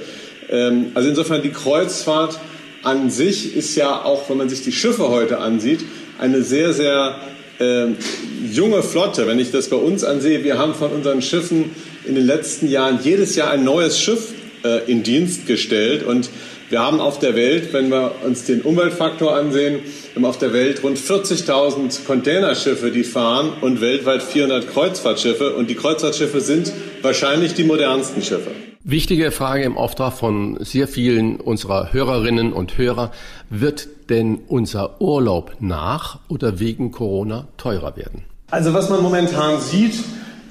Ähm, 0.49 0.88
also 0.93 1.10
insofern 1.10 1.41
die 1.41 1.51
Kreuzfahrt 1.51 2.39
an 2.84 3.10
sich 3.10 3.56
ist 3.56 3.76
ja 3.76 4.04
auch, 4.04 4.30
wenn 4.30 4.38
man 4.38 4.49
sich 4.49 4.62
die 4.62 4.72
Schiffe 4.72 5.10
heute 5.10 5.39
ansieht, 5.39 5.82
eine 6.20 6.43
sehr, 6.43 6.74
sehr 6.74 7.16
äh, 7.59 7.88
junge 8.51 8.84
Flotte. 8.84 9.28
Wenn 9.28 9.39
ich 9.39 9.51
das 9.51 9.70
bei 9.70 9.78
uns 9.78 10.03
ansehe, 10.03 10.43
wir 10.43 10.57
haben 10.57 10.74
von 10.74 10.91
unseren 10.91 11.22
Schiffen 11.22 11.72
in 12.05 12.16
den 12.16 12.26
letzten 12.26 12.68
Jahren 12.68 12.99
jedes 13.03 13.36
Jahr 13.36 13.49
ein 13.51 13.64
neues 13.64 13.99
Schiff 13.99 14.34
äh, 14.64 14.89
in 14.91 15.03
Dienst 15.03 15.47
gestellt 15.47 16.03
und 16.03 16.30
wir 16.70 16.80
haben 16.80 16.99
auf 16.99 17.20
der 17.20 17.36
Welt, 17.36 17.72
wenn 17.72 17.89
wir 17.89 18.16
uns 18.26 18.45
den 18.45 18.61
Umweltfaktor 18.61 19.36
ansehen, 19.36 19.76
wir 19.76 20.16
haben 20.16 20.26
auf 20.26 20.39
der 20.39 20.53
Welt 20.53 20.82
rund 20.82 20.97
40.000 20.97 22.03
Containerschiffe, 22.05 22.89
die 22.89 23.03
fahren 23.03 23.53
und 23.61 23.80
weltweit 23.80 24.24
400 24.24 24.68
Kreuzfahrtschiffe. 24.72 25.53
Und 25.53 25.70
die 25.70 25.76
Kreuzfahrtschiffe 25.76 26.41
sind 26.41 26.74
wahrscheinlich 27.03 27.53
die 27.53 27.64
modernsten 27.64 28.24
Schiffe. 28.24 28.51
Wichtige 28.86 29.31
Frage 29.31 29.63
im 29.63 29.77
Auftrag 29.77 30.11
von 30.11 30.57
sehr 30.59 30.89
vielen 30.89 31.38
unserer 31.38 31.93
Hörerinnen 31.93 32.51
und 32.51 32.77
Hörer. 32.77 33.11
Wird 33.49 33.88
denn 34.09 34.39
unser 34.49 34.99
Urlaub 34.99 35.53
nach 35.61 36.19
oder 36.27 36.59
wegen 36.59 36.91
Corona 36.91 37.47
teurer 37.55 37.95
werden? 37.95 38.23
Also 38.51 38.73
was 38.73 38.89
man 38.89 39.01
momentan 39.01 39.61
sieht, 39.61 39.93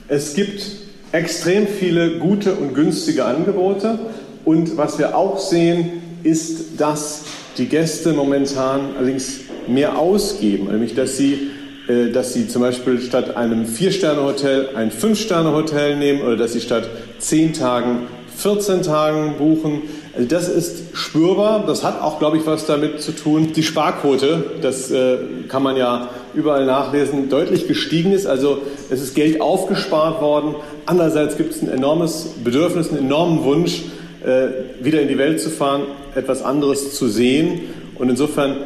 es 0.08 0.32
gibt 0.32 0.64
extrem 1.12 1.66
viele 1.66 2.20
gute 2.20 2.54
und 2.54 2.74
günstige 2.74 3.26
Angebote. 3.26 3.98
Und 4.46 4.78
was 4.78 4.98
wir 4.98 5.14
auch 5.14 5.38
sehen, 5.38 6.00
ist, 6.22 6.80
dass 6.80 7.24
die 7.58 7.66
Gäste 7.66 8.14
momentan 8.14 8.96
allerdings 8.96 9.40
mehr 9.68 9.98
ausgeben, 9.98 10.68
nämlich 10.68 10.94
dass 10.94 11.18
sie 11.18 11.50
äh, 11.86 12.10
dass 12.10 12.32
sie 12.32 12.48
zum 12.48 12.62
Beispiel 12.62 12.98
statt 13.00 13.36
einem 13.36 13.66
Vier-Sterne-Hotel 13.66 14.70
ein 14.74 14.90
Fünf-Sterne-Hotel 14.90 15.98
nehmen 15.98 16.22
oder 16.22 16.36
dass 16.36 16.54
sie 16.54 16.62
statt 16.62 16.88
zehn 17.18 17.52
Tagen 17.52 18.06
14 18.42 18.82
Tagen 18.82 19.34
buchen. 19.38 19.82
Also 20.14 20.28
das 20.28 20.48
ist 20.48 20.96
spürbar. 20.96 21.64
Das 21.66 21.84
hat 21.84 22.02
auch, 22.02 22.18
glaube 22.18 22.36
ich, 22.36 22.46
was 22.46 22.66
damit 22.66 23.00
zu 23.00 23.12
tun. 23.12 23.52
Die 23.54 23.62
Sparquote, 23.62 24.44
das 24.60 24.90
äh, 24.90 25.18
kann 25.48 25.62
man 25.62 25.76
ja 25.76 26.10
überall 26.34 26.66
nachlesen, 26.66 27.28
deutlich 27.28 27.68
gestiegen 27.68 28.12
ist. 28.12 28.26
Also 28.26 28.58
es 28.90 29.00
ist 29.00 29.14
Geld 29.14 29.40
aufgespart 29.40 30.20
worden. 30.20 30.56
Andererseits 30.86 31.36
gibt 31.36 31.54
es 31.54 31.62
ein 31.62 31.68
enormes 31.68 32.30
Bedürfnis, 32.42 32.90
einen 32.90 32.98
enormen 32.98 33.44
Wunsch, 33.44 33.84
äh, 34.24 34.84
wieder 34.84 35.00
in 35.00 35.08
die 35.08 35.18
Welt 35.18 35.40
zu 35.40 35.50
fahren, 35.50 35.82
etwas 36.14 36.42
anderes 36.42 36.94
zu 36.94 37.08
sehen. 37.08 37.60
Und 37.94 38.10
insofern, 38.10 38.56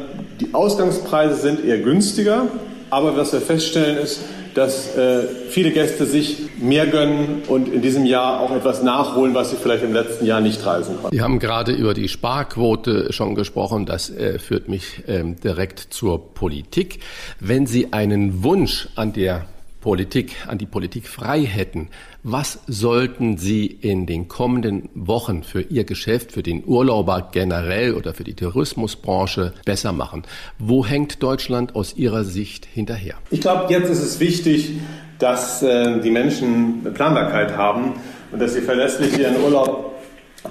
die 0.41 0.53
Ausgangspreise 0.53 1.35
sind 1.35 1.63
eher 1.63 1.77
günstiger. 1.77 2.47
Aber 2.89 3.15
was 3.15 3.33
wir 3.33 3.41
feststellen 3.41 3.97
ist, 3.97 4.21
dass 4.53 4.95
äh, 4.95 5.23
viele 5.49 5.69
Gäste 5.69 6.05
sich 6.05 6.46
mehr 6.59 6.87
gönnen 6.87 7.43
und 7.47 7.67
in 7.67 7.81
diesem 7.81 8.05
Jahr 8.05 8.39
auch 8.39 8.51
etwas 8.51 8.83
nachholen, 8.83 9.33
was 9.33 9.51
sie 9.51 9.57
vielleicht 9.57 9.83
im 9.83 9.93
letzten 9.93 10.25
Jahr 10.25 10.41
nicht 10.41 10.65
reisen 10.65 10.97
konnten. 10.97 11.15
Sie 11.15 11.21
haben 11.21 11.39
gerade 11.39 11.71
über 11.71 11.93
die 11.93 12.07
Sparquote 12.07 13.11
schon 13.13 13.35
gesprochen. 13.35 13.85
Das 13.85 14.09
äh, 14.09 14.39
führt 14.39 14.67
mich 14.67 15.03
ähm, 15.07 15.39
direkt 15.39 15.79
zur 15.79 16.33
Politik. 16.33 16.99
Wenn 17.39 17.67
Sie 17.67 17.93
einen 17.93 18.43
Wunsch 18.43 18.89
an 18.95 19.13
der 19.13 19.45
Politik, 19.81 20.35
an 20.47 20.57
die 20.57 20.65
Politik 20.65 21.07
frei 21.07 21.43
hätten, 21.43 21.89
was 22.23 22.59
sollten 22.67 23.37
Sie 23.37 23.65
in 23.67 24.05
den 24.05 24.27
kommenden 24.27 24.89
Wochen 24.95 25.43
für 25.43 25.61
Ihr 25.61 25.85
Geschäft, 25.85 26.31
für 26.31 26.43
den 26.43 26.63
Urlauber 26.65 27.29
generell 27.31 27.93
oder 27.93 28.13
für 28.13 28.23
die 28.23 28.33
Tourismusbranche 28.33 29.53
besser 29.63 29.93
machen? 29.93 30.23
Wo 30.59 30.85
hängt 30.85 31.23
Deutschland 31.23 31.75
aus 31.75 31.95
Ihrer 31.95 32.25
Sicht 32.25 32.65
hinterher? 32.65 33.15
Ich 33.29 33.41
glaube, 33.41 33.71
jetzt 33.71 33.89
ist 33.89 34.01
es 34.01 34.19
wichtig, 34.19 34.73
dass 35.19 35.63
äh, 35.63 35.99
die 35.99 36.11
Menschen 36.11 36.85
Planbarkeit 36.93 37.57
haben 37.57 37.93
und 38.31 38.41
dass 38.41 38.53
sie 38.53 38.61
verlässlich 38.61 39.17
ihren 39.17 39.41
Urlaub 39.43 39.95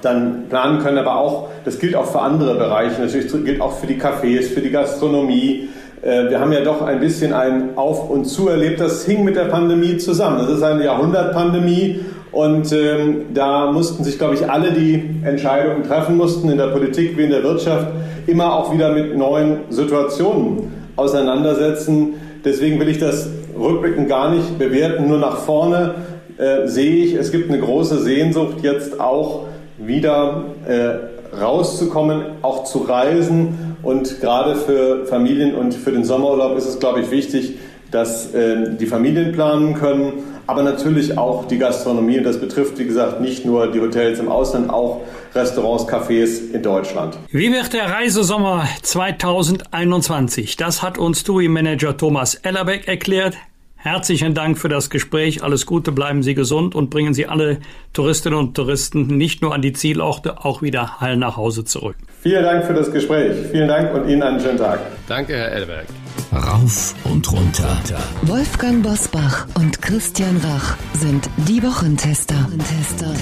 dann 0.02 0.48
planen 0.48 0.80
können, 0.80 0.98
aber 0.98 1.16
auch, 1.16 1.48
das 1.64 1.78
gilt 1.78 1.94
auch 1.94 2.06
für 2.06 2.20
andere 2.20 2.56
Bereiche, 2.56 3.00
natürlich 3.00 3.32
gilt 3.44 3.60
auch 3.60 3.78
für 3.78 3.86
die 3.86 4.00
Cafés, 4.00 4.52
für 4.52 4.60
die 4.60 4.70
Gastronomie, 4.70 5.68
äh, 6.02 6.30
wir 6.30 6.40
haben 6.40 6.52
ja 6.52 6.60
doch 6.60 6.82
ein 6.82 7.00
bisschen 7.00 7.32
ein 7.32 7.76
Auf 7.76 8.08
und 8.10 8.26
Zu 8.26 8.48
erlebt. 8.48 8.80
Das 8.80 9.04
hing 9.04 9.24
mit 9.24 9.36
der 9.36 9.46
Pandemie 9.46 9.96
zusammen. 9.96 10.38
Das 10.38 10.50
ist 10.50 10.62
eine 10.62 10.84
Jahrhundertpandemie 10.84 12.00
und 12.32 12.72
ähm, 12.72 13.26
da 13.34 13.72
mussten 13.72 14.04
sich, 14.04 14.18
glaube 14.18 14.34
ich, 14.34 14.48
alle, 14.48 14.72
die 14.72 15.02
Entscheidungen 15.24 15.84
treffen 15.84 16.16
mussten, 16.16 16.50
in 16.50 16.58
der 16.58 16.68
Politik 16.68 17.16
wie 17.16 17.24
in 17.24 17.30
der 17.30 17.42
Wirtschaft, 17.42 17.88
immer 18.26 18.54
auch 18.54 18.72
wieder 18.72 18.92
mit 18.92 19.16
neuen 19.16 19.60
Situationen 19.70 20.72
auseinandersetzen. 20.96 22.14
Deswegen 22.44 22.78
will 22.78 22.88
ich 22.88 22.98
das 22.98 23.28
rückblickend 23.58 24.08
gar 24.08 24.30
nicht 24.30 24.58
bewerten. 24.58 25.08
Nur 25.08 25.18
nach 25.18 25.38
vorne 25.38 25.94
äh, 26.38 26.66
sehe 26.66 27.04
ich, 27.04 27.14
es 27.14 27.32
gibt 27.32 27.50
eine 27.50 27.60
große 27.60 27.98
Sehnsucht 28.02 28.58
jetzt 28.62 29.00
auch 29.00 29.44
wieder 29.78 30.44
äh, 30.66 31.36
rauszukommen, 31.36 32.22
auch 32.42 32.64
zu 32.64 32.78
reisen. 32.78 33.76
Und 33.82 34.20
gerade 34.20 34.56
für 34.56 35.06
Familien 35.06 35.54
und 35.54 35.74
für 35.74 35.92
den 35.92 36.04
Sommerurlaub 36.04 36.56
ist 36.56 36.66
es, 36.66 36.78
glaube 36.78 37.00
ich, 37.00 37.10
wichtig, 37.10 37.58
dass 37.90 38.34
äh, 38.34 38.76
die 38.78 38.86
Familien 38.86 39.32
planen 39.32 39.74
können, 39.74 40.12
aber 40.46 40.62
natürlich 40.62 41.18
auch 41.18 41.46
die 41.46 41.58
Gastronomie. 41.58 42.18
Und 42.18 42.24
das 42.24 42.40
betrifft, 42.40 42.78
wie 42.78 42.84
gesagt, 42.84 43.20
nicht 43.20 43.44
nur 43.44 43.70
die 43.70 43.80
Hotels 43.80 44.18
im 44.18 44.28
Ausland, 44.28 44.70
auch 44.70 45.00
Restaurants, 45.34 45.86
Cafés 45.86 46.52
in 46.52 46.62
Deutschland. 46.62 47.18
Wie 47.30 47.52
wird 47.52 47.72
der 47.72 47.90
Reisesommer 47.90 48.66
2021? 48.82 50.56
Das 50.56 50.82
hat 50.82 50.98
uns 50.98 51.24
Touri-Manager 51.24 51.96
Thomas 51.96 52.34
Ellerbeck 52.36 52.88
erklärt. 52.88 53.36
Herzlichen 53.76 54.34
Dank 54.34 54.58
für 54.58 54.68
das 54.68 54.90
Gespräch. 54.90 55.42
Alles 55.42 55.66
Gute, 55.66 55.92
bleiben 55.92 56.22
Sie 56.22 56.34
gesund 56.34 56.74
und 56.74 56.90
bringen 56.90 57.14
Sie 57.14 57.26
alle 57.26 57.58
Touristinnen 57.92 58.38
und 58.38 58.54
Touristen 58.54 59.06
nicht 59.06 59.42
nur 59.42 59.54
an 59.54 59.62
die 59.62 59.72
Zielorte, 59.72 60.44
auch 60.44 60.62
wieder 60.62 61.00
heil 61.00 61.16
nach 61.16 61.36
Hause 61.36 61.64
zurück. 61.64 61.96
Vielen 62.22 62.42
Dank 62.42 62.64
für 62.64 62.74
das 62.74 62.90
Gespräch. 62.90 63.36
Vielen 63.52 63.68
Dank 63.68 63.94
und 63.94 64.08
Ihnen 64.08 64.22
einen 64.22 64.40
schönen 64.40 64.58
Tag. 64.58 64.80
Danke, 65.06 65.34
Herr 65.34 65.52
Elberg. 65.52 65.86
Rauf 66.32 66.94
und 67.04 67.30
runter. 67.30 67.76
Wolfgang 68.22 68.82
Bosbach 68.82 69.46
und 69.54 69.80
Christian 69.80 70.36
Rach 70.38 70.76
sind 70.94 71.30
die 71.48 71.62
Wochentester. 71.62 72.34
Tester. 72.58 73.14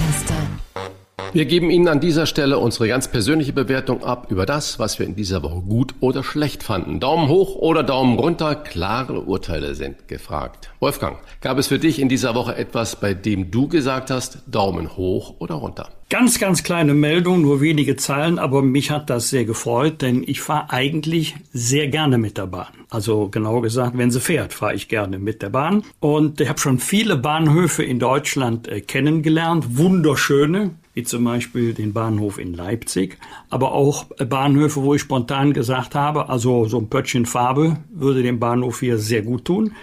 Wir 1.33 1.45
geben 1.45 1.69
Ihnen 1.69 1.87
an 1.87 1.99
dieser 1.99 2.25
Stelle 2.25 2.59
unsere 2.59 2.87
ganz 2.87 3.07
persönliche 3.07 3.53
Bewertung 3.53 4.03
ab 4.03 4.27
über 4.29 4.45
das, 4.45 4.79
was 4.79 4.99
wir 4.99 5.05
in 5.05 5.15
dieser 5.15 5.43
Woche 5.43 5.61
gut 5.61 5.93
oder 5.99 6.23
schlecht 6.23 6.63
fanden. 6.63 6.99
Daumen 6.99 7.27
hoch 7.27 7.55
oder 7.55 7.83
Daumen 7.83 8.17
runter, 8.17 8.55
klare 8.55 9.21
Urteile 9.21 9.75
sind 9.75 10.07
gefragt. 10.07 10.69
Wolfgang, 10.79 11.17
gab 11.41 11.57
es 11.57 11.67
für 11.67 11.79
dich 11.79 11.99
in 11.99 12.09
dieser 12.09 12.35
Woche 12.35 12.55
etwas, 12.55 12.95
bei 12.95 13.13
dem 13.13 13.51
du 13.51 13.67
gesagt 13.67 14.11
hast, 14.11 14.39
Daumen 14.47 14.95
hoch 14.97 15.35
oder 15.39 15.55
runter? 15.55 15.89
Ganz, 16.09 16.39
ganz 16.39 16.63
kleine 16.63 16.93
Meldung, 16.93 17.41
nur 17.41 17.61
wenige 17.61 17.95
Zeilen, 17.95 18.37
aber 18.37 18.61
mich 18.61 18.91
hat 18.91 19.09
das 19.09 19.29
sehr 19.29 19.43
gefreut, 19.43 20.03
denn 20.03 20.23
ich 20.25 20.39
fahre 20.39 20.69
eigentlich 20.69 21.35
sehr 21.51 21.87
gerne 21.87 22.19
mit 22.19 22.37
der 22.37 22.45
Bahn. 22.45 22.67
Also 22.91 23.27
genau 23.29 23.59
gesagt, 23.61 23.97
wenn 23.97 24.11
sie 24.11 24.19
fährt, 24.19 24.53
fahre 24.53 24.75
ich 24.75 24.87
gerne 24.87 25.17
mit 25.17 25.41
der 25.41 25.49
Bahn. 25.49 25.83
Und 25.99 26.39
ich 26.39 26.47
habe 26.47 26.59
schon 26.59 26.77
viele 26.77 27.17
Bahnhöfe 27.17 27.83
in 27.83 27.97
Deutschland 27.97 28.67
äh, 28.67 28.81
kennengelernt, 28.81 29.77
wunderschöne, 29.77 30.71
wie 30.95 31.03
zum 31.03 31.25
Beispiel 31.25 31.73
den 31.73 31.93
Bahnhof 31.93 32.39
in 32.39 32.53
Leipzig, 32.53 33.17
aber 33.49 33.73
auch 33.73 34.05
Bahnhöfe, 34.17 34.81
wo 34.81 34.95
ich 34.95 35.01
spontan 35.01 35.53
gesagt 35.53 35.93
habe, 35.93 36.29
also 36.29 36.65
so 36.65 36.79
ein 36.79 36.89
Pöttchen 36.89 37.25
Farbe 37.25 37.77
würde 37.89 38.23
dem 38.23 38.39
Bahnhof 38.39 38.79
hier 38.79 38.97
sehr 38.97 39.21
gut 39.21 39.45
tun. 39.45 39.73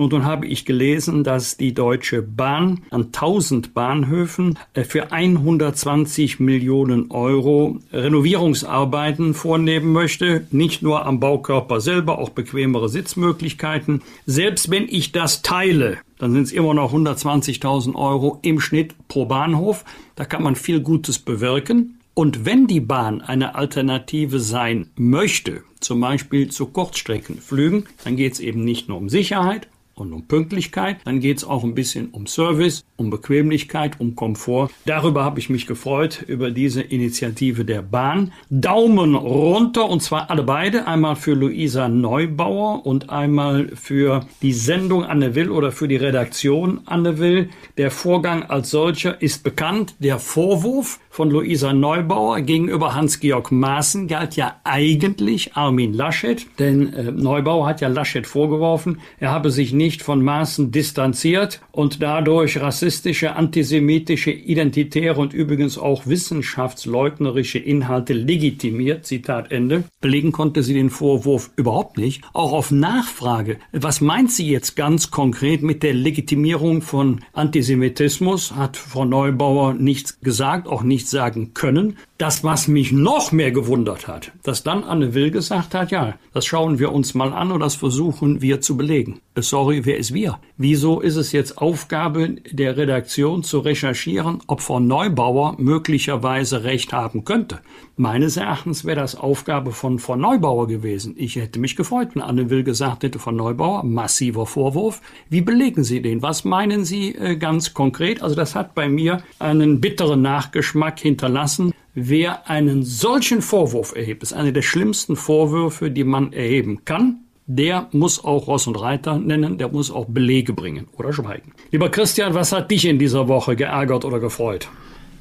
Und 0.00 0.14
dann 0.14 0.24
habe 0.24 0.46
ich 0.46 0.64
gelesen, 0.64 1.24
dass 1.24 1.58
die 1.58 1.74
Deutsche 1.74 2.22
Bahn 2.22 2.80
an 2.88 3.08
1000 3.12 3.74
Bahnhöfen 3.74 4.58
äh, 4.72 4.82
für 4.82 5.12
120 5.12 6.40
Millionen 6.40 7.10
Euro 7.10 7.78
Renovierungsarbeiten 7.92 9.34
vornehmen 9.34 9.92
möchte. 9.92 10.46
Nicht 10.52 10.80
nur 10.80 11.04
am 11.04 11.20
Baukörper 11.20 11.82
selber, 11.82 12.18
auch 12.18 12.30
bequemere 12.30 12.88
Sitzmöglichkeiten. 12.88 14.00
Selbst 14.24 14.70
wenn 14.70 14.88
ich 14.88 15.12
das 15.12 15.42
teile, 15.42 15.98
dann 16.16 16.32
sind 16.32 16.44
es 16.44 16.52
immer 16.52 16.72
noch 16.72 16.94
120.000 16.94 17.94
Euro 17.94 18.38
im 18.40 18.58
Schnitt 18.58 18.94
pro 19.06 19.26
Bahnhof. 19.26 19.84
Da 20.16 20.24
kann 20.24 20.42
man 20.42 20.56
viel 20.56 20.80
Gutes 20.80 21.18
bewirken. 21.18 22.00
Und 22.14 22.46
wenn 22.46 22.66
die 22.66 22.80
Bahn 22.80 23.20
eine 23.20 23.54
Alternative 23.54 24.40
sein 24.40 24.88
möchte, 24.96 25.62
zum 25.80 26.00
Beispiel 26.00 26.48
zu 26.48 26.64
Kurzstreckenflügen, 26.64 27.84
dann 28.02 28.16
geht 28.16 28.32
es 28.32 28.40
eben 28.40 28.64
nicht 28.64 28.88
nur 28.88 28.96
um 28.96 29.10
Sicherheit 29.10 29.68
und 30.00 30.12
um 30.12 30.26
Pünktlichkeit. 30.26 30.96
Dann 31.04 31.20
geht 31.20 31.38
es 31.38 31.44
auch 31.44 31.62
ein 31.62 31.74
bisschen 31.74 32.08
um 32.10 32.26
Service, 32.26 32.84
um 32.96 33.10
Bequemlichkeit, 33.10 34.00
um 34.00 34.16
Komfort. 34.16 34.70
Darüber 34.86 35.24
habe 35.24 35.38
ich 35.38 35.50
mich 35.50 35.66
gefreut, 35.66 36.24
über 36.26 36.50
diese 36.50 36.80
Initiative 36.80 37.64
der 37.64 37.82
Bahn. 37.82 38.32
Daumen 38.48 39.14
runter 39.14 39.88
und 39.88 40.02
zwar 40.02 40.30
alle 40.30 40.42
beide. 40.42 40.86
Einmal 40.86 41.16
für 41.16 41.34
Luisa 41.34 41.88
Neubauer 41.88 42.86
und 42.86 43.10
einmal 43.10 43.68
für 43.76 44.26
die 44.42 44.52
Sendung 44.52 45.04
Anne 45.04 45.34
Will 45.34 45.50
oder 45.50 45.70
für 45.70 45.86
die 45.86 45.96
Redaktion 45.96 46.80
Anne 46.86 47.18
Will. 47.18 47.50
Der 47.76 47.90
Vorgang 47.90 48.44
als 48.44 48.70
solcher 48.70 49.20
ist 49.20 49.44
bekannt. 49.44 49.94
Der 49.98 50.18
Vorwurf 50.18 50.98
von 51.10 51.28
Luisa 51.28 51.72
Neubauer 51.72 52.40
gegenüber 52.40 52.94
Hans-Georg 52.94 53.50
Maaßen 53.50 54.06
galt 54.06 54.36
ja 54.36 54.60
eigentlich 54.62 55.56
Armin 55.56 55.92
Laschet, 55.92 56.46
denn 56.60 56.92
äh, 56.94 57.10
Neubauer 57.10 57.66
hat 57.66 57.80
ja 57.80 57.88
Laschet 57.88 58.26
vorgeworfen, 58.26 59.00
er 59.18 59.32
habe 59.32 59.50
sich 59.50 59.72
nicht 59.72 60.02
von 60.02 60.22
Maaßen 60.22 60.70
distanziert 60.70 61.60
und 61.72 62.00
dadurch 62.00 62.60
rassistische, 62.60 63.34
antisemitische, 63.34 64.30
identitäre 64.30 65.20
und 65.20 65.34
übrigens 65.34 65.78
auch 65.78 66.06
wissenschaftsleugnerische 66.06 67.58
Inhalte 67.58 68.12
legitimiert. 68.12 69.04
Zitat 69.04 69.50
Ende. 69.50 69.82
Belegen 70.00 70.30
konnte 70.30 70.62
sie 70.62 70.74
den 70.74 70.90
Vorwurf 70.90 71.50
überhaupt 71.56 71.98
nicht. 71.98 72.22
Auch 72.32 72.52
auf 72.52 72.70
Nachfrage, 72.70 73.58
was 73.72 74.00
meint 74.00 74.30
sie 74.30 74.48
jetzt 74.48 74.76
ganz 74.76 75.10
konkret 75.10 75.62
mit 75.62 75.82
der 75.82 75.92
Legitimierung 75.92 76.82
von 76.82 77.20
Antisemitismus, 77.32 78.54
hat 78.54 78.76
Frau 78.76 79.04
Neubauer 79.04 79.74
nichts 79.74 80.20
gesagt, 80.20 80.68
auch 80.68 80.82
nicht 80.84 80.99
sagen 81.08 81.54
können. 81.54 81.96
Das, 82.18 82.44
was 82.44 82.68
mich 82.68 82.92
noch 82.92 83.32
mehr 83.32 83.50
gewundert 83.50 84.06
hat, 84.06 84.32
dass 84.42 84.62
dann 84.62 84.84
Anne 84.84 85.14
Will 85.14 85.30
gesagt 85.30 85.74
hat, 85.74 85.90
ja, 85.90 86.14
das 86.34 86.44
schauen 86.44 86.78
wir 86.78 86.92
uns 86.92 87.14
mal 87.14 87.32
an 87.32 87.50
und 87.50 87.60
das 87.60 87.76
versuchen 87.76 88.42
wir 88.42 88.60
zu 88.60 88.76
belegen. 88.76 89.20
Äh, 89.34 89.42
sorry, 89.42 89.86
wer 89.86 89.96
ist 89.96 90.12
wir? 90.12 90.38
Wieso 90.58 91.00
ist 91.00 91.16
es 91.16 91.32
jetzt 91.32 91.58
Aufgabe 91.58 92.36
der 92.50 92.76
Redaktion 92.76 93.42
zu 93.42 93.60
recherchieren, 93.60 94.40
ob 94.46 94.60
Frau 94.60 94.80
Neubauer 94.80 95.54
möglicherweise 95.58 96.64
recht 96.64 96.92
haben 96.92 97.24
könnte? 97.24 97.60
Meines 97.96 98.36
Erachtens 98.36 98.84
wäre 98.84 99.00
das 99.00 99.14
Aufgabe 99.14 99.72
von 99.72 99.98
Frau 99.98 100.16
Neubauer 100.16 100.66
gewesen. 100.66 101.14
Ich 101.18 101.36
hätte 101.36 101.58
mich 101.58 101.76
gefreut, 101.76 102.08
wenn 102.14 102.22
Anne 102.22 102.48
Will 102.48 102.64
gesagt 102.64 103.02
hätte, 103.02 103.18
Frau 103.18 103.30
Neubauer, 103.30 103.84
massiver 103.84 104.46
Vorwurf. 104.46 105.00
Wie 105.28 105.42
belegen 105.42 105.84
Sie 105.84 106.00
den? 106.00 106.22
Was 106.22 106.44
meinen 106.44 106.84
Sie 106.84 107.14
äh, 107.14 107.36
ganz 107.36 107.74
konkret? 107.74 108.22
Also 108.22 108.34
das 108.34 108.54
hat 108.54 108.74
bei 108.74 108.88
mir 108.88 109.22
einen 109.38 109.80
bitteren 109.80 110.22
Nachgeschmack 110.22 110.89
hinterlassen. 110.98 111.72
Wer 111.94 112.48
einen 112.50 112.82
solchen 112.82 113.42
Vorwurf 113.42 113.94
erhebt, 113.94 114.24
ist 114.24 114.32
einer 114.32 114.50
der 114.50 114.62
schlimmsten 114.62 115.14
Vorwürfe, 115.14 115.90
die 115.90 116.04
man 116.04 116.32
erheben 116.32 116.84
kann. 116.84 117.20
Der 117.46 117.88
muss 117.92 118.24
auch 118.24 118.46
Ross 118.46 118.66
und 118.66 118.80
Reiter 118.80 119.18
nennen, 119.18 119.58
der 119.58 119.68
muss 119.68 119.90
auch 119.90 120.06
Belege 120.06 120.52
bringen 120.52 120.88
oder 120.96 121.12
schweigen. 121.12 121.52
Lieber 121.70 121.88
Christian, 121.88 122.34
was 122.34 122.52
hat 122.52 122.70
dich 122.70 122.84
in 122.84 122.98
dieser 122.98 123.28
Woche 123.28 123.56
geärgert 123.56 124.04
oder 124.04 124.20
gefreut? 124.20 124.68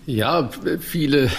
Ja, 0.06 0.50
viele 0.80 1.30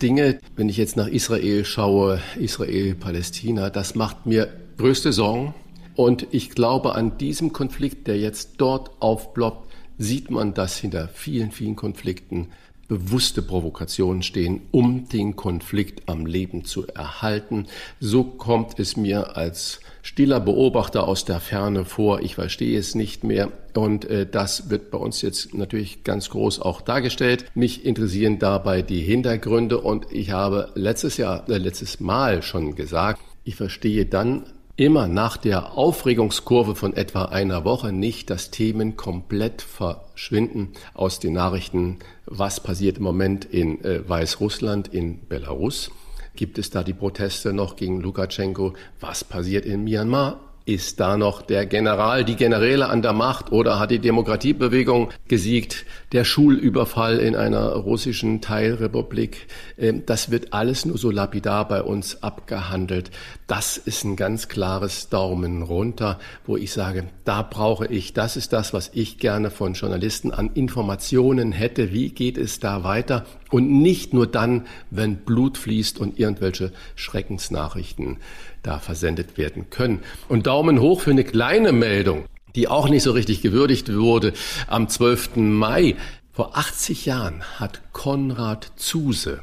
Dinge. 0.00 0.38
Wenn 0.56 0.68
ich 0.68 0.76
jetzt 0.76 0.96
nach 0.96 1.08
Israel 1.08 1.64
schaue, 1.64 2.20
Israel, 2.38 2.94
Palästina, 2.94 3.70
das 3.70 3.94
macht 3.94 4.26
mir 4.26 4.48
größte 4.78 5.12
Sorgen. 5.12 5.54
Und 5.94 6.26
ich 6.30 6.50
glaube, 6.50 6.94
an 6.94 7.18
diesem 7.18 7.52
Konflikt, 7.52 8.06
der 8.06 8.18
jetzt 8.18 8.54
dort 8.58 8.90
aufploppt, 9.00 9.70
sieht 9.98 10.30
man, 10.30 10.54
dass 10.54 10.78
hinter 10.78 11.08
vielen, 11.08 11.50
vielen 11.50 11.76
Konflikten 11.76 12.48
bewusste 12.90 13.40
Provokationen 13.40 14.24
stehen, 14.24 14.62
um 14.72 15.08
den 15.08 15.36
Konflikt 15.36 16.08
am 16.08 16.26
Leben 16.26 16.64
zu 16.64 16.88
erhalten. 16.88 17.68
So 18.00 18.24
kommt 18.24 18.80
es 18.80 18.96
mir 18.96 19.36
als 19.36 19.78
stiller 20.02 20.40
Beobachter 20.40 21.06
aus 21.06 21.24
der 21.24 21.38
Ferne 21.38 21.84
vor. 21.84 22.20
Ich 22.20 22.34
verstehe 22.34 22.76
es 22.76 22.96
nicht 22.96 23.22
mehr. 23.22 23.52
Und 23.74 24.06
äh, 24.06 24.26
das 24.26 24.70
wird 24.70 24.90
bei 24.90 24.98
uns 24.98 25.22
jetzt 25.22 25.54
natürlich 25.54 26.02
ganz 26.02 26.30
groß 26.30 26.60
auch 26.60 26.80
dargestellt. 26.80 27.44
Mich 27.54 27.84
interessieren 27.84 28.40
dabei 28.40 28.82
die 28.82 29.02
Hintergründe. 29.02 29.80
Und 29.80 30.06
ich 30.10 30.32
habe 30.32 30.70
letztes 30.74 31.16
Jahr, 31.16 31.48
äh, 31.48 31.58
letztes 31.58 32.00
Mal 32.00 32.42
schon 32.42 32.74
gesagt, 32.74 33.20
ich 33.44 33.54
verstehe 33.54 34.04
dann 34.04 34.46
immer 34.80 35.08
nach 35.08 35.36
der 35.36 35.76
Aufregungskurve 35.76 36.74
von 36.74 36.96
etwa 36.96 37.26
einer 37.26 37.66
Woche 37.66 37.92
nicht, 37.92 38.30
dass 38.30 38.50
Themen 38.50 38.96
komplett 38.96 39.60
verschwinden 39.60 40.72
aus 40.94 41.20
den 41.20 41.34
Nachrichten. 41.34 41.98
Was 42.32 42.60
passiert 42.60 42.98
im 42.98 43.02
Moment 43.02 43.44
in 43.44 43.84
äh, 43.84 44.08
Weißrussland, 44.08 44.86
in 44.86 45.26
Belarus? 45.26 45.90
Gibt 46.36 46.58
es 46.58 46.70
da 46.70 46.84
die 46.84 46.92
Proteste 46.92 47.52
noch 47.52 47.74
gegen 47.74 48.00
Lukaschenko? 48.00 48.74
Was 49.00 49.24
passiert 49.24 49.66
in 49.66 49.82
Myanmar? 49.82 50.38
Ist 50.64 51.00
da 51.00 51.16
noch 51.16 51.42
der 51.42 51.66
General, 51.66 52.24
die 52.24 52.36
Generäle 52.36 52.88
an 52.88 53.02
der 53.02 53.14
Macht 53.14 53.50
oder 53.50 53.80
hat 53.80 53.90
die 53.90 53.98
Demokratiebewegung 53.98 55.08
gesiegt? 55.26 55.84
Der 56.12 56.22
Schulüberfall 56.22 57.18
in 57.18 57.34
einer 57.34 57.70
russischen 57.72 58.40
Teilrepublik, 58.40 59.48
ähm, 59.76 60.04
das 60.06 60.30
wird 60.30 60.52
alles 60.52 60.84
nur 60.84 60.98
so 60.98 61.10
lapidar 61.10 61.66
bei 61.66 61.82
uns 61.82 62.22
abgehandelt. 62.22 63.10
Das 63.50 63.78
ist 63.78 64.04
ein 64.04 64.14
ganz 64.14 64.46
klares 64.46 65.08
Daumen 65.08 65.62
runter, 65.62 66.20
wo 66.46 66.56
ich 66.56 66.70
sage, 66.70 67.08
da 67.24 67.42
brauche 67.42 67.84
ich, 67.88 68.12
das 68.12 68.36
ist 68.36 68.52
das, 68.52 68.72
was 68.72 68.92
ich 68.94 69.18
gerne 69.18 69.50
von 69.50 69.74
Journalisten 69.74 70.30
an 70.30 70.52
Informationen 70.54 71.50
hätte. 71.50 71.92
Wie 71.92 72.10
geht 72.10 72.38
es 72.38 72.60
da 72.60 72.84
weiter? 72.84 73.26
Und 73.50 73.68
nicht 73.68 74.14
nur 74.14 74.28
dann, 74.28 74.68
wenn 74.92 75.16
Blut 75.16 75.58
fließt 75.58 75.98
und 75.98 76.16
irgendwelche 76.16 76.70
Schreckensnachrichten 76.94 78.18
da 78.62 78.78
versendet 78.78 79.36
werden 79.36 79.68
können. 79.68 80.04
Und 80.28 80.46
Daumen 80.46 80.80
hoch 80.80 81.00
für 81.00 81.10
eine 81.10 81.24
kleine 81.24 81.72
Meldung, 81.72 82.26
die 82.54 82.68
auch 82.68 82.88
nicht 82.88 83.02
so 83.02 83.10
richtig 83.10 83.42
gewürdigt 83.42 83.92
wurde. 83.92 84.32
Am 84.68 84.88
12. 84.88 85.34
Mai 85.34 85.96
vor 86.30 86.56
80 86.56 87.04
Jahren 87.04 87.42
hat 87.58 87.80
Konrad 87.90 88.70
Zuse 88.76 89.40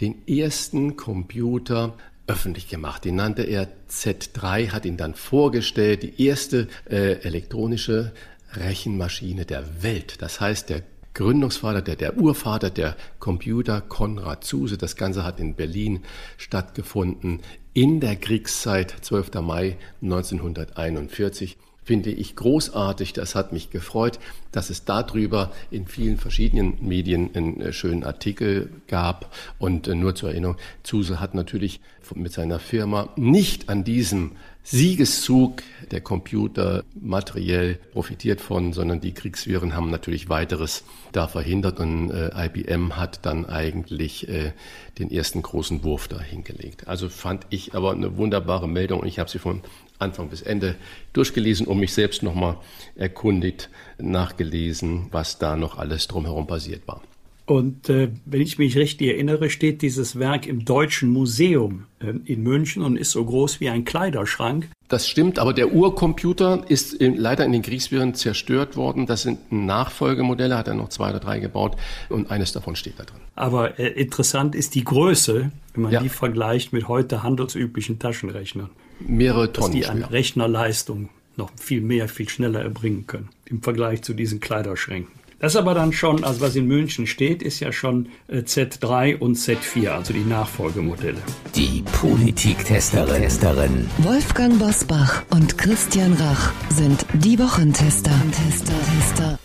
den 0.00 0.26
ersten 0.26 0.96
Computer 0.96 1.92
öffentlich 2.30 2.68
gemacht. 2.68 3.04
Den 3.04 3.16
nannte 3.16 3.42
er 3.42 3.68
Z3, 3.90 4.70
hat 4.70 4.84
ihn 4.84 4.96
dann 4.96 5.14
vorgestellt, 5.14 6.04
die 6.04 6.24
erste 6.24 6.68
äh, 6.88 7.20
elektronische 7.22 8.12
Rechenmaschine 8.52 9.44
der 9.44 9.82
Welt. 9.82 10.22
Das 10.22 10.40
heißt, 10.40 10.70
der 10.70 10.82
Gründungsvater, 11.14 11.82
der, 11.82 11.96
der 11.96 12.16
Urvater 12.16 12.70
der 12.70 12.96
Computer, 13.18 13.80
Konrad 13.80 14.44
Zuse. 14.44 14.78
Das 14.78 14.94
Ganze 14.94 15.24
hat 15.24 15.40
in 15.40 15.56
Berlin 15.56 16.04
stattgefunden 16.36 17.40
in 17.72 17.98
der 17.98 18.14
Kriegszeit, 18.14 18.94
12. 19.00 19.34
Mai 19.42 19.76
1941 20.02 21.56
finde 21.90 22.12
ich 22.12 22.36
großartig. 22.36 23.14
Das 23.14 23.34
hat 23.34 23.52
mich 23.52 23.70
gefreut, 23.70 24.20
dass 24.52 24.70
es 24.70 24.84
darüber 24.84 25.50
in 25.72 25.88
vielen 25.88 26.18
verschiedenen 26.18 26.78
Medien 26.80 27.34
einen 27.34 27.60
äh, 27.60 27.72
schönen 27.72 28.04
Artikel 28.04 28.70
gab. 28.86 29.34
Und 29.58 29.88
äh, 29.88 29.96
nur 29.96 30.14
zur 30.14 30.28
Erinnerung, 30.28 30.56
Zuse 30.84 31.18
hat 31.18 31.34
natürlich 31.34 31.80
mit 32.14 32.32
seiner 32.32 32.60
Firma 32.60 33.08
nicht 33.16 33.68
an 33.68 33.82
diesem 33.82 34.36
Siegeszug 34.62 35.64
der 35.90 36.00
Computer 36.00 36.84
materiell 36.94 37.80
profitiert 37.90 38.40
von, 38.40 38.72
sondern 38.72 39.00
die 39.00 39.12
Kriegswirren 39.12 39.74
haben 39.74 39.90
natürlich 39.90 40.28
weiteres 40.28 40.84
da 41.10 41.26
verhindert 41.26 41.80
und 41.80 42.12
äh, 42.12 42.30
IBM 42.46 42.96
hat 42.96 43.26
dann 43.26 43.46
eigentlich 43.46 44.28
äh, 44.28 44.52
den 45.00 45.10
ersten 45.10 45.42
großen 45.42 45.82
Wurf 45.82 46.06
da 46.06 46.20
hingelegt. 46.20 46.86
Also 46.86 47.08
fand 47.08 47.48
ich 47.50 47.74
aber 47.74 47.90
eine 47.90 48.16
wunderbare 48.16 48.68
Meldung 48.68 49.00
und 49.00 49.08
ich 49.08 49.18
habe 49.18 49.28
sie 49.28 49.40
von 49.40 49.62
Anfang 50.00 50.28
bis 50.28 50.42
Ende 50.42 50.76
durchgelesen 51.12 51.66
und 51.66 51.78
mich 51.78 51.92
selbst 51.92 52.22
nochmal 52.22 52.56
erkundigt, 52.96 53.68
nachgelesen, 53.98 55.08
was 55.10 55.38
da 55.38 55.56
noch 55.56 55.78
alles 55.78 56.08
drumherum 56.08 56.46
passiert 56.46 56.86
war. 56.86 57.02
Und 57.50 57.88
äh, 57.88 58.10
wenn 58.26 58.42
ich 58.42 58.58
mich 58.58 58.76
richtig 58.76 59.08
erinnere, 59.08 59.50
steht 59.50 59.82
dieses 59.82 60.20
Werk 60.20 60.46
im 60.46 60.64
Deutschen 60.64 61.10
Museum 61.10 61.86
äh, 61.98 62.12
in 62.24 62.44
München 62.44 62.84
und 62.84 62.96
ist 62.96 63.10
so 63.10 63.24
groß 63.24 63.58
wie 63.58 63.68
ein 63.68 63.84
Kleiderschrank. 63.84 64.68
Das 64.86 65.08
stimmt, 65.08 65.40
aber 65.40 65.52
der 65.52 65.72
Urcomputer 65.72 66.62
ist 66.68 66.94
in, 66.94 67.16
leider 67.16 67.44
in 67.44 67.50
den 67.50 67.62
Kriegswirren 67.62 68.14
zerstört 68.14 68.76
worden. 68.76 69.06
Das 69.06 69.22
sind 69.22 69.50
Nachfolgemodelle, 69.50 70.56
hat 70.56 70.68
er 70.68 70.74
noch 70.74 70.90
zwei 70.90 71.10
oder 71.10 71.18
drei 71.18 71.40
gebaut 71.40 71.76
und 72.08 72.30
eines 72.30 72.52
davon 72.52 72.76
steht 72.76 73.00
da 73.00 73.02
drin. 73.02 73.18
Aber 73.34 73.80
äh, 73.80 73.88
interessant 74.00 74.54
ist 74.54 74.76
die 74.76 74.84
Größe, 74.84 75.50
wenn 75.74 75.82
man 75.82 75.90
ja. 75.90 76.00
die 76.00 76.08
vergleicht 76.08 76.72
mit 76.72 76.86
heute 76.86 77.24
handelsüblichen 77.24 77.98
Taschenrechnern. 77.98 78.70
Mehrere 79.00 79.52
Tonnen. 79.52 79.72
Dass 79.72 79.80
die 79.80 79.86
an 79.86 80.04
Rechnerleistung 80.04 81.08
noch 81.36 81.50
viel 81.56 81.80
mehr, 81.80 82.06
viel 82.08 82.28
schneller 82.28 82.60
erbringen 82.60 83.08
können 83.08 83.30
im 83.46 83.60
Vergleich 83.60 84.02
zu 84.02 84.14
diesen 84.14 84.38
Kleiderschränken. 84.38 85.19
Das 85.40 85.54
ist 85.54 85.58
aber 85.58 85.72
dann 85.72 85.94
schon, 85.94 86.22
also 86.22 86.42
was 86.42 86.54
in 86.54 86.66
München 86.66 87.06
steht, 87.06 87.42
ist 87.42 87.60
ja 87.60 87.72
schon 87.72 88.10
äh, 88.28 88.40
Z3 88.40 89.18
und 89.18 89.38
Z4, 89.38 89.88
also 89.88 90.12
die 90.12 90.20
Nachfolgemodelle. 90.24 91.16
Die 91.54 91.82
Politiktesterin. 91.98 93.22
Testerin. 93.22 93.86
Wolfgang 93.98 94.58
Bosbach 94.58 95.22
und 95.30 95.56
Christian 95.56 96.12
Rach 96.12 96.52
sind 96.68 97.06
die 97.14 97.38
Wochentester. 97.38 98.10
Tester, 98.32 98.74
Tester. 98.98 99.38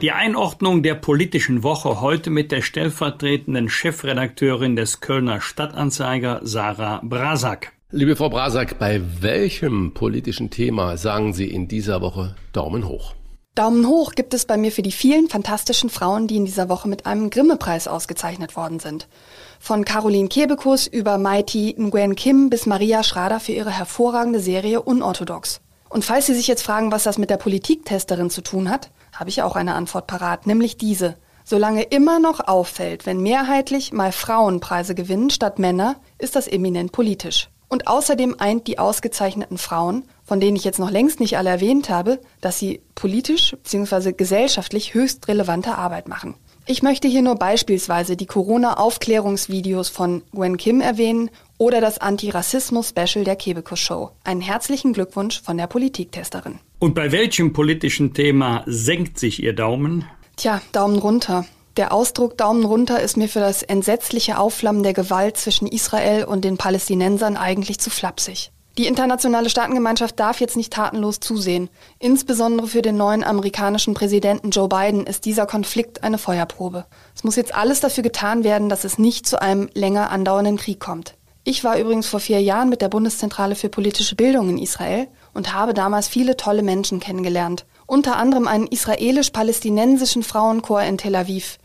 Die 0.00 0.12
Einordnung 0.12 0.84
der 0.84 0.94
politischen 0.94 1.64
Woche 1.64 2.00
heute 2.00 2.30
mit 2.30 2.52
der 2.52 2.62
stellvertretenden 2.62 3.68
Chefredakteurin 3.68 4.76
des 4.76 5.00
Kölner 5.00 5.40
Stadtanzeiger, 5.40 6.42
Sarah 6.44 7.00
Brasak. 7.02 7.72
Liebe 7.90 8.14
Frau 8.14 8.28
Brasak, 8.28 8.78
bei 8.78 9.00
welchem 9.20 9.94
politischen 9.94 10.50
Thema 10.50 10.96
sagen 10.96 11.32
Sie 11.32 11.50
in 11.50 11.66
dieser 11.66 12.00
Woche 12.02 12.36
Daumen 12.52 12.86
hoch? 12.86 13.14
Daumen 13.54 13.86
hoch 13.86 14.16
gibt 14.16 14.34
es 14.34 14.46
bei 14.46 14.56
mir 14.56 14.72
für 14.72 14.82
die 14.82 14.90
vielen 14.90 15.28
fantastischen 15.28 15.88
Frauen, 15.88 16.26
die 16.26 16.34
in 16.34 16.44
dieser 16.44 16.68
Woche 16.68 16.88
mit 16.88 17.06
einem 17.06 17.30
Grimme-Preis 17.30 17.86
ausgezeichnet 17.86 18.56
worden 18.56 18.80
sind. 18.80 19.06
Von 19.60 19.84
Caroline 19.84 20.28
Kebekus 20.28 20.88
über 20.88 21.18
Mighty 21.18 21.76
Nguyen 21.78 22.16
Kim 22.16 22.50
bis 22.50 22.66
Maria 22.66 23.04
Schrader 23.04 23.38
für 23.38 23.52
ihre 23.52 23.70
hervorragende 23.70 24.40
Serie 24.40 24.82
Unorthodox. 24.82 25.60
Und 25.88 26.04
falls 26.04 26.26
Sie 26.26 26.34
sich 26.34 26.48
jetzt 26.48 26.64
fragen, 26.64 26.90
was 26.90 27.04
das 27.04 27.16
mit 27.16 27.30
der 27.30 27.36
Politiktesterin 27.36 28.28
zu 28.28 28.40
tun 28.40 28.68
hat, 28.68 28.90
habe 29.12 29.30
ich 29.30 29.42
auch 29.42 29.54
eine 29.54 29.76
Antwort 29.76 30.08
parat, 30.08 30.48
nämlich 30.48 30.76
diese. 30.76 31.16
Solange 31.44 31.84
immer 31.84 32.18
noch 32.18 32.48
auffällt, 32.48 33.06
wenn 33.06 33.20
mehrheitlich 33.20 33.92
mal 33.92 34.10
Frauen 34.10 34.58
Preise 34.58 34.96
gewinnen 34.96 35.30
statt 35.30 35.60
Männer, 35.60 35.94
ist 36.18 36.34
das 36.34 36.48
eminent 36.48 36.90
politisch. 36.90 37.50
Und 37.68 37.86
außerdem 37.86 38.34
eint 38.40 38.66
die 38.66 38.80
ausgezeichneten 38.80 39.58
Frauen, 39.58 40.04
von 40.24 40.40
denen 40.40 40.56
ich 40.56 40.64
jetzt 40.64 40.78
noch 40.78 40.90
längst 40.90 41.20
nicht 41.20 41.36
alle 41.38 41.50
erwähnt 41.50 41.88
habe, 41.90 42.20
dass 42.40 42.58
sie 42.58 42.80
politisch 42.94 43.52
bzw. 43.62 44.12
gesellschaftlich 44.12 44.94
höchst 44.94 45.28
relevante 45.28 45.76
Arbeit 45.76 46.08
machen. 46.08 46.34
Ich 46.66 46.82
möchte 46.82 47.08
hier 47.08 47.20
nur 47.20 47.34
beispielsweise 47.34 48.16
die 48.16 48.24
Corona-Aufklärungsvideos 48.24 49.90
von 49.90 50.22
Gwen 50.32 50.56
Kim 50.56 50.80
erwähnen 50.80 51.28
oder 51.58 51.82
das 51.82 51.98
Antirassismus-Special 51.98 53.22
der 53.24 53.36
Kebekus 53.36 53.80
Show. 53.80 54.12
Einen 54.24 54.40
herzlichen 54.40 54.94
Glückwunsch 54.94 55.42
von 55.42 55.58
der 55.58 55.66
Politiktesterin. 55.66 56.58
Und 56.78 56.94
bei 56.94 57.12
welchem 57.12 57.52
politischen 57.52 58.14
Thema 58.14 58.62
senkt 58.66 59.18
sich 59.18 59.42
Ihr 59.42 59.52
Daumen? 59.52 60.06
Tja, 60.36 60.62
Daumen 60.72 60.98
runter. 60.98 61.44
Der 61.76 61.92
Ausdruck 61.92 62.38
Daumen 62.38 62.64
runter 62.64 63.00
ist 63.00 63.18
mir 63.18 63.28
für 63.28 63.40
das 63.40 63.62
entsetzliche 63.62 64.38
Aufflammen 64.38 64.82
der 64.82 64.94
Gewalt 64.94 65.36
zwischen 65.36 65.66
Israel 65.66 66.24
und 66.24 66.46
den 66.46 66.56
Palästinensern 66.56 67.36
eigentlich 67.36 67.78
zu 67.78 67.90
flapsig. 67.90 68.52
Die 68.76 68.88
internationale 68.88 69.50
Staatengemeinschaft 69.50 70.18
darf 70.18 70.40
jetzt 70.40 70.56
nicht 70.56 70.72
tatenlos 70.72 71.20
zusehen. 71.20 71.70
Insbesondere 72.00 72.66
für 72.66 72.82
den 72.82 72.96
neuen 72.96 73.22
amerikanischen 73.22 73.94
Präsidenten 73.94 74.50
Joe 74.50 74.68
Biden 74.68 75.06
ist 75.06 75.26
dieser 75.26 75.46
Konflikt 75.46 76.02
eine 76.02 76.18
Feuerprobe. 76.18 76.84
Es 77.14 77.22
muss 77.22 77.36
jetzt 77.36 77.54
alles 77.54 77.78
dafür 77.78 78.02
getan 78.02 78.42
werden, 78.42 78.68
dass 78.68 78.82
es 78.82 78.98
nicht 78.98 79.28
zu 79.28 79.40
einem 79.40 79.70
länger 79.74 80.10
andauernden 80.10 80.56
Krieg 80.56 80.80
kommt. 80.80 81.14
Ich 81.44 81.62
war 81.62 81.78
übrigens 81.78 82.08
vor 82.08 82.18
vier 82.18 82.40
Jahren 82.40 82.68
mit 82.68 82.82
der 82.82 82.88
Bundeszentrale 82.88 83.54
für 83.54 83.68
politische 83.68 84.16
Bildung 84.16 84.48
in 84.48 84.58
Israel 84.58 85.06
und 85.34 85.54
habe 85.54 85.72
damals 85.72 86.08
viele 86.08 86.36
tolle 86.36 86.62
Menschen 86.62 86.98
kennengelernt. 86.98 87.66
Unter 87.86 88.16
anderem 88.16 88.48
einen 88.48 88.66
israelisch-palästinensischen 88.66 90.24
Frauenchor 90.24 90.82
in 90.82 90.98
Tel 90.98 91.14
Aviv, 91.14 91.58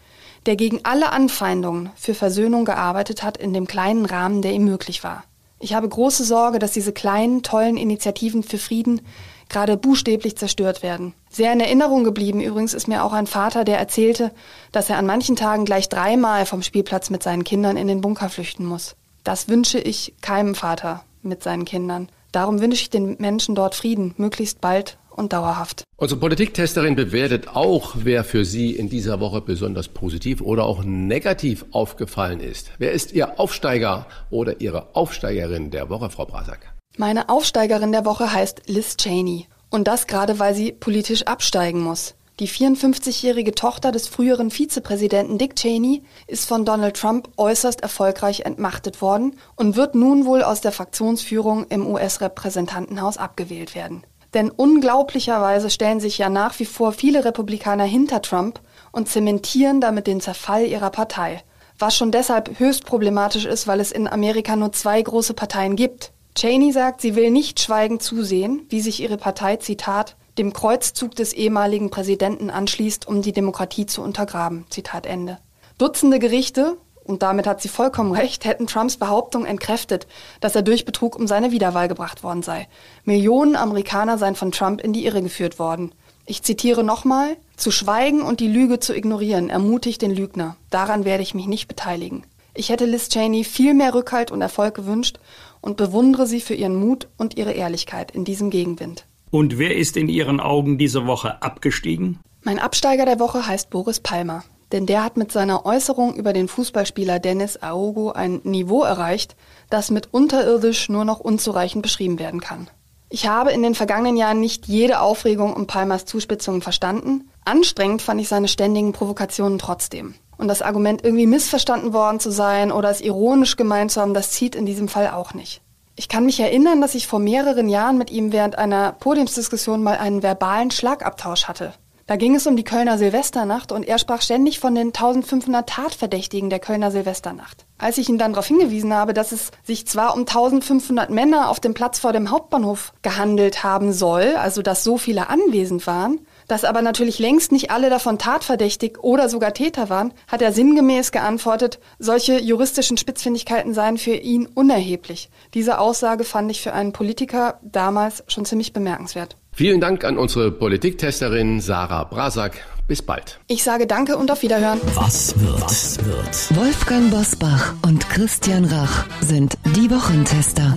der 0.46 0.58
gegen 0.58 0.82
alle 0.84 1.12
Anfeindungen 1.12 1.90
für 1.96 2.14
Versöhnung 2.14 2.66
gearbeitet 2.66 3.24
hat 3.24 3.38
in 3.38 3.54
dem 3.54 3.66
kleinen 3.66 4.06
Rahmen, 4.06 4.44
der 4.44 4.52
ihm 4.52 4.66
möglich 4.66 5.04
war. 5.04 5.24
Ich 5.60 5.74
habe 5.74 5.90
große 5.90 6.24
Sorge, 6.24 6.60
dass 6.60 6.72
diese 6.72 6.94
kleinen, 6.94 7.44
tollen 7.44 7.78
Initiativen 7.78 8.44
für 8.44 8.58
Frieden 8.58 9.02
gerade 9.50 9.78
buchstäblich 9.78 10.38
zerstört 10.38 10.84
werden. 10.84 11.14
Sehr 11.30 11.52
in 11.52 11.60
Erinnerung 11.60 12.04
geblieben 12.04 12.40
übrigens 12.40 12.74
ist 12.74 12.88
mir 12.88 13.04
auch 13.04 13.14
ein 13.14 13.28
Vater, 13.28 13.66
der 13.66 13.80
erzählte, 13.80 14.32
dass 14.72 14.90
er 14.90 14.98
an 14.98 15.06
manchen 15.06 15.36
Tagen 15.36 15.66
gleich 15.66 15.90
dreimal 15.90 16.46
vom 16.46 16.62
Spielplatz 16.62 17.10
mit 17.10 17.24
seinen 17.24 17.44
Kindern 17.44 17.76
in 17.76 17.88
den 17.88 18.02
Bunker 18.02 18.30
flüchten 18.30 18.66
muss. 18.66 18.96
Das 19.24 19.48
wünsche 19.48 19.80
ich 19.80 20.14
keinem 20.22 20.56
Vater 20.56 21.04
mit 21.24 21.44
seinen 21.44 21.66
Kindern. 21.66 22.10
Darum 22.32 22.62
wünsche 22.62 22.84
ich 22.84 22.90
den 22.90 23.18
Menschen 23.20 23.56
dort 23.56 23.76
Frieden, 23.76 24.14
möglichst 24.18 24.62
bald 24.62 24.98
und 25.20 25.34
dauerhaft. 25.34 25.84
Unsere 25.98 26.20
Politiktesterin 26.20 26.96
bewertet 26.96 27.50
auch, 27.50 27.94
wer 28.00 28.24
für 28.24 28.46
Sie 28.46 28.72
in 28.72 28.90
dieser 28.90 29.20
Woche 29.20 29.42
besonders 29.42 29.90
positiv 29.90 30.42
oder 30.42 30.66
auch 30.66 30.84
negativ 30.84 31.66
aufgefallen 31.72 32.40
ist. 32.40 32.72
Wer 32.80 32.94
ist 32.94 33.12
Ihr 33.12 33.40
Aufsteiger 33.40 34.08
oder 34.32 34.62
Ihre 34.62 34.96
Aufsteigerin 34.96 35.70
der 35.70 35.90
Woche, 35.90 36.10
Frau 36.10 36.26
Brasak? 36.26 36.74
Meine 36.98 37.30
Aufsteigerin 37.30 37.92
der 37.92 38.06
Woche 38.06 38.34
heißt 38.34 38.64
Liz 38.68 38.98
Cheney. 38.98 39.48
Und 39.70 39.88
das 39.88 40.08
gerade, 40.08 40.40
weil 40.40 40.56
sie 40.56 40.72
politisch 40.72 41.24
absteigen 41.24 41.82
muss. 41.82 42.16
Die 42.40 42.48
54-jährige 42.48 43.54
Tochter 43.54 43.92
des 43.92 44.08
früheren 44.08 44.50
Vizepräsidenten 44.50 45.38
Dick 45.38 45.58
Cheney 45.58 46.04
ist 46.26 46.48
von 46.48 46.64
Donald 46.64 46.96
Trump 46.96 47.30
äußerst 47.36 47.82
erfolgreich 47.82 48.42
entmachtet 48.42 49.02
worden 49.02 49.36
und 49.58 49.76
wird 49.76 49.94
nun 49.94 50.26
wohl 50.26 50.42
aus 50.42 50.62
der 50.62 50.72
Fraktionsführung 50.72 51.66
im 51.68 51.86
US-Repräsentantenhaus 51.86 53.18
abgewählt 53.18 53.76
werden. 53.76 54.04
Denn 54.34 54.52
unglaublicherweise 54.52 55.70
stellen 55.70 56.00
sich 56.00 56.18
ja 56.18 56.30
nach 56.30 56.58
wie 56.60 56.66
vor 56.66 56.92
viele 56.92 57.26
Republikaner 57.26 57.86
hinter 57.86 58.22
Trump 58.22 58.60
und 58.92 59.10
zementieren 59.10 59.82
damit 59.82 60.08
den 60.08 60.22
Zerfall 60.22 60.66
ihrer 60.66 60.92
Partei. 60.92 61.44
Was 61.80 61.96
schon 61.96 62.12
deshalb 62.12 62.60
höchst 62.60 62.86
problematisch 62.86 63.46
ist, 63.46 63.66
weil 63.66 63.80
es 63.80 63.92
in 63.92 64.08
Amerika 64.08 64.56
nur 64.56 64.72
zwei 64.74 65.02
große 65.02 65.34
Parteien 65.34 65.76
gibt. 65.76 66.12
Cheney 66.36 66.72
sagt, 66.72 67.02
sie 67.02 67.16
will 67.16 67.32
nicht 67.32 67.60
schweigend 67.60 68.04
zusehen, 68.04 68.66
wie 68.70 68.82
sich 68.82 69.02
ihre 69.02 69.18
Partei, 69.18 69.56
Zitat, 69.58 70.16
dem 70.38 70.54
Kreuzzug 70.54 71.16
des 71.16 71.34
ehemaligen 71.34 71.90
Präsidenten 71.90 72.50
anschließt, 72.50 73.08
um 73.08 73.22
die 73.22 73.34
Demokratie 73.34 73.86
zu 73.86 74.02
untergraben. 74.02 74.66
Zitat 74.70 75.06
Ende. 75.06 75.40
Dutzende 75.78 76.20
Gerichte, 76.20 76.78
und 77.10 77.24
damit 77.24 77.48
hat 77.48 77.62
sie 77.62 77.68
vollkommen 77.68 78.12
recht, 78.14 78.46
hätten 78.46 78.68
Trumps 78.68 78.98
Behauptung 78.98 79.46
entkräftet, 79.46 80.08
dass 80.40 80.56
er 80.56 80.62
durch 80.62 80.86
Betrug 80.86 81.16
um 81.16 81.28
seine 81.28 81.52
Wiederwahl 81.52 81.88
gebracht 81.88 82.24
worden 82.24 82.44
sei. 82.44 82.68
Millionen 83.04 83.56
Amerikaner 83.56 84.18
seien 84.18 84.36
von 84.36 84.52
Trump 84.52 84.80
in 84.80 84.94
die 84.94 85.06
Irre 85.06 85.22
geführt 85.22 85.60
worden. 85.60 85.94
Ich 86.26 86.44
zitiere 86.44 86.84
nochmal, 86.84 87.36
zu 87.58 87.72
schweigen 87.72 88.22
und 88.22 88.40
die 88.40 88.48
Lüge 88.48 88.80
zu 88.80 88.96
ignorieren 88.96 89.50
ermutigt 89.50 90.02
den 90.04 90.12
Lügner. 90.12 90.56
Daran 90.70 91.04
werde 91.04 91.24
ich 91.24 91.34
mich 91.34 91.48
nicht 91.48 91.68
beteiligen. 91.68 92.24
Ich 92.54 92.70
hätte 92.70 92.86
Liz 92.86 93.10
Cheney 93.10 93.44
viel 93.44 93.74
mehr 93.74 93.96
Rückhalt 93.96 94.32
und 94.32 94.42
Erfolg 94.42 94.76
gewünscht 94.76 95.18
und 95.62 95.78
bewundere 95.78 96.28
sie 96.28 96.42
für 96.42 96.54
ihren 96.54 96.76
Mut 96.76 97.08
und 97.18 97.38
ihre 97.38 97.54
Ehrlichkeit 97.54 98.12
in 98.12 98.24
diesem 98.24 98.52
Gegenwind. 98.52 99.06
Und 99.32 99.58
wer 99.58 99.76
ist 99.76 99.98
in 99.98 100.10
Ihren 100.10 100.40
Augen 100.40 100.78
diese 100.78 101.06
Woche 101.06 101.42
abgestiegen? 101.42 102.20
Mein 102.42 102.60
Absteiger 102.60 103.06
der 103.06 103.20
Woche 103.20 103.46
heißt 103.46 103.70
Boris 103.70 104.00
Palmer. 104.00 104.44
Denn 104.72 104.86
der 104.86 105.04
hat 105.04 105.18
mit 105.18 105.32
seiner 105.32 105.66
Äußerung 105.66 106.16
über 106.16 106.34
den 106.34 106.48
Fußballspieler 106.48 107.20
Dennis 107.20 107.58
Aogo 107.58 108.12
ein 108.12 108.42
Niveau 108.44 108.84
erreicht, 108.84 109.36
das 109.70 109.90
mit 109.90 110.14
unterirdisch 110.14 110.90
nur 110.90 111.06
noch 111.06 111.20
unzureichend 111.20 111.82
beschrieben 111.82 112.20
werden 112.20 112.40
kann. 112.40 112.70
Ich 113.12 113.28
habe 113.28 113.52
in 113.52 113.64
den 113.64 113.74
vergangenen 113.74 114.18
Jahren 114.18 114.40
nicht 114.40 114.68
jede 114.68 115.00
Aufregung 115.00 115.54
um 115.54 115.66
Palmers 115.66 116.06
Zuspitzungen 116.06 116.62
verstanden. 116.62 117.30
Anstrengend 117.44 118.04
fand 118.04 118.22
ich 118.22 118.28
seine 118.28 118.48
ständigen 118.48 118.94
Provokationen 118.94 119.58
trotzdem. 119.58 120.14
Und 120.38 120.48
das 120.48 120.62
Argument, 120.62 121.04
irgendwie 121.04 121.26
missverstanden 121.26 121.92
worden 121.92 122.20
zu 122.20 122.30
sein 122.30 122.72
oder 122.72 122.90
es 122.92 123.02
ironisch 123.02 123.58
gemeint 123.58 123.92
zu 123.92 124.00
haben, 124.00 124.14
das 124.14 124.32
zieht 124.32 124.56
in 124.56 124.68
diesem 124.68 124.88
Fall 124.88 125.10
auch 125.10 125.34
nicht. 125.34 125.62
Ich 125.96 126.08
kann 126.08 126.26
mich 126.26 126.40
erinnern, 126.40 126.80
dass 126.80 126.96
ich 126.96 127.08
vor 127.08 127.20
mehreren 127.20 127.68
Jahren 127.68 127.98
mit 127.98 128.10
ihm 128.10 128.32
während 128.32 128.58
einer 128.58 128.94
Podiumsdiskussion 128.94 129.84
mal 129.84 129.98
einen 129.98 130.24
verbalen 130.24 130.72
Schlagabtausch 130.72 131.46
hatte. 131.46 131.74
Da 132.10 132.16
ging 132.16 132.34
es 132.34 132.48
um 132.48 132.56
die 132.56 132.64
Kölner 132.64 132.98
Silvesternacht 132.98 133.72
und 133.72 133.88
er 133.88 134.00
sprach 134.00 134.24
ständig 134.24 134.60
von 134.60 134.74
den 134.74 134.88
1500 134.88 135.70
Tatverdächtigen 135.70 136.50
der 136.50 136.58
Kölner 136.58 136.90
Silvesternacht. 136.90 137.68
Als 137.78 138.00
ich 138.00 138.10
ihn 138.10 138.18
dann 138.18 138.34
darauf 138.34 138.48
hingewiesen 138.48 138.96
habe, 138.96 139.14
dass 139.14 139.32
es 139.32 139.52
sich 139.64 139.86
zwar 139.86 140.16
um 140.16 140.22
1500 140.22 141.12
Männer 141.12 141.50
auf 141.50 141.60
dem 141.60 141.76
Platz 141.76 142.00
vor 142.00 142.12
dem 142.12 142.32
Hauptbahnhof 142.32 142.94
gehandelt 143.04 143.64
haben 143.64 143.94
soll, 143.94 144.36
also 144.38 144.64
dass 144.64 144.84
so 144.84 144.98
viele 144.98 145.30
anwesend 145.30 145.86
waren, 145.86 146.22
dass 146.48 146.64
aber 146.64 146.82
natürlich 146.82 147.20
längst 147.20 147.52
nicht 147.52 147.70
alle 147.70 147.92
davon 147.92 148.18
tatverdächtig 148.18 148.98
oder 149.04 149.30
sogar 149.30 149.54
Täter 149.54 149.92
waren, 149.92 150.12
hat 150.28 150.42
er 150.42 150.52
sinngemäß 150.52 151.12
geantwortet, 151.12 151.80
solche 152.00 152.42
juristischen 152.42 152.98
Spitzfindigkeiten 152.98 153.76
seien 153.76 154.00
für 154.00 154.16
ihn 154.16 154.48
unerheblich. 154.48 155.30
Diese 155.54 155.78
Aussage 155.78 156.24
fand 156.24 156.50
ich 156.50 156.64
für 156.64 156.74
einen 156.74 156.92
Politiker 156.92 157.60
damals 157.62 158.24
schon 158.26 158.46
ziemlich 158.46 158.74
bemerkenswert. 158.74 159.38
Vielen 159.52 159.82
Dank 159.82 160.04
an 160.06 160.18
unsere 160.18 160.52
Politiktesterin 160.52 161.60
Sarah 161.60 162.04
Brasak. 162.06 162.66
Bis 162.88 163.02
bald. 163.04 163.40
Ich 163.48 163.64
sage 163.64 163.86
Danke 163.86 164.18
und 164.18 164.32
auf 164.32 164.42
Wiederhören. 164.42 164.80
Was 164.96 165.40
wird? 165.40 165.62
Was 165.62 166.04
wird? 166.04 166.58
Wolfgang 166.58 167.12
Bosbach 167.12 167.76
und 167.86 168.10
Christian 168.10 168.66
Rach 168.66 169.06
sind 169.22 169.58
die 169.76 169.92
Wochentester. 169.92 170.76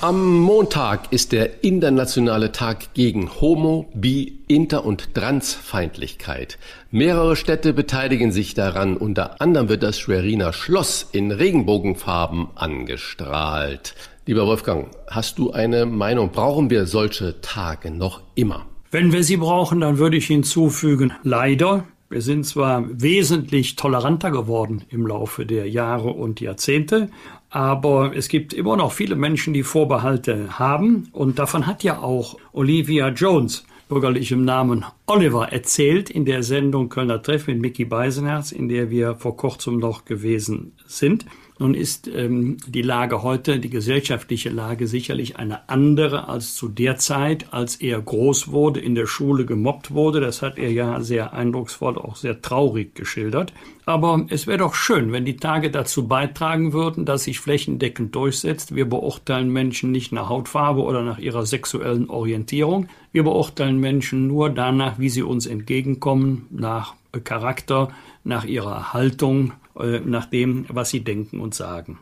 Am 0.00 0.38
Montag 0.38 1.12
ist 1.12 1.32
der 1.32 1.64
internationale 1.64 2.52
Tag 2.52 2.94
gegen 2.94 3.40
Homo, 3.40 3.90
Bi, 3.94 4.38
Inter- 4.46 4.84
und 4.84 5.14
Transfeindlichkeit. 5.14 6.58
Mehrere 6.90 7.34
Städte 7.36 7.72
beteiligen 7.72 8.30
sich 8.30 8.54
daran. 8.54 8.96
Unter 8.96 9.40
anderem 9.40 9.68
wird 9.68 9.82
das 9.82 9.98
Schweriner 9.98 10.52
Schloss 10.52 11.08
in 11.10 11.32
Regenbogenfarben 11.32 12.48
angestrahlt. 12.54 13.94
Lieber 14.28 14.46
Wolfgang, 14.46 14.88
hast 15.06 15.38
du 15.38 15.52
eine 15.52 15.86
Meinung? 15.86 16.30
Brauchen 16.30 16.68
wir 16.68 16.84
solche 16.84 17.40
Tage 17.40 17.90
noch 17.90 18.20
immer? 18.34 18.66
Wenn 18.90 19.10
wir 19.10 19.24
sie 19.24 19.38
brauchen, 19.38 19.80
dann 19.80 19.96
würde 19.96 20.18
ich 20.18 20.26
hinzufügen, 20.26 21.14
leider. 21.22 21.84
Wir 22.10 22.20
sind 22.20 22.44
zwar 22.44 22.84
wesentlich 22.90 23.76
toleranter 23.76 24.30
geworden 24.30 24.84
im 24.90 25.06
Laufe 25.06 25.46
der 25.46 25.66
Jahre 25.70 26.10
und 26.10 26.42
Jahrzehnte, 26.42 27.08
aber 27.48 28.14
es 28.14 28.28
gibt 28.28 28.52
immer 28.52 28.76
noch 28.76 28.92
viele 28.92 29.16
Menschen, 29.16 29.54
die 29.54 29.62
Vorbehalte 29.62 30.58
haben. 30.58 31.08
Und 31.12 31.38
davon 31.38 31.66
hat 31.66 31.82
ja 31.82 32.02
auch 32.02 32.36
Olivia 32.52 33.08
Jones, 33.08 33.64
bürgerlichem 33.88 34.44
Namen 34.44 34.84
Oliver, 35.06 35.52
erzählt 35.52 36.10
in 36.10 36.26
der 36.26 36.42
Sendung 36.42 36.90
Kölner 36.90 37.22
Treff 37.22 37.46
mit 37.46 37.62
Mickey 37.62 37.86
Beisenherz, 37.86 38.52
in 38.52 38.68
der 38.68 38.90
wir 38.90 39.14
vor 39.14 39.38
kurzem 39.38 39.78
noch 39.78 40.04
gewesen 40.04 40.72
sind. 40.86 41.24
Nun 41.58 41.74
ist 41.74 42.06
ähm, 42.06 42.56
die 42.66 42.82
Lage 42.82 43.22
heute, 43.22 43.58
die 43.58 43.70
gesellschaftliche 43.70 44.48
Lage 44.48 44.86
sicherlich 44.86 45.36
eine 45.36 45.68
andere 45.68 46.28
als 46.28 46.54
zu 46.54 46.68
der 46.68 46.98
Zeit, 46.98 47.52
als 47.52 47.76
er 47.76 48.00
groß 48.00 48.52
wurde, 48.52 48.78
in 48.80 48.94
der 48.94 49.06
Schule 49.06 49.44
gemobbt 49.44 49.90
wurde. 49.90 50.20
Das 50.20 50.40
hat 50.40 50.56
er 50.56 50.70
ja 50.70 51.00
sehr 51.00 51.32
eindrucksvoll, 51.32 51.98
auch 51.98 52.14
sehr 52.14 52.40
traurig 52.42 52.94
geschildert. 52.94 53.52
Aber 53.86 54.26
es 54.28 54.46
wäre 54.46 54.58
doch 54.58 54.74
schön, 54.74 55.10
wenn 55.10 55.24
die 55.24 55.36
Tage 55.36 55.70
dazu 55.70 56.06
beitragen 56.06 56.72
würden, 56.72 57.04
dass 57.04 57.24
sich 57.24 57.40
flächendeckend 57.40 58.14
durchsetzt. 58.14 58.74
Wir 58.76 58.88
beurteilen 58.88 59.52
Menschen 59.52 59.90
nicht 59.90 60.12
nach 60.12 60.28
Hautfarbe 60.28 60.82
oder 60.82 61.02
nach 61.02 61.18
ihrer 61.18 61.44
sexuellen 61.44 62.08
Orientierung. 62.08 62.86
Wir 63.10 63.24
beurteilen 63.24 63.78
Menschen 63.80 64.28
nur 64.28 64.50
danach, 64.50 64.98
wie 64.98 65.08
sie 65.08 65.22
uns 65.22 65.46
entgegenkommen, 65.46 66.46
nach 66.50 66.94
Charakter, 67.24 67.88
nach 68.22 68.44
ihrer 68.44 68.92
Haltung, 68.92 69.52
nach 69.78 70.26
dem, 70.26 70.66
was 70.68 70.90
sie 70.90 71.04
denken 71.04 71.40
und 71.40 71.54
sagen. 71.54 71.98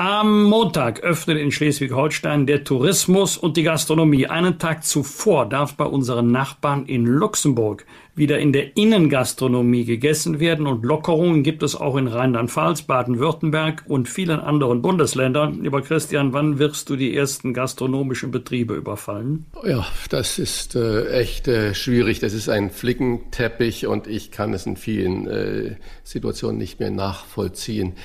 Am 0.00 0.44
Montag 0.44 1.00
öffnet 1.00 1.36
in 1.36 1.52
Schleswig-Holstein 1.52 2.46
der 2.46 2.64
Tourismus 2.64 3.36
und 3.36 3.58
die 3.58 3.64
Gastronomie. 3.64 4.28
Einen 4.28 4.58
Tag 4.58 4.82
zuvor 4.82 5.46
darf 5.46 5.74
bei 5.74 5.84
unseren 5.84 6.32
Nachbarn 6.32 6.86
in 6.86 7.04
Luxemburg 7.04 7.84
wieder 8.14 8.38
in 8.38 8.54
der 8.54 8.78
Innengastronomie 8.78 9.84
gegessen 9.84 10.40
werden 10.40 10.66
und 10.66 10.86
Lockerungen 10.86 11.42
gibt 11.42 11.62
es 11.62 11.76
auch 11.76 11.96
in 11.96 12.06
Rheinland-Pfalz, 12.06 12.82
Baden-Württemberg 12.82 13.84
und 13.88 14.08
vielen 14.08 14.40
anderen 14.40 14.80
Bundesländern. 14.80 15.62
Lieber 15.62 15.82
Christian, 15.82 16.32
wann 16.32 16.58
wirst 16.58 16.88
du 16.88 16.96
die 16.96 17.14
ersten 17.14 17.52
gastronomischen 17.52 18.30
Betriebe 18.30 18.72
überfallen? 18.72 19.44
Ja, 19.66 19.86
das 20.08 20.38
ist 20.38 20.76
äh, 20.76 21.10
echt 21.10 21.46
äh, 21.46 21.74
schwierig. 21.74 22.20
Das 22.20 22.32
ist 22.32 22.48
ein 22.48 22.70
Flickenteppich 22.70 23.86
und 23.86 24.06
ich 24.06 24.30
kann 24.30 24.54
es 24.54 24.64
in 24.64 24.78
vielen 24.78 25.26
äh, 25.26 25.76
Situationen 26.04 26.56
nicht 26.56 26.80
mehr 26.80 26.90
nachvollziehen. 26.90 27.96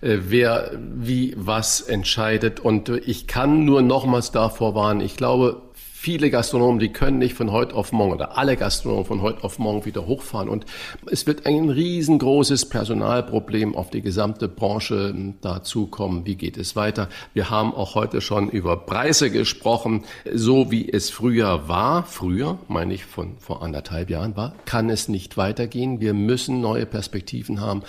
Äh, 0.00 0.18
wer 0.28 0.70
wie 0.78 1.34
was 1.36 1.80
entscheidet. 1.80 2.60
Und 2.60 2.88
ich 2.88 3.26
kann 3.26 3.64
nur 3.64 3.82
nochmals 3.82 4.30
davor 4.30 4.74
warnen, 4.74 5.00
ich 5.00 5.16
glaube, 5.16 5.62
viele 5.72 6.30
Gastronomen, 6.30 6.78
die 6.78 6.92
können 6.92 7.18
nicht 7.18 7.34
von 7.34 7.50
heute 7.50 7.74
auf 7.74 7.90
morgen 7.90 8.12
oder 8.12 8.38
alle 8.38 8.56
Gastronomen 8.56 9.04
von 9.04 9.20
heute 9.20 9.42
auf 9.42 9.58
morgen 9.58 9.84
wieder 9.84 10.06
hochfahren. 10.06 10.48
Und 10.48 10.64
es 11.10 11.26
wird 11.26 11.44
ein 11.44 11.70
riesengroßes 11.70 12.68
Personalproblem 12.68 13.74
auf 13.74 13.90
die 13.90 14.00
gesamte 14.00 14.46
Branche 14.46 15.12
dazukommen. 15.40 16.24
Wie 16.24 16.36
geht 16.36 16.56
es 16.56 16.76
weiter? 16.76 17.08
Wir 17.34 17.50
haben 17.50 17.74
auch 17.74 17.96
heute 17.96 18.20
schon 18.20 18.48
über 18.48 18.76
Preise 18.76 19.30
gesprochen. 19.30 20.04
So 20.32 20.70
wie 20.70 20.88
es 20.88 21.10
früher 21.10 21.66
war, 21.66 22.04
früher, 22.04 22.60
meine 22.68 22.94
ich 22.94 23.04
von 23.04 23.36
vor 23.38 23.62
anderthalb 23.62 24.08
Jahren 24.08 24.36
war, 24.36 24.54
kann 24.66 24.90
es 24.90 25.08
nicht 25.08 25.36
weitergehen. 25.36 26.00
Wir 26.00 26.14
müssen 26.14 26.60
neue 26.60 26.86
Perspektiven 26.86 27.60
haben 27.60 27.82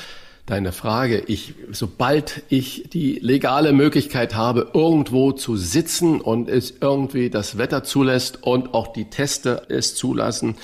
deine 0.49 0.71
Frage. 0.71 1.23
Ich, 1.27 1.53
sobald 1.71 2.43
ich 2.49 2.89
die 2.91 3.19
legale 3.21 3.71
Möglichkeit 3.71 4.35
habe, 4.35 4.71
irgendwo 4.73 5.31
zu 5.31 5.55
sitzen 5.55 6.21
und 6.21 6.49
es 6.49 6.73
irgendwie 6.81 7.29
das 7.29 7.57
Wetter 7.57 7.83
zulässt 7.83 8.43
und 8.43 8.73
auch 8.73 8.87
die 8.87 9.05
Teste 9.05 9.63
es 9.69 9.95
zulassen, 9.95 10.55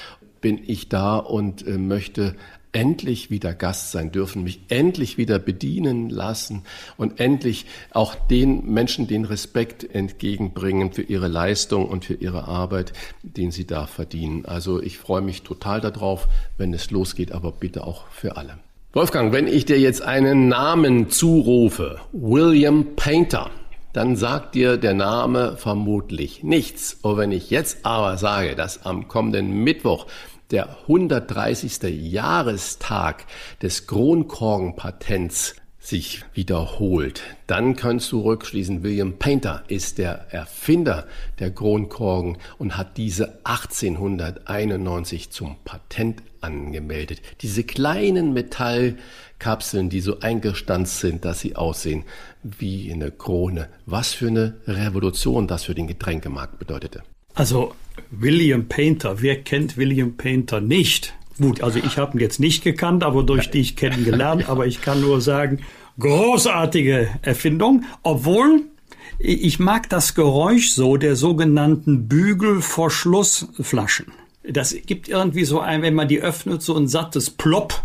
bin 0.41 0.60
ich 0.66 0.90
da 0.90 1.18
und 1.18 1.66
äh, 1.68 1.78
möchte 1.78 2.36
endlich 2.72 3.32
wieder 3.32 3.53
Gast 3.53 3.94
sein 3.94 4.12
dürfen, 4.12 4.44
mich 4.44 4.60
endlich 4.68 5.18
wieder 5.18 5.40
bedienen 5.40 6.10
lassen 6.10 6.64
und 6.98 7.22
endlich 7.22 7.66
auch 7.91 8.16
den 8.16 8.66
Menschen 8.66 9.07
den 9.07 9.24
Respekt 9.24 9.95
entgegenbringen 9.95 10.91
für 10.91 11.03
ihre 11.03 11.30
Leistung 11.30 11.88
und 11.88 12.03
für 12.03 12.16
ihre 12.16 12.49
Arbeit, 12.49 12.91
den 13.24 13.52
sie 13.52 13.66
da 13.66 13.88
verdienen. 13.88 14.45
Also 14.45 14.82
ich 14.82 14.98
freue 14.98 15.22
mich 15.22 15.44
total 15.44 15.80
darauf, 15.80 16.28
wenn 16.57 16.74
es 16.74 16.91
losgeht, 16.91 17.32
aber 17.32 17.53
bitte 17.53 17.86
auch 17.86 18.07
für 18.10 18.36
alle. 18.36 18.57
Wolfgang, 18.95 19.34
wenn 19.34 19.47
ich 19.47 19.65
dir 19.65 19.77
jetzt 19.77 20.03
einen 20.03 20.47
Namen 20.47 21.09
zurufe, 21.09 21.99
William 22.13 22.95
Painter, 22.95 23.49
dann 23.91 24.15
sagt 24.15 24.55
dir 24.55 24.77
der 24.77 24.93
Name 24.93 25.57
vermutlich 25.57 26.43
nichts. 26.43 26.99
Und 27.01 27.17
wenn 27.17 27.34
ich 27.34 27.49
jetzt 27.49 27.85
aber 27.85 28.15
sage, 28.15 28.55
dass 28.55 28.85
am 28.85 29.09
kommenden 29.09 29.51
Mittwoch 29.65 30.07
der 30.49 30.77
130. 30.84 31.84
Jahrestag 32.09 33.26
des 33.61 33.85
Kronkorkenpatents 33.85 35.57
sich 35.86 36.24
wiederholt, 36.34 37.22
dann 37.45 37.76
kannst 37.76 38.12
du 38.12 38.22
rückschließen, 38.22 38.82
William 38.82 39.20
Painter 39.20 39.64
ist 39.68 39.99
der 39.99 40.34
Erfinder 40.34 41.07
der 41.40 41.52
Kronkorken 41.52 42.38
und 42.57 42.76
hat 42.76 42.98
diese 42.98 43.40
1891 43.45 45.30
zum 45.30 45.57
Patent 45.64 46.24
angemeldet. 46.41 47.22
Diese 47.41 47.64
kleinen 47.64 48.34
Metallkapseln, 48.34 49.90
die 49.90 50.02
so 50.02 50.20
eingestanzt 50.22 50.99
sind, 50.99 51.24
dass 51.24 51.40
sie 51.40 51.56
aussehen 51.56 52.03
wie 52.41 52.91
eine 52.91 53.12
Krone. 53.12 53.70
Was 53.86 54.14
für 54.14 54.28
eine 54.28 54.56
Revolution 54.68 55.48
das 55.48 55.66
für 55.66 55.76
den 55.76 55.88
Getränkemarkt 55.88 56.57
bedeutete. 56.57 57.03
Also 57.36 57.76
William 58.10 58.68
Painter, 58.68 59.22
wer 59.22 59.41
kennt 59.44 59.78
William 59.78 60.18
Painter 60.18 60.62
nicht? 60.62 61.14
Gut, 61.40 61.62
also 61.62 61.80
ich 61.80 61.98
habe 61.98 62.18
ihn 62.18 62.22
jetzt 62.22 62.40
nicht 62.40 62.64
gekannt, 62.64 63.03
aber 63.03 63.24
durch 63.24 63.52
dich 63.52 63.76
kennengelernt. 63.76 64.48
Aber 64.49 64.68
ich 64.68 64.82
kann 64.82 65.02
nur 65.02 65.22
sagen, 65.22 65.60
großartige 65.99 67.10
Erfindung, 67.22 67.84
obwohl 68.03 68.64
Ich 69.18 69.60
mag 69.60 69.90
das 69.90 70.14
Geräusch 70.14 70.72
so 70.72 70.98
der 70.98 71.16
sogenannten 71.16 72.07
Bügelverschlussflaschen. 72.07 74.07
Das 74.44 74.76
gibt 74.86 75.07
irgendwie 75.07 75.45
so 75.45 75.60
ein, 75.60 75.82
wenn 75.82 75.94
man 75.94 76.07
die 76.07 76.22
öffnet, 76.22 76.62
so 76.62 76.76
ein 76.76 76.88
sattes 76.88 77.30
Plopp. 77.30 77.82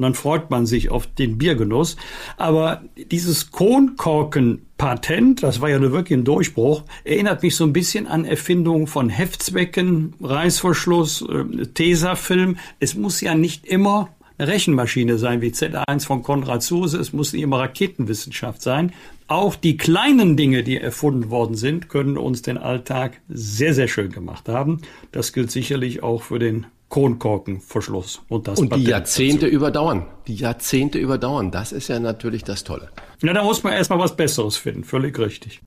Und 0.00 0.04
dann 0.04 0.14
freut 0.14 0.48
man 0.48 0.64
sich 0.64 0.90
auf 0.90 1.06
den 1.06 1.36
Biergenuss. 1.36 1.98
Aber 2.38 2.82
dieses 3.10 3.50
Kronkorken-Patent, 3.50 5.42
das 5.42 5.60
war 5.60 5.68
ja 5.68 5.78
nur 5.78 5.92
wirklich 5.92 6.18
ein 6.18 6.24
Durchbruch, 6.24 6.84
erinnert 7.04 7.42
mich 7.42 7.54
so 7.54 7.64
ein 7.64 7.74
bisschen 7.74 8.06
an 8.06 8.24
Erfindungen 8.24 8.86
von 8.86 9.10
Heftzwecken, 9.10 10.14
Reißverschluss, 10.22 11.20
äh, 11.28 11.66
Tesafilm. 11.66 12.56
Es 12.78 12.94
muss 12.94 13.20
ja 13.20 13.34
nicht 13.34 13.66
immer 13.66 14.08
eine 14.38 14.48
Rechenmaschine 14.48 15.18
sein 15.18 15.42
wie 15.42 15.50
Z1 15.50 16.06
von 16.06 16.22
Konrad 16.22 16.62
Zuse. 16.62 16.96
Es 16.96 17.12
muss 17.12 17.34
nicht 17.34 17.42
immer 17.42 17.58
Raketenwissenschaft 17.58 18.62
sein. 18.62 18.94
Auch 19.26 19.54
die 19.54 19.76
kleinen 19.76 20.38
Dinge, 20.38 20.62
die 20.62 20.78
erfunden 20.78 21.28
worden 21.28 21.56
sind, 21.56 21.90
können 21.90 22.16
uns 22.16 22.40
den 22.40 22.56
Alltag 22.56 23.20
sehr, 23.28 23.74
sehr 23.74 23.86
schön 23.86 24.12
gemacht 24.12 24.48
haben. 24.48 24.80
Das 25.12 25.34
gilt 25.34 25.50
sicherlich 25.50 26.02
auch 26.02 26.22
für 26.22 26.38
den 26.38 26.64
Kronkorkenverschluss. 26.90 28.20
Und, 28.28 28.48
das 28.48 28.58
und 28.58 28.74
die 28.76 28.84
Jahrzehnte 28.84 29.46
dazu. 29.46 29.54
überdauern. 29.54 30.06
Die 30.26 30.34
Jahrzehnte 30.34 30.98
überdauern. 30.98 31.50
Das 31.50 31.72
ist 31.72 31.88
ja 31.88 31.98
natürlich 31.98 32.44
das 32.44 32.64
Tolle. 32.64 32.90
Na, 33.22 33.32
da 33.32 33.42
muss 33.42 33.62
man 33.62 33.72
erstmal 33.72 34.00
was 34.00 34.16
Besseres 34.16 34.56
finden. 34.56 34.84
Völlig 34.84 35.18
richtig. 35.18 35.60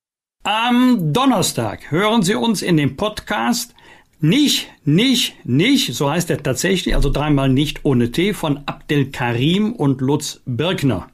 Am 0.43 1.13
Donnerstag 1.13 1.89
hören 1.89 2.21
Sie 2.21 2.35
uns 2.35 2.61
in 2.61 2.77
dem 2.77 2.97
Podcast 2.97 3.73
nicht, 4.19 4.69
nicht, 4.85 5.35
nicht, 5.45 5.93
so 5.93 6.09
heißt 6.09 6.29
er 6.29 6.41
tatsächlich, 6.41 6.95
also 6.95 7.09
dreimal 7.09 7.49
nicht 7.49 7.83
ohne 7.83 8.11
T, 8.11 8.33
von 8.33 8.61
Abdel 8.65 9.11
Karim 9.11 9.73
und 9.73 9.99
Lutz 9.99 10.41
Birkner. 10.45 11.07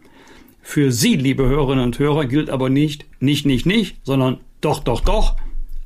Für 0.62 0.92
Sie, 0.92 1.16
liebe 1.16 1.48
Hörerinnen 1.48 1.86
und 1.86 1.98
Hörer, 1.98 2.26
gilt 2.26 2.52
aber 2.52 2.70
nicht, 2.70 3.06
nicht, 3.20 3.48
nicht, 3.48 3.66
nicht, 3.66 3.98
sondern 4.04 4.40
doch, 4.62 4.80
doch, 4.84 5.02
doch. 5.02 5.36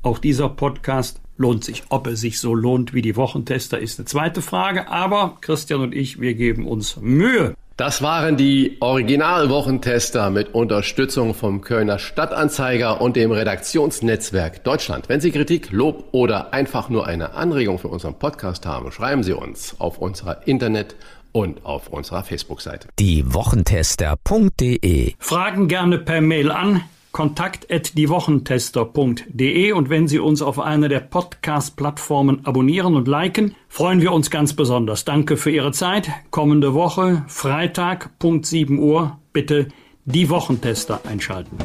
Auch 0.01 0.19
dieser 0.19 0.49
Podcast 0.49 1.21
lohnt 1.37 1.63
sich. 1.63 1.83
Ob 1.89 2.07
er 2.07 2.15
sich 2.15 2.39
so 2.39 2.53
lohnt 2.53 2.93
wie 2.93 3.01
die 3.01 3.15
Wochentester, 3.15 3.79
ist 3.79 3.99
eine 3.99 4.05
zweite 4.05 4.41
Frage. 4.41 4.89
Aber 4.89 5.37
Christian 5.41 5.81
und 5.81 5.95
ich, 5.95 6.19
wir 6.19 6.33
geben 6.33 6.67
uns 6.67 6.97
Mühe. 6.97 7.55
Das 7.75 8.03
waren 8.03 8.37
die 8.37 8.77
Originalwochentester 8.81 10.29
mit 10.29 10.53
Unterstützung 10.53 11.33
vom 11.33 11.61
Kölner 11.61 11.97
Stadtanzeiger 11.97 13.01
und 13.01 13.15
dem 13.15 13.31
Redaktionsnetzwerk 13.31 14.63
Deutschland. 14.63 15.09
Wenn 15.09 15.21
Sie 15.21 15.31
Kritik, 15.31 15.71
Lob 15.71 16.09
oder 16.11 16.53
einfach 16.53 16.89
nur 16.89 17.07
eine 17.07 17.33
Anregung 17.33 17.79
für 17.79 17.87
unseren 17.87 18.13
Podcast 18.19 18.67
haben, 18.67 18.91
schreiben 18.91 19.23
Sie 19.23 19.33
uns 19.33 19.79
auf 19.79 19.97
unserer 19.97 20.47
Internet- 20.47 20.95
und 21.31 21.65
auf 21.65 21.87
unserer 21.87 22.23
Facebook-Seite. 22.23 22.89
Die 22.99 23.33
Wochentester.de 23.33 25.13
Fragen 25.17 25.67
gerne 25.67 25.97
per 25.97 26.21
Mail 26.21 26.51
an 26.51 26.83
kontakt@diewochentester.de 27.13 29.71
und 29.71 29.89
wenn 29.89 30.09
Sie 30.09 30.19
uns 30.19 30.41
auf 30.41 30.59
einer 30.59 30.89
der 30.89 30.99
Podcast-Plattformen 30.99 32.45
abonnieren 32.45 32.95
und 32.95 33.07
liken, 33.07 33.55
freuen 33.69 34.01
wir 34.01 34.11
uns 34.11 34.29
ganz 34.29 34.51
besonders. 34.53 35.05
Danke 35.05 35.37
für 35.37 35.51
Ihre 35.51 35.71
Zeit. 35.71 36.09
Kommende 36.31 36.73
Woche, 36.73 37.23
Freitag, 37.27 38.19
Punkt 38.19 38.45
7 38.45 38.77
Uhr, 38.79 39.19
bitte 39.31 39.69
die 40.03 40.29
Wochentester 40.29 40.99
einschalten. 41.07 41.55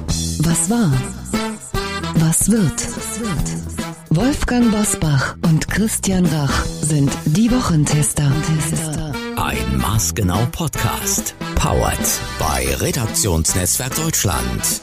Was 0.43 0.71
war? 0.71 0.93
Was 2.21 2.49
wird? 2.51 2.87
Wolfgang 4.11 4.71
Bosbach 4.71 5.37
und 5.45 5.69
Christian 5.69 6.25
Rach 6.27 6.65
sind 6.65 7.11
die 7.25 7.51
Wochentester. 7.51 8.31
Ein 9.37 9.79
maßgenau 9.79 10.47
Podcast. 10.53 11.35
Powered 11.55 12.21
bei 12.39 12.67
Redaktionsnetzwerk 12.81 13.95
Deutschland 13.97 14.83